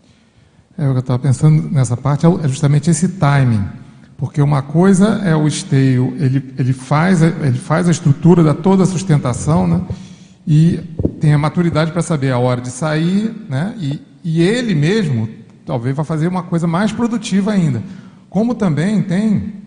É, 0.76 0.84
eu 0.84 0.98
estava 0.98 1.18
pensando 1.18 1.70
nessa 1.70 1.96
parte, 1.96 2.26
é 2.26 2.48
justamente 2.48 2.90
esse 2.90 3.08
timing. 3.08 3.64
Porque 4.18 4.42
uma 4.42 4.60
coisa 4.60 5.22
é 5.24 5.34
o 5.34 5.48
esteio, 5.48 6.14
ele, 6.18 6.52
ele, 6.58 6.74
faz, 6.74 7.22
ele 7.22 7.58
faz 7.58 7.88
a 7.88 7.90
estrutura, 7.90 8.44
dá 8.44 8.52
toda 8.52 8.82
a 8.82 8.86
sustentação, 8.86 9.66
né? 9.66 9.82
e 10.46 10.80
tem 11.18 11.32
a 11.32 11.38
maturidade 11.38 11.92
para 11.92 12.02
saber 12.02 12.30
a 12.30 12.38
hora 12.38 12.60
de 12.60 12.68
sair, 12.68 13.34
né? 13.48 13.74
e, 13.78 14.02
e 14.22 14.42
ele 14.42 14.74
mesmo 14.74 15.30
talvez 15.64 15.96
vá 15.96 16.04
fazer 16.04 16.28
uma 16.28 16.42
coisa 16.42 16.66
mais 16.66 16.92
produtiva 16.92 17.52
ainda. 17.52 17.82
Como 18.28 18.54
também 18.54 19.00
tem 19.00 19.59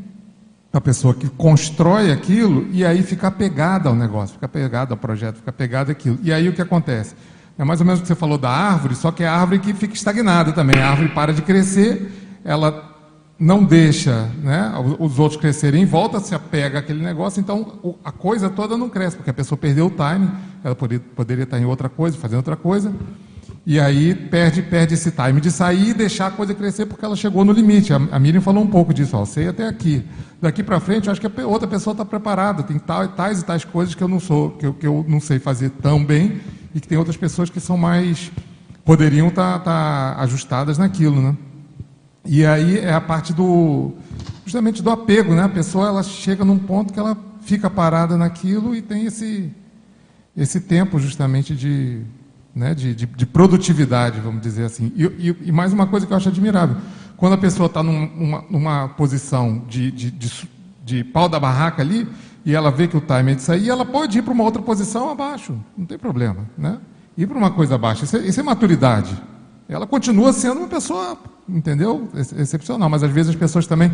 a 0.74 0.82
pessoa 0.82 1.14
que 1.14 1.30
constrói 1.30 2.12
aquilo 2.12 2.68
e 2.72 2.84
aí 2.84 3.04
fica 3.04 3.28
apegada 3.28 3.88
ao 3.90 3.96
negócio, 3.96 4.34
fica 4.34 4.48
apegada 4.48 4.92
ao 4.92 4.98
projeto, 4.98 5.36
fica 5.36 5.52
apegada 5.52 5.92
àquilo. 5.92 6.18
E 6.24 6.34
aí 6.34 6.50
o 6.50 6.54
que 6.54 6.62
acontece? 6.64 7.14
É 7.60 7.64
mais 7.64 7.80
ou 7.80 7.86
menos 7.86 8.00
o 8.00 8.02
que 8.02 8.08
você 8.08 8.16
falou 8.16 8.40
da 8.40 8.50
árvore, 8.50 8.96
só 8.96 9.12
que 9.12 9.24
é 9.24 9.28
a 9.28 9.36
árvore 9.36 9.60
que 9.60 9.72
fica 9.76 9.94
estagnada 9.94 10.52
também. 10.52 10.82
A 10.82 10.90
árvore 10.90 11.10
para 11.10 11.32
de 11.32 11.44
crescer, 11.44 12.40
ela 12.44 12.92
não 13.38 13.64
deixa 13.64 14.32
né, 14.42 14.74
os 15.00 15.20
outros 15.20 15.40
crescerem 15.40 15.84
em 15.84 15.86
volta, 15.86 16.20
se 16.20 16.34
apega 16.34 16.80
àquele 16.80 17.04
negócio, 17.04 17.40
então 17.40 17.98
a 18.04 18.12
coisa 18.12 18.50
toda 18.50 18.76
não 18.76 18.90
cresce, 18.90 19.16
porque 19.16 19.30
a 19.30 19.34
pessoa 19.34 19.58
perdeu 19.58 19.88
o 19.88 19.92
time, 19.92 20.32
ela 20.64 20.74
poderia, 20.74 21.06
poderia 21.16 21.44
estar 21.44 21.60
em 21.60 21.66
outra 21.66 21.88
coisa, 21.88 22.18
fazendo 22.18 22.38
outra 22.38 22.56
coisa. 22.56 22.92
E 23.66 23.80
aí 23.80 24.14
perde, 24.14 24.62
perde 24.62 24.94
esse 24.94 25.10
time 25.10 25.40
de 25.40 25.50
sair 25.50 25.90
e 25.90 25.94
deixar 25.94 26.28
a 26.28 26.32
coisa 26.32 26.54
crescer 26.54 26.86
porque 26.86 27.06
ela 27.06 27.16
chegou 27.16 27.46
no 27.46 27.54
limite. 27.54 27.94
A, 27.94 27.96
a 27.96 28.20
Miriam 28.20 28.42
falou 28.42 28.62
um 28.62 28.68
pouco 28.68 28.94
disso, 28.94 29.16
ó, 29.16 29.24
sei 29.24 29.48
até 29.48 29.68
aqui. 29.68 30.04
Daqui 30.42 30.62
para 30.62 30.82
frente, 30.82 31.08
eu 31.08 31.14
acho 31.14 31.22
que 31.22 31.28
a 31.28 31.48
outra 31.48 31.68
pessoa 31.68 31.94
está 31.94 32.04
preparada. 32.04 32.62
Tem 32.64 32.78
tal, 32.78 33.08
tais 33.08 33.40
e 33.40 33.46
tais 33.46 33.64
coisas 33.64 33.96
que 33.96 34.04
eu 34.04 34.08
não 34.10 34.20
sou, 34.20 34.52
que 34.52 34.66
eu, 34.66 34.74
que 34.74 34.86
eu 34.86 35.06
não 35.08 35.22
sei 35.22 35.40
fazer 35.40 35.70
tão 35.70 36.04
bem 36.04 36.42
e 36.76 36.82
que 36.82 36.88
tem 36.88 36.98
outras 36.98 37.16
pessoas 37.16 37.50
que 37.50 37.62
são 37.62 37.78
mais 37.78 38.32
poderiam 38.84 39.30
estar 39.30 39.60
tá, 39.60 40.14
tá 40.16 40.22
ajustadas 40.22 40.78
naquilo, 40.78 41.22
né? 41.22 41.38
E 42.26 42.46
aí 42.46 42.80
é 42.80 42.94
a 42.94 43.02
parte 43.02 43.34
do 43.34 43.94
justamente 44.46 44.84
do 44.84 44.90
apego, 44.90 45.34
né? 45.34 45.44
A 45.44 45.50
pessoa 45.50 45.88
ela 45.88 46.04
chega 46.04 46.44
num 46.44 46.60
ponto 46.60 46.92
que 46.92 47.00
ela 47.00 47.18
fica 47.42 47.70
parada 47.70 48.18
naquilo 48.18 48.76
e 48.76 48.82
tem 48.82 49.06
esse 49.06 49.50
esse 50.36 50.60
tempo 50.60 51.00
justamente 51.00 51.56
de 51.56 52.02
né, 52.56 52.74
de, 52.76 52.94
de, 52.94 53.06
de, 53.06 53.26
produtividade, 53.26 54.20
vamos 54.20 54.42
dizer 54.42 54.66
assim. 54.66 54.92
E, 54.96 55.04
e, 55.04 55.38
e, 55.46 55.52
mais 55.52 55.74
uma 55.74 55.88
coisa 55.88 56.06
que 56.06 56.14
eu 56.14 56.18
acho 56.18 56.30
admirável: 56.30 56.78
quando 57.18 57.34
a 57.34 57.38
pessoa 57.38 57.66
está 57.66 57.82
numa, 57.82 58.46
numa, 58.50 58.90
posição 58.90 59.64
de, 59.68 59.92
de, 59.92 60.12
de, 60.12 60.50
de, 60.84 61.04
pau 61.04 61.28
da 61.28 61.40
barraca 61.40 61.82
ali, 61.82 62.08
e 62.46 62.54
ela 62.54 62.70
vê 62.70 62.88
que 62.88 62.96
o 62.96 63.02
time 63.02 63.32
é 63.32 63.36
de 63.36 63.42
sair, 63.42 63.70
ela 63.70 63.86
pode 63.86 64.20
ir 64.20 64.22
para 64.22 64.34
uma 64.34 64.44
outra 64.44 64.62
posição 64.62 65.10
abaixo, 65.10 65.58
não 65.76 65.86
tem 65.86 65.98
problema. 65.98 66.48
Né? 66.58 66.78
Ir 67.18 67.28
para 67.28 67.38
uma 67.38 67.52
coisa 67.52 67.76
abaixo, 67.76 68.04
isso 68.04 68.18
é, 68.18 68.20
isso 68.20 68.40
é 68.40 68.44
maturidade. 68.44 69.16
Ela 69.68 69.88
continua 69.88 70.32
sendo 70.34 70.60
uma 70.60 70.68
pessoa, 70.68 71.18
entendeu? 71.50 72.10
Excepcional, 72.14 72.90
mas 72.90 73.02
às 73.02 73.12
vezes 73.12 73.32
as 73.32 73.36
pessoas 73.36 73.66
também. 73.66 73.92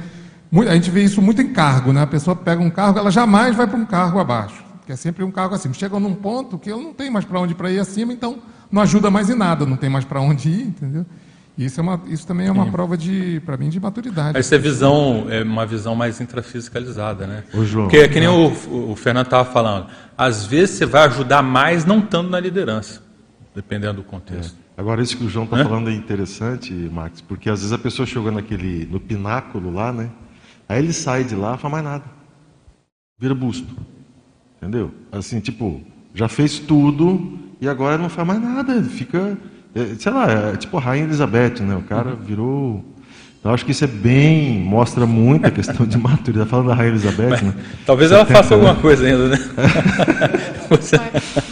A 0.68 0.74
gente 0.74 0.90
vê 0.90 1.04
isso 1.04 1.22
muito 1.22 1.44
em 1.44 1.54
cargo, 1.54 1.94
né? 1.94 2.02
A 2.02 2.08
pessoa 2.08 2.36
pega 2.36 2.60
um 2.60 2.72
cargo, 2.72 2.98
ela 2.98 3.12
jamais 3.12 3.56
vai 3.56 3.68
para 3.68 3.78
um 3.78 3.86
cargo 3.86 4.20
abaixo 4.20 4.69
que 4.90 4.94
é 4.94 4.96
sempre 4.96 5.24
um 5.24 5.30
cargo 5.30 5.54
acima. 5.54 5.72
Chega 5.76 6.00
num 6.00 6.16
ponto 6.16 6.58
que 6.58 6.72
eu 6.72 6.82
não 6.82 6.92
tenho 6.96 7.14
mais 7.14 7.24
para 7.24 7.40
onde 7.40 7.54
para 7.54 7.70
ir 7.70 7.78
acima, 7.78 8.12
então 8.12 8.40
não 8.72 8.82
ajuda 8.82 9.12
mais 9.12 9.30
em 9.30 9.36
nada, 9.36 9.64
não 9.64 9.78
tem 9.78 9.88
mais 9.88 10.04
para 10.04 10.20
onde 10.20 10.50
ir, 10.50 10.62
entendeu? 10.64 11.06
Isso, 11.56 11.80
é 11.80 11.84
uma, 11.84 12.02
isso 12.08 12.26
também 12.26 12.48
é 12.48 12.52
uma 12.52 12.66
Sim. 12.66 12.72
prova 12.72 12.98
de, 12.98 13.40
para 13.46 13.56
mim, 13.56 13.70
de 13.70 13.80
maturidade. 13.80 14.36
Essa 14.36 14.56
é 14.56 14.58
visão, 14.58 15.28
é 15.30 15.44
uma 15.44 15.64
visão 15.64 15.94
mais 15.94 16.20
intrafisicalizada, 16.20 17.28
né? 17.28 17.44
Ô, 17.54 17.64
João, 17.64 17.86
Porque 17.86 17.98
é 17.98 18.08
que 18.08 18.20
nem 18.20 18.30
o, 18.30 18.92
o 18.92 18.96
Fernando 18.96 19.26
estava 19.26 19.48
falando, 19.48 19.92
às 20.18 20.48
vezes 20.48 20.78
você 20.78 20.88
vai 20.88 21.06
ajudar 21.06 21.44
mais 21.44 21.86
não 21.86 22.00
estando 22.00 22.32
na 22.32 22.40
liderança, 22.40 23.04
dependendo 23.54 23.98
do 23.98 24.04
contexto. 24.04 24.58
É. 24.76 24.82
Agora, 24.82 25.04
isso 25.04 25.16
que 25.16 25.24
o 25.24 25.30
João 25.30 25.46
está 25.46 25.64
falando 25.64 25.92
é 25.92 25.94
interessante, 25.94 26.74
Max, 26.74 27.22
porque 27.22 27.48
às 27.48 27.60
vezes 27.60 27.74
a 27.74 27.78
pessoa 27.78 28.08
chega 28.08 28.32
naquele, 28.32 28.88
no 28.88 29.00
pináculo 29.00 29.72
lá, 29.72 29.94
né? 29.94 30.10
Aí 30.68 30.80
ele 30.80 30.94
sai 30.94 31.26
de 31.26 31.36
lá 31.36 31.54
e 31.54 31.58
faz 31.60 31.72
mais 31.72 31.84
nada. 31.84 32.06
Vira 33.20 33.36
busto. 33.36 33.99
Entendeu? 34.62 34.92
Assim, 35.12 35.40
tipo, 35.40 35.82
já 36.14 36.28
fez 36.28 36.60
tudo 36.60 37.40
e 37.62 37.68
agora 37.68 37.98
não 37.98 38.10
faz 38.10 38.28
mais 38.28 38.42
nada. 38.42 38.84
Fica, 38.84 39.38
é, 39.74 39.96
sei 39.98 40.12
lá, 40.12 40.52
é 40.54 40.58
tipo 40.58 40.78
a 40.78 40.82
Rainha 40.82 41.06
Elizabeth, 41.06 41.62
né? 41.62 41.76
O 41.76 41.84
cara 41.84 42.14
virou. 42.14 42.84
Então, 43.40 43.54
acho 43.54 43.64
que 43.64 43.72
isso 43.72 43.86
é 43.86 43.88
bem, 43.88 44.60
mostra 44.60 45.06
muito 45.06 45.48
a 45.48 45.52
questão 45.52 45.86
de 45.86 45.96
maturidade. 45.98 46.50
Falando 46.50 46.68
da 46.68 46.74
Rainha 46.74 46.92
Elizabeth, 46.92 47.30
mas, 47.30 47.42
né? 47.42 47.54
Talvez 47.86 48.12
ela 48.12 48.26
faça 48.26 48.54
alguma 48.54 48.76
coisa 48.76 49.08
ainda, 49.08 49.30
né? 49.30 49.38
Você, 50.70 51.00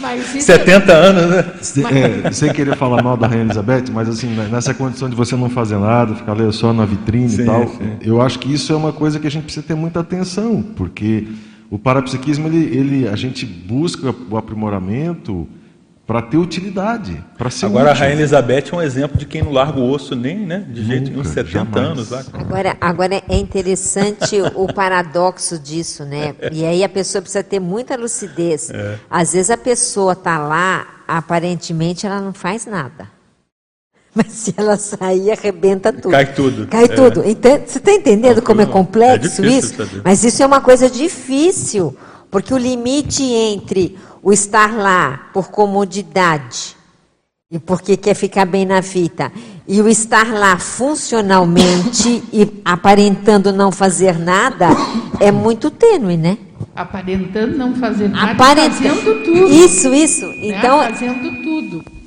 mas, 0.00 0.26
70 0.26 0.92
é... 0.92 0.94
anos, 0.94 1.30
né? 1.30 2.24
É, 2.26 2.30
sem 2.30 2.52
querer 2.52 2.76
falar 2.76 3.02
mal 3.02 3.16
da 3.16 3.26
Rainha 3.26 3.44
Elizabeth, 3.44 3.84
mas 3.90 4.06
assim, 4.08 4.28
né, 4.28 4.48
nessa 4.52 4.72
condição 4.72 5.08
de 5.08 5.16
você 5.16 5.34
não 5.34 5.50
fazer 5.50 5.76
nada, 5.76 6.14
ficar 6.14 6.32
ali 6.32 6.52
só 6.52 6.72
na 6.72 6.84
vitrine 6.84 7.28
sim, 7.28 7.42
e 7.42 7.44
tal, 7.44 7.66
sim. 7.66 7.96
eu 8.00 8.22
acho 8.22 8.38
que 8.38 8.52
isso 8.52 8.72
é 8.72 8.76
uma 8.76 8.92
coisa 8.92 9.18
que 9.18 9.26
a 9.26 9.30
gente 9.30 9.42
precisa 9.42 9.66
ter 9.66 9.74
muita 9.74 9.98
atenção, 9.98 10.62
porque 10.76 11.26
o 11.70 11.78
parapsiquismo, 11.78 12.48
ele, 12.48 12.76
ele, 12.76 13.08
a 13.08 13.16
gente 13.16 13.44
busca 13.44 14.14
o 14.30 14.36
aprimoramento 14.36 15.46
para 16.06 16.22
ter 16.22 16.38
utilidade, 16.38 17.22
para 17.36 17.50
ser 17.50 17.66
Agora 17.66 17.90
útil. 17.90 17.96
a 17.96 18.06
Rainha 18.06 18.18
Elizabeth 18.20 18.64
é 18.72 18.74
um 18.76 18.80
exemplo 18.80 19.18
de 19.18 19.26
quem 19.26 19.42
não 19.42 19.52
larga 19.52 19.78
o 19.78 19.90
osso 19.90 20.16
nem, 20.16 20.38
né, 20.38 20.64
de 20.66 20.82
jeito 20.82 21.10
nenhum, 21.10 21.22
70 21.22 21.50
jamais. 21.50 21.76
anos 21.76 22.10
lá. 22.10 22.24
Agora, 22.32 22.76
agora 22.80 23.22
é 23.28 23.36
interessante 23.36 24.40
o 24.54 24.72
paradoxo 24.72 25.58
disso, 25.58 26.04
né? 26.04 26.34
E 26.50 26.64
aí 26.64 26.82
a 26.82 26.88
pessoa 26.88 27.20
precisa 27.20 27.44
ter 27.44 27.60
muita 27.60 27.94
lucidez. 27.94 28.70
É. 28.70 28.98
Às 29.10 29.34
vezes 29.34 29.50
a 29.50 29.56
pessoa 29.58 30.14
está 30.14 30.38
lá, 30.38 30.86
aparentemente 31.06 32.06
ela 32.06 32.22
não 32.22 32.32
faz 32.32 32.64
nada. 32.64 33.17
Mas 34.18 34.32
se 34.32 34.52
ela 34.56 34.76
sair, 34.76 35.30
arrebenta 35.30 35.92
tudo. 35.92 36.10
Cai 36.10 36.34
tudo. 36.34 36.66
Cai 36.66 36.84
é. 36.86 36.88
tudo. 36.88 37.22
Então, 37.24 37.52
você 37.64 37.78
está 37.78 37.92
entendendo 37.92 38.42
como 38.42 38.60
é 38.60 38.66
complexo 38.66 39.44
é 39.44 39.48
isso? 39.48 39.76
Saber. 39.76 40.02
Mas 40.04 40.24
isso 40.24 40.42
é 40.42 40.46
uma 40.46 40.60
coisa 40.60 40.90
difícil, 40.90 41.96
porque 42.28 42.52
o 42.52 42.58
limite 42.58 43.22
entre 43.22 43.96
o 44.20 44.32
estar 44.32 44.76
lá 44.76 45.30
por 45.32 45.50
comodidade 45.50 46.76
e 47.48 47.60
porque 47.60 47.96
quer 47.96 48.14
ficar 48.14 48.44
bem 48.44 48.66
na 48.66 48.82
fita, 48.82 49.32
e 49.66 49.80
o 49.80 49.88
estar 49.88 50.34
lá 50.34 50.58
funcionalmente 50.58 52.22
e 52.30 52.60
aparentando 52.64 53.52
não 53.52 53.70
fazer 53.70 54.18
nada, 54.18 54.66
é 55.20 55.30
muito 55.30 55.70
tênue, 55.70 56.16
né? 56.16 56.36
Aparentando 56.74 57.56
não 57.56 57.74
fazer 57.76 58.08
nada, 58.08 58.32
Aparenta... 58.32 58.74
fazendo 58.74 59.24
tudo. 59.24 59.48
Isso, 59.48 59.94
isso. 59.94 60.26
Né? 60.26 60.48
Então, 60.48 60.80
fazendo 60.80 61.42
tudo 61.42 61.97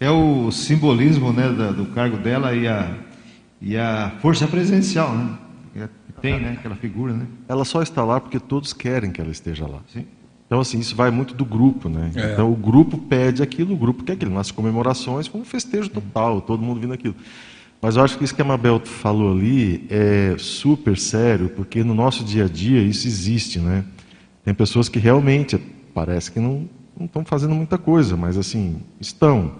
é 0.00 0.10
o 0.10 0.50
simbolismo 0.50 1.32
né, 1.32 1.50
da, 1.50 1.70
do 1.70 1.86
cargo 1.86 2.16
dela 2.16 2.54
e 2.54 2.66
a, 2.66 2.96
e 3.60 3.76
a 3.76 4.10
força 4.20 4.48
presencial, 4.48 5.14
né? 5.14 5.38
É, 5.76 5.88
tem, 6.20 6.40
né? 6.40 6.56
Aquela 6.58 6.74
figura, 6.74 7.12
né? 7.12 7.26
Ela 7.46 7.64
só 7.64 7.82
está 7.82 8.02
lá 8.02 8.18
porque 8.18 8.40
todos 8.40 8.72
querem 8.72 9.12
que 9.12 9.20
ela 9.20 9.30
esteja 9.30 9.66
lá. 9.66 9.80
Sim. 9.92 10.06
Então, 10.46 10.58
assim, 10.58 10.80
isso 10.80 10.96
vai 10.96 11.12
muito 11.12 11.32
do 11.34 11.44
grupo, 11.44 11.88
né? 11.88 12.10
É. 12.16 12.32
Então, 12.32 12.50
o 12.50 12.56
grupo 12.56 12.98
pede 12.98 13.40
aquilo, 13.40 13.74
o 13.74 13.76
grupo 13.76 14.02
quer 14.02 14.14
aquilo. 14.14 14.34
Nas 14.34 14.50
comemorações 14.50 15.28
foi 15.28 15.40
um 15.40 15.44
festejo 15.44 15.88
total, 15.88 16.40
todo 16.40 16.60
mundo 16.60 16.80
vindo 16.80 16.92
aquilo. 16.92 17.14
Mas 17.80 17.96
eu 17.96 18.02
acho 18.02 18.18
que 18.18 18.24
isso 18.24 18.34
que 18.34 18.42
a 18.42 18.44
Mabel 18.44 18.80
falou 18.80 19.32
ali 19.32 19.86
é 19.88 20.34
super 20.38 20.98
sério, 20.98 21.50
porque 21.50 21.84
no 21.84 21.94
nosso 21.94 22.24
dia 22.24 22.46
a 22.46 22.48
dia 22.48 22.82
isso 22.82 23.06
existe, 23.06 23.58
né? 23.58 23.84
Tem 24.44 24.52
pessoas 24.52 24.88
que 24.88 24.98
realmente 24.98 25.56
parece 25.94 26.32
que 26.32 26.40
não, 26.40 26.68
não 26.98 27.06
estão 27.06 27.24
fazendo 27.24 27.54
muita 27.54 27.78
coisa, 27.78 28.16
mas 28.16 28.36
assim, 28.36 28.82
estão. 29.00 29.52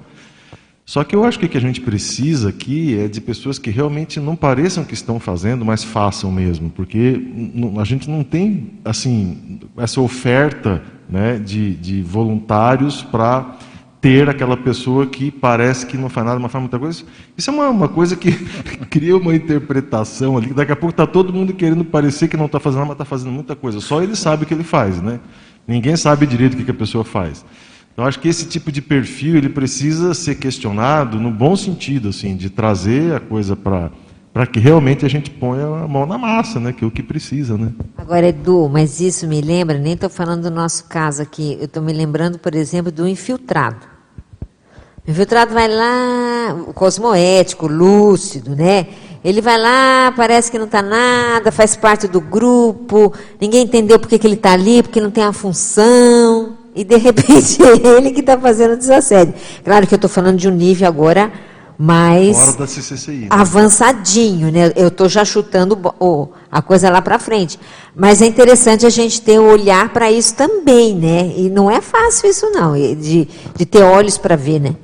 Só 0.85 1.05
que 1.05 1.15
eu 1.15 1.25
acho 1.25 1.39
que 1.39 1.47
o 1.47 1.49
que 1.49 1.57
a 1.57 1.61
gente 1.61 1.81
precisa 1.81 2.49
aqui 2.49 2.99
é 2.99 3.07
de 3.07 3.21
pessoas 3.21 3.59
que 3.59 3.71
realmente 3.71 4.19
não 4.19 4.35
pareçam 4.35 4.85
que 4.85 4.95
estão 4.95 5.21
fazendo, 5.21 5.65
mas 5.65 5.85
façam 5.85 6.33
mesmo, 6.33 6.69
porque 6.69 7.21
a 7.79 7.85
gente 7.85 8.11
não 8.11 8.25
tem 8.25 8.73
assim 8.85 9.61
essa 9.77 10.01
oferta 10.01 10.83
né, 11.09 11.39
de, 11.39 11.75
de 11.77 12.03
voluntários 12.03 13.03
para 13.03 13.57
ter 14.01 14.29
aquela 14.31 14.57
pessoa 14.57 15.07
que 15.07 15.31
parece 15.31 15.85
que 15.85 15.99
não 15.99 16.09
faz 16.09 16.27
nada, 16.27 16.41
mas 16.41 16.51
faz 16.51 16.63
muita 16.63 16.79
coisa. 16.79 17.05
Isso 17.37 17.51
é 17.51 17.53
uma, 17.53 17.69
uma 17.69 17.89
coisa 17.89 18.17
que 18.17 18.33
cria 18.89 19.17
uma 19.17 19.35
interpretação 19.35 20.39
ali. 20.39 20.55
Daqui 20.55 20.73
a 20.73 20.77
pouco 20.77 20.91
está 20.91 21.07
todo 21.07 21.33
mundo 21.33 21.53
querendo 21.53 21.85
parecer 21.85 22.29
que 22.29 22.37
não 22.37 22.47
está 22.47 22.59
fazendo 22.59 22.81
nada, 22.81 22.89
mas 22.89 22.95
está 22.95 23.05
fazendo 23.05 23.31
muita 23.31 23.55
coisa. 23.55 23.79
Só 23.81 24.03
ele 24.03 24.17
sabe 24.17 24.45
o 24.45 24.47
que 24.47 24.55
ele 24.55 24.65
faz, 24.65 25.03
né? 25.03 25.21
Ninguém 25.69 25.97
sabe 25.97 26.27
direito 26.27 26.55
o 26.55 26.57
que, 26.57 26.65
que 26.65 26.71
a 26.71 26.75
pessoa 26.75 27.05
faz. 27.05 27.45
Eu 27.97 28.05
acho 28.05 28.19
que 28.19 28.29
esse 28.29 28.47
tipo 28.47 28.73
de 28.73 28.81
perfil 28.81 29.37
ele 29.37 29.49
precisa 29.49 30.15
ser 30.15 30.37
questionado 30.37 31.19
no 31.19 31.31
bom 31.31 31.55
sentido, 31.55 32.09
assim, 32.09 32.37
de 32.37 32.49
trazer 32.49 33.15
a 33.15 33.21
coisa 33.21 33.55
para 33.55 33.91
para 34.33 34.47
que 34.47 34.61
realmente 34.61 35.05
a 35.05 35.09
gente 35.09 35.31
ponha 35.31 35.67
a 35.67 35.89
mão 35.89 36.07
na 36.07 36.17
massa, 36.17 36.61
né? 36.61 36.73
Que 36.73 36.85
é 36.85 36.87
o 36.87 36.91
que 36.91 37.03
precisa, 37.03 37.59
né? 37.59 37.73
Agora, 37.99 38.29
Edu, 38.29 38.69
mas 38.69 39.01
isso 39.01 39.27
me 39.27 39.41
lembra, 39.41 39.77
nem 39.77 39.95
estou 39.95 40.09
falando 40.09 40.43
do 40.43 40.51
nosso 40.51 40.85
caso 40.85 41.21
aqui, 41.21 41.57
eu 41.59 41.65
estou 41.65 41.83
me 41.83 41.93
lembrando, 41.93 42.39
por 42.39 42.55
exemplo, 42.55 42.93
do 42.93 43.09
infiltrado. 43.09 43.85
O 45.07 45.11
infiltrado 45.11 45.53
vai 45.53 45.67
lá, 45.67 46.55
o 46.69 46.73
cosmoético, 46.73 47.67
lúcido, 47.67 48.55
né? 48.55 48.87
Ele 49.25 49.41
vai 49.41 49.59
lá, 49.59 50.13
parece 50.17 50.51
que 50.51 50.59
não 50.59 50.67
está 50.67 50.81
nada, 50.81 51.51
faz 51.51 51.77
parte 51.77 52.07
do 52.07 52.21
grupo, 52.21 53.13
ninguém 53.41 53.65
entendeu 53.65 53.99
por 53.99 54.09
que, 54.09 54.19
que 54.19 54.27
ele 54.27 54.35
está 54.35 54.53
ali, 54.53 54.83
porque 54.83 55.01
não 55.01 55.11
tem 55.11 55.25
a 55.25 55.33
função 55.33 56.50
e 56.75 56.85
de 56.85 56.97
repente 56.97 57.63
é 57.63 57.77
ele 57.97 58.11
que 58.11 58.21
está 58.21 58.39
fazendo 58.39 58.75
o 58.75 58.77
desassédio. 58.77 59.35
Claro 59.65 59.87
que 59.87 59.95
eu 59.95 59.97
estou 59.97 60.11
falando 60.11 60.39
de 60.39 60.49
um 60.49 60.53
nível 60.53 60.87
agora 60.89 61.33
mais 61.79 62.37
CCCI, 62.37 63.13
né? 63.13 63.27
avançadinho, 63.31 64.53
né? 64.53 64.71
Eu 64.77 64.89
estou 64.89 65.09
já 65.09 65.25
chutando 65.25 65.79
oh, 65.99 66.29
a 66.53 66.61
coisa 66.61 66.91
lá 66.91 67.01
para 67.01 67.19
frente. 67.19 67.59
Mas 67.97 68.21
é 68.21 68.27
interessante 68.27 68.85
a 68.85 68.91
gente 68.91 69.23
ter 69.23 69.41
um 69.41 69.51
olhar 69.51 69.89
para 69.91 70.13
isso 70.13 70.35
também, 70.35 70.95
né? 70.95 71.33
E 71.37 71.49
não 71.49 71.71
é 71.71 71.81
fácil 71.81 72.29
isso 72.29 72.51
não, 72.51 72.75
de, 72.75 73.27
de 73.57 73.65
ter 73.65 73.83
olhos 73.83 74.19
para 74.19 74.37
ver, 74.37 74.61
né? 74.61 74.77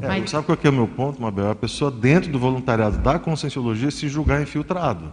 É. 0.00 0.26
Sabe 0.26 0.46
qual 0.46 0.56
é 0.64 0.68
o 0.70 0.72
meu 0.72 0.88
ponto, 0.88 1.20
Mabel? 1.20 1.50
A 1.50 1.54
pessoa 1.54 1.90
dentro 1.90 2.32
do 2.32 2.38
voluntariado 2.38 2.96
da 2.98 3.18
conscienciologia 3.18 3.90
se 3.90 4.08
julgar 4.08 4.40
infiltrado 4.40 5.12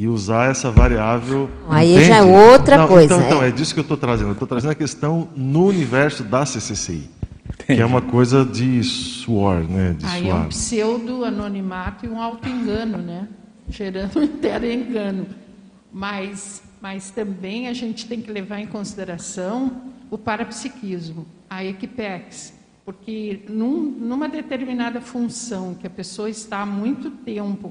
e 0.00 0.08
usar 0.08 0.50
essa 0.50 0.70
variável. 0.70 1.50
Aí 1.68 1.92
entende? 1.92 2.06
já 2.06 2.16
é 2.16 2.22
outra 2.22 2.78
não, 2.78 2.88
coisa. 2.88 3.14
Então, 3.14 3.26
então, 3.26 3.42
é 3.42 3.50
disso 3.50 3.74
que 3.74 3.80
eu 3.80 3.82
estou 3.82 3.98
trazendo. 3.98 4.28
Eu 4.28 4.32
estou 4.32 4.48
trazendo 4.48 4.70
a 4.70 4.74
questão 4.74 5.28
no 5.36 5.66
universo 5.66 6.24
da 6.24 6.46
CCCI, 6.46 7.10
que 7.66 7.74
é 7.74 7.84
uma 7.84 8.00
coisa 8.00 8.42
de 8.42 8.82
suor, 8.82 9.58
né? 9.58 9.94
De 9.98 10.06
Aí 10.06 10.22
suar. 10.22 10.36
é 10.36 10.40
um 10.40 10.48
pseudo-anonimato 10.48 12.06
e 12.06 12.08
um 12.08 12.18
auto-engano, 12.18 12.96
né? 12.96 13.28
Gerando 13.68 14.20
um 14.20 14.22
inteiro 14.22 14.64
engano. 14.64 15.26
Mas, 15.92 16.62
mas 16.80 17.10
também 17.10 17.68
a 17.68 17.74
gente 17.74 18.06
tem 18.06 18.22
que 18.22 18.32
levar 18.32 18.58
em 18.58 18.66
consideração 18.66 19.82
o 20.10 20.16
parapsiquismo, 20.16 21.26
a 21.48 21.62
Equipex, 21.62 22.54
Porque 22.86 23.42
num, 23.50 23.82
numa 23.82 24.30
determinada 24.30 24.98
função 25.02 25.74
que 25.74 25.86
a 25.86 25.90
pessoa 25.90 26.30
está 26.30 26.62
há 26.62 26.66
muito 26.66 27.10
tempo, 27.10 27.70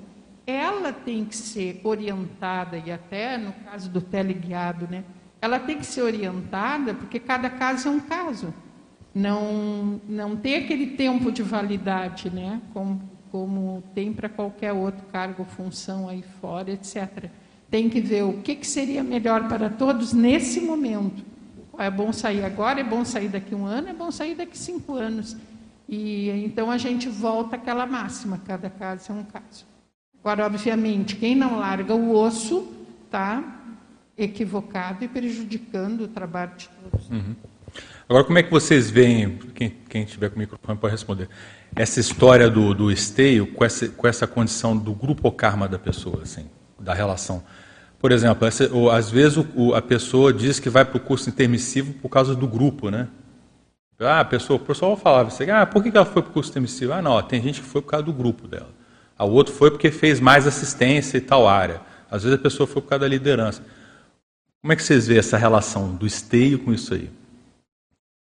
ela 0.49 0.91
tem 0.91 1.25
que 1.25 1.35
ser 1.35 1.79
orientada, 1.83 2.77
e 2.77 2.91
até 2.91 3.37
no 3.37 3.53
caso 3.53 3.89
do 3.89 4.01
teleguiado, 4.01 4.87
né? 4.89 5.03
Ela 5.41 5.59
tem 5.59 5.77
que 5.77 5.85
ser 5.85 6.01
orientada, 6.01 6.93
porque 6.93 7.19
cada 7.19 7.49
caso 7.49 7.87
é 7.87 7.91
um 7.91 7.99
caso. 7.99 8.53
Não, 9.13 10.01
não 10.07 10.35
tem 10.35 10.55
aquele 10.55 10.87
tempo 10.87 11.31
de 11.31 11.41
validade, 11.41 12.29
né? 12.29 12.61
Como, 12.73 13.01
como 13.31 13.83
tem 13.95 14.13
para 14.13 14.29
qualquer 14.29 14.73
outro 14.73 15.05
cargo 15.07 15.43
função 15.45 16.09
aí 16.09 16.23
fora, 16.41 16.71
etc. 16.71 17.29
Tem 17.69 17.89
que 17.89 18.01
ver 18.01 18.23
o 18.23 18.41
que, 18.41 18.55
que 18.55 18.67
seria 18.67 19.03
melhor 19.03 19.47
para 19.47 19.69
todos 19.69 20.13
nesse 20.13 20.59
momento. 20.59 21.23
É 21.77 21.89
bom 21.89 22.11
sair 22.11 22.43
agora, 22.43 22.81
é 22.81 22.83
bom 22.83 23.05
sair 23.05 23.29
daqui 23.29 23.55
um 23.55 23.65
ano, 23.65 23.87
é 23.87 23.93
bom 23.93 24.11
sair 24.11 24.35
daqui 24.35 24.57
cinco 24.57 24.95
anos. 24.95 25.37
E 25.87 26.29
então 26.45 26.69
a 26.69 26.77
gente 26.77 27.09
volta 27.09 27.55
àquela 27.55 27.85
máxima, 27.85 28.39
cada 28.45 28.69
caso 28.69 29.11
é 29.11 29.15
um 29.15 29.23
caso. 29.23 29.65
Agora, 30.23 30.45
obviamente, 30.45 31.15
quem 31.15 31.35
não 31.35 31.59
larga 31.59 31.93
o 31.95 32.13
osso 32.13 32.67
está 33.05 33.43
equivocado 34.17 35.03
e 35.03 35.07
prejudicando 35.07 36.01
o 36.01 36.07
trabalho 36.07 36.51
de 36.57 36.69
todos. 36.69 37.09
Uhum. 37.09 37.35
Agora, 38.07 38.23
como 38.23 38.37
é 38.37 38.43
que 38.43 38.51
vocês 38.51 38.89
veem, 38.89 39.37
quem, 39.53 39.69
quem 39.87 40.03
tiver 40.03 40.29
com 40.29 40.35
o 40.35 40.39
microfone 40.39 40.77
pode 40.77 40.91
responder, 40.91 41.29
essa 41.75 41.99
história 41.99 42.49
do, 42.49 42.73
do 42.73 42.91
esteio 42.91 43.47
com 43.47 43.63
essa, 43.63 43.87
com 43.87 44.07
essa 44.07 44.27
condição 44.27 44.75
do 44.75 44.93
grupo 44.93 45.31
karma 45.31 45.67
da 45.67 45.79
pessoa, 45.79 46.23
assim, 46.23 46.47
da 46.77 46.93
relação? 46.93 47.43
Por 47.99 48.11
exemplo, 48.11 48.47
essa, 48.47 48.67
ou, 48.73 48.89
às 48.89 49.11
vezes 49.11 49.37
o, 49.55 49.75
a 49.75 49.81
pessoa 49.81 50.33
diz 50.33 50.59
que 50.59 50.69
vai 50.69 50.83
para 50.83 50.97
o 50.97 50.99
curso 50.99 51.29
intermissivo 51.29 51.93
por 51.93 52.09
causa 52.09 52.35
do 52.35 52.47
grupo, 52.47 52.89
né? 52.89 53.07
Ah, 53.99 54.21
a 54.21 54.25
pessoa, 54.25 54.57
o 54.57 54.65
pessoal 54.65 54.95
falava 54.95 55.27
assim, 55.27 55.49
ah, 55.49 55.65
por 55.65 55.83
que 55.83 55.89
ela 55.95 56.05
foi 56.05 56.21
para 56.21 56.29
o 56.29 56.33
curso 56.33 56.49
intermissivo? 56.49 56.93
Ah, 56.93 57.01
não, 57.01 57.21
tem 57.21 57.41
gente 57.41 57.61
que 57.61 57.67
foi 57.67 57.81
por 57.81 57.89
causa 57.91 58.05
do 58.05 58.13
grupo 58.13 58.47
dela. 58.47 58.78
A 59.19 59.25
outro 59.25 59.53
foi 59.53 59.69
porque 59.69 59.91
fez 59.91 60.21
mais 60.21 60.47
assistência 60.47 61.17
e 61.17 61.21
tal 61.21 61.45
área. 61.45 61.81
Às 62.09 62.23
vezes 62.23 62.39
a 62.39 62.41
pessoa 62.41 62.65
foi 62.65 62.81
por 62.81 62.87
causa 62.87 63.01
da 63.01 63.07
liderança. 63.09 63.61
Como 64.61 64.71
é 64.71 64.77
que 64.77 64.81
vocês 64.81 65.07
veem 65.07 65.19
essa 65.19 65.37
relação 65.37 65.93
do 65.93 66.07
esteio 66.07 66.57
com 66.57 66.73
isso 66.73 66.93
aí? 66.93 67.11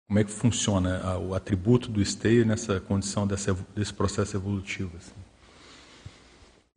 Como 0.09 0.19
é 0.19 0.25
que 0.25 0.33
funciona 0.33 1.17
o 1.19 1.35
atributo 1.35 1.89
do 1.89 2.03
esteio 2.03 2.45
nessa 2.45 2.81
condição 2.81 3.29
dessa, 3.29 3.57
desse 3.77 3.95
processo 3.95 4.37
evolutivo? 4.37 4.91
Assim? 4.97 5.13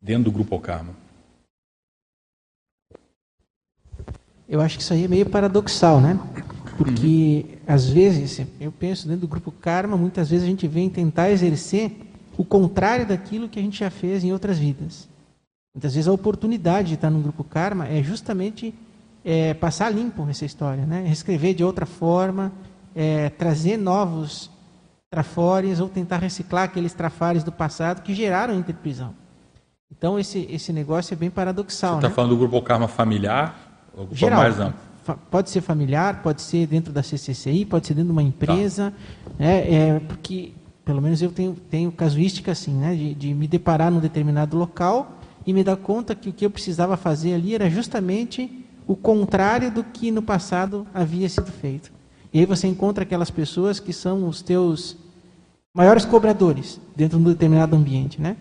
Dentro 0.00 0.24
do 0.24 0.30
grupo 0.30 0.56
Karma. 0.60 0.94
Eu 4.48 4.60
acho 4.60 4.76
que 4.76 4.84
isso 4.84 4.92
aí 4.92 5.04
é 5.04 5.08
meio 5.08 5.28
paradoxal, 5.28 6.00
né? 6.00 6.16
Porque, 6.76 7.46
uhum. 7.48 7.58
às 7.66 7.88
vezes, 7.88 8.46
eu 8.60 8.70
penso 8.70 9.08
dentro 9.08 9.22
do 9.22 9.28
grupo 9.28 9.50
Karma, 9.50 9.96
muitas 9.96 10.30
vezes 10.30 10.44
a 10.44 10.48
gente 10.48 10.68
vem 10.68 10.88
tentar 10.88 11.30
exercer 11.30 12.11
o 12.36 12.44
contrário 12.44 13.06
daquilo 13.06 13.48
que 13.48 13.58
a 13.58 13.62
gente 13.62 13.78
já 13.78 13.90
fez 13.90 14.24
em 14.24 14.32
outras 14.32 14.58
vidas. 14.58 15.08
Muitas 15.74 15.94
vezes 15.94 16.08
a 16.08 16.12
oportunidade 16.12 16.88
de 16.88 16.94
estar 16.94 17.10
no 17.10 17.20
grupo 17.20 17.42
Karma 17.42 17.86
é 17.88 18.02
justamente 18.02 18.74
é, 19.24 19.54
passar 19.54 19.90
limpo 19.90 20.28
essa 20.28 20.44
história, 20.44 20.84
né? 20.84 21.02
Reescrever 21.06 21.54
de 21.54 21.64
outra 21.64 21.86
forma, 21.86 22.52
é, 22.94 23.30
trazer 23.30 23.76
novos 23.76 24.50
trafores 25.10 25.80
ou 25.80 25.88
tentar 25.88 26.18
reciclar 26.18 26.64
aqueles 26.64 26.92
trafares 26.92 27.44
do 27.44 27.52
passado 27.52 28.02
que 28.02 28.14
geraram 28.14 28.54
a 28.54 28.56
interprisão. 28.56 29.14
Então 29.90 30.18
esse, 30.18 30.46
esse 30.50 30.72
negócio 30.72 31.14
é 31.14 31.16
bem 31.16 31.30
paradoxal. 31.30 31.92
Você 31.92 31.98
está 31.98 32.08
né? 32.08 32.14
falando 32.14 32.30
do 32.30 32.38
grupo 32.38 32.60
Karma 32.62 32.88
familiar? 32.88 33.84
Geral, 34.10 34.40
mais 34.40 34.58
amplo? 34.58 34.80
Pode 35.30 35.50
ser 35.50 35.60
familiar, 35.60 36.22
pode 36.22 36.42
ser 36.42 36.66
dentro 36.66 36.92
da 36.92 37.02
CCCI, 37.02 37.64
pode 37.64 37.86
ser 37.86 37.94
dentro 37.94 38.08
de 38.08 38.12
uma 38.12 38.22
empresa, 38.22 38.92
tá. 39.36 39.44
é, 39.44 39.74
é, 39.74 40.00
porque 40.00 40.52
pelo 40.84 41.00
menos 41.00 41.22
eu 41.22 41.30
tenho, 41.30 41.54
tenho 41.70 41.92
casuística 41.92 42.52
assim, 42.52 42.74
né, 42.74 42.94
de, 42.94 43.14
de 43.14 43.34
me 43.34 43.46
deparar 43.46 43.90
num 43.90 44.00
determinado 44.00 44.56
local 44.56 45.18
e 45.46 45.52
me 45.52 45.62
dar 45.62 45.76
conta 45.76 46.14
que 46.14 46.28
o 46.28 46.32
que 46.32 46.44
eu 46.44 46.50
precisava 46.50 46.96
fazer 46.96 47.34
ali 47.34 47.54
era 47.54 47.68
justamente 47.70 48.64
o 48.86 48.96
contrário 48.96 49.70
do 49.70 49.84
que 49.84 50.10
no 50.10 50.22
passado 50.22 50.86
havia 50.92 51.28
sido 51.28 51.50
feito. 51.50 51.92
E 52.32 52.40
aí 52.40 52.46
você 52.46 52.66
encontra 52.66 53.04
aquelas 53.04 53.30
pessoas 53.30 53.78
que 53.78 53.92
são 53.92 54.26
os 54.26 54.42
teus 54.42 54.96
maiores 55.74 56.04
cobradores 56.04 56.80
dentro 56.96 57.18
de 57.18 57.24
um 57.24 57.28
determinado 57.28 57.76
ambiente, 57.76 58.20
né? 58.20 58.36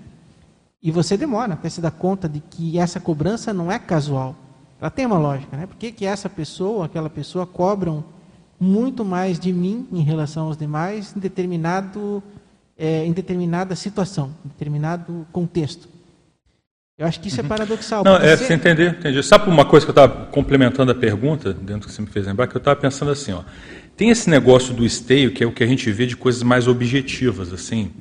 E 0.82 0.90
você 0.90 1.16
demora 1.16 1.54
até 1.54 1.70
se 1.70 1.80
dar 1.80 1.92
conta 1.92 2.28
de 2.28 2.40
que 2.40 2.80
essa 2.80 3.00
cobrança 3.00 3.54
não 3.54 3.72
é 3.72 3.78
casual. 3.78 4.36
Ela 4.80 4.90
tem 4.90 5.06
uma 5.06 5.20
lógica, 5.20 5.56
né? 5.56 5.68
Por 5.68 5.76
que, 5.76 5.92
que 5.92 6.06
essa 6.06 6.28
pessoa, 6.28 6.86
aquela 6.86 7.10
pessoa, 7.10 7.46
cobram 7.46 8.04
muito 8.62 9.04
mais 9.04 9.40
de 9.40 9.52
mim 9.52 9.88
em 9.92 10.04
relação 10.04 10.46
aos 10.46 10.56
demais 10.56 11.16
em, 11.18 11.20
determinado, 11.20 12.22
é, 12.78 13.04
em 13.04 13.12
determinada 13.12 13.76
situação, 13.76 14.36
em 14.46 14.50
determinado 14.50 15.26
contexto? 15.32 15.90
Eu 16.96 17.08
acho 17.08 17.20
que 17.20 17.30
isso 17.30 17.40
é 17.40 17.42
uhum. 17.42 17.48
é 17.48 17.50
paradoxal. 17.50 18.04
Não, 18.04 18.18
é, 18.18 18.38
você 18.38 18.54
entender, 18.54 18.92
entendi. 18.92 19.24
Sabe 19.24 19.50
uma 19.50 19.66
coisa 19.66 19.84
que 19.84 19.90
eu 19.90 20.04
estava 20.04 20.28
complementando 20.28 20.92
a 20.92 20.96
pergunta, 20.96 21.52
dentro 21.52 21.88
que 21.88 21.96
você 21.96 22.04
me 22.04 22.08
fez 22.08 22.28
lembrar, 22.28 22.46
que 22.46 22.56
eu 22.56 22.60
estava 22.60 22.80
pensando 22.80 23.10
assim, 23.10 23.32
ó. 23.32 23.42
Tem 23.98 24.12
esse 24.12 24.30
negócio 24.30 24.76
do 24.76 24.86
esteio, 24.86 25.32
que 25.32 25.44
é 25.44 25.48
o 25.48 25.52
que 25.52 25.64
a 25.64 25.68
gente 25.68 25.92
vê 25.92 26.06
de 26.06 26.16
coisas 26.16 26.44
mais 26.44 26.68
objetivas, 26.68 27.52
assim, 27.52 27.92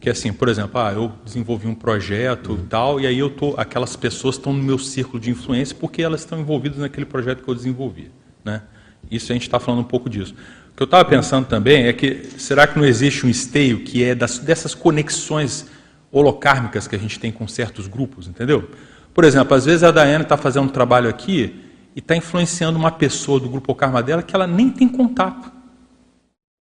que 0.00 0.08
é 0.08 0.12
assim, 0.12 0.32
por 0.32 0.48
exemplo, 0.48 0.80
ah, 0.80 0.92
eu 0.92 1.12
desenvolvi 1.24 1.68
um 1.68 1.74
projeto 1.74 2.58
e 2.60 2.66
tal, 2.66 3.00
e 3.00 3.06
aí 3.06 3.18
eu 3.18 3.30
tô, 3.30 3.54
aquelas 3.56 3.94
pessoas 3.94 4.34
estão 4.34 4.52
no 4.52 4.62
meu 4.62 4.78
círculo 4.78 5.20
de 5.20 5.30
influência 5.30 5.76
porque 5.78 6.02
elas 6.02 6.20
estão 6.20 6.40
envolvidas 6.40 6.78
naquele 6.78 7.06
projeto 7.06 7.44
que 7.44 7.48
eu 7.48 7.54
desenvolvi, 7.54 8.10
né? 8.44 8.62
Isso 9.10 9.32
a 9.32 9.34
gente 9.34 9.42
está 9.42 9.58
falando 9.58 9.80
um 9.80 9.84
pouco 9.84 10.08
disso. 10.08 10.34
O 10.72 10.76
que 10.76 10.82
eu 10.82 10.86
estava 10.86 11.04
pensando 11.04 11.46
também 11.46 11.86
é 11.86 11.92
que 11.92 12.28
será 12.38 12.66
que 12.66 12.78
não 12.78 12.84
existe 12.84 13.26
um 13.26 13.28
esteio 13.28 13.80
que 13.80 14.04
é 14.04 14.14
das, 14.14 14.38
dessas 14.38 14.74
conexões 14.74 15.66
holocármicas 16.10 16.86
que 16.86 16.96
a 16.96 16.98
gente 16.98 17.18
tem 17.18 17.32
com 17.32 17.46
certos 17.48 17.86
grupos, 17.86 18.26
entendeu? 18.26 18.70
Por 19.12 19.24
exemplo, 19.24 19.54
às 19.54 19.64
vezes 19.64 19.82
a 19.82 19.90
Daiane 19.90 20.22
está 20.22 20.36
fazendo 20.36 20.66
um 20.66 20.72
trabalho 20.72 21.08
aqui 21.08 21.64
e 21.94 21.98
está 21.98 22.14
influenciando 22.14 22.78
uma 22.78 22.90
pessoa 22.90 23.40
do 23.40 23.48
grupo 23.48 23.74
karma 23.74 24.02
dela 24.02 24.22
que 24.22 24.34
ela 24.34 24.46
nem 24.46 24.70
tem 24.70 24.88
contato 24.88 25.50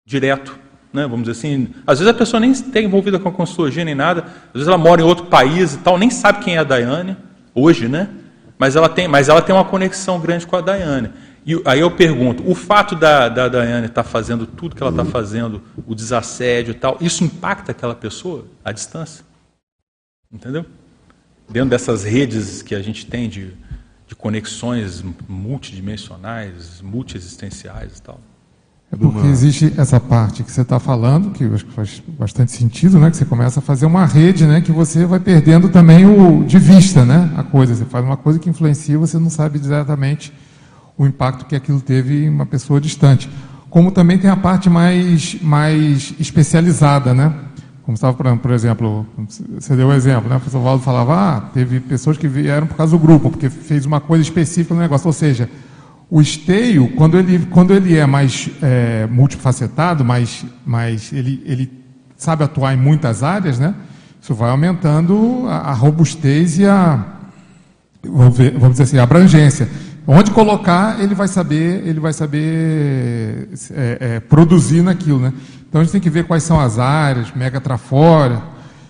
direto 0.04 0.58
né, 0.92 1.02
vamos 1.02 1.20
dizer 1.20 1.32
assim. 1.32 1.68
Às 1.86 1.98
vezes 1.98 2.12
a 2.12 2.16
pessoa 2.16 2.40
nem 2.40 2.50
está 2.50 2.80
envolvida 2.80 3.18
com 3.18 3.28
a 3.28 3.32
consultoria 3.32 3.84
nem 3.84 3.94
nada, 3.94 4.22
às 4.22 4.52
vezes 4.54 4.68
ela 4.68 4.78
mora 4.78 5.00
em 5.00 5.04
outro 5.04 5.26
país 5.26 5.74
e 5.74 5.78
tal, 5.78 5.96
nem 5.96 6.10
sabe 6.10 6.40
quem 6.40 6.56
é 6.56 6.58
a 6.58 6.64
Daiane, 6.64 7.16
hoje, 7.54 7.88
né? 7.88 8.08
Mas 8.58 8.76
ela 8.76 8.88
tem, 8.88 9.08
mas 9.08 9.28
ela 9.28 9.40
tem 9.40 9.54
uma 9.54 9.64
conexão 9.64 10.20
grande 10.20 10.46
com 10.46 10.56
a 10.56 10.60
Daiane. 10.60 11.10
E 11.44 11.60
aí 11.64 11.80
eu 11.80 11.90
pergunto, 11.90 12.48
o 12.48 12.54
fato 12.54 12.94
da, 12.94 13.28
da 13.28 13.48
Daiane 13.48 13.86
estar 13.86 14.02
tá 14.02 14.08
fazendo 14.08 14.46
tudo 14.46 14.76
que 14.76 14.82
ela 14.82 14.90
está 14.90 15.04
fazendo, 15.04 15.62
o 15.86 15.94
desassédio 15.94 16.72
e 16.72 16.74
tal, 16.74 16.98
isso 17.00 17.24
impacta 17.24 17.72
aquela 17.72 17.94
pessoa 17.94 18.46
à 18.64 18.72
distância? 18.72 19.24
Entendeu? 20.30 20.64
Dentro 21.48 21.70
dessas 21.70 22.04
redes 22.04 22.62
que 22.62 22.74
a 22.74 22.82
gente 22.82 23.06
tem 23.06 23.28
de, 23.28 23.52
de 24.06 24.14
conexões 24.14 25.02
multidimensionais, 25.26 26.80
multiexistenciais 26.82 27.98
e 27.98 28.02
tal. 28.02 28.20
É 28.92 28.96
porque 28.96 29.26
existe 29.28 29.72
essa 29.76 30.00
parte 30.00 30.42
que 30.42 30.50
você 30.50 30.62
está 30.62 30.80
falando, 30.80 31.30
que 31.30 31.44
eu 31.44 31.54
acho 31.54 31.64
que 31.64 31.72
faz 31.72 32.02
bastante 32.18 32.50
sentido, 32.50 32.98
né? 32.98 33.08
Que 33.08 33.16
você 33.16 33.24
começa 33.24 33.60
a 33.60 33.62
fazer 33.62 33.86
uma 33.86 34.04
rede, 34.04 34.44
né? 34.44 34.60
Que 34.60 34.72
você 34.72 35.06
vai 35.06 35.20
perdendo 35.20 35.68
também 35.68 36.04
o 36.06 36.44
de 36.44 36.58
vista, 36.58 37.04
né? 37.04 37.32
A 37.36 37.44
coisa. 37.44 37.72
Você 37.72 37.84
faz 37.84 38.04
uma 38.04 38.16
coisa 38.16 38.40
que 38.40 38.50
influencia, 38.50 38.98
você 38.98 39.16
não 39.16 39.30
sabe 39.30 39.60
exatamente 39.60 40.32
o 41.00 41.06
impacto 41.06 41.46
que 41.46 41.56
aquilo 41.56 41.80
teve 41.80 42.26
em 42.26 42.28
uma 42.28 42.44
pessoa 42.44 42.78
distante. 42.78 43.26
Como 43.70 43.90
também 43.90 44.18
tem 44.18 44.28
a 44.28 44.36
parte 44.36 44.68
mais, 44.68 45.34
mais 45.40 46.12
especializada, 46.20 47.14
né? 47.14 47.32
Como 47.84 47.94
estava, 47.94 48.36
por 48.36 48.50
exemplo, 48.50 49.06
você 49.58 49.74
deu 49.74 49.86
o 49.86 49.90
um 49.90 49.94
exemplo, 49.94 50.28
né? 50.28 50.36
O 50.36 50.40
professor 50.40 50.60
Valdo 50.60 50.84
falava, 50.84 51.14
ah, 51.14 51.40
teve 51.54 51.80
pessoas 51.80 52.18
que 52.18 52.28
vieram 52.28 52.66
por 52.66 52.76
causa 52.76 52.92
do 52.92 52.98
grupo, 52.98 53.30
porque 53.30 53.48
fez 53.48 53.86
uma 53.86 53.98
coisa 53.98 54.22
específica 54.22 54.74
no 54.74 54.80
negócio. 54.80 55.06
Ou 55.06 55.12
seja, 55.14 55.48
o 56.10 56.20
esteio, 56.20 56.88
quando 56.94 57.16
ele, 57.16 57.46
quando 57.46 57.72
ele 57.72 57.96
é 57.96 58.04
mais 58.04 58.50
é, 58.60 59.08
multifacetado, 59.10 60.04
mais, 60.04 60.44
mais 60.66 61.14
ele, 61.14 61.42
ele 61.46 61.72
sabe 62.14 62.44
atuar 62.44 62.74
em 62.74 62.76
muitas 62.76 63.22
áreas, 63.22 63.58
né? 63.58 63.74
Isso 64.20 64.34
vai 64.34 64.50
aumentando 64.50 65.46
a, 65.48 65.70
a 65.70 65.72
robustez 65.72 66.58
e 66.58 66.66
a, 66.66 67.06
vamos, 68.04 68.36
ver, 68.36 68.52
vamos 68.52 68.72
dizer 68.72 68.82
assim, 68.82 68.98
a 68.98 69.04
abrangência. 69.04 69.66
Onde 70.12 70.32
colocar, 70.32 70.98
ele 71.00 71.14
vai 71.14 71.28
saber, 71.28 71.86
ele 71.86 72.00
vai 72.00 72.12
saber 72.12 73.48
é, 73.70 73.98
é, 74.00 74.20
produzir 74.20 74.82
naquilo, 74.82 75.20
né? 75.20 75.32
Então 75.68 75.80
a 75.80 75.84
gente 75.84 75.92
tem 75.92 76.00
que 76.00 76.10
ver 76.10 76.24
quais 76.24 76.42
são 76.42 76.58
as 76.58 76.80
áreas, 76.80 77.32
mega 77.32 77.60
trafora, 77.60 78.42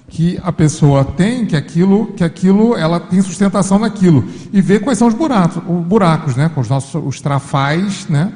que 0.09 0.41
a 0.43 0.51
pessoa 0.51 1.05
tem, 1.05 1.45
que 1.45 1.55
aquilo, 1.55 2.07
que 2.15 2.25
aquilo, 2.25 2.75
ela 2.75 2.99
tem 2.99 3.21
sustentação 3.21 3.79
naquilo 3.79 4.25
e 4.51 4.63
ver 4.63 4.81
quais 4.81 4.97
são 4.97 5.09
os 5.09 5.13
buracos, 5.13 5.59
os 5.59 5.85
buracos, 5.85 6.37
né, 6.37 6.51
com 6.55 6.63
os 6.63 6.71
nossos 6.71 6.95
os 6.95 7.21
trafais, 7.21 8.09
né, 8.09 8.33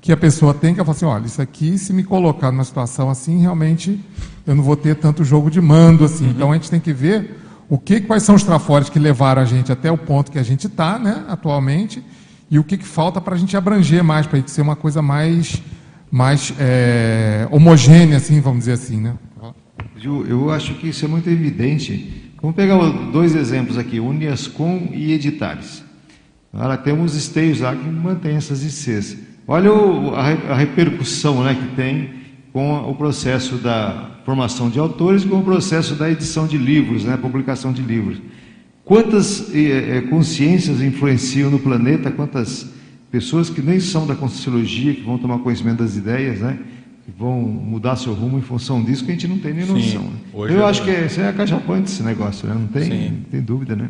que 0.00 0.10
a 0.10 0.16
pessoa 0.16 0.52
tem 0.52 0.74
que 0.74 0.80
ela 0.80 0.84
fala 0.92 0.96
assim, 0.96 1.06
olha, 1.06 1.26
isso 1.26 1.40
aqui 1.40 1.78
se 1.78 1.92
me 1.92 2.02
colocar 2.02 2.50
numa 2.50 2.64
situação 2.64 3.10
assim, 3.10 3.42
realmente 3.42 4.04
eu 4.44 4.56
não 4.56 4.64
vou 4.64 4.74
ter 4.74 4.96
tanto 4.96 5.22
jogo 5.22 5.52
de 5.52 5.60
mando 5.60 6.04
assim. 6.04 6.24
Uhum. 6.24 6.30
Então 6.32 6.50
a 6.50 6.54
gente 6.54 6.68
tem 6.68 6.80
que 6.80 6.92
ver 6.92 7.40
o 7.68 7.78
que 7.78 8.00
quais 8.00 8.24
são 8.24 8.34
os 8.34 8.42
trafores 8.42 8.88
que 8.88 8.98
levaram 8.98 9.40
a 9.40 9.44
gente 9.44 9.70
até 9.70 9.88
o 9.88 9.96
ponto 9.96 10.32
que 10.32 10.38
a 10.40 10.42
gente 10.42 10.66
está, 10.66 10.98
né, 10.98 11.22
atualmente, 11.28 12.02
e 12.54 12.58
o 12.60 12.62
que, 12.62 12.76
que 12.76 12.86
falta 12.86 13.20
para 13.20 13.34
a 13.34 13.36
gente 13.36 13.56
abranger 13.56 14.04
mais, 14.04 14.28
para 14.28 14.36
a 14.36 14.40
gente 14.40 14.52
ser 14.52 14.62
uma 14.62 14.76
coisa 14.76 15.02
mais 15.02 15.60
mais 16.08 16.54
é, 16.56 17.48
homogênea, 17.50 18.18
assim, 18.18 18.40
vamos 18.40 18.60
dizer 18.60 18.74
assim, 18.74 19.00
né? 19.00 19.14
Eu, 20.00 20.24
eu 20.24 20.50
acho 20.52 20.74
que 20.74 20.88
isso 20.88 21.04
é 21.04 21.08
muito 21.08 21.28
evidente. 21.28 22.32
Vamos 22.40 22.54
pegar 22.54 22.78
dois 23.10 23.34
exemplos 23.34 23.76
aqui, 23.76 23.98
Uniascom 23.98 24.90
e 24.92 25.12
Editares. 25.12 25.82
Agora, 26.52 26.76
temos 26.76 27.16
esteios 27.16 27.58
lá 27.58 27.74
que 27.74 27.88
mantêm 27.88 28.36
essas 28.36 28.62
ICs. 28.62 29.18
Olha 29.48 29.72
o, 29.72 30.14
a, 30.14 30.20
a, 30.52 30.54
repercussão 30.54 31.42
né, 31.42 31.56
que 31.56 31.74
tem 31.74 32.10
com 32.52 32.88
o 32.88 32.94
processo 32.94 33.56
da 33.56 34.20
formação 34.24 34.70
de 34.70 34.78
autores, 34.78 35.24
com 35.24 35.40
o 35.40 35.42
processo 35.42 35.96
da 35.96 36.08
edição 36.08 36.46
de 36.46 36.56
livros, 36.56 37.02
né, 37.02 37.16
publicação 37.16 37.72
de 37.72 37.82
livros. 37.82 38.18
Quantas 38.84 39.50
eh, 39.54 40.02
consciências 40.10 40.82
influenciam 40.82 41.50
no 41.50 41.58
planeta, 41.58 42.10
quantas 42.10 42.66
pessoas 43.10 43.48
que 43.48 43.62
nem 43.62 43.80
são 43.80 44.06
da 44.06 44.14
Conscienciologia, 44.14 44.92
que 44.92 45.02
vão 45.02 45.16
tomar 45.16 45.38
conhecimento 45.38 45.78
das 45.78 45.96
ideias, 45.96 46.40
né? 46.40 46.58
que 47.04 47.12
vão 47.16 47.40
mudar 47.40 47.96
seu 47.96 48.14
rumo 48.14 48.38
em 48.38 48.42
função 48.42 48.82
disso, 48.82 49.04
que 49.04 49.10
a 49.10 49.14
gente 49.14 49.28
não 49.28 49.38
tem 49.38 49.52
nem 49.52 49.66
noção. 49.66 49.80
Sim, 49.80 49.98
né? 49.98 50.54
Eu 50.54 50.62
é 50.62 50.64
acho 50.64 50.82
que 50.82 50.90
é, 50.90 51.06
isso 51.06 51.20
é 51.20 51.28
acachapante 51.28 51.90
esse 51.90 52.02
negócio, 52.02 52.48
né? 52.48 52.54
não 52.54 52.66
tem, 52.66 53.10
não 53.10 53.20
tem 53.30 53.40
dúvida, 53.42 53.76
né? 53.76 53.88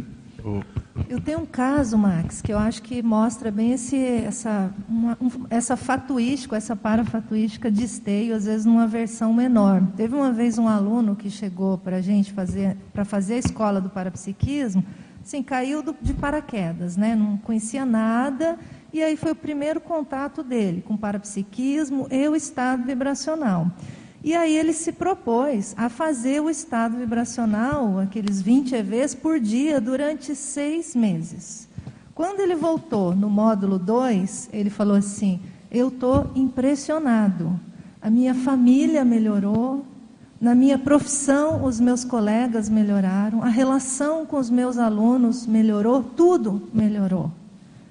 Eu 1.08 1.20
tenho 1.20 1.40
um 1.40 1.46
caso, 1.46 1.96
Max, 1.96 2.42
que 2.42 2.52
eu 2.52 2.58
acho 2.58 2.82
que 2.82 3.02
mostra 3.02 3.50
bem 3.50 3.72
esse, 3.72 3.96
essa, 3.96 4.70
uma, 4.86 5.16
um, 5.20 5.30
essa 5.48 5.74
fatuística, 5.74 6.54
essa 6.54 6.76
parafatuística 6.76 7.70
de 7.70 7.84
esteio, 7.84 8.34
às 8.34 8.44
vezes 8.44 8.66
numa 8.66 8.86
versão 8.86 9.32
menor. 9.32 9.82
Teve 9.96 10.14
uma 10.14 10.32
vez 10.32 10.58
um 10.58 10.68
aluno 10.68 11.16
que 11.16 11.30
chegou 11.30 11.78
para 11.78 11.96
a 11.96 12.00
gente 12.02 12.32
fazer, 12.32 12.76
para 12.92 13.04
fazer 13.04 13.34
a 13.34 13.38
escola 13.38 13.80
do 13.80 13.88
parapsiquismo, 13.88 14.84
assim, 15.22 15.42
caiu 15.42 15.82
do, 15.82 15.96
de 16.00 16.12
paraquedas, 16.12 16.96
né? 16.96 17.16
não 17.16 17.38
conhecia 17.38 17.86
nada, 17.86 18.58
e 18.92 19.02
aí 19.02 19.16
foi 19.16 19.32
o 19.32 19.36
primeiro 19.36 19.80
contato 19.80 20.42
dele 20.42 20.82
com 20.82 20.96
parapsiquismo 20.96 22.06
e 22.10 22.28
o 22.28 22.36
estado 22.36 22.84
vibracional. 22.84 23.70
E 24.24 24.34
aí 24.34 24.56
ele 24.56 24.72
se 24.72 24.90
propôs 24.90 25.74
a 25.76 25.90
fazer 25.90 26.40
o 26.40 26.48
estado 26.48 26.96
vibracional, 26.96 27.98
aqueles 27.98 28.40
20 28.40 28.74
EVs 28.74 29.14
por 29.14 29.38
dia, 29.38 29.78
durante 29.78 30.34
seis 30.34 30.96
meses. 30.96 31.68
Quando 32.14 32.40
ele 32.40 32.55
voltou 32.55 33.14
no 33.14 33.28
módulo 33.28 33.78
2, 33.78 34.48
ele 34.51 34.70
falou 34.70 34.96
assim: 34.96 35.40
Eu 35.70 35.88
estou 35.88 36.30
impressionado. 36.34 37.60
A 38.01 38.09
minha 38.09 38.34
família 38.34 39.05
melhorou, 39.05 39.84
na 40.40 40.55
minha 40.55 40.78
profissão 40.78 41.62
os 41.62 41.78
meus 41.78 42.02
colegas 42.02 42.70
melhoraram, 42.70 43.42
a 43.42 43.48
relação 43.48 44.24
com 44.24 44.38
os 44.38 44.48
meus 44.48 44.78
alunos 44.78 45.46
melhorou, 45.46 46.02
tudo 46.02 46.62
melhorou. 46.72 47.30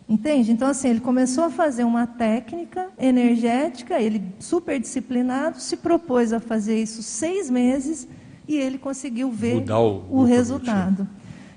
Entende? 0.07 0.51
Então, 0.51 0.67
assim, 0.67 0.89
ele 0.89 0.99
começou 0.99 1.45
a 1.45 1.49
fazer 1.49 1.83
uma 1.83 2.05
técnica 2.05 2.89
energética, 2.99 3.99
ele 4.01 4.21
super 4.39 4.79
disciplinado, 4.79 5.59
se 5.59 5.77
propôs 5.77 6.33
a 6.33 6.39
fazer 6.39 6.81
isso 6.81 7.01
seis 7.01 7.49
meses 7.49 8.07
e 8.47 8.57
ele 8.57 8.77
conseguiu 8.77 9.31
ver 9.31 9.63
o, 9.71 10.19
o 10.19 10.23
resultado. 10.23 11.07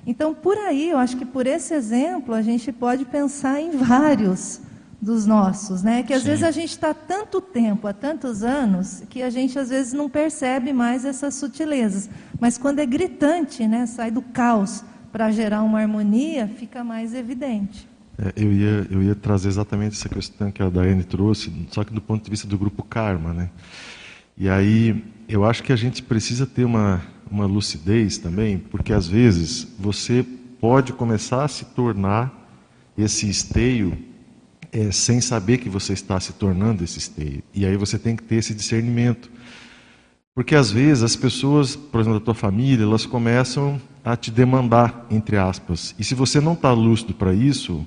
Então, 0.07 0.33
por 0.33 0.57
aí, 0.57 0.91
eu 0.91 0.99
acho 0.99 1.17
que 1.17 1.25
por 1.25 1.47
esse 1.47 1.75
exemplo, 1.75 2.33
a 2.33 2.41
gente 2.41 2.71
pode 2.71 3.05
pensar 3.05 3.61
em 3.61 3.71
vários 3.73 4.61
dos 5.03 5.27
nossos, 5.27 5.83
né? 5.83 6.03
Que 6.05 6.15
às 6.15 6.23
Sim. 6.23 6.29
vezes 6.29 6.45
a 6.45 6.51
gente 6.51 6.71
está 6.71 6.95
tanto 6.95 7.41
tempo, 7.41 7.87
há 7.87 7.93
tantos 7.93 8.43
anos, 8.43 9.03
que 9.11 9.23
a 9.23 9.31
gente 9.31 9.59
às 9.59 9.69
vezes 9.69 9.93
não 9.93 10.09
percebe 10.09 10.73
mais 10.73 11.05
essas 11.05 11.35
sutilezas. 11.35 12.09
Mas 12.41 12.57
quando 12.57 12.79
é 12.79 12.87
gritante, 12.87 13.67
né? 13.67 13.87
Sai 13.87 14.11
do 14.11 14.23
caos 14.23 14.85
para 15.11 15.31
gerar 15.31 15.63
uma 15.63 15.81
harmonia, 15.81 16.47
fica 16.47 16.85
mais 16.85 17.13
evidente. 17.15 17.89
É, 18.19 18.33
eu, 18.37 18.53
ia, 18.53 18.87
eu 18.91 19.03
ia 19.03 19.15
trazer 19.15 19.49
exatamente 19.49 19.95
essa 19.95 20.09
questão 20.09 20.51
que 20.51 20.63
a 20.63 20.71
Daiane 20.71 21.05
trouxe, 21.05 21.53
só 21.71 21.85
que 21.85 21.93
do 21.93 22.01
ponto 22.01 22.25
de 22.25 22.31
vista 22.31 22.47
do 22.47 22.57
grupo 22.57 22.83
Karma. 22.83 23.33
Né? 23.33 23.51
E 24.37 24.49
aí, 24.49 25.05
eu 25.29 25.45
acho 25.45 25.63
que 25.63 25.73
a 25.73 25.77
gente 25.77 26.03
precisa 26.03 26.47
ter 26.47 26.65
uma, 26.65 27.03
uma 27.31 27.47
lucidez 27.47 28.19
também, 28.19 28.59
porque 28.59 28.93
às 28.93 29.07
vezes 29.07 29.67
você 29.79 30.25
pode 30.61 30.93
começar 30.93 31.45
a 31.45 31.49
se 31.49 31.65
tornar 31.67 32.33
esse 32.97 33.29
esteio 33.29 33.97
é, 34.73 34.91
sem 34.91 35.21
saber 35.21 35.59
que 35.59 35.69
você 35.69 35.93
está 35.93 36.19
se 36.19 36.33
tornando 36.33 36.83
esse 36.83 36.99
esteio. 36.99 37.43
E 37.55 37.67
aí 37.67 37.77
você 37.77 37.99
tem 37.99 38.17
que 38.17 38.23
ter 38.23 38.37
esse 38.37 38.55
discernimento. 38.55 39.31
Porque 40.35 40.55
às 40.55 40.71
vezes 40.71 41.03
as 41.03 41.17
pessoas, 41.17 41.77
por 41.77 42.01
exemplo, 42.01 42.19
da 42.19 42.25
tua 42.25 42.35
família, 42.35 42.85
elas 42.85 43.07
começam 43.07 43.81
a 44.05 44.17
te 44.17 44.31
demandar, 44.31 45.07
entre 45.11 45.37
aspas. 45.37 45.95
E 45.99 46.05
se 46.05 46.15
você 46.15 46.41
não 46.41 46.53
está 46.53 46.73
lúcido 46.73 47.15
para 47.15 47.33
isso, 47.33 47.87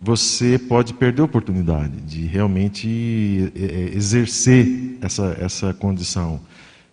você 0.00 0.58
pode 0.58 0.94
perder 0.94 1.20
a 1.20 1.24
oportunidade 1.26 2.00
de 2.00 2.24
realmente 2.24 3.52
é, 3.54 3.64
é, 3.64 3.96
exercer 3.96 4.96
essa, 5.02 5.36
essa 5.38 5.74
condição. 5.74 6.40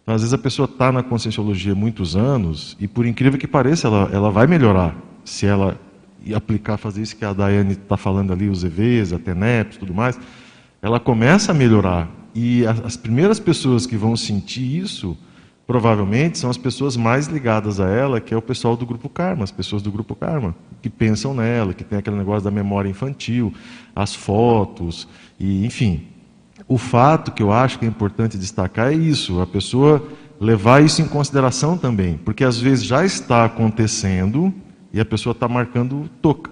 Então, 0.04 0.14
às 0.14 0.22
vezes 0.22 0.34
a 0.34 0.38
pessoa 0.38 0.66
está 0.66 0.92
na 0.92 1.02
conscienciologia 1.02 1.74
muitos 1.74 2.16
anos 2.16 2.76
e, 2.80 2.88
por 2.88 3.06
incrível 3.06 3.40
que 3.40 3.48
pareça, 3.48 3.88
ela, 3.88 4.10
ela 4.12 4.30
vai 4.30 4.46
melhorar 4.46 4.96
se 5.24 5.46
ela 5.46 5.80
aplicar, 6.36 6.78
fazer 6.78 7.02
isso 7.02 7.16
que 7.16 7.24
a 7.24 7.32
Daiane 7.32 7.74
está 7.74 7.96
falando 7.96 8.34
ali, 8.34 8.50
os 8.50 8.64
EVs, 8.64 9.14
a 9.14 9.20
TENEPS, 9.20 9.78
tudo 9.78 9.94
mais, 9.94 10.20
ela 10.82 11.00
começa 11.00 11.52
a 11.52 11.56
melhorar. 11.56 12.10
E 12.36 12.66
as 12.66 12.98
primeiras 12.98 13.40
pessoas 13.40 13.86
que 13.86 13.96
vão 13.96 14.16
sentir 14.16 14.78
isso 14.78 15.18
provavelmente 15.68 16.38
são 16.38 16.50
as 16.50 16.58
pessoas 16.58 16.96
mais 16.96 17.28
ligadas 17.28 17.82
a 17.82 17.90
ela, 17.90 18.22
que 18.22 18.34
é 18.34 18.38
o 18.38 18.42
pessoal 18.42 18.78
do 18.78 18.86
grupo 18.86 19.10
Karma, 19.10 19.44
as 19.44 19.52
pessoas 19.52 19.82
do 19.82 19.92
grupo 19.92 20.16
Karma, 20.16 20.56
que 20.82 20.90
pensam 20.90 21.34
nela, 21.34 21.74
que 21.74 21.84
tem 21.84 22.00
aquele 22.00 22.16
negócio 22.16 22.46
da 22.46 22.50
memória 22.50 22.90
infantil, 22.90 23.54
as 23.94 24.16
fotos, 24.16 25.10
e 25.38 25.66
enfim. 25.66 26.08
O 26.70 26.78
fato 26.78 27.34
que 27.34 27.44
eu 27.44 27.52
acho 27.52 27.78
que 27.78 27.86
é 27.86 27.88
importante 27.88 28.38
destacar 28.38 28.94
é 28.94 28.96
isso, 28.96 29.42
a 29.42 29.46
pessoa 29.46 30.08
levar 30.40 30.82
isso 30.82 31.02
em 31.02 31.08
consideração 31.08 31.78
também, 31.78 32.18
porque 32.18 32.46
às 32.46 32.58
vezes 32.58 32.86
já 32.86 33.04
está 33.06 33.44
acontecendo 33.44 34.54
e 34.94 35.02
a 35.02 35.06
pessoa 35.06 35.34
está 35.34 35.50
marcando 35.50 36.10
toca. 36.22 36.52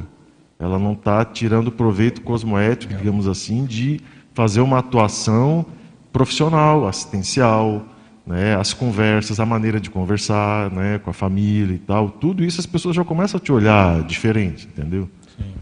Ela 0.59 0.77
não 0.77 0.93
está 0.93 1.23
tirando 1.23 1.71
proveito 1.71 2.21
cosmoético, 2.21 2.93
digamos 2.93 3.27
assim, 3.27 3.65
de 3.65 4.01
fazer 4.33 4.61
uma 4.61 4.79
atuação 4.79 5.65
profissional, 6.11 6.87
assistencial, 6.87 7.85
né, 8.25 8.55
as 8.55 8.73
conversas, 8.73 9.39
a 9.39 9.45
maneira 9.45 9.79
de 9.79 9.89
conversar 9.89 10.71
né, 10.71 10.99
com 10.99 11.09
a 11.09 11.13
família 11.13 11.75
e 11.75 11.79
tal, 11.79 12.09
tudo 12.09 12.43
isso 12.43 12.59
as 12.59 12.65
pessoas 12.65 12.95
já 12.95 13.03
começam 13.03 13.37
a 13.37 13.41
te 13.41 13.51
olhar 13.51 14.03
diferente, 14.03 14.67
entendeu? 14.67 15.09
Sim. 15.37 15.53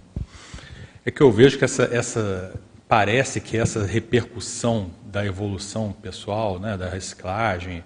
É 1.06 1.12
que 1.12 1.22
eu 1.22 1.32
vejo 1.32 1.58
que 1.58 1.66
essa, 1.66 1.84
essa 1.92 2.54
parece 2.88 3.42
que 3.42 3.58
essa 3.58 3.86
repercussão 3.86 4.92
da 5.12 5.26
evolução 5.26 5.92
pessoal, 5.92 6.60
né, 6.60 6.78
da 6.78 6.88
reciclagem 6.88 7.84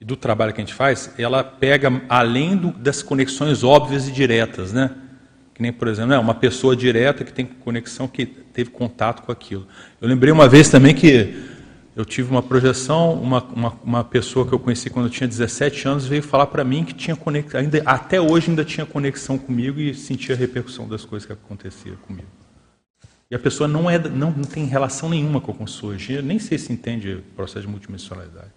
e 0.00 0.04
do 0.04 0.16
trabalho 0.16 0.52
que 0.52 0.60
a 0.60 0.64
gente 0.64 0.74
faz, 0.74 1.12
ela 1.18 1.44
pega 1.44 2.02
além 2.08 2.56
do, 2.56 2.72
das 2.72 3.02
conexões 3.02 3.62
óbvias 3.62 4.08
e 4.08 4.12
diretas, 4.12 4.72
né? 4.72 4.90
Que 5.54 5.62
nem, 5.62 5.72
por 5.72 5.86
exemplo, 5.86 6.10
né, 6.10 6.18
uma 6.18 6.34
pessoa 6.34 6.74
direta 6.74 7.24
que 7.24 7.32
tem 7.32 7.46
conexão, 7.46 8.08
que 8.08 8.26
teve 8.26 8.70
contato 8.70 9.22
com 9.22 9.30
aquilo. 9.30 9.66
Eu 10.00 10.08
lembrei 10.08 10.32
uma 10.32 10.48
vez 10.48 10.68
também 10.68 10.94
que 10.94 11.53
eu 11.96 12.04
tive 12.04 12.30
uma 12.30 12.42
projeção, 12.42 13.14
uma, 13.14 13.42
uma, 13.44 13.78
uma, 13.84 14.04
pessoa 14.04 14.46
que 14.46 14.52
eu 14.52 14.58
conheci 14.58 14.90
quando 14.90 15.06
eu 15.06 15.10
tinha 15.10 15.28
17 15.28 15.86
anos 15.86 16.06
veio 16.06 16.22
falar 16.22 16.46
para 16.46 16.64
mim 16.64 16.84
que 16.84 16.92
tinha 16.92 17.14
conexão, 17.14 17.60
ainda, 17.60 17.80
até 17.86 18.20
hoje 18.20 18.50
ainda 18.50 18.64
tinha 18.64 18.84
conexão 18.84 19.38
comigo 19.38 19.80
e 19.80 19.94
sentia 19.94 20.34
a 20.34 20.38
repercussão 20.38 20.88
das 20.88 21.04
coisas 21.04 21.24
que 21.24 21.32
aconteciam 21.32 21.94
comigo. 21.96 22.28
E 23.30 23.34
a 23.34 23.38
pessoa 23.38 23.68
não, 23.68 23.88
é, 23.88 23.98
não, 23.98 24.32
não 24.32 24.44
tem 24.44 24.66
relação 24.66 25.08
nenhuma 25.08 25.40
com 25.40 25.52
a 25.52 25.54
consciologia, 25.54 26.20
nem 26.20 26.38
sei 26.38 26.58
se 26.58 26.72
entende 26.72 27.14
o 27.14 27.22
processo 27.36 27.62
de 27.62 27.68
multidimensionalidade. 27.68 28.50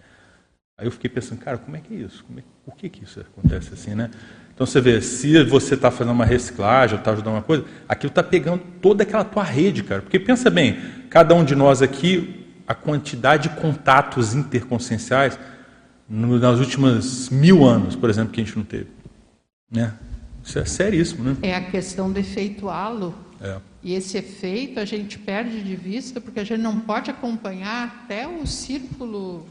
Aí 0.80 0.88
eu 0.88 0.92
fiquei 0.92 1.10
pensando, 1.10 1.40
cara, 1.40 1.58
como 1.58 1.78
é 1.78 1.80
que 1.80 1.94
é 1.94 1.98
isso? 1.98 2.26
É, 2.38 2.42
por 2.66 2.76
que, 2.76 2.90
que 2.90 3.04
isso 3.04 3.20
acontece 3.20 3.74
assim, 3.74 3.94
né? 3.94 4.10
Então 4.54 4.66
você 4.66 4.82
vê, 4.82 5.00
se 5.00 5.44
você 5.44 5.76
está 5.76 5.92
fazendo 5.92 6.14
uma 6.14 6.26
reciclagem 6.26 6.98
está 6.98 7.12
ajudando 7.12 7.36
uma 7.36 7.44
coisa, 7.44 7.66
aquilo 7.88 8.10
está 8.10 8.24
pegando 8.24 8.64
toda 8.82 9.04
aquela 9.04 9.24
tua 9.24 9.44
rede, 9.44 9.84
cara. 9.84 10.02
Porque 10.02 10.20
pensa 10.20 10.50
bem, 10.50 10.78
cada 11.10 11.36
um 11.36 11.46
de 11.46 11.56
nós 11.56 11.84
aqui 11.84 12.47
a 12.68 12.76
quantidade 12.76 13.50
de 13.50 13.56
contatos 13.56 14.36
interconscienciais 14.36 15.40
no, 16.08 16.38
nas 16.38 16.60
últimas 16.60 17.30
mil 17.30 17.66
anos, 17.66 17.96
por 17.96 18.10
exemplo, 18.10 18.34
que 18.34 18.42
a 18.42 18.44
gente 18.44 18.58
não 18.58 18.66
teve. 18.66 18.88
Né? 19.72 19.94
Isso 20.44 20.60
é 20.60 20.66
seríssimo, 20.66 21.24
né? 21.24 21.38
É 21.42 21.56
a 21.56 21.62
questão 21.70 22.12
do 22.12 22.20
efeito 22.20 22.70
halo. 22.70 23.16
É. 23.42 23.58
E 23.84 23.94
esse 23.94 24.18
efeito 24.18 24.80
a 24.80 24.86
gente 24.86 25.18
perde 25.20 25.64
de 25.64 25.76
vista 25.76 26.20
porque 26.20 26.40
a 26.40 26.44
gente 26.44 26.62
não 26.62 26.80
pode 26.80 27.10
acompanhar 27.10 28.04
até 28.04 28.28
o 28.28 28.46
círculo 28.46 29.46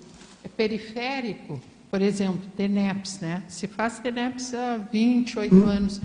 periférico. 0.56 1.60
Por 1.90 2.02
exemplo, 2.02 2.40
TENEPS, 2.56 3.20
né? 3.20 3.42
Se 3.48 3.66
faz 3.66 3.98
TENEPS 3.98 4.54
há 4.54 4.78
28 4.92 5.54
hum. 5.54 5.64
anos. 5.66 6.00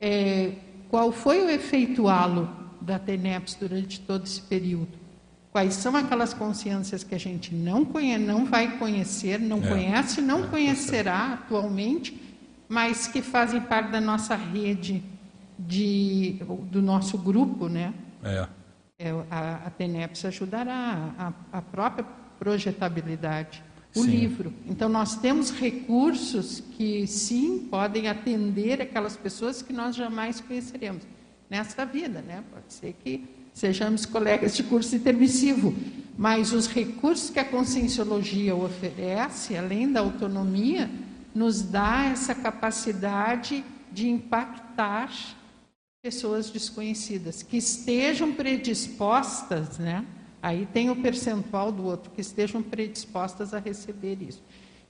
É, 0.00 0.52
qual 0.90 1.12
foi 1.12 1.44
o 1.44 1.48
efeito 1.48 2.08
halo 2.08 2.48
da 2.80 2.98
TENEPS 2.98 3.54
durante 3.54 4.00
todo 4.00 4.24
esse 4.24 4.40
período? 4.42 5.05
Quais 5.56 5.72
são 5.72 5.96
aquelas 5.96 6.34
consciências 6.34 7.02
que 7.02 7.14
a 7.14 7.18
gente 7.18 7.54
não, 7.54 7.82
conhece, 7.82 8.22
não 8.22 8.44
vai 8.44 8.76
conhecer, 8.76 9.40
não 9.40 9.56
é. 9.64 9.66
conhece, 9.66 10.20
não 10.20 10.44
é. 10.44 10.48
conhecerá 10.48 11.32
atualmente, 11.32 12.36
mas 12.68 13.06
que 13.06 13.22
fazem 13.22 13.62
parte 13.62 13.90
da 13.90 13.98
nossa 13.98 14.36
rede, 14.36 15.02
de, 15.58 16.36
do 16.70 16.82
nosso 16.82 17.16
grupo, 17.16 17.70
né? 17.70 17.94
É. 18.22 18.46
é, 18.98 19.10
a, 19.30 19.62
a 19.64 19.70
TENEPS 19.70 20.26
ajudará, 20.26 21.14
a, 21.18 21.32
a 21.50 21.62
própria 21.62 22.04
projetabilidade, 22.38 23.64
o 23.94 24.02
sim. 24.02 24.10
livro. 24.10 24.52
Então, 24.66 24.90
nós 24.90 25.16
temos 25.16 25.50
recursos 25.50 26.60
que, 26.76 27.06
sim, 27.06 27.66
podem 27.70 28.08
atender 28.08 28.82
aquelas 28.82 29.16
pessoas 29.16 29.62
que 29.62 29.72
nós 29.72 29.96
jamais 29.96 30.38
conheceremos 30.38 31.02
nesta 31.48 31.86
vida. 31.86 32.20
Né? 32.20 32.44
Pode 32.52 32.74
ser 32.74 32.94
que 33.02 33.35
sejamos 33.56 34.04
colegas 34.04 34.54
de 34.54 34.62
curso 34.62 34.94
intermissivo, 34.94 35.74
mas 36.14 36.52
os 36.52 36.66
recursos 36.66 37.30
que 37.30 37.38
a 37.38 37.44
conscienciologia 37.44 38.54
oferece, 38.54 39.56
além 39.56 39.90
da 39.90 40.00
autonomia, 40.00 40.90
nos 41.34 41.62
dá 41.62 42.04
essa 42.04 42.34
capacidade 42.34 43.64
de 43.90 44.10
impactar 44.10 45.10
pessoas 46.02 46.50
desconhecidas, 46.50 47.42
que 47.42 47.56
estejam 47.56 48.30
predispostas, 48.30 49.78
né? 49.78 50.04
Aí 50.42 50.68
tem 50.70 50.90
o 50.90 50.96
percentual 50.96 51.72
do 51.72 51.82
outro, 51.82 52.10
que 52.10 52.20
estejam 52.20 52.62
predispostas 52.62 53.54
a 53.54 53.58
receber 53.58 54.18
isso. 54.20 54.42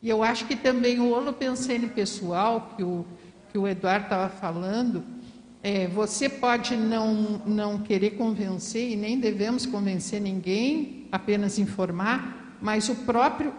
E 0.02 0.08
eu 0.08 0.24
acho 0.24 0.44
que 0.44 0.56
também 0.56 0.98
o 0.98 1.10
holopensene 1.10 1.86
pessoal, 1.86 2.72
que 2.76 2.82
o, 2.82 3.06
que 3.52 3.58
o 3.58 3.68
Eduardo 3.68 4.06
estava 4.06 4.28
falando, 4.28 5.04
é, 5.66 5.88
você 5.88 6.28
pode 6.28 6.76
não, 6.76 7.42
não 7.44 7.78
querer 7.78 8.10
convencer, 8.10 8.92
e 8.92 8.94
nem 8.94 9.18
devemos 9.18 9.66
convencer 9.66 10.20
ninguém, 10.20 11.08
apenas 11.10 11.58
informar, 11.58 12.56
mas 12.62 12.88
o 12.88 12.94
próprio 12.94 13.52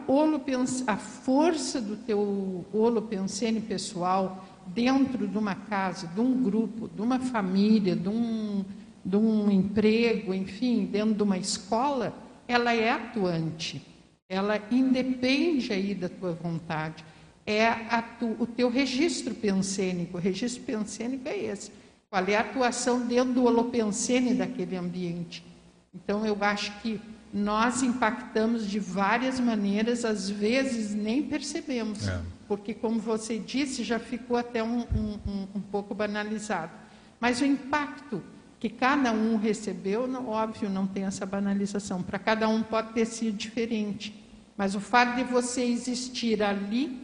a 0.87 0.95
força 0.95 1.81
do 1.81 1.97
teu 1.97 2.65
holopensene 2.71 3.59
pessoal 3.59 4.47
dentro 4.67 5.27
de 5.27 5.37
uma 5.37 5.53
casa, 5.53 6.07
de 6.07 6.21
um 6.21 6.41
grupo, 6.41 6.87
de 6.87 7.01
uma 7.01 7.19
família, 7.19 7.93
de 7.93 8.07
um, 8.07 8.63
de 9.03 9.17
um 9.17 9.51
emprego, 9.51 10.33
enfim, 10.33 10.85
dentro 10.85 11.13
de 11.13 11.23
uma 11.23 11.37
escola, 11.37 12.13
ela 12.47 12.73
é 12.73 12.89
atuante. 12.89 13.85
Ela 14.29 14.61
independe 14.71 15.73
aí 15.73 15.93
da 15.93 16.07
tua 16.07 16.31
vontade. 16.31 17.03
É 17.45 17.69
tu, 18.17 18.33
o 18.39 18.45
teu 18.45 18.69
registro 18.69 19.35
pensênico. 19.35 20.17
O 20.17 20.21
registro 20.21 20.63
pensênico 20.63 21.27
é 21.27 21.37
esse 21.37 21.71
qual 22.17 22.27
é 22.29 22.35
a 22.35 22.41
atuação 22.41 23.05
dentro 23.05 23.33
do 23.33 23.43
holopensene 23.43 24.33
daquele 24.33 24.75
ambiente? 24.75 25.45
Então, 25.93 26.25
eu 26.25 26.35
acho 26.41 26.71
que 26.81 26.99
nós 27.31 27.83
impactamos 27.83 28.67
de 28.67 28.79
várias 28.79 29.39
maneiras, 29.39 30.03
às 30.03 30.27
vezes 30.27 30.95
nem 30.95 31.21
percebemos, 31.21 32.07
é. 32.07 32.19
porque, 32.47 32.73
como 32.73 32.99
você 32.99 33.37
disse, 33.37 33.83
já 33.83 33.99
ficou 33.99 34.35
até 34.35 34.63
um, 34.63 34.79
um, 34.79 35.47
um, 35.55 35.61
pouco 35.61 35.93
banalizado. 35.93 36.71
Mas 37.19 37.39
o 37.39 37.45
impacto 37.45 38.23
que 38.59 38.69
cada 38.69 39.11
um 39.11 39.37
recebeu, 39.37 40.09
óbvio, 40.27 40.71
não 40.71 40.87
tem 40.87 41.03
essa 41.03 41.25
banalização. 41.25 42.01
Para 42.01 42.17
cada 42.17 42.49
um 42.49 42.63
pode 42.63 42.93
ter 42.93 43.05
sido 43.05 43.37
diferente. 43.37 44.25
Mas 44.57 44.73
o 44.73 44.79
fato 44.79 45.15
de 45.17 45.23
você 45.23 45.63
existir 45.63 46.41
ali 46.41 46.99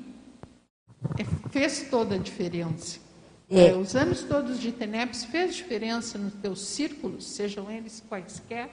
é, 1.20 1.50
fez 1.52 1.88
toda 1.92 2.16
a 2.16 2.18
diferença. 2.18 3.03
É. 3.54 3.68
É, 3.68 3.76
os 3.76 3.96
anos 3.96 4.24
todos 4.24 4.60
de 4.60 4.72
TENEPS 4.72 5.26
fez 5.26 5.56
diferença 5.56 6.18
nos 6.18 6.34
teus 6.34 6.60
círculos, 6.60 7.24
sejam 7.26 7.70
eles 7.70 8.04
quaisquer? 8.10 8.72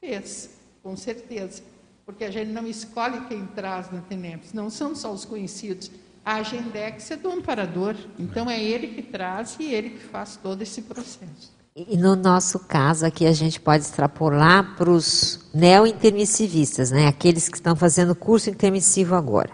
Fez, 0.00 0.50
com 0.82 0.96
certeza. 0.96 1.62
Porque 2.04 2.24
a 2.24 2.30
gente 2.30 2.50
não 2.50 2.66
escolhe 2.66 3.20
quem 3.26 3.46
traz 3.46 3.92
na 3.92 4.00
TENEPS, 4.00 4.52
não 4.52 4.70
são 4.70 4.96
só 4.96 5.12
os 5.12 5.24
conhecidos. 5.24 5.88
A 6.24 6.36
Agendex 6.36 7.12
é 7.12 7.16
do 7.16 7.30
amparador, 7.30 7.94
então 8.18 8.50
é 8.50 8.60
ele 8.60 8.88
que 8.88 9.02
traz 9.02 9.56
e 9.60 9.72
ele 9.72 9.90
que 9.90 10.00
faz 10.00 10.36
todo 10.36 10.60
esse 10.62 10.82
processo. 10.82 11.56
E 11.76 11.96
no 11.96 12.16
nosso 12.16 12.58
caso 12.58 13.06
aqui 13.06 13.24
a 13.24 13.32
gente 13.32 13.60
pode 13.60 13.84
extrapolar 13.84 14.74
para 14.76 14.90
os 14.90 15.48
neo-intermissivistas, 15.54 16.90
né? 16.90 17.06
aqueles 17.06 17.48
que 17.48 17.56
estão 17.56 17.76
fazendo 17.76 18.16
curso 18.16 18.50
intermissivo 18.50 19.14
agora. 19.14 19.50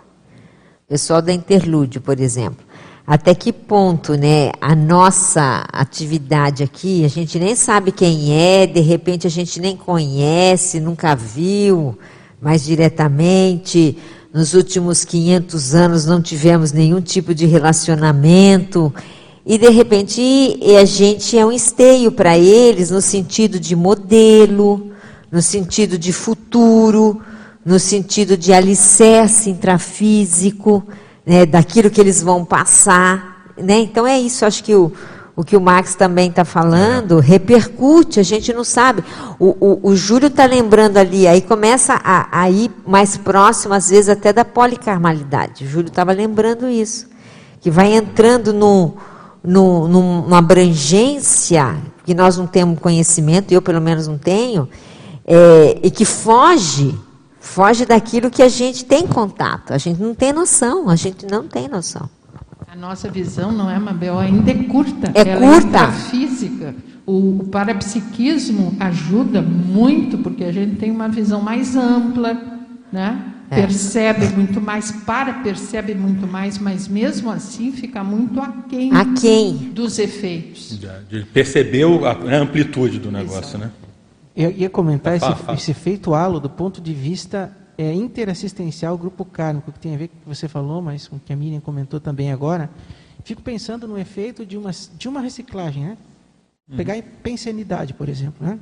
Pessoal 0.88 1.20
da 1.20 1.32
Interlúdio, 1.32 2.00
por 2.00 2.18
exemplo 2.18 2.64
até 3.06 3.34
que 3.34 3.52
ponto, 3.52 4.14
né, 4.14 4.50
a 4.60 4.74
nossa 4.74 5.66
atividade 5.70 6.62
aqui, 6.62 7.04
a 7.04 7.08
gente 7.08 7.38
nem 7.38 7.54
sabe 7.54 7.92
quem 7.92 8.32
é, 8.32 8.66
de 8.66 8.80
repente 8.80 9.26
a 9.26 9.30
gente 9.30 9.60
nem 9.60 9.76
conhece, 9.76 10.80
nunca 10.80 11.14
viu 11.14 11.98
mais 12.40 12.64
diretamente, 12.64 13.98
nos 14.32 14.54
últimos 14.54 15.04
500 15.04 15.74
anos 15.74 16.06
não 16.06 16.22
tivemos 16.22 16.72
nenhum 16.72 17.00
tipo 17.00 17.34
de 17.34 17.44
relacionamento, 17.44 18.92
e 19.44 19.58
de 19.58 19.68
repente 19.68 20.58
a 20.80 20.84
gente 20.86 21.38
é 21.38 21.44
um 21.44 21.52
esteio 21.52 22.10
para 22.10 22.38
eles 22.38 22.90
no 22.90 23.02
sentido 23.02 23.60
de 23.60 23.76
modelo, 23.76 24.92
no 25.30 25.42
sentido 25.42 25.98
de 25.98 26.10
futuro, 26.10 27.20
no 27.62 27.78
sentido 27.78 28.34
de 28.34 28.52
alicerce 28.52 29.50
intrafísico, 29.50 30.82
né, 31.26 31.46
daquilo 31.46 31.90
que 31.90 32.00
eles 32.00 32.22
vão 32.22 32.44
passar. 32.44 33.52
Né? 33.56 33.78
Então 33.78 34.06
é 34.06 34.18
isso, 34.18 34.44
acho 34.44 34.62
que 34.62 34.74
o, 34.74 34.92
o 35.36 35.42
que 35.42 35.56
o 35.56 35.60
Max 35.60 35.94
também 35.94 36.28
está 36.28 36.44
falando 36.44 37.18
repercute, 37.18 38.20
a 38.20 38.22
gente 38.22 38.52
não 38.52 38.64
sabe. 38.64 39.02
O, 39.38 39.56
o, 39.60 39.90
o 39.90 39.96
Júlio 39.96 40.28
está 40.28 40.46
lembrando 40.46 40.96
ali, 40.96 41.26
aí 41.26 41.40
começa 41.40 41.94
a, 42.02 42.40
a, 42.42 42.50
ir 42.50 42.70
mais 42.86 43.16
próximo, 43.16 43.74
às 43.74 43.90
vezes 43.90 44.08
até 44.08 44.32
da 44.32 44.44
policarmalidade. 44.44 45.64
O 45.64 45.68
Júlio 45.68 45.88
estava 45.88 46.12
lembrando 46.12 46.68
isso, 46.68 47.08
que 47.60 47.70
vai 47.70 47.94
entrando 47.94 48.52
no, 48.52 48.94
no, 49.42 49.88
numa 49.88 50.38
abrangência 50.38 51.76
que 52.04 52.14
nós 52.14 52.36
não 52.36 52.46
temos 52.46 52.78
conhecimento, 52.78 53.52
eu 53.52 53.62
pelo 53.62 53.80
menos 53.80 54.06
não 54.06 54.18
tenho, 54.18 54.68
é, 55.26 55.78
e 55.82 55.90
que 55.90 56.04
foge 56.04 56.94
foge 57.44 57.84
daquilo 57.84 58.30
que 58.30 58.42
a 58.42 58.48
gente 58.48 58.84
tem 58.84 59.06
contato. 59.06 59.72
A 59.72 59.78
gente 59.78 60.00
não 60.00 60.14
tem 60.14 60.32
noção, 60.32 60.88
a 60.88 60.96
gente 60.96 61.26
não 61.26 61.46
tem 61.46 61.68
noção. 61.68 62.08
A 62.66 62.74
nossa 62.74 63.08
visão 63.08 63.52
não 63.52 63.70
é, 63.70 63.78
Mabel, 63.78 64.18
ainda 64.18 64.50
é 64.50 64.64
curta. 64.64 65.12
É 65.14 65.28
Ela 65.28 65.60
curta. 65.60 65.78
É 65.78 65.92
física. 65.92 66.74
O, 67.06 67.40
o 67.40 67.48
parapsiquismo 67.48 68.74
ajuda 68.80 69.42
muito, 69.42 70.18
porque 70.18 70.42
a 70.42 70.50
gente 70.50 70.76
tem 70.76 70.90
uma 70.90 71.08
visão 71.08 71.40
mais 71.40 71.76
ampla, 71.76 72.36
né? 72.90 73.30
É. 73.50 73.60
percebe 73.60 74.26
muito 74.28 74.58
mais, 74.58 74.90
para 74.90 75.34
percebe 75.34 75.94
muito 75.94 76.26
mais, 76.26 76.58
mas 76.58 76.88
mesmo 76.88 77.30
assim 77.30 77.70
fica 77.72 78.02
muito 78.02 78.40
aquém, 78.40 78.90
aquém. 78.90 79.70
dos 79.72 79.98
efeitos. 79.98 80.80
De 81.10 81.24
perceber 81.26 81.84
a 81.84 82.36
amplitude 82.36 82.98
do 82.98 83.12
negócio, 83.12 83.56
Exato. 83.56 83.58
né? 83.58 83.70
Eu 84.36 84.50
ia 84.50 84.68
comentar 84.68 85.16
esse, 85.16 85.26
esse 85.52 85.70
efeito 85.70 86.12
halo 86.12 86.40
do 86.40 86.50
ponto 86.50 86.80
de 86.80 86.92
vista 86.92 87.56
é, 87.78 87.92
interassistencial 87.92 88.96
grupo 88.98 89.24
kármico, 89.24 89.70
que 89.70 89.78
tem 89.78 89.94
a 89.94 89.98
ver 89.98 90.08
com 90.08 90.16
o 90.16 90.20
que 90.20 90.28
você 90.28 90.48
falou, 90.48 90.82
mas 90.82 91.06
com 91.06 91.16
o 91.16 91.20
que 91.20 91.32
a 91.32 91.36
Miriam 91.36 91.60
comentou 91.60 92.00
também 92.00 92.32
agora. 92.32 92.70
Fico 93.22 93.42
pensando 93.42 93.86
no 93.86 93.98
efeito 93.98 94.44
de 94.44 94.56
uma, 94.56 94.70
de 94.70 95.08
uma 95.08 95.20
reciclagem, 95.20 95.84
né? 95.84 95.98
Uhum. 96.68 96.76
Pegar 96.76 97.00
pensanidade, 97.22 97.94
por 97.94 98.08
exemplo, 98.08 98.46
né? 98.46 98.58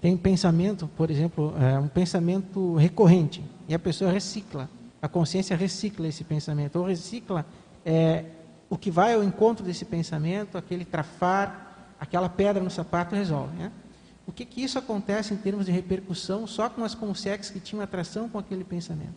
Tem 0.00 0.16
pensamento, 0.16 0.88
por 0.96 1.10
exemplo, 1.10 1.52
é, 1.60 1.78
um 1.78 1.88
pensamento 1.88 2.76
recorrente, 2.76 3.42
e 3.68 3.74
a 3.74 3.78
pessoa 3.78 4.12
recicla. 4.12 4.70
A 5.02 5.08
consciência 5.08 5.56
recicla 5.56 6.06
esse 6.06 6.22
pensamento, 6.22 6.76
ou 6.78 6.86
recicla 6.86 7.44
é, 7.84 8.24
o 8.70 8.78
que 8.78 8.90
vai 8.90 9.14
ao 9.14 9.24
encontro 9.24 9.64
desse 9.64 9.84
pensamento, 9.84 10.56
aquele 10.56 10.84
trafar, 10.84 11.94
aquela 12.00 12.28
pedra 12.28 12.62
no 12.62 12.70
sapato 12.70 13.14
resolve, 13.14 13.56
né? 13.56 13.72
O 14.28 14.32
que, 14.32 14.44
que 14.44 14.62
isso 14.62 14.78
acontece 14.78 15.32
em 15.32 15.38
termos 15.38 15.64
de 15.64 15.72
repercussão 15.72 16.46
só 16.46 16.68
com 16.68 16.84
as 16.84 16.94
consex 16.94 17.48
que 17.48 17.58
tinham 17.58 17.82
atração 17.82 18.28
com 18.28 18.38
aquele 18.38 18.62
pensamento? 18.62 19.14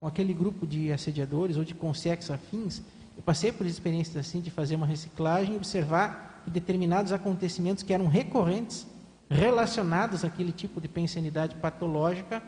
Com 0.00 0.06
aquele 0.06 0.32
grupo 0.32 0.66
de 0.66 0.90
assediadores 0.90 1.58
ou 1.58 1.64
de 1.64 1.74
consex 1.74 2.30
afins, 2.30 2.80
eu 3.14 3.22
passei 3.22 3.52
por 3.52 3.66
experiências 3.66 4.16
assim 4.16 4.40
de 4.40 4.50
fazer 4.50 4.76
uma 4.76 4.86
reciclagem 4.86 5.52
e 5.52 5.56
observar 5.58 6.40
que 6.44 6.50
determinados 6.50 7.12
acontecimentos 7.12 7.82
que 7.82 7.92
eram 7.92 8.06
recorrentes, 8.06 8.86
relacionados 9.28 10.24
àquele 10.24 10.50
tipo 10.50 10.80
de 10.80 10.88
pensanidade 10.88 11.54
patológica, 11.56 12.42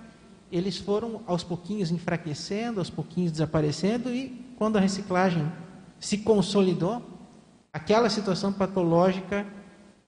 eles 0.51 0.79
foram 0.79 1.21
aos 1.27 1.45
pouquinhos 1.45 1.91
enfraquecendo, 1.91 2.81
aos 2.81 2.89
pouquinhos 2.89 3.31
desaparecendo 3.31 4.09
e 4.09 4.55
quando 4.57 4.79
a 4.79 4.81
reciclagem 4.81 5.53
se 5.99 6.17
consolidou, 6.17 7.03
aquela 7.71 8.09
situação 8.09 8.55
patológica 8.55 9.47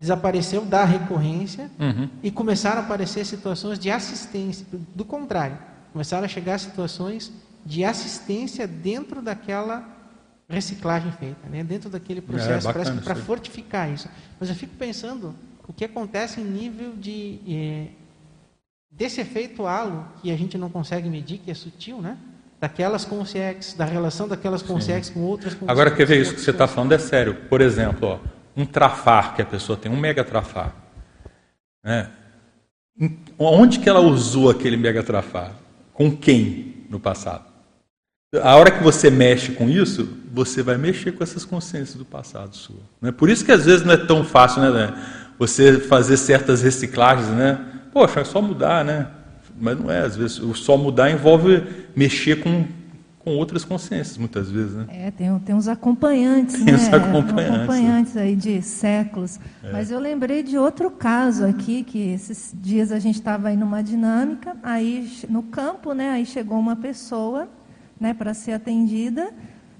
desapareceu 0.03 0.65
da 0.65 0.85
recorrência 0.85 1.70
uhum. 1.79 2.09
e 2.24 2.31
começaram 2.33 2.81
a 2.81 2.85
aparecer 2.85 3.24
situações 3.24 3.79
de 3.79 3.89
assistência, 3.89 4.66
do 4.97 5.05
contrário, 5.05 5.57
começaram 5.93 6.24
a 6.24 6.29
chegar 6.29 6.59
situações 6.59 7.33
de 7.65 7.85
assistência 7.85 8.66
dentro 8.66 9.23
daquela 9.23 9.89
reciclagem 10.49 11.12
feita, 11.12 11.49
né? 11.49 11.62
dentro 11.62 11.89
daquele 11.89 12.19
é, 12.19 12.23
processo, 12.23 12.69
é, 12.69 12.73
parece 12.73 12.93
que 12.93 13.01
para 13.01 13.15
fortificar 13.15 13.89
isso. 13.93 14.09
Mas 14.41 14.49
eu 14.49 14.57
fico 14.57 14.74
pensando 14.77 15.37
o 15.69 15.73
que 15.73 15.85
acontece 15.85 16.41
em 16.41 16.45
nível 16.45 16.95
de 16.97 17.39
eh, 17.49 17.87
desse 18.91 19.20
efeito 19.20 19.65
halo 19.69 20.05
que 20.20 20.33
a 20.33 20.37
gente 20.37 20.59
não 20.59 20.69
consegue 20.69 21.09
medir, 21.09 21.39
que 21.39 21.51
é 21.53 21.55
sutil, 21.55 22.03
né? 22.03 22.19
Daquelas 22.61 23.05
consciências, 23.05 23.74
da 23.74 23.85
relação 23.85 24.27
daquelas 24.27 24.62
consciências 24.62 25.11
com 25.11 25.20
outras. 25.20 25.57
Agora 25.66 25.93
quer 25.93 26.07
ver 26.07 26.20
isso 26.20 26.35
que 26.35 26.41
você 26.41 26.51
está 26.51 26.66
falando 26.66 26.93
é 26.93 26.99
sério. 26.99 27.35
Por 27.49 27.61
exemplo, 27.61 28.09
ó, 28.09 28.31
um 28.57 28.65
trafar 28.66 29.35
que 29.35 29.43
a 29.43 29.47
pessoa 29.47 29.77
tem, 29.77 29.91
um 29.91 29.97
mega 29.97 30.24
trafar. 30.24 30.74
Né? 31.85 32.09
Onde 33.39 33.79
que 33.79 33.89
ela 33.89 34.01
usou 34.01 34.51
aquele 34.51 34.77
megatrafar? 34.77 35.53
Com 35.93 36.15
quem 36.15 36.87
no 36.89 37.01
passado? 37.01 37.45
A 38.43 38.57
hora 38.57 38.70
que 38.70 38.83
você 38.83 39.11
mexe 39.11 39.53
com 39.53 39.69
isso, 39.69 40.09
você 40.33 40.62
vai 40.62 40.79
mexer 40.79 41.12
com 41.12 41.23
essas 41.23 41.45
consciências 41.45 41.97
do 41.97 42.05
passado 42.05 42.57
sua. 42.57 42.81
Né? 43.01 43.12
Por 43.12 43.29
isso 43.29 43.45
que 43.45 43.53
às 43.53 43.66
vezes 43.66 43.85
não 43.85 43.93
é 43.93 43.97
tão 43.99 44.24
fácil, 44.24 44.62
né, 44.62 44.70
né? 44.70 45.07
Você 45.39 45.81
fazer 45.81 46.16
certas 46.16 46.62
reciclagens, 46.62 47.29
né? 47.29 47.62
Poxa, 47.93 48.20
é 48.20 48.24
só 48.24 48.41
mudar, 48.41 48.85
né? 48.85 49.09
Mas 49.61 49.79
não 49.79 49.91
é, 49.91 50.01
às 50.01 50.16
vezes, 50.16 50.39
o 50.39 50.55
só 50.55 50.79
mudar 50.79 51.11
envolve 51.11 51.62
mexer 51.95 52.37
com, 52.37 52.66
com 53.24 53.36
outras 53.36 53.65
consciências, 53.65 54.19
muitas 54.19 54.51
vezes, 54.51 54.74
né? 54.74 54.86
É, 54.89 55.11
tem, 55.11 55.39
tem 55.40 55.55
uns 55.55 55.69
acompanhantes, 55.69 56.57
tem 56.57 56.65
né? 56.65 56.74
Uns 56.74 56.93
acompanhantes, 56.93 57.57
acompanhantes 57.57 58.16
aí 58.16 58.35
de 58.35 58.61
séculos. 58.62 59.39
É. 59.62 59.73
Mas 59.73 59.90
eu 59.90 60.01
lembrei 60.01 60.43
de 60.43 60.59
outro 60.59 60.90
caso 60.90 61.44
aqui, 61.44 61.85
que 61.85 62.11
esses 62.11 62.53
dias 62.55 62.90
a 62.90 62.99
gente 62.99 63.16
estava 63.16 63.49
aí 63.49 63.57
numa 63.57 63.82
dinâmica, 63.82 64.57
aí 64.62 65.09
no 65.28 65.43
campo, 65.44 65.93
né? 65.93 66.11
Aí 66.11 66.27
chegou 66.27 66.59
uma 66.59 66.74
pessoa 66.74 67.49
né, 67.99 68.12
para 68.12 68.35
ser 68.35 68.53
atendida, 68.53 69.32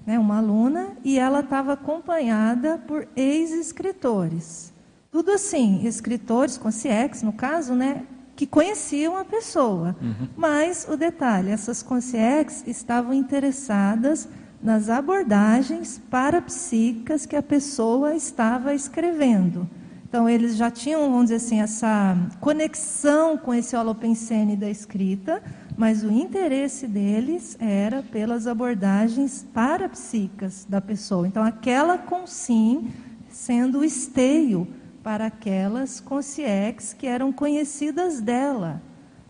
né, 0.05 0.17
uma 0.17 0.37
aluna, 0.37 0.91
e 1.03 1.19
ela 1.19 1.41
estava 1.41 1.73
acompanhada 1.73 2.77
por 2.87 3.05
ex-escritores. 3.15 4.71
Tudo 5.11 5.31
assim, 5.31 5.85
escritores, 5.85 6.57
com 6.57 6.71
CIEX, 6.71 7.21
no 7.21 7.33
caso, 7.33 7.75
né, 7.75 8.03
que 8.35 8.47
conheciam 8.47 9.17
a 9.17 9.23
pessoa. 9.25 9.95
Uhum. 10.01 10.27
Mas 10.35 10.87
o 10.89 10.97
detalhe, 10.97 11.49
essas 11.49 11.83
consciex 11.83 12.63
estavam 12.67 13.13
interessadas 13.13 14.27
nas 14.61 14.89
abordagens 14.89 16.01
parapsíquicas 16.09 17.25
que 17.25 17.35
a 17.35 17.43
pessoa 17.43 18.15
estava 18.15 18.73
escrevendo. 18.73 19.69
Então, 20.07 20.29
eles 20.29 20.55
já 20.55 20.69
tinham, 20.69 21.01
vamos 21.09 21.23
dizer 21.23 21.35
assim, 21.37 21.59
essa 21.59 22.15
conexão 22.39 23.35
com 23.35 23.53
esse 23.53 23.75
holopensene 23.75 24.55
da 24.55 24.69
escrita, 24.69 25.41
mas 25.75 26.03
o 26.03 26.11
interesse 26.11 26.87
deles 26.87 27.57
era 27.59 28.03
pelas 28.03 28.45
abordagens 28.45 29.45
parapsíquicas 29.53 30.65
da 30.69 30.79
pessoa. 30.79 31.27
Então, 31.27 31.43
aquela 31.43 31.97
consim 31.97 32.91
sendo 33.27 33.79
o 33.79 33.83
esteio 33.83 34.67
para 35.03 35.25
aquelas 35.25 35.99
consciex 35.99 36.93
que 36.93 37.05
eram 37.05 37.31
conhecidas 37.33 38.21
dela 38.21 38.81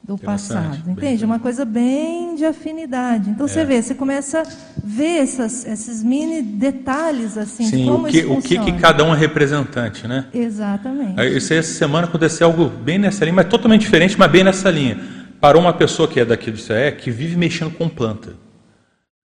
do 0.03 0.17
passado. 0.17 0.89
Entende? 0.89 1.23
Uma 1.23 1.39
coisa 1.39 1.63
bem 1.63 2.35
de 2.35 2.45
afinidade. 2.45 3.29
Então 3.29 3.45
é. 3.45 3.49
você 3.49 3.63
vê, 3.63 3.81
você 3.81 3.95
começa 3.95 4.41
a 4.41 4.45
ver 4.83 5.21
essas, 5.23 5.65
esses 5.65 6.03
mini 6.03 6.41
detalhes 6.41 7.37
assim, 7.37 7.63
Sim, 7.65 7.77
de 7.77 7.89
como 7.89 8.07
o 8.07 8.11
que, 8.11 8.25
o 8.25 8.41
que, 8.41 8.59
que 8.59 8.73
cada 8.73 9.03
um 9.05 9.15
é 9.15 9.17
representante, 9.17 10.05
né? 10.07 10.27
Exatamente. 10.33 11.21
Isso, 11.35 11.53
essa 11.53 11.73
semana 11.73 12.05
aconteceu 12.05 12.47
algo 12.47 12.67
bem 12.67 12.99
nessa 12.99 13.23
linha, 13.23 13.35
mas 13.35 13.47
totalmente 13.47 13.81
diferente, 13.81 14.19
mas 14.19 14.29
bem 14.29 14.43
nessa 14.43 14.69
linha. 14.69 14.99
Parou 15.39 15.61
uma 15.61 15.73
pessoa 15.73 16.07
que 16.07 16.19
é 16.19 16.25
daqui 16.25 16.51
do 16.51 16.57
CE 16.57 16.91
que 16.99 17.09
vive 17.09 17.37
mexendo 17.37 17.71
com 17.71 17.87
planta. 17.87 18.35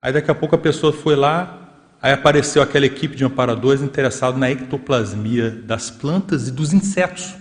Aí 0.01 0.11
daqui 0.11 0.31
a 0.31 0.35
pouco 0.35 0.55
a 0.55 0.57
pessoa 0.57 0.91
foi 0.91 1.15
lá, 1.15 1.60
Aí 2.01 2.11
apareceu 2.11 2.61
aquela 2.61 2.85
equipe 2.85 3.15
de 3.15 3.23
amparadores 3.23 3.81
interessado 3.81 4.37
na 4.37 4.49
ectoplasmia 4.49 5.51
das 5.51 5.91
plantas 5.91 6.47
e 6.47 6.51
dos 6.51 6.73
insetos. 6.73 7.35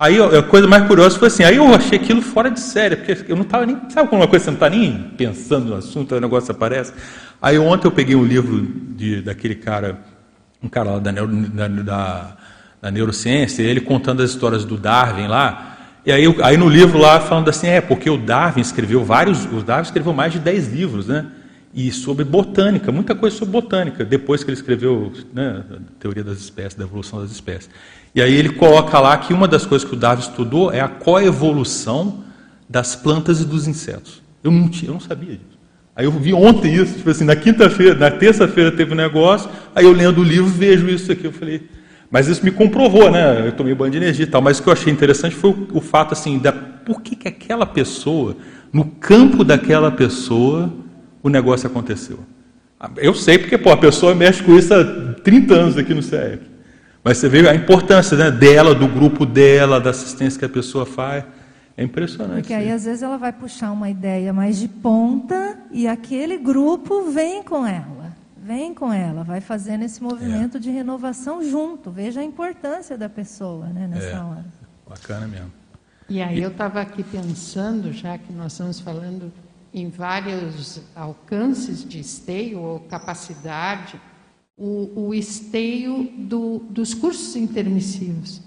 Aí 0.00 0.18
a 0.18 0.42
coisa 0.42 0.66
mais 0.66 0.86
curiosa 0.86 1.18
foi 1.18 1.28
assim, 1.28 1.44
aí 1.44 1.56
eu 1.56 1.74
achei 1.74 1.98
aquilo 1.98 2.22
fora 2.22 2.50
de 2.50 2.58
série, 2.58 2.96
porque 2.96 3.30
eu 3.30 3.36
não 3.36 3.42
estava 3.42 3.66
nem. 3.66 3.76
Sabe 3.90 4.08
quando 4.08 4.22
uma 4.22 4.26
coisa 4.26 4.46
você 4.46 4.50
não 4.50 4.56
está 4.56 4.70
nem 4.70 5.10
pensando 5.16 5.66
no 5.66 5.76
assunto, 5.76 6.14
o 6.14 6.20
negócio 6.20 6.50
aparece? 6.50 6.92
Aí 7.40 7.58
ontem 7.58 7.86
eu 7.86 7.92
peguei 7.92 8.16
um 8.16 8.24
livro 8.24 8.66
de, 8.96 9.20
daquele 9.20 9.54
cara, 9.54 10.00
um 10.62 10.68
cara 10.68 10.92
lá 10.92 10.98
da, 10.98 11.12
da, 11.12 11.68
da, 11.68 12.36
da 12.80 12.90
neurociência, 12.90 13.62
ele 13.62 13.80
contando 13.80 14.22
as 14.22 14.30
histórias 14.30 14.64
do 14.64 14.78
Darwin 14.78 15.28
lá. 15.28 15.76
E 16.04 16.10
aí, 16.10 16.24
aí 16.42 16.56
no 16.56 16.68
livro 16.68 16.98
lá 16.98 17.20
falando 17.20 17.50
assim, 17.50 17.66
é, 17.68 17.82
porque 17.82 18.08
o 18.08 18.16
Darwin 18.16 18.62
escreveu 18.62 19.04
vários, 19.04 19.44
o 19.44 19.62
Darwin 19.62 19.84
escreveu 19.84 20.14
mais 20.14 20.32
de 20.32 20.38
10 20.38 20.72
livros, 20.72 21.06
né? 21.08 21.26
E 21.72 21.90
sobre 21.92 22.24
botânica, 22.24 22.90
muita 22.90 23.14
coisa 23.14 23.36
sobre 23.36 23.52
botânica, 23.52 24.04
depois 24.04 24.42
que 24.42 24.50
ele 24.50 24.56
escreveu 24.56 25.12
né, 25.32 25.62
a 25.70 26.00
teoria 26.00 26.24
das 26.24 26.38
espécies, 26.38 26.74
da 26.74 26.84
evolução 26.84 27.20
das 27.20 27.30
espécies. 27.30 27.70
E 28.14 28.20
aí 28.20 28.34
ele 28.34 28.50
coloca 28.50 28.98
lá 28.98 29.16
que 29.18 29.32
uma 29.32 29.46
das 29.46 29.64
coisas 29.64 29.88
que 29.88 29.94
o 29.94 29.98
Darwin 29.98 30.22
estudou 30.22 30.72
é 30.72 30.80
a 30.80 30.88
coevolução 30.88 32.24
das 32.68 32.96
plantas 32.96 33.40
e 33.40 33.44
dos 33.44 33.68
insetos. 33.68 34.20
Eu 34.42 34.50
não, 34.50 34.68
tinha, 34.68 34.88
eu 34.88 34.94
não 34.94 35.00
sabia 35.00 35.32
disso. 35.32 35.60
Aí 35.94 36.06
eu 36.06 36.12
vi 36.12 36.32
ontem 36.32 36.74
isso, 36.74 36.94
tipo 36.94 37.10
assim, 37.10 37.24
na 37.24 37.36
quinta-feira, 37.36 37.94
na 37.94 38.10
terça-feira 38.10 38.72
teve 38.72 38.92
um 38.92 38.96
negócio, 38.96 39.50
aí 39.74 39.84
eu 39.84 39.92
lendo 39.92 40.20
o 40.20 40.24
livro 40.24 40.46
vejo 40.46 40.88
isso 40.88 41.12
aqui, 41.12 41.26
eu 41.26 41.32
falei, 41.32 41.68
mas 42.10 42.26
isso 42.26 42.44
me 42.44 42.50
comprovou, 42.50 43.10
né? 43.10 43.46
Eu 43.46 43.52
tomei 43.52 43.74
banho 43.74 43.92
de 43.92 43.98
energia 43.98 44.24
e 44.24 44.28
tal, 44.28 44.40
mas 44.40 44.58
o 44.58 44.62
que 44.62 44.68
eu 44.68 44.72
achei 44.72 44.92
interessante 44.92 45.34
foi 45.34 45.50
o, 45.50 45.68
o 45.74 45.80
fato 45.80 46.12
assim, 46.12 46.38
da 46.38 46.52
por 46.52 47.02
que, 47.02 47.14
que 47.14 47.28
aquela 47.28 47.66
pessoa, 47.66 48.36
no 48.72 48.84
campo 48.84 49.44
daquela 49.44 49.90
pessoa, 49.90 50.72
o 51.22 51.28
negócio 51.28 51.66
aconteceu. 51.66 52.18
Eu 52.96 53.14
sei 53.14 53.38
porque 53.38 53.58
pô, 53.58 53.70
a 53.70 53.76
pessoa 53.76 54.14
mexe 54.14 54.42
com 54.42 54.54
isso 54.56 54.72
há 54.72 55.14
30 55.22 55.54
anos 55.54 55.76
aqui 55.76 55.92
no 55.92 56.02
CEEC. 56.02 56.50
Mas 57.02 57.18
você 57.18 57.28
vê 57.28 57.46
a 57.48 57.54
importância 57.54 58.16
né, 58.16 58.30
dela, 58.30 58.74
do 58.74 58.86
grupo 58.86 59.24
dela, 59.24 59.80
da 59.80 59.90
assistência 59.90 60.38
que 60.38 60.44
a 60.44 60.48
pessoa 60.48 60.84
faz. 60.84 61.24
É 61.76 61.82
impressionante. 61.82 62.42
Porque 62.42 62.52
aí, 62.52 62.70
às 62.70 62.84
vezes, 62.84 63.02
ela 63.02 63.16
vai 63.16 63.32
puxar 63.32 63.72
uma 63.72 63.88
ideia 63.88 64.32
mais 64.32 64.58
de 64.58 64.68
ponta 64.68 65.58
e 65.70 65.86
aquele 65.88 66.36
grupo 66.36 67.10
vem 67.10 67.42
com 67.42 67.66
ela. 67.66 68.10
Vem 68.42 68.74
com 68.74 68.92
ela, 68.92 69.22
vai 69.22 69.40
fazendo 69.40 69.84
esse 69.84 70.02
movimento 70.02 70.56
é. 70.56 70.60
de 70.60 70.70
renovação 70.70 71.42
junto. 71.42 71.90
Veja 71.90 72.20
a 72.20 72.24
importância 72.24 72.98
da 72.98 73.08
pessoa 73.08 73.66
né, 73.66 73.86
nessa 73.86 74.16
é. 74.16 74.20
hora. 74.20 74.44
Bacana 74.88 75.26
mesmo. 75.26 75.52
E 76.08 76.20
aí, 76.20 76.42
eu 76.42 76.50
estava 76.50 76.80
aqui 76.80 77.02
pensando, 77.02 77.92
já 77.92 78.18
que 78.18 78.32
nós 78.32 78.52
estamos 78.52 78.80
falando 78.80 79.32
em 79.72 79.88
vários 79.88 80.80
alcances 80.94 81.88
de 81.88 82.00
esteio 82.00 82.60
ou 82.60 82.80
capacidade, 82.80 84.00
o, 84.56 85.08
o 85.08 85.14
esteio 85.14 86.10
do, 86.18 86.58
dos 86.70 86.92
cursos 86.92 87.34
intermissivos. 87.36 88.42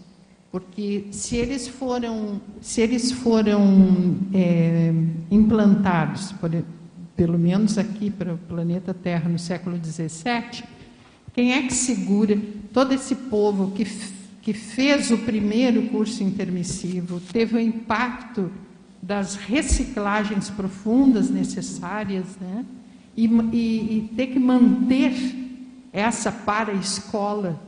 Porque 0.52 1.08
se 1.12 1.36
eles 1.36 1.68
foram, 1.68 2.40
se 2.62 2.82
eles 2.82 3.12
foram 3.12 4.18
é, 4.34 4.94
implantados, 5.32 6.32
por, 6.34 6.52
pelo 7.16 7.40
menos 7.40 7.78
aqui 7.78 8.12
para 8.12 8.36
o 8.36 8.38
planeta 8.38 8.94
Terra 8.94 9.28
no 9.28 9.40
século 9.40 9.80
XVII, 9.84 10.64
quem 11.34 11.54
é 11.54 11.64
que 11.64 11.74
segura 11.74 12.40
todo 12.72 12.94
esse 12.94 13.16
povo 13.16 13.72
que, 13.72 13.86
que 14.44 14.54
fez 14.54 15.10
o 15.10 15.18
primeiro 15.18 15.88
curso 15.90 16.24
intermissivo, 16.24 17.20
teve 17.20 17.56
o 17.56 17.60
impacto 17.60 18.52
das 19.04 19.36
reciclagens 19.36 20.50
profundas 20.50 21.30
necessárias, 21.30 22.38
né? 22.40 22.64
E, 23.16 23.26
e, 23.26 23.98
e 23.98 24.14
ter 24.16 24.28
que 24.28 24.40
manter 24.40 25.14
essa 25.92 26.32
para-escola 26.32 27.60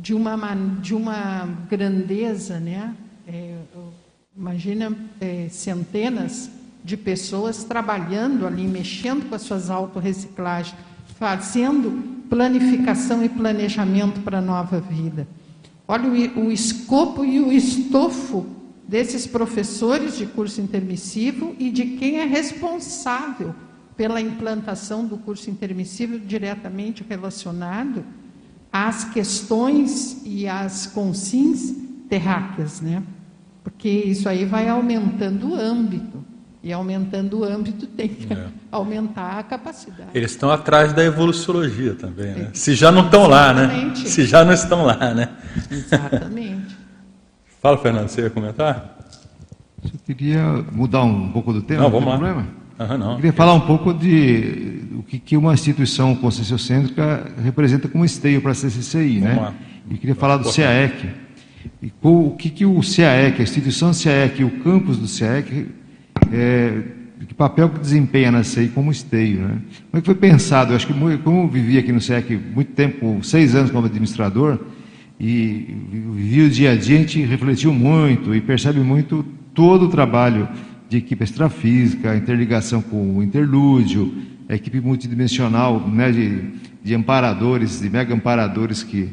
de 0.00 0.14
uma, 0.14 0.34
de 0.80 0.94
uma 0.94 1.46
grandeza, 1.68 2.58
né? 2.58 2.94
É, 3.28 3.54
imagina 4.34 4.96
é, 5.20 5.46
centenas 5.50 6.50
de 6.82 6.96
pessoas 6.96 7.64
trabalhando 7.64 8.46
ali, 8.46 8.66
mexendo 8.66 9.28
com 9.28 9.34
as 9.34 9.42
suas 9.42 9.68
autorreciclagens, 9.68 10.74
fazendo 11.18 12.24
planificação 12.30 13.22
e 13.22 13.28
planejamento 13.28 14.22
para 14.22 14.38
a 14.38 14.42
nova 14.42 14.80
vida. 14.80 15.28
Olha 15.86 16.08
o, 16.08 16.46
o 16.46 16.50
escopo 16.50 17.26
e 17.26 17.38
o 17.38 17.52
estofo 17.52 18.61
desses 18.92 19.26
professores 19.26 20.18
de 20.18 20.26
curso 20.26 20.60
intermissivo 20.60 21.56
e 21.58 21.70
de 21.70 21.96
quem 21.96 22.20
é 22.20 22.26
responsável 22.26 23.54
pela 23.96 24.20
implantação 24.20 25.06
do 25.06 25.16
curso 25.16 25.48
intermissivo 25.48 26.18
diretamente 26.18 27.02
relacionado 27.08 28.04
às 28.70 29.04
questões 29.04 30.20
e 30.26 30.46
às 30.46 30.86
consins 30.86 31.74
terráqueas, 32.06 32.82
né? 32.82 33.02
Porque 33.64 33.88
isso 33.88 34.28
aí 34.28 34.44
vai 34.44 34.68
aumentando 34.68 35.52
o 35.52 35.54
âmbito. 35.54 36.22
E 36.62 36.70
aumentando 36.70 37.40
o 37.40 37.44
âmbito 37.44 37.86
tem 37.86 38.08
que 38.08 38.32
é. 38.32 38.46
aumentar 38.70 39.38
a 39.38 39.42
capacidade. 39.42 40.10
Eles 40.14 40.32
estão 40.32 40.50
atrás 40.50 40.92
da 40.92 41.02
evoluciologia 41.02 41.94
também, 41.94 42.34
né? 42.34 42.50
Se 42.52 42.74
já 42.74 42.92
não 42.92 43.06
estão 43.06 43.26
lá, 43.26 43.54
né? 43.54 43.94
Se 43.96 44.26
já 44.26 44.44
não 44.44 44.52
estão 44.52 44.84
lá, 44.84 45.14
né? 45.14 45.30
Exatamente. 45.70 46.81
Fala, 47.62 47.78
Fernando, 47.78 48.08
você 48.08 48.22
ia 48.22 48.30
comentar? 48.30 48.98
Eu 49.84 49.90
queria 50.04 50.42
mudar 50.72 51.04
um 51.04 51.30
pouco 51.30 51.52
do 51.52 51.62
tema. 51.62 51.82
Não, 51.82 51.90
vamos 51.90 52.06
não 52.06 52.12
lá. 52.12 52.18
Problema? 52.18 52.48
Uhum, 52.80 52.98
não. 52.98 53.10
Eu 53.10 53.16
queria 53.16 53.32
falar 53.32 53.54
um 53.54 53.60
pouco 53.60 53.94
de 53.94 54.80
o 54.98 55.02
que, 55.04 55.16
que 55.20 55.36
uma 55.36 55.54
instituição 55.54 56.12
conscienciocêntrica 56.16 57.32
representa 57.40 57.86
como 57.86 58.04
esteio 58.04 58.42
para 58.42 58.50
a 58.50 58.54
CCCI, 58.54 59.20
vamos 59.20 59.36
né? 59.36 59.40
Lá. 59.40 59.54
E 59.88 59.96
queria 59.96 60.16
falar 60.16 60.38
do 60.38 60.52
CAEC. 60.52 61.08
E 61.80 61.92
o 62.02 62.30
que, 62.36 62.50
que 62.50 62.66
o 62.66 62.80
CAEC, 62.80 63.38
a 63.38 63.42
instituição 63.44 63.92
CAEC 63.92 64.40
e 64.40 64.44
o 64.44 64.50
campus 64.62 64.98
do 64.98 65.06
CAEC, 65.06 65.68
é, 66.32 66.82
que 67.28 67.34
papel 67.34 67.68
que 67.68 67.78
desempenha 67.78 68.32
na 68.32 68.42
CEI 68.42 68.68
como 68.68 68.90
esteio, 68.90 69.42
né? 69.42 69.62
Como 69.88 69.98
é 69.98 70.00
que 70.00 70.06
foi 70.06 70.16
pensado? 70.16 70.72
Eu 70.72 70.76
acho 70.76 70.86
que, 70.88 70.92
como 70.92 71.42
eu 71.42 71.48
vivi 71.48 71.78
aqui 71.78 71.92
no 71.92 72.00
CAEC 72.04 72.36
muito 72.36 72.72
tempo, 72.72 73.20
seis 73.22 73.54
anos 73.54 73.70
como 73.70 73.86
administrador, 73.86 74.58
e 75.18 75.76
viu 76.14 76.46
o 76.46 76.50
dia 76.50 76.72
a 76.72 76.76
dia, 76.76 76.92
a 76.92 76.96
gente 76.96 77.22
refletiu 77.22 77.72
muito 77.72 78.34
e 78.34 78.40
percebe 78.40 78.80
muito 78.80 79.24
todo 79.54 79.86
o 79.86 79.88
trabalho 79.88 80.48
de 80.88 80.98
equipe 80.98 81.24
extrafísica, 81.24 82.16
interligação 82.16 82.82
com 82.82 83.18
o 83.18 83.22
interlúdio, 83.22 84.12
a 84.48 84.54
equipe 84.54 84.80
multidimensional 84.80 85.80
né, 85.88 86.10
de, 86.10 86.50
de 86.82 86.94
amparadores, 86.94 87.80
de 87.80 87.88
mega 87.88 88.14
amparadores 88.14 88.82
que, 88.82 89.08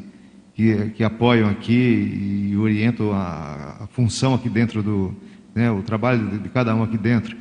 que, 0.54 0.90
que 0.96 1.04
apoiam 1.04 1.50
aqui 1.50 2.52
e 2.52 2.58
orientam 2.58 3.14
a, 3.14 3.78
a, 3.82 3.88
função 3.88 4.34
aqui 4.34 4.50
dentro 4.50 4.84
do, 4.84 5.16
né, 5.56 5.72
o 5.72 5.82
trabalho 5.82 6.28
de, 6.28 6.40
de, 6.40 6.50
cada 6.50 6.76
um 6.76 6.84
aqui 6.84 6.98
dentro. 6.98 7.38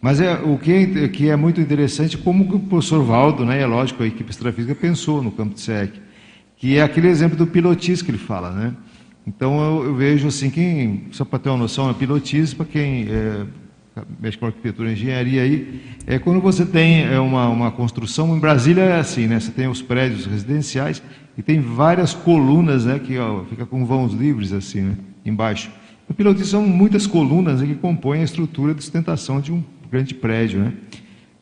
Mas 0.00 0.20
é, 0.20 0.34
o 0.34 0.58
que 0.58 0.72
é, 0.72 1.08
que 1.08 1.28
é 1.28 1.36
muito 1.36 1.60
interessante, 1.60 2.16
como 2.16 2.44
o 2.44 2.60
professor 2.60 3.04
Valdo, 3.04 3.44
né, 3.44 3.60
é 3.60 3.66
lógico, 3.66 4.02
a 4.02 4.06
equipe 4.06 4.30
extrafísica 4.30 4.74
pensou 4.74 5.22
no 5.22 5.30
campo 5.30 5.54
de 5.54 5.60
SEC 5.60 5.92
que 6.62 6.78
é 6.78 6.82
aquele 6.82 7.08
exemplo 7.08 7.36
do 7.36 7.44
pilotis 7.44 8.02
que 8.02 8.12
ele 8.12 8.18
fala, 8.18 8.52
né? 8.52 8.72
Então 9.26 9.60
eu, 9.60 9.84
eu 9.86 9.94
vejo 9.96 10.28
assim, 10.28 10.48
quem, 10.48 11.06
só 11.10 11.24
para 11.24 11.40
ter 11.40 11.48
uma 11.48 11.58
noção, 11.58 11.90
é 11.90 11.92
pilotis, 11.92 12.54
para 12.54 12.64
quem 12.66 13.08
é, 13.10 13.44
mexe 14.20 14.38
com 14.38 14.46
arquitetura 14.46 14.88
e 14.88 14.92
engenharia 14.92 15.42
aí, 15.42 15.82
é 16.06 16.20
quando 16.20 16.40
você 16.40 16.64
tem 16.64 17.02
é, 17.02 17.18
uma, 17.18 17.48
uma 17.48 17.72
construção, 17.72 18.36
em 18.36 18.38
Brasília 18.38 18.82
é 18.82 19.00
assim, 19.00 19.26
né? 19.26 19.40
Você 19.40 19.50
tem 19.50 19.66
os 19.66 19.82
prédios 19.82 20.24
residenciais 20.24 21.02
e 21.36 21.42
tem 21.42 21.58
várias 21.58 22.14
colunas, 22.14 22.84
né? 22.84 23.00
Que 23.00 23.18
ó, 23.18 23.42
fica 23.46 23.66
com 23.66 23.84
vãos 23.84 24.14
livres 24.14 24.52
assim, 24.52 24.82
né? 24.82 24.96
Embaixo. 25.26 25.68
O 26.08 26.14
pilotis 26.14 26.46
são 26.46 26.64
muitas 26.64 27.08
colunas 27.08 27.60
né, 27.60 27.66
que 27.66 27.74
compõem 27.74 28.20
a 28.20 28.24
estrutura 28.24 28.72
de 28.72 28.84
sustentação 28.84 29.40
de 29.40 29.50
um 29.50 29.64
grande 29.90 30.14
prédio, 30.14 30.60
né? 30.60 30.72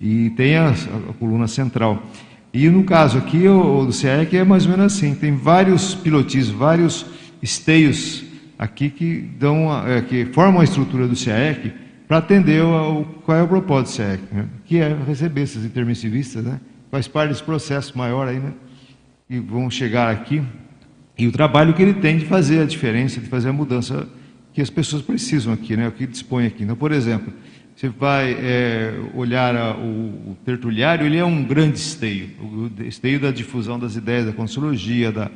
E 0.00 0.30
tem 0.30 0.56
a, 0.56 0.70
a 0.70 1.12
coluna 1.18 1.46
central. 1.46 2.02
E 2.52 2.68
no 2.68 2.84
caso 2.84 3.18
aqui, 3.18 3.46
o, 3.46 3.84
do 3.84 3.92
CIEC 3.92 4.36
é 4.36 4.44
mais 4.44 4.66
ou 4.66 4.72
menos 4.72 4.92
assim: 4.92 5.14
tem 5.14 5.36
vários 5.36 5.94
pilotis, 5.94 6.48
vários 6.48 7.06
esteios 7.42 8.24
aqui 8.58 8.90
que, 8.90 9.20
dão, 9.38 9.86
é, 9.86 10.02
que 10.02 10.26
formam 10.26 10.60
a 10.60 10.64
estrutura 10.64 11.06
do 11.06 11.16
CIEC 11.16 11.72
para 12.06 12.18
atender 12.18 12.62
o, 12.62 13.04
qual 13.24 13.38
é 13.38 13.42
o 13.42 13.48
propósito 13.48 13.90
do 13.90 13.96
CIEC, 13.96 14.22
né? 14.32 14.46
que 14.66 14.78
é 14.78 14.96
receber 15.06 15.42
esses 15.42 15.64
intermissivistas, 15.64 16.44
né? 16.44 16.60
faz 16.90 17.06
parte 17.06 17.30
desse 17.30 17.42
processo 17.42 17.96
maior 17.96 18.26
aí, 18.26 18.40
né? 18.40 18.52
E 19.28 19.38
vão 19.38 19.70
chegar 19.70 20.10
aqui. 20.10 20.42
E 21.16 21.28
o 21.28 21.32
trabalho 21.32 21.72
que 21.72 21.80
ele 21.80 21.94
tem 21.94 22.18
de 22.18 22.26
fazer 22.26 22.60
a 22.60 22.64
diferença, 22.64 23.20
de 23.20 23.28
fazer 23.28 23.50
a 23.50 23.52
mudança 23.52 24.08
que 24.52 24.60
as 24.60 24.68
pessoas 24.68 25.02
precisam 25.02 25.52
aqui, 25.52 25.76
né? 25.76 25.86
o 25.86 25.92
que 25.92 26.06
dispõe 26.06 26.46
aqui. 26.46 26.64
Então, 26.64 26.74
por 26.74 26.90
exemplo, 26.90 27.32
você 27.80 27.88
vai 27.88 28.32
é, 28.34 28.92
olhar 29.14 29.56
a, 29.56 29.74
o, 29.74 30.32
o, 30.32 30.36
tertuliário, 30.44 31.06
ele 31.06 31.16
é 31.16 31.24
um 31.24 31.42
grande 31.42 31.78
esteio, 31.78 32.28
o 32.38 32.82
esteio 32.82 33.18
da 33.18 33.30
difusão 33.30 33.78
das 33.78 33.96
ideias 33.96 34.26
da 34.26 34.34
Consciologia, 34.34 35.10
da, 35.10 35.30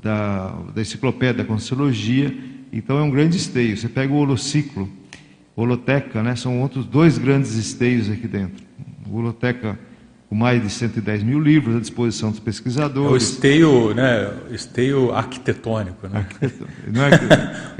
da, 0.00 0.50
da 0.72 0.80
enciclopédia 0.80 1.42
da 1.42 1.44
Consciologia, 1.44 2.32
então 2.72 3.00
é 3.00 3.02
um 3.02 3.10
grande 3.10 3.36
esteio. 3.36 3.76
Você 3.76 3.88
pega 3.88 4.12
o 4.12 4.16
holociclo, 4.16 4.88
holoteca, 5.56 6.22
né, 6.22 6.36
são 6.36 6.60
outros 6.60 6.86
dois 6.86 7.18
grandes 7.18 7.56
esteios 7.56 8.08
aqui 8.08 8.28
dentro. 8.28 8.64
O 9.10 9.16
holoteca 9.16 9.76
com 10.28 10.34
mais 10.34 10.62
de 10.62 10.68
110 10.68 11.22
mil 11.22 11.40
livros 11.40 11.74
à 11.74 11.80
disposição 11.80 12.30
dos 12.30 12.38
pesquisadores. 12.38 13.10
É 13.10 13.14
o 13.14 13.16
esteio, 13.16 13.94
né, 13.94 14.30
esteio 14.50 15.10
arquitetônico. 15.14 16.06
Né? 16.06 16.26
Não 16.92 17.04
é, 17.04 17.10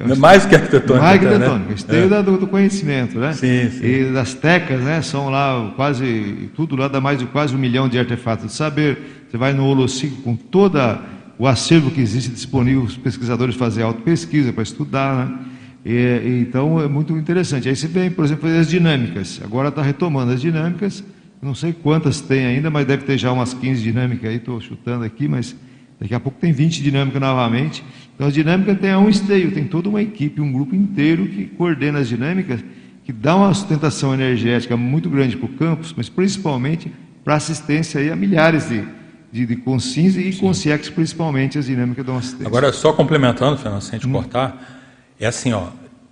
é 0.12 0.16
mais 0.16 0.46
que 0.46 0.54
arquitetônico. 0.54 1.04
Mais 1.04 1.22
arquitetônico, 1.22 1.68
né? 1.68 1.74
esteio 1.74 2.14
é. 2.14 2.22
do, 2.22 2.38
do, 2.38 2.46
conhecimento. 2.46 3.18
Né? 3.18 3.34
Sim, 3.34 3.70
sim. 3.70 3.84
E 3.84 4.12
das 4.12 4.32
tecas, 4.32 4.80
né, 4.80 5.02
são 5.02 5.28
lá 5.28 5.72
quase, 5.76 6.50
tudo 6.56 6.74
lá 6.74 6.88
dá 6.88 7.02
mais 7.02 7.18
de 7.18 7.26
quase 7.26 7.54
um 7.54 7.58
milhão 7.58 7.86
de 7.86 7.98
artefatos 7.98 8.46
de 8.46 8.52
saber. 8.52 9.26
Você 9.30 9.36
vai 9.36 9.52
no 9.52 9.66
Holociclo 9.66 10.22
com 10.22 10.34
toda 10.34 11.02
o 11.38 11.46
acervo 11.46 11.90
que 11.90 12.00
existe 12.00 12.30
disponível, 12.30 12.82
os 12.82 12.96
pesquisadores 12.96 13.56
fazem 13.56 13.84
auto-pesquisa 13.84 14.52
para 14.54 14.62
estudar, 14.62 15.26
né? 15.26 15.38
E, 15.84 15.92
e, 15.92 16.40
então 16.40 16.80
é 16.80 16.88
muito 16.88 17.16
interessante. 17.16 17.68
Aí 17.68 17.76
você 17.76 17.86
vem, 17.86 18.10
por 18.10 18.24
exemplo, 18.24 18.48
fazer 18.48 18.58
as 18.58 18.68
dinâmicas. 18.68 19.40
Agora 19.44 19.68
está 19.68 19.80
retomando 19.80 20.32
as 20.32 20.40
dinâmicas 20.40 21.04
não 21.40 21.54
sei 21.54 21.72
quantas 21.72 22.20
tem 22.20 22.46
ainda, 22.46 22.68
mas 22.70 22.86
deve 22.86 23.04
ter 23.04 23.16
já 23.16 23.32
umas 23.32 23.54
15 23.54 23.82
dinâmicas 23.82 24.28
aí, 24.28 24.36
estou 24.36 24.60
chutando 24.60 25.04
aqui, 25.04 25.28
mas 25.28 25.54
daqui 26.00 26.14
a 26.14 26.20
pouco 26.20 26.38
tem 26.40 26.52
20 26.52 26.82
dinâmicas 26.82 27.20
novamente. 27.20 27.84
Então 28.14 28.26
a 28.26 28.30
dinâmica 28.30 28.74
tem 28.74 28.94
um 28.96 29.08
esteio, 29.08 29.52
tem 29.52 29.64
toda 29.64 29.88
uma 29.88 30.02
equipe, 30.02 30.40
um 30.40 30.52
grupo 30.52 30.74
inteiro 30.74 31.26
que 31.28 31.46
coordena 31.46 32.00
as 32.00 32.08
dinâmicas, 32.08 32.62
que 33.04 33.12
dá 33.12 33.36
uma 33.36 33.54
sustentação 33.54 34.12
energética 34.12 34.76
muito 34.76 35.08
grande 35.08 35.36
para 35.36 35.46
o 35.46 35.52
campus, 35.54 35.94
mas 35.96 36.08
principalmente 36.08 36.92
para 37.24 37.36
assistência 37.36 38.00
aí 38.00 38.10
a 38.10 38.16
milhares 38.16 38.68
de, 38.68 38.84
de, 39.30 39.46
de 39.46 39.56
consins 39.56 40.16
e 40.16 40.32
consciex, 40.32 40.90
principalmente 40.90 41.56
as 41.56 41.66
dinâmicas 41.66 42.04
dão 42.04 42.18
assistência. 42.18 42.48
Agora, 42.48 42.72
só 42.72 42.92
complementando, 42.92 43.56
Fernando, 43.56 43.82
sem 43.82 43.98
te 43.98 44.08
hum. 44.08 44.12
cortar, 44.12 44.80
é 45.20 45.26
assim, 45.26 45.52
ó, 45.52 45.68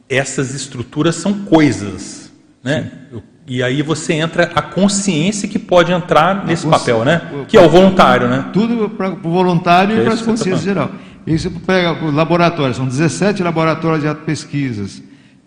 essas 0.09 0.55
estruturas 0.55 1.17
são 1.17 1.45
coisas, 1.45 2.33
né? 2.63 2.93
Sim. 3.11 3.23
E 3.49 3.63
aí 3.63 3.81
você 3.81 4.15
entra 4.15 4.51
a 4.55 4.61
consciência 4.61 5.49
que 5.49 5.59
pode 5.59 5.93
entrar 5.93 6.45
nesse 6.45 6.67
papel, 6.67 7.05
né? 7.05 7.23
Que 7.47 7.57
é 7.57 7.61
o 7.61 7.69
voluntário, 7.69 8.29
né? 8.29 8.47
Tudo 8.53 8.89
para 8.91 9.11
o 9.11 9.31
voluntário 9.31 9.97
e 9.97 10.03
para 10.03 10.15
as 10.15 10.23
consciências 10.23 10.65
geral. 10.65 10.91
E 11.25 11.39
você 11.39 11.49
pega 11.49 12.05
o 12.05 12.11
laboratório, 12.11 12.75
são 12.75 12.87
17 12.87 13.43
laboratórios 13.43 14.03
de 14.03 14.15
pesquisas 14.23 15.03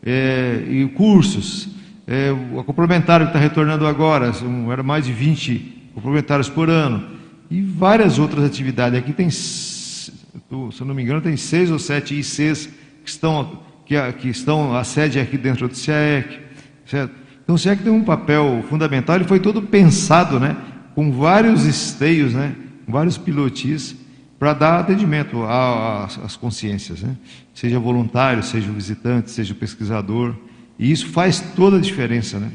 é, 0.06 0.64
e 0.68 0.88
cursos. 0.96 1.70
É, 2.08 2.32
o 2.32 2.64
complementário 2.64 3.28
que 3.28 3.32
está 3.32 3.40
retornando 3.40 3.86
agora, 3.86 4.32
são, 4.34 4.72
era 4.72 4.82
mais 4.82 5.06
de 5.06 5.12
20 5.12 5.92
complementários 5.94 6.50
por 6.50 6.70
ano. 6.70 7.06
E 7.52 7.62
várias 7.62 8.18
outras 8.18 8.46
atividades. 8.46 8.98
Aqui 8.98 9.12
tem, 9.12 9.30
se 9.30 10.12
eu 10.50 10.86
não 10.86 10.96
me 10.96 11.04
engano, 11.04 11.20
tem 11.20 11.36
seis 11.36 11.70
ou 11.70 11.80
sete 11.80 12.16
ICs 12.16 12.70
que 13.04 13.10
estão, 13.10 13.60
que, 13.86 13.96
que 14.14 14.30
estão 14.30 14.76
a 14.76 14.84
sede 14.84 15.20
aqui 15.20 15.38
dentro 15.38 15.68
do 15.68 15.76
CIEC, 15.76 16.40
certo? 16.86 17.19
Então, 17.50 17.58
se 17.58 17.68
é 17.68 17.76
que 17.76 17.82
tem 17.82 17.92
um 17.92 18.04
papel 18.04 18.64
fundamental, 18.70 19.16
ele 19.16 19.26
foi 19.26 19.40
todo 19.40 19.60
pensado, 19.60 20.40
né, 20.40 20.56
com 20.94 21.12
vários 21.12 21.66
esteios, 21.66 22.36
né, 22.36 22.54
vários 22.88 23.18
pilotis, 23.18 23.96
para 24.38 24.54
dar 24.54 24.80
atendimento 24.82 25.44
às 25.44 26.36
consciências, 26.36 27.02
né? 27.02 27.18
seja 27.52 27.80
voluntário, 27.80 28.44
seja 28.44 28.72
visitante, 28.72 29.32
seja 29.32 29.56
pesquisador. 29.56 30.36
E 30.78 30.92
isso 30.92 31.08
faz 31.08 31.40
toda 31.56 31.78
a 31.78 31.80
diferença. 31.82 32.38
Né? 32.38 32.52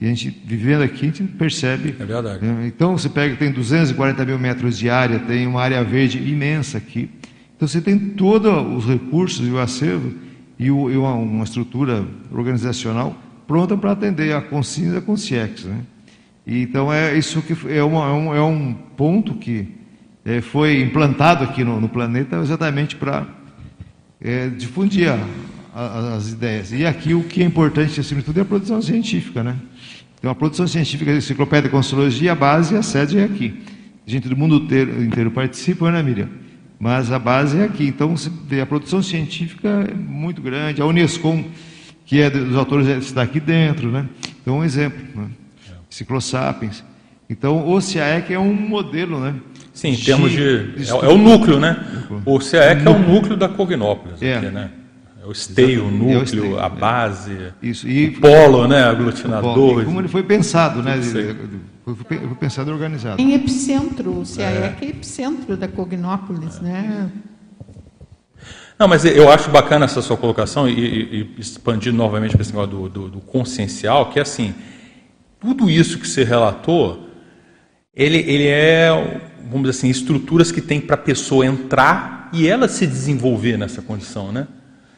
E 0.00 0.06
a 0.06 0.08
gente, 0.08 0.30
vivendo 0.46 0.84
aqui, 0.84 1.02
a 1.02 1.08
gente 1.08 1.22
percebe. 1.24 1.94
É 2.00 2.04
verdade. 2.06 2.42
Né? 2.42 2.66
Então, 2.66 2.96
você 2.96 3.10
pega, 3.10 3.36
tem 3.36 3.52
240 3.52 4.24
mil 4.24 4.38
metros 4.38 4.78
de 4.78 4.88
área, 4.88 5.18
tem 5.18 5.46
uma 5.46 5.60
área 5.60 5.84
verde 5.84 6.16
imensa 6.16 6.78
aqui. 6.78 7.10
Então, 7.54 7.68
você 7.68 7.80
tem 7.80 7.98
todos 7.98 8.50
os 8.74 8.90
recursos 8.90 9.46
e 9.46 9.50
o 9.50 9.58
acervo 9.58 10.14
e, 10.58 10.70
o, 10.70 10.90
e 10.90 10.96
uma, 10.96 11.12
uma 11.12 11.44
estrutura 11.44 12.06
organizacional 12.32 13.14
pronta 13.50 13.76
para 13.76 13.90
atender 13.90 14.32
a 14.32 14.40
Consciência 14.40 14.94
e 14.94 14.98
a 14.98 15.00
Consciex. 15.00 15.64
Né? 15.64 15.80
Então, 16.46 16.92
é 16.92 17.18
isso 17.18 17.42
que 17.42 17.56
é, 17.68 17.82
uma, 17.82 18.06
é, 18.06 18.12
um, 18.12 18.34
é 18.36 18.40
um 18.40 18.72
ponto 18.72 19.34
que 19.34 19.66
é, 20.24 20.40
foi 20.40 20.80
implantado 20.80 21.42
aqui 21.42 21.64
no, 21.64 21.80
no 21.80 21.88
planeta 21.88 22.36
exatamente 22.36 22.94
para 22.94 23.26
é, 24.20 24.46
difundir 24.50 25.10
a, 25.10 25.18
a, 25.74 26.14
as 26.14 26.30
ideias. 26.30 26.70
E 26.70 26.86
aqui 26.86 27.12
o 27.12 27.24
que 27.24 27.42
é 27.42 27.44
importante, 27.44 27.98
acima 27.98 28.20
de 28.20 28.26
tudo, 28.26 28.38
é 28.38 28.42
a 28.42 28.44
produção 28.44 28.80
científica. 28.80 29.42
Né? 29.42 29.56
Então, 30.20 30.30
a 30.30 30.34
produção 30.36 30.68
científica, 30.68 31.10
a 31.10 31.16
enciclopédia 31.16 31.68
de 31.68 31.70
Consciologia, 31.70 32.30
a 32.30 32.36
base 32.36 32.76
e 32.76 32.78
a 32.78 32.82
sede 32.84 33.18
é 33.18 33.24
aqui. 33.24 33.64
A 34.06 34.10
gente 34.12 34.28
do 34.28 34.36
mundo 34.36 34.58
inteiro, 34.58 35.02
inteiro 35.02 35.32
participa, 35.32 35.90
né, 35.90 36.00
Miriam? 36.04 36.28
Mas 36.78 37.10
a 37.10 37.18
base 37.18 37.58
é 37.58 37.64
aqui. 37.64 37.88
Então, 37.88 38.14
a 38.62 38.66
produção 38.66 39.02
científica 39.02 39.88
é 39.90 39.92
muito 39.92 40.40
grande. 40.40 40.80
A 40.80 40.86
Unesco 40.86 41.44
que 42.10 42.20
é 42.20 42.28
dos 42.28 42.56
autores 42.56 42.88
está 42.88 43.22
aqui 43.22 43.38
dentro, 43.38 43.88
né? 43.88 44.04
Então, 44.42 44.58
um 44.58 44.64
exemplo, 44.64 44.98
né? 45.14 45.28
Ciclosapiens. 45.88 46.82
Então, 47.28 47.70
o 47.70 47.80
CIAEC 47.80 48.32
é 48.32 48.38
um 48.38 48.52
modelo, 48.52 49.20
né? 49.20 49.36
Sim, 49.72 49.90
em 49.90 49.96
termos 49.96 50.32
de. 50.32 50.72
de 50.72 50.90
é, 50.90 50.92
é, 50.92 51.08
o 51.08 51.16
núcleo, 51.16 51.60
né? 51.60 51.76
O 52.26 52.40
CIAEC 52.40 52.84
é 52.84 52.90
o 52.90 52.98
núcleo 52.98 53.36
da 53.36 53.48
Cognópolis, 53.48 54.20
é. 54.20 54.38
Aqui, 54.38 54.46
né? 54.46 54.70
É 55.22 55.26
o 55.26 55.30
esteio, 55.30 55.84
o 55.84 55.90
núcleo, 55.92 56.14
é 56.14 56.18
o 56.18 56.22
esteio, 56.24 56.58
a 56.58 56.66
é. 56.66 56.68
base, 56.68 57.36
Isso. 57.62 57.86
E, 57.86 58.08
o 58.08 58.20
polo, 58.20 58.66
né? 58.66 58.82
Aglutinador. 58.82 59.54
Polo. 59.54 59.84
como 59.84 60.00
ele 60.00 60.08
foi 60.08 60.24
pensado, 60.24 60.82
né? 60.82 61.00
Foi, 61.84 61.94
foi 61.94 62.18
pensado 62.40 62.72
e 62.72 62.74
organizado. 62.74 63.22
Em 63.22 63.34
epicentro, 63.34 64.18
o 64.18 64.26
CIAEC 64.26 64.84
é, 64.84 64.86
é 64.88 64.90
epicentro 64.90 65.56
da 65.56 65.68
Cognópolis, 65.68 66.60
né? 66.60 67.08
Não, 68.80 68.88
mas 68.88 69.04
eu 69.04 69.30
acho 69.30 69.50
bacana 69.50 69.84
essa 69.84 70.00
sua 70.00 70.16
colocação 70.16 70.66
e, 70.66 70.72
e, 70.72 71.34
expandir 71.38 71.92
novamente 71.92 72.32
para 72.32 72.40
esse 72.40 72.50
negócio 72.50 72.70
do, 72.70 72.88
do, 72.88 73.08
do, 73.10 73.20
consciencial, 73.20 74.08
que 74.08 74.18
é 74.18 74.22
assim, 74.22 74.54
tudo 75.38 75.68
isso 75.68 75.98
que 75.98 76.08
você 76.08 76.24
relatou, 76.24 77.06
ele, 77.94 78.16
ele 78.20 78.46
é, 78.46 79.20
vamos 79.50 79.68
dizer 79.68 79.78
assim, 79.78 79.90
estruturas 79.90 80.50
que 80.50 80.62
tem 80.62 80.80
para 80.80 80.94
a 80.94 80.98
pessoa 80.98 81.44
entrar 81.44 82.30
e 82.32 82.48
ela 82.48 82.68
se 82.68 82.86
desenvolver 82.86 83.58
nessa 83.58 83.82
condição, 83.82 84.32
né? 84.32 84.48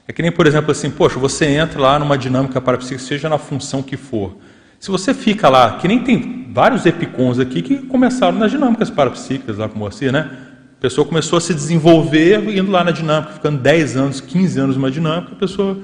É 0.07 0.13
que 0.13 0.23
nem, 0.23 0.31
por 0.31 0.47
exemplo, 0.47 0.71
assim, 0.71 0.89
poxa, 0.89 1.19
você 1.19 1.47
entra 1.47 1.81
lá 1.81 1.99
numa 1.99 2.17
dinâmica 2.17 2.61
parapsíquica, 2.61 3.03
seja 3.03 3.29
na 3.29 3.37
função 3.37 3.83
que 3.83 3.97
for. 3.97 4.37
Se 4.79 4.93
você 4.93 5.13
fica 5.13 5.49
lá, 5.49 5.79
que 5.79 5.89
nem 5.89 6.05
tem 6.05 6.47
vários 6.53 6.87
epicons 6.87 7.41
aqui 7.41 7.61
que 7.63 7.79
começaram 7.79 8.39
nas 8.39 8.53
dinâmicas 8.53 8.91
parapsíquicas 8.91 9.59
lá 9.59 9.69
com 9.69 9.81
você, 9.81 10.13
né? 10.13 10.52
Pessoa 10.83 11.07
começou 11.07 11.37
a 11.37 11.41
se 11.41 11.55
desenvolver 11.55 12.43
indo 12.59 12.73
lá 12.73 12.83
na 12.83 12.91
dinâmica, 12.91 13.35
ficando 13.35 13.61
10 13.61 13.97
anos, 13.97 14.21
15 14.21 14.59
anos 14.59 14.77
numa 14.77 14.91
dinâmica, 14.91 15.33
a 15.33 15.37
pessoa 15.37 15.79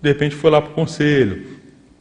de 0.00 0.08
repente 0.08 0.36
foi 0.36 0.48
lá 0.48 0.62
para 0.62 0.70
o 0.70 0.74
conselho. 0.74 1.44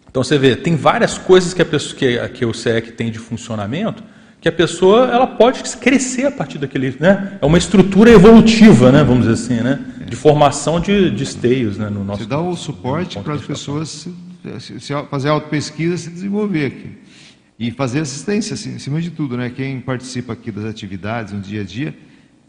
Então 0.07 0.23
você 0.23 0.37
vê, 0.37 0.55
tem 0.55 0.75
várias 0.75 1.17
coisas 1.17 1.51
que, 1.51 1.63
a 1.63 1.65
pessoa, 1.65 1.95
que, 1.97 2.29
que 2.29 2.45
o 2.45 2.53
CEC 2.53 2.91
tem 2.91 3.09
de 3.09 3.17
funcionamento 3.17 4.03
que 4.39 4.49
a 4.49 4.51
pessoa 4.51 5.07
ela 5.07 5.25
pode 5.25 5.63
crescer 5.77 6.25
a 6.25 6.31
partir 6.31 6.57
daquele, 6.57 6.93
né? 6.99 7.39
É 7.41 7.45
uma 7.45 7.57
estrutura 7.57 8.11
evolutiva, 8.11 8.91
né? 8.91 9.01
Vamos 9.01 9.25
dizer 9.25 9.33
assim, 9.33 9.63
né? 9.63 9.79
De 10.05 10.17
formação 10.17 10.81
de, 10.81 11.09
de 11.11 11.23
esteios, 11.23 11.77
né? 11.77 11.89
No 11.89 12.03
nosso. 12.03 12.23
Você 12.23 12.29
dá 12.29 12.41
o 12.41 12.53
suporte 12.53 13.17
para 13.19 13.35
as 13.35 13.41
pessoas 13.41 14.09
se, 14.59 14.79
se, 14.81 14.93
fazer 15.09 15.29
auto-pesquisa, 15.29 15.95
se 15.95 16.09
desenvolver 16.09 16.65
aqui 16.65 16.91
e 17.57 17.71
fazer 17.71 18.01
assistência, 18.01 18.55
assim, 18.55 18.75
acima 18.75 18.99
de 18.99 19.11
tudo, 19.11 19.37
né? 19.37 19.49
Quem 19.49 19.79
participa 19.79 20.33
aqui 20.33 20.51
das 20.51 20.65
atividades 20.65 21.31
no 21.31 21.39
dia 21.39 21.61
a 21.61 21.63
dia 21.63 21.95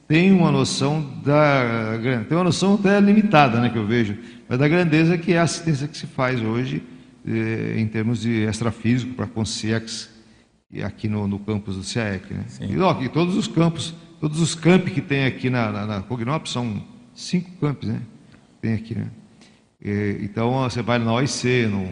tem 0.06 0.32
uma 0.32 0.50
noção 0.50 1.20
da 1.24 1.98
tem 2.28 2.36
uma 2.36 2.44
noção 2.44 2.74
até 2.74 3.00
limitada, 3.00 3.60
né? 3.60 3.70
Que 3.70 3.78
eu 3.78 3.86
vejo, 3.86 4.16
mas 4.48 4.58
da 4.58 4.68
grandeza 4.68 5.16
que 5.16 5.32
é 5.32 5.38
a 5.38 5.42
assistência 5.42 5.88
que 5.88 5.96
se 5.96 6.06
faz 6.06 6.40
hoje 6.42 6.82
eh, 7.26 7.76
em 7.78 7.86
termos 7.86 8.20
de 8.20 8.44
extrafísico 8.44 9.14
para 9.14 9.26
consciência 9.26 10.10
aqui 10.84 11.08
no, 11.08 11.26
no 11.26 11.38
campus 11.38 11.76
do 11.76 11.82
CIAEC. 11.82 12.34
Né? 12.34 12.44
E, 12.68 12.78
ó, 12.78 13.00
e 13.02 13.08
todos 13.08 13.36
os 13.36 13.46
campos, 13.46 13.94
todos 14.20 14.40
os 14.40 14.54
campi 14.54 14.90
que 14.90 15.00
tem 15.00 15.24
aqui 15.24 15.48
na, 15.48 15.70
na, 15.70 15.86
na 15.86 16.02
Cognop 16.02 16.46
são 16.46 16.82
cinco 17.14 17.50
campos, 17.60 17.88
né? 17.88 18.00
Tem 18.60 18.74
aqui, 18.74 18.94
né? 18.94 19.06
E, 19.82 20.18
então 20.22 20.52
você 20.62 20.82
vai 20.82 20.98
na 20.98 21.12
OIC, 21.12 21.66
no, 21.66 21.88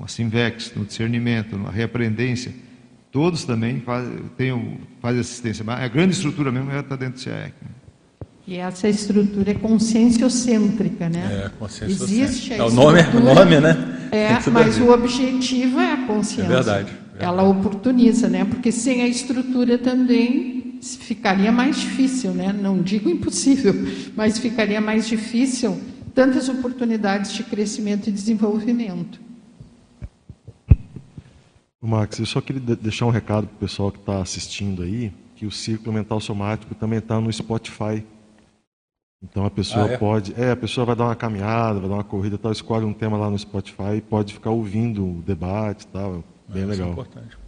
no 0.00 0.08
Simvex, 0.08 0.72
no 0.74 0.84
discernimento, 0.84 1.56
na 1.56 1.70
reaprendência, 1.70 2.52
todos 3.16 3.46
também 3.46 3.80
fazem 3.80 4.78
faz 5.00 5.18
assistência. 5.18 5.64
Mas 5.64 5.82
a 5.82 5.88
grande 5.88 6.12
estrutura 6.12 6.52
mesmo 6.52 6.70
está 6.70 6.96
dentro 6.96 7.14
do 7.14 7.20
CIAEC. 7.20 7.54
Né? 7.62 7.68
E 8.46 8.56
essa 8.56 8.86
estrutura 8.90 9.52
é 9.52 9.54
conscienciocêntrica, 9.54 11.08
né? 11.08 11.46
É, 11.46 11.48
conscienciocêntrica. 11.58 12.22
Existe 12.22 12.52
a 12.52 12.56
é, 12.58 12.62
o 12.62 12.70
nome, 12.70 13.00
o 13.00 13.20
nome, 13.20 13.58
né? 13.58 14.08
É, 14.12 14.50
mas 14.50 14.78
o 14.78 14.90
objetivo 14.90 15.80
é 15.80 15.94
a 15.94 16.06
consciência. 16.06 16.52
É 16.52 16.54
verdade 16.54 17.06
ela 17.18 17.42
oportuniza, 17.44 18.28
né? 18.28 18.44
Porque 18.44 18.70
sem 18.70 19.00
a 19.00 19.08
estrutura 19.08 19.78
também 19.78 20.78
ficaria 20.82 21.50
mais 21.50 21.80
difícil, 21.80 22.32
né? 22.32 22.52
Não 22.52 22.82
digo 22.82 23.08
impossível, 23.08 23.74
mas 24.14 24.38
ficaria 24.38 24.82
mais 24.82 25.08
difícil 25.08 25.80
tantas 26.14 26.50
oportunidades 26.50 27.32
de 27.32 27.42
crescimento 27.42 28.10
e 28.10 28.12
desenvolvimento. 28.12 29.18
Max, 31.80 32.18
eu 32.18 32.26
só 32.26 32.40
queria 32.40 32.74
deixar 32.76 33.06
um 33.06 33.10
recado 33.10 33.46
para 33.46 33.56
o 33.56 33.58
pessoal 33.58 33.92
que 33.92 33.98
está 33.98 34.20
assistindo 34.20 34.82
aí, 34.82 35.12
que 35.36 35.46
o 35.46 35.50
Círculo 35.50 35.92
Mental 35.92 36.20
Somático 36.20 36.74
também 36.74 36.98
está 36.98 37.20
no 37.20 37.32
Spotify. 37.32 38.04
Então 39.22 39.44
a 39.44 39.50
pessoa 39.50 39.86
ah, 39.86 39.92
é? 39.92 39.96
pode, 39.96 40.34
é, 40.40 40.50
a 40.50 40.56
pessoa 40.56 40.84
vai 40.84 40.96
dar 40.96 41.04
uma 41.04 41.16
caminhada, 41.16 41.80
vai 41.80 41.88
dar 41.88 41.96
uma 41.96 42.04
corrida, 42.04 42.38
tal, 42.38 42.52
escolhe 42.52 42.84
um 42.84 42.92
tema 42.92 43.16
lá 43.16 43.30
no 43.30 43.38
Spotify 43.38 43.96
e 43.96 44.00
pode 44.00 44.34
ficar 44.34 44.50
ouvindo 44.50 45.04
o 45.04 45.22
debate, 45.22 45.86
tal. 45.88 46.24
Bem 46.48 46.62
é, 46.62 46.66
legal. 46.66 46.88
É 46.88 46.92
importante. 46.92 47.38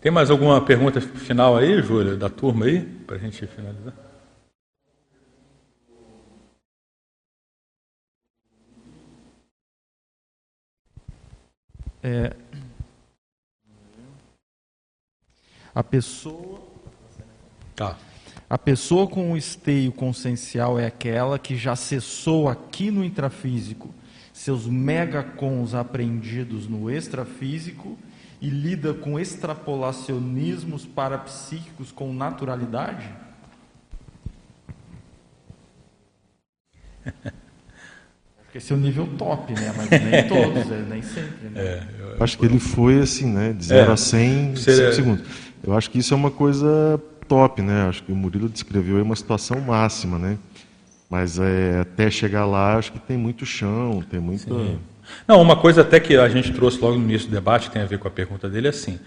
Tem 0.00 0.12
mais 0.12 0.30
alguma 0.30 0.60
pergunta 0.60 1.00
final 1.00 1.56
aí, 1.56 1.82
Júlia, 1.82 2.16
da 2.16 2.28
turma 2.28 2.66
aí, 2.66 2.80
para 2.80 3.16
a 3.16 3.18
gente 3.18 3.46
finalizar? 3.46 3.94
É, 12.02 12.36
a 15.76 15.84
pessoa. 15.84 16.60
Tá. 17.74 17.98
A 18.48 18.56
pessoa 18.56 19.06
com 19.06 19.32
o 19.32 19.36
esteio 19.36 19.92
consciencial 19.92 20.78
é 20.78 20.86
aquela 20.86 21.38
que 21.38 21.54
já 21.54 21.76
cessou 21.76 22.48
aqui 22.48 22.90
no 22.90 23.04
intrafísico 23.04 23.94
seus 24.32 24.66
megacons 24.66 25.74
aprendidos 25.74 26.66
no 26.68 26.90
extrafísico 26.90 27.98
e 28.40 28.48
lida 28.48 28.94
com 28.94 29.18
extrapolacionismos 29.18 30.86
parapsíquicos 30.86 31.92
com 31.92 32.12
naturalidade? 32.12 33.08
Esse 38.56 38.72
é 38.72 38.76
o 38.76 38.78
nível 38.78 39.06
top, 39.18 39.52
né? 39.52 39.70
Mas 39.76 39.90
nem 39.90 40.28
todos, 40.28 40.72
é, 40.72 40.82
nem 40.88 41.02
sempre. 41.02 41.48
Né? 41.50 41.60
É, 41.60 41.86
eu, 41.98 42.24
acho 42.24 42.38
que 42.38 42.46
ele 42.46 42.58
foi 42.58 43.00
assim, 43.00 43.30
né? 43.30 43.52
De 43.52 43.66
0 43.66 43.90
é, 43.90 43.92
a 43.92 43.96
100 43.96 44.52
em 44.52 44.56
5 44.56 44.92
segundos. 44.94 45.26
Eu 45.66 45.76
acho 45.76 45.90
que 45.90 45.98
isso 45.98 46.14
é 46.14 46.16
uma 46.16 46.30
coisa 46.30 47.00
top, 47.26 47.60
né? 47.60 47.88
Acho 47.88 48.02
que 48.02 48.12
o 48.12 48.16
Murilo 48.16 48.48
descreveu 48.48 48.96
aí 48.96 49.02
uma 49.02 49.16
situação 49.16 49.60
máxima, 49.60 50.18
né? 50.18 50.38
Mas 51.10 51.38
é, 51.38 51.80
até 51.80 52.10
chegar 52.10 52.46
lá, 52.46 52.76
acho 52.76 52.92
que 52.92 52.98
tem 52.98 53.16
muito 53.16 53.44
chão, 53.44 54.02
tem 54.08 54.20
muito. 54.20 54.42
Sim. 54.44 54.78
Não, 55.26 55.40
uma 55.40 55.56
coisa 55.56 55.82
até 55.82 56.00
que 56.00 56.16
a 56.16 56.28
gente 56.28 56.52
trouxe 56.52 56.80
logo 56.80 56.96
no 56.96 57.04
início 57.04 57.28
do 57.28 57.34
debate, 57.34 57.70
tem 57.70 57.82
a 57.82 57.86
ver 57.86 57.98
com 57.98 58.08
a 58.08 58.10
pergunta 58.10 58.48
dele, 58.48 58.66
é 58.66 58.70
assim. 58.70 58.98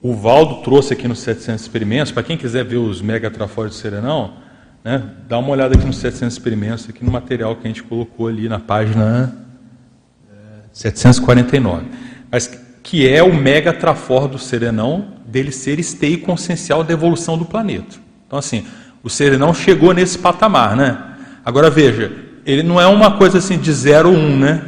O 0.00 0.14
Valdo 0.14 0.62
trouxe 0.62 0.94
aqui 0.94 1.06
nos 1.06 1.20
700 1.20 1.62
experimentos, 1.62 2.12
para 2.12 2.22
quem 2.22 2.36
quiser 2.36 2.64
ver 2.64 2.76
os 2.76 3.00
mega 3.00 3.30
trafores 3.30 3.72
do 3.72 3.78
Serenão, 3.78 4.34
né, 4.82 5.00
dá 5.28 5.38
uma 5.38 5.50
olhada 5.50 5.76
aqui 5.76 5.86
nos 5.86 5.98
700 5.98 6.34
experimentos, 6.34 6.88
aqui 6.88 7.04
no 7.04 7.10
material 7.12 7.54
que 7.54 7.64
a 7.64 7.68
gente 7.68 7.84
colocou 7.84 8.26
ali 8.26 8.48
na 8.48 8.58
página 8.58 9.32
749. 10.72 11.86
Mas 12.30 12.48
que 12.82 13.08
é 13.08 13.22
o 13.22 13.32
mega 13.32 13.72
trafor 13.72 14.26
do 14.26 14.38
Serenão, 14.38 15.12
dele 15.32 15.50
ser 15.50 15.80
esteio 15.80 16.20
consciencial 16.20 16.84
da 16.84 16.92
evolução 16.92 17.38
do 17.38 17.46
planeta. 17.46 17.96
Então, 18.26 18.38
assim, 18.38 18.64
o 19.02 19.08
Serenão 19.08 19.54
chegou 19.54 19.94
nesse 19.94 20.18
patamar, 20.18 20.76
né? 20.76 21.02
Agora 21.44 21.70
veja, 21.70 22.12
ele 22.44 22.62
não 22.62 22.78
é 22.78 22.86
uma 22.86 23.16
coisa 23.16 23.38
assim 23.38 23.58
de 23.58 23.72
0 23.72 24.10
1, 24.10 24.12
um, 24.12 24.38
né? 24.38 24.62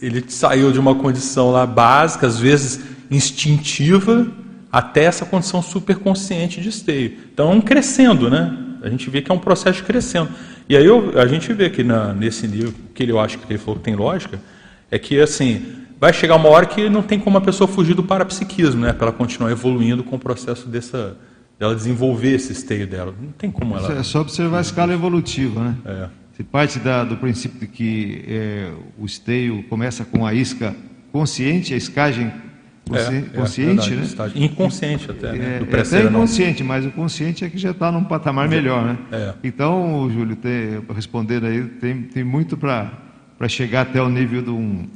Ele 0.00 0.24
saiu 0.28 0.72
de 0.72 0.80
uma 0.80 0.94
condição 0.94 1.50
lá 1.50 1.66
básica, 1.66 2.26
às 2.26 2.38
vezes 2.38 2.80
instintiva, 3.10 4.26
até 4.72 5.04
essa 5.04 5.26
condição 5.26 5.60
superconsciente 5.60 6.60
de 6.60 6.70
esteio. 6.70 7.18
Então, 7.32 7.52
é 7.52 7.54
um 7.54 7.60
crescendo, 7.60 8.30
né? 8.30 8.56
A 8.82 8.88
gente 8.88 9.10
vê 9.10 9.20
que 9.20 9.30
é 9.30 9.34
um 9.34 9.38
processo 9.38 9.84
crescendo. 9.84 10.30
E 10.66 10.76
aí 10.76 10.86
eu, 10.86 11.20
a 11.20 11.26
gente 11.26 11.52
vê 11.52 11.68
que 11.68 11.84
na, 11.84 12.14
nesse 12.14 12.48
nível, 12.48 12.72
que 12.94 13.02
ele, 13.02 13.12
eu 13.12 13.20
acho 13.20 13.36
que 13.38 13.52
ele 13.52 13.58
falou 13.58 13.76
que 13.76 13.82
tem 13.82 13.94
lógica, 13.94 14.40
é 14.90 14.98
que 14.98 15.20
assim, 15.20 15.79
vai 16.00 16.12
chegar 16.14 16.36
uma 16.36 16.48
hora 16.48 16.64
que 16.64 16.88
não 16.88 17.02
tem 17.02 17.20
como 17.20 17.36
a 17.36 17.40
pessoa 17.40 17.68
fugir 17.68 17.94
do 17.94 18.02
parapsiquismo, 18.02 18.80
né? 18.80 18.92
Para 18.92 19.08
ela 19.08 19.16
continuar 19.16 19.50
evoluindo 19.50 20.02
com 20.02 20.16
o 20.16 20.18
processo 20.18 20.66
dessa, 20.66 21.16
dela 21.58 21.74
desenvolver 21.74 22.36
esse 22.36 22.52
esteio 22.52 22.86
dela. 22.86 23.14
Não 23.20 23.32
tem 23.32 23.50
como 23.50 23.76
ela. 23.76 23.92
É 23.92 24.02
só 24.02 24.22
observar 24.22 24.58
a 24.58 24.62
escala 24.62 24.94
evolutiva, 24.94 25.62
né? 25.62 25.76
É. 25.84 26.08
Se 26.36 26.42
parte 26.42 26.78
da, 26.78 27.04
do 27.04 27.18
princípio 27.18 27.60
de 27.60 27.66
que 27.66 28.24
é, 28.26 28.72
o 28.98 29.04
esteio 29.04 29.62
começa 29.64 30.06
com 30.06 30.24
a 30.24 30.32
isca 30.32 30.74
consciente, 31.12 31.74
a 31.74 31.76
escagem 31.76 32.32
consci, 32.88 33.16
é, 33.16 33.20
consciente, 33.36 33.92
é, 33.92 33.96
né? 33.96 34.32
Inconsciente 34.36 35.10
até, 35.10 35.32
né? 35.32 35.58
Do 35.58 35.76
é, 35.76 35.80
até 35.80 36.02
inconsciente, 36.02 36.64
mas 36.64 36.86
o 36.86 36.90
consciente 36.92 37.44
é 37.44 37.50
que 37.50 37.58
já 37.58 37.72
está 37.72 37.92
num 37.92 38.04
patamar 38.04 38.48
melhor, 38.48 38.86
né? 38.86 38.98
É. 39.12 39.34
Então, 39.44 40.10
Júlio, 40.10 40.34
tem, 40.34 40.80
respondendo 40.94 41.44
aí, 41.44 41.62
tem, 41.62 42.04
tem 42.04 42.24
muito 42.24 42.56
para 42.56 42.90
chegar 43.48 43.82
até 43.82 44.00
o 44.00 44.08
nível 44.08 44.40
de 44.40 44.50
um 44.50 44.88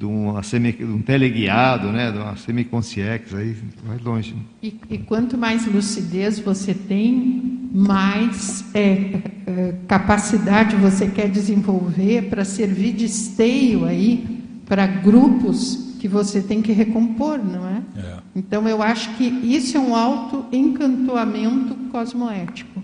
de, 0.00 0.06
uma 0.06 0.42
semi, 0.42 0.72
de 0.72 0.82
um 0.82 1.02
teleguiado, 1.02 1.92
né, 1.92 2.10
de 2.10 2.16
uma 2.16 2.34
semiconsciex, 2.34 3.34
aí 3.34 3.54
vai 3.84 3.98
longe. 3.98 4.34
E, 4.62 4.74
e, 4.88 4.96
quanto 4.96 5.36
mais 5.36 5.66
lucidez 5.66 6.38
você 6.38 6.72
tem, 6.72 7.68
mais 7.70 8.64
é, 8.72 9.20
é, 9.46 9.74
capacidade 9.86 10.74
você 10.76 11.06
quer 11.06 11.28
desenvolver 11.28 12.30
para 12.30 12.46
servir 12.46 12.94
de 12.94 13.04
esteio 13.04 13.84
aí 13.84 14.42
para 14.64 14.86
grupos 14.86 15.96
que 16.00 16.08
você 16.08 16.40
tem 16.40 16.62
que 16.62 16.72
recompor, 16.72 17.38
não 17.38 17.68
é? 17.68 17.82
é? 17.94 18.16
Então 18.34 18.66
eu 18.66 18.82
acho 18.82 19.14
que 19.16 19.24
isso 19.24 19.76
é 19.76 19.80
um 19.80 19.94
alto 19.94 20.46
encantoamento 20.50 21.74
cosmoético. 21.90 22.82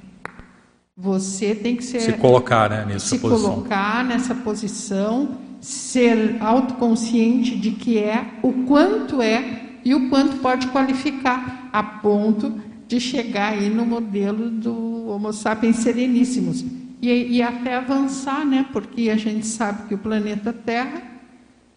Você 0.94 1.54
tem 1.54 1.76
que 1.76 1.84
ser, 1.84 2.00
se 2.00 2.12
colocar 2.12 2.68
né, 2.68 2.84
nessa 2.86 3.06
se 3.06 3.18
posição. 3.18 3.52
colocar 3.54 4.04
nessa 4.04 4.34
posição 4.34 5.45
ser 5.60 6.36
autoconsciente 6.40 7.56
de 7.56 7.72
que 7.72 7.98
é, 7.98 8.26
o 8.42 8.52
quanto 8.64 9.20
é 9.22 9.62
e 9.84 9.94
o 9.94 10.08
quanto 10.08 10.38
pode 10.38 10.66
qualificar, 10.68 11.68
a 11.72 11.82
ponto 11.82 12.60
de 12.88 13.00
chegar 13.00 13.52
aí 13.52 13.68
no 13.68 13.84
modelo 13.84 14.50
do 14.50 15.08
Homo 15.08 15.32
sapiens 15.32 15.76
sereníssimos. 15.76 16.64
E, 17.00 17.36
e 17.36 17.42
até 17.42 17.76
avançar, 17.76 18.44
né? 18.44 18.66
porque 18.72 19.10
a 19.10 19.16
gente 19.16 19.46
sabe 19.46 19.88
que 19.88 19.94
o 19.94 19.98
planeta 19.98 20.52
Terra 20.52 21.02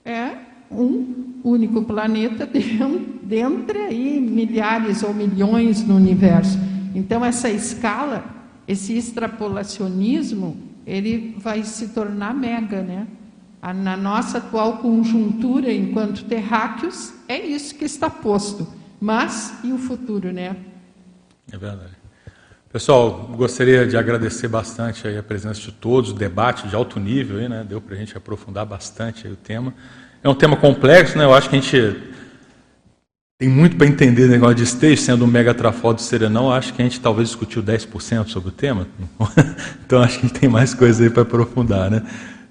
é 0.06 0.32
um 0.72 1.40
único 1.44 1.84
planeta 1.84 2.50
dentre 3.24 3.80
aí 3.80 4.20
milhares 4.20 5.04
ou 5.04 5.14
milhões 5.14 5.86
no 5.86 5.96
universo. 5.96 6.58
Então 6.96 7.24
essa 7.24 7.50
escala, 7.50 8.26
esse 8.68 8.98
extrapolacionismo, 8.98 10.58
ele 10.86 11.36
vai 11.38 11.64
se 11.64 11.90
tornar 11.90 12.34
mega, 12.34 12.82
né? 12.82 13.08
Na 13.62 13.98
nossa 13.98 14.38
atual 14.38 14.78
conjuntura 14.78 15.72
enquanto 15.72 16.26
terráqueos, 16.26 17.14
é 17.28 17.38
isso 17.38 17.76
que 17.76 17.86
está 17.86 18.10
posto. 18.10 18.68
Mas 19.00 19.54
e 19.64 19.72
o 19.72 19.78
futuro, 19.78 20.32
né? 20.32 20.56
É 21.52 21.58
verdade. 21.58 22.00
Pessoal, 22.72 23.32
gostaria 23.36 23.88
de 23.88 23.98
agradecer 23.98 24.48
bastante 24.48 25.08
a 25.08 25.24
presença 25.24 25.60
de 25.60 25.72
todos, 25.72 26.12
o 26.12 26.14
debate 26.14 26.68
de 26.68 26.76
alto 26.76 27.00
nível, 27.00 27.40
aí, 27.40 27.50
né? 27.50 27.66
deu 27.68 27.82
para 27.82 27.96
a 27.96 27.98
gente 27.98 28.16
aprofundar 28.16 28.66
bastante 28.66 29.28
o 29.28 29.36
tema. 29.36 29.74
É 30.22 30.30
um 30.30 30.36
tema 30.36 30.56
complexo, 30.56 31.18
né? 31.18 31.24
eu 31.24 31.34
acho 31.34 31.50
que 31.50 31.56
a 31.56 31.60
gente 31.60 31.98
tem 33.40 33.50
muito 33.50 33.76
para 33.76 33.88
entender 33.88 34.26
o 34.26 34.28
negócio 34.28 34.56
de 34.56 34.64
estejo, 34.64 35.02
sendo 35.02 35.24
um 35.24 35.28
mega 35.28 35.54
trafó 35.54 35.94
do 35.94 36.02
Serenão, 36.02 36.52
acho 36.52 36.74
que 36.74 36.82
a 36.82 36.86
gente 36.86 37.00
talvez 37.00 37.30
discutiu 37.30 37.64
10% 37.64 38.28
sobre 38.28 38.50
o 38.50 38.52
tema, 38.52 38.86
então 39.84 40.04
acho 40.04 40.20
que 40.20 40.26
a 40.26 40.30
gente 40.30 40.40
tem 40.40 40.50
mais 40.50 40.74
coisa 40.76 41.04
aí 41.04 41.10
para 41.10 41.24
aprofundar. 41.24 41.90
Né? 41.90 42.04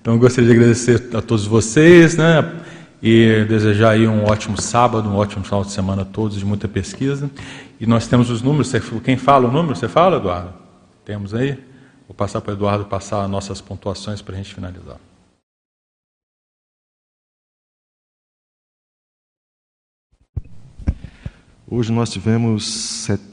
Então 0.09 0.19
gostaria 0.19 0.49
de 0.49 0.57
agradecer 0.57 1.15
a 1.15 1.21
todos 1.21 1.45
vocês, 1.45 2.17
né? 2.17 2.63
e 3.03 3.45
desejar 3.47 3.91
aí 3.91 4.09
um 4.09 4.25
ótimo 4.25 4.59
sábado, 4.59 5.07
um 5.07 5.15
ótimo 5.15 5.45
final 5.45 5.63
de 5.63 5.71
semana 5.71 6.01
a 6.01 6.05
todos, 6.07 6.39
de 6.39 6.47
muita 6.47 6.67
pesquisa. 6.67 7.31
E 7.79 7.85
nós 7.85 8.07
temos 8.07 8.31
os 8.31 8.41
números, 8.41 8.73
quem 9.05 9.19
fala 9.19 9.47
o 9.47 9.53
número? 9.53 9.77
Você 9.77 9.87
fala, 9.87 10.17
Eduardo? 10.17 10.55
Temos 11.05 11.35
aí? 11.35 11.63
Vou 12.09 12.15
passar 12.17 12.41
para 12.41 12.55
o 12.55 12.57
Eduardo 12.57 12.87
passar 12.87 13.23
as 13.23 13.31
nossas 13.31 13.61
pontuações 13.61 14.23
para 14.23 14.33
a 14.33 14.39
gente 14.39 14.55
finalizar. 14.55 14.97
Hoje 21.71 21.93
nós 21.93 22.09
tivemos 22.09 22.65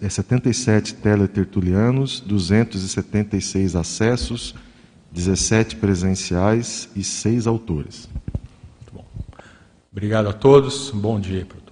77 0.10 0.92
é, 0.92 0.98
teletertulianos, 0.98 2.20
276 2.20 3.78
acessos, 3.78 4.54
17 5.16 5.78
presenciais 5.78 6.90
e 6.94 7.04
6 7.04 7.48
autores. 7.48 8.10
Muito 8.14 8.94
bom. 8.94 9.06
Obrigado 9.90 10.28
a 10.28 10.34
todos, 10.34 10.94
um 10.94 11.00
bom 11.00 11.20
dia 11.20 11.46
para. 11.46 11.65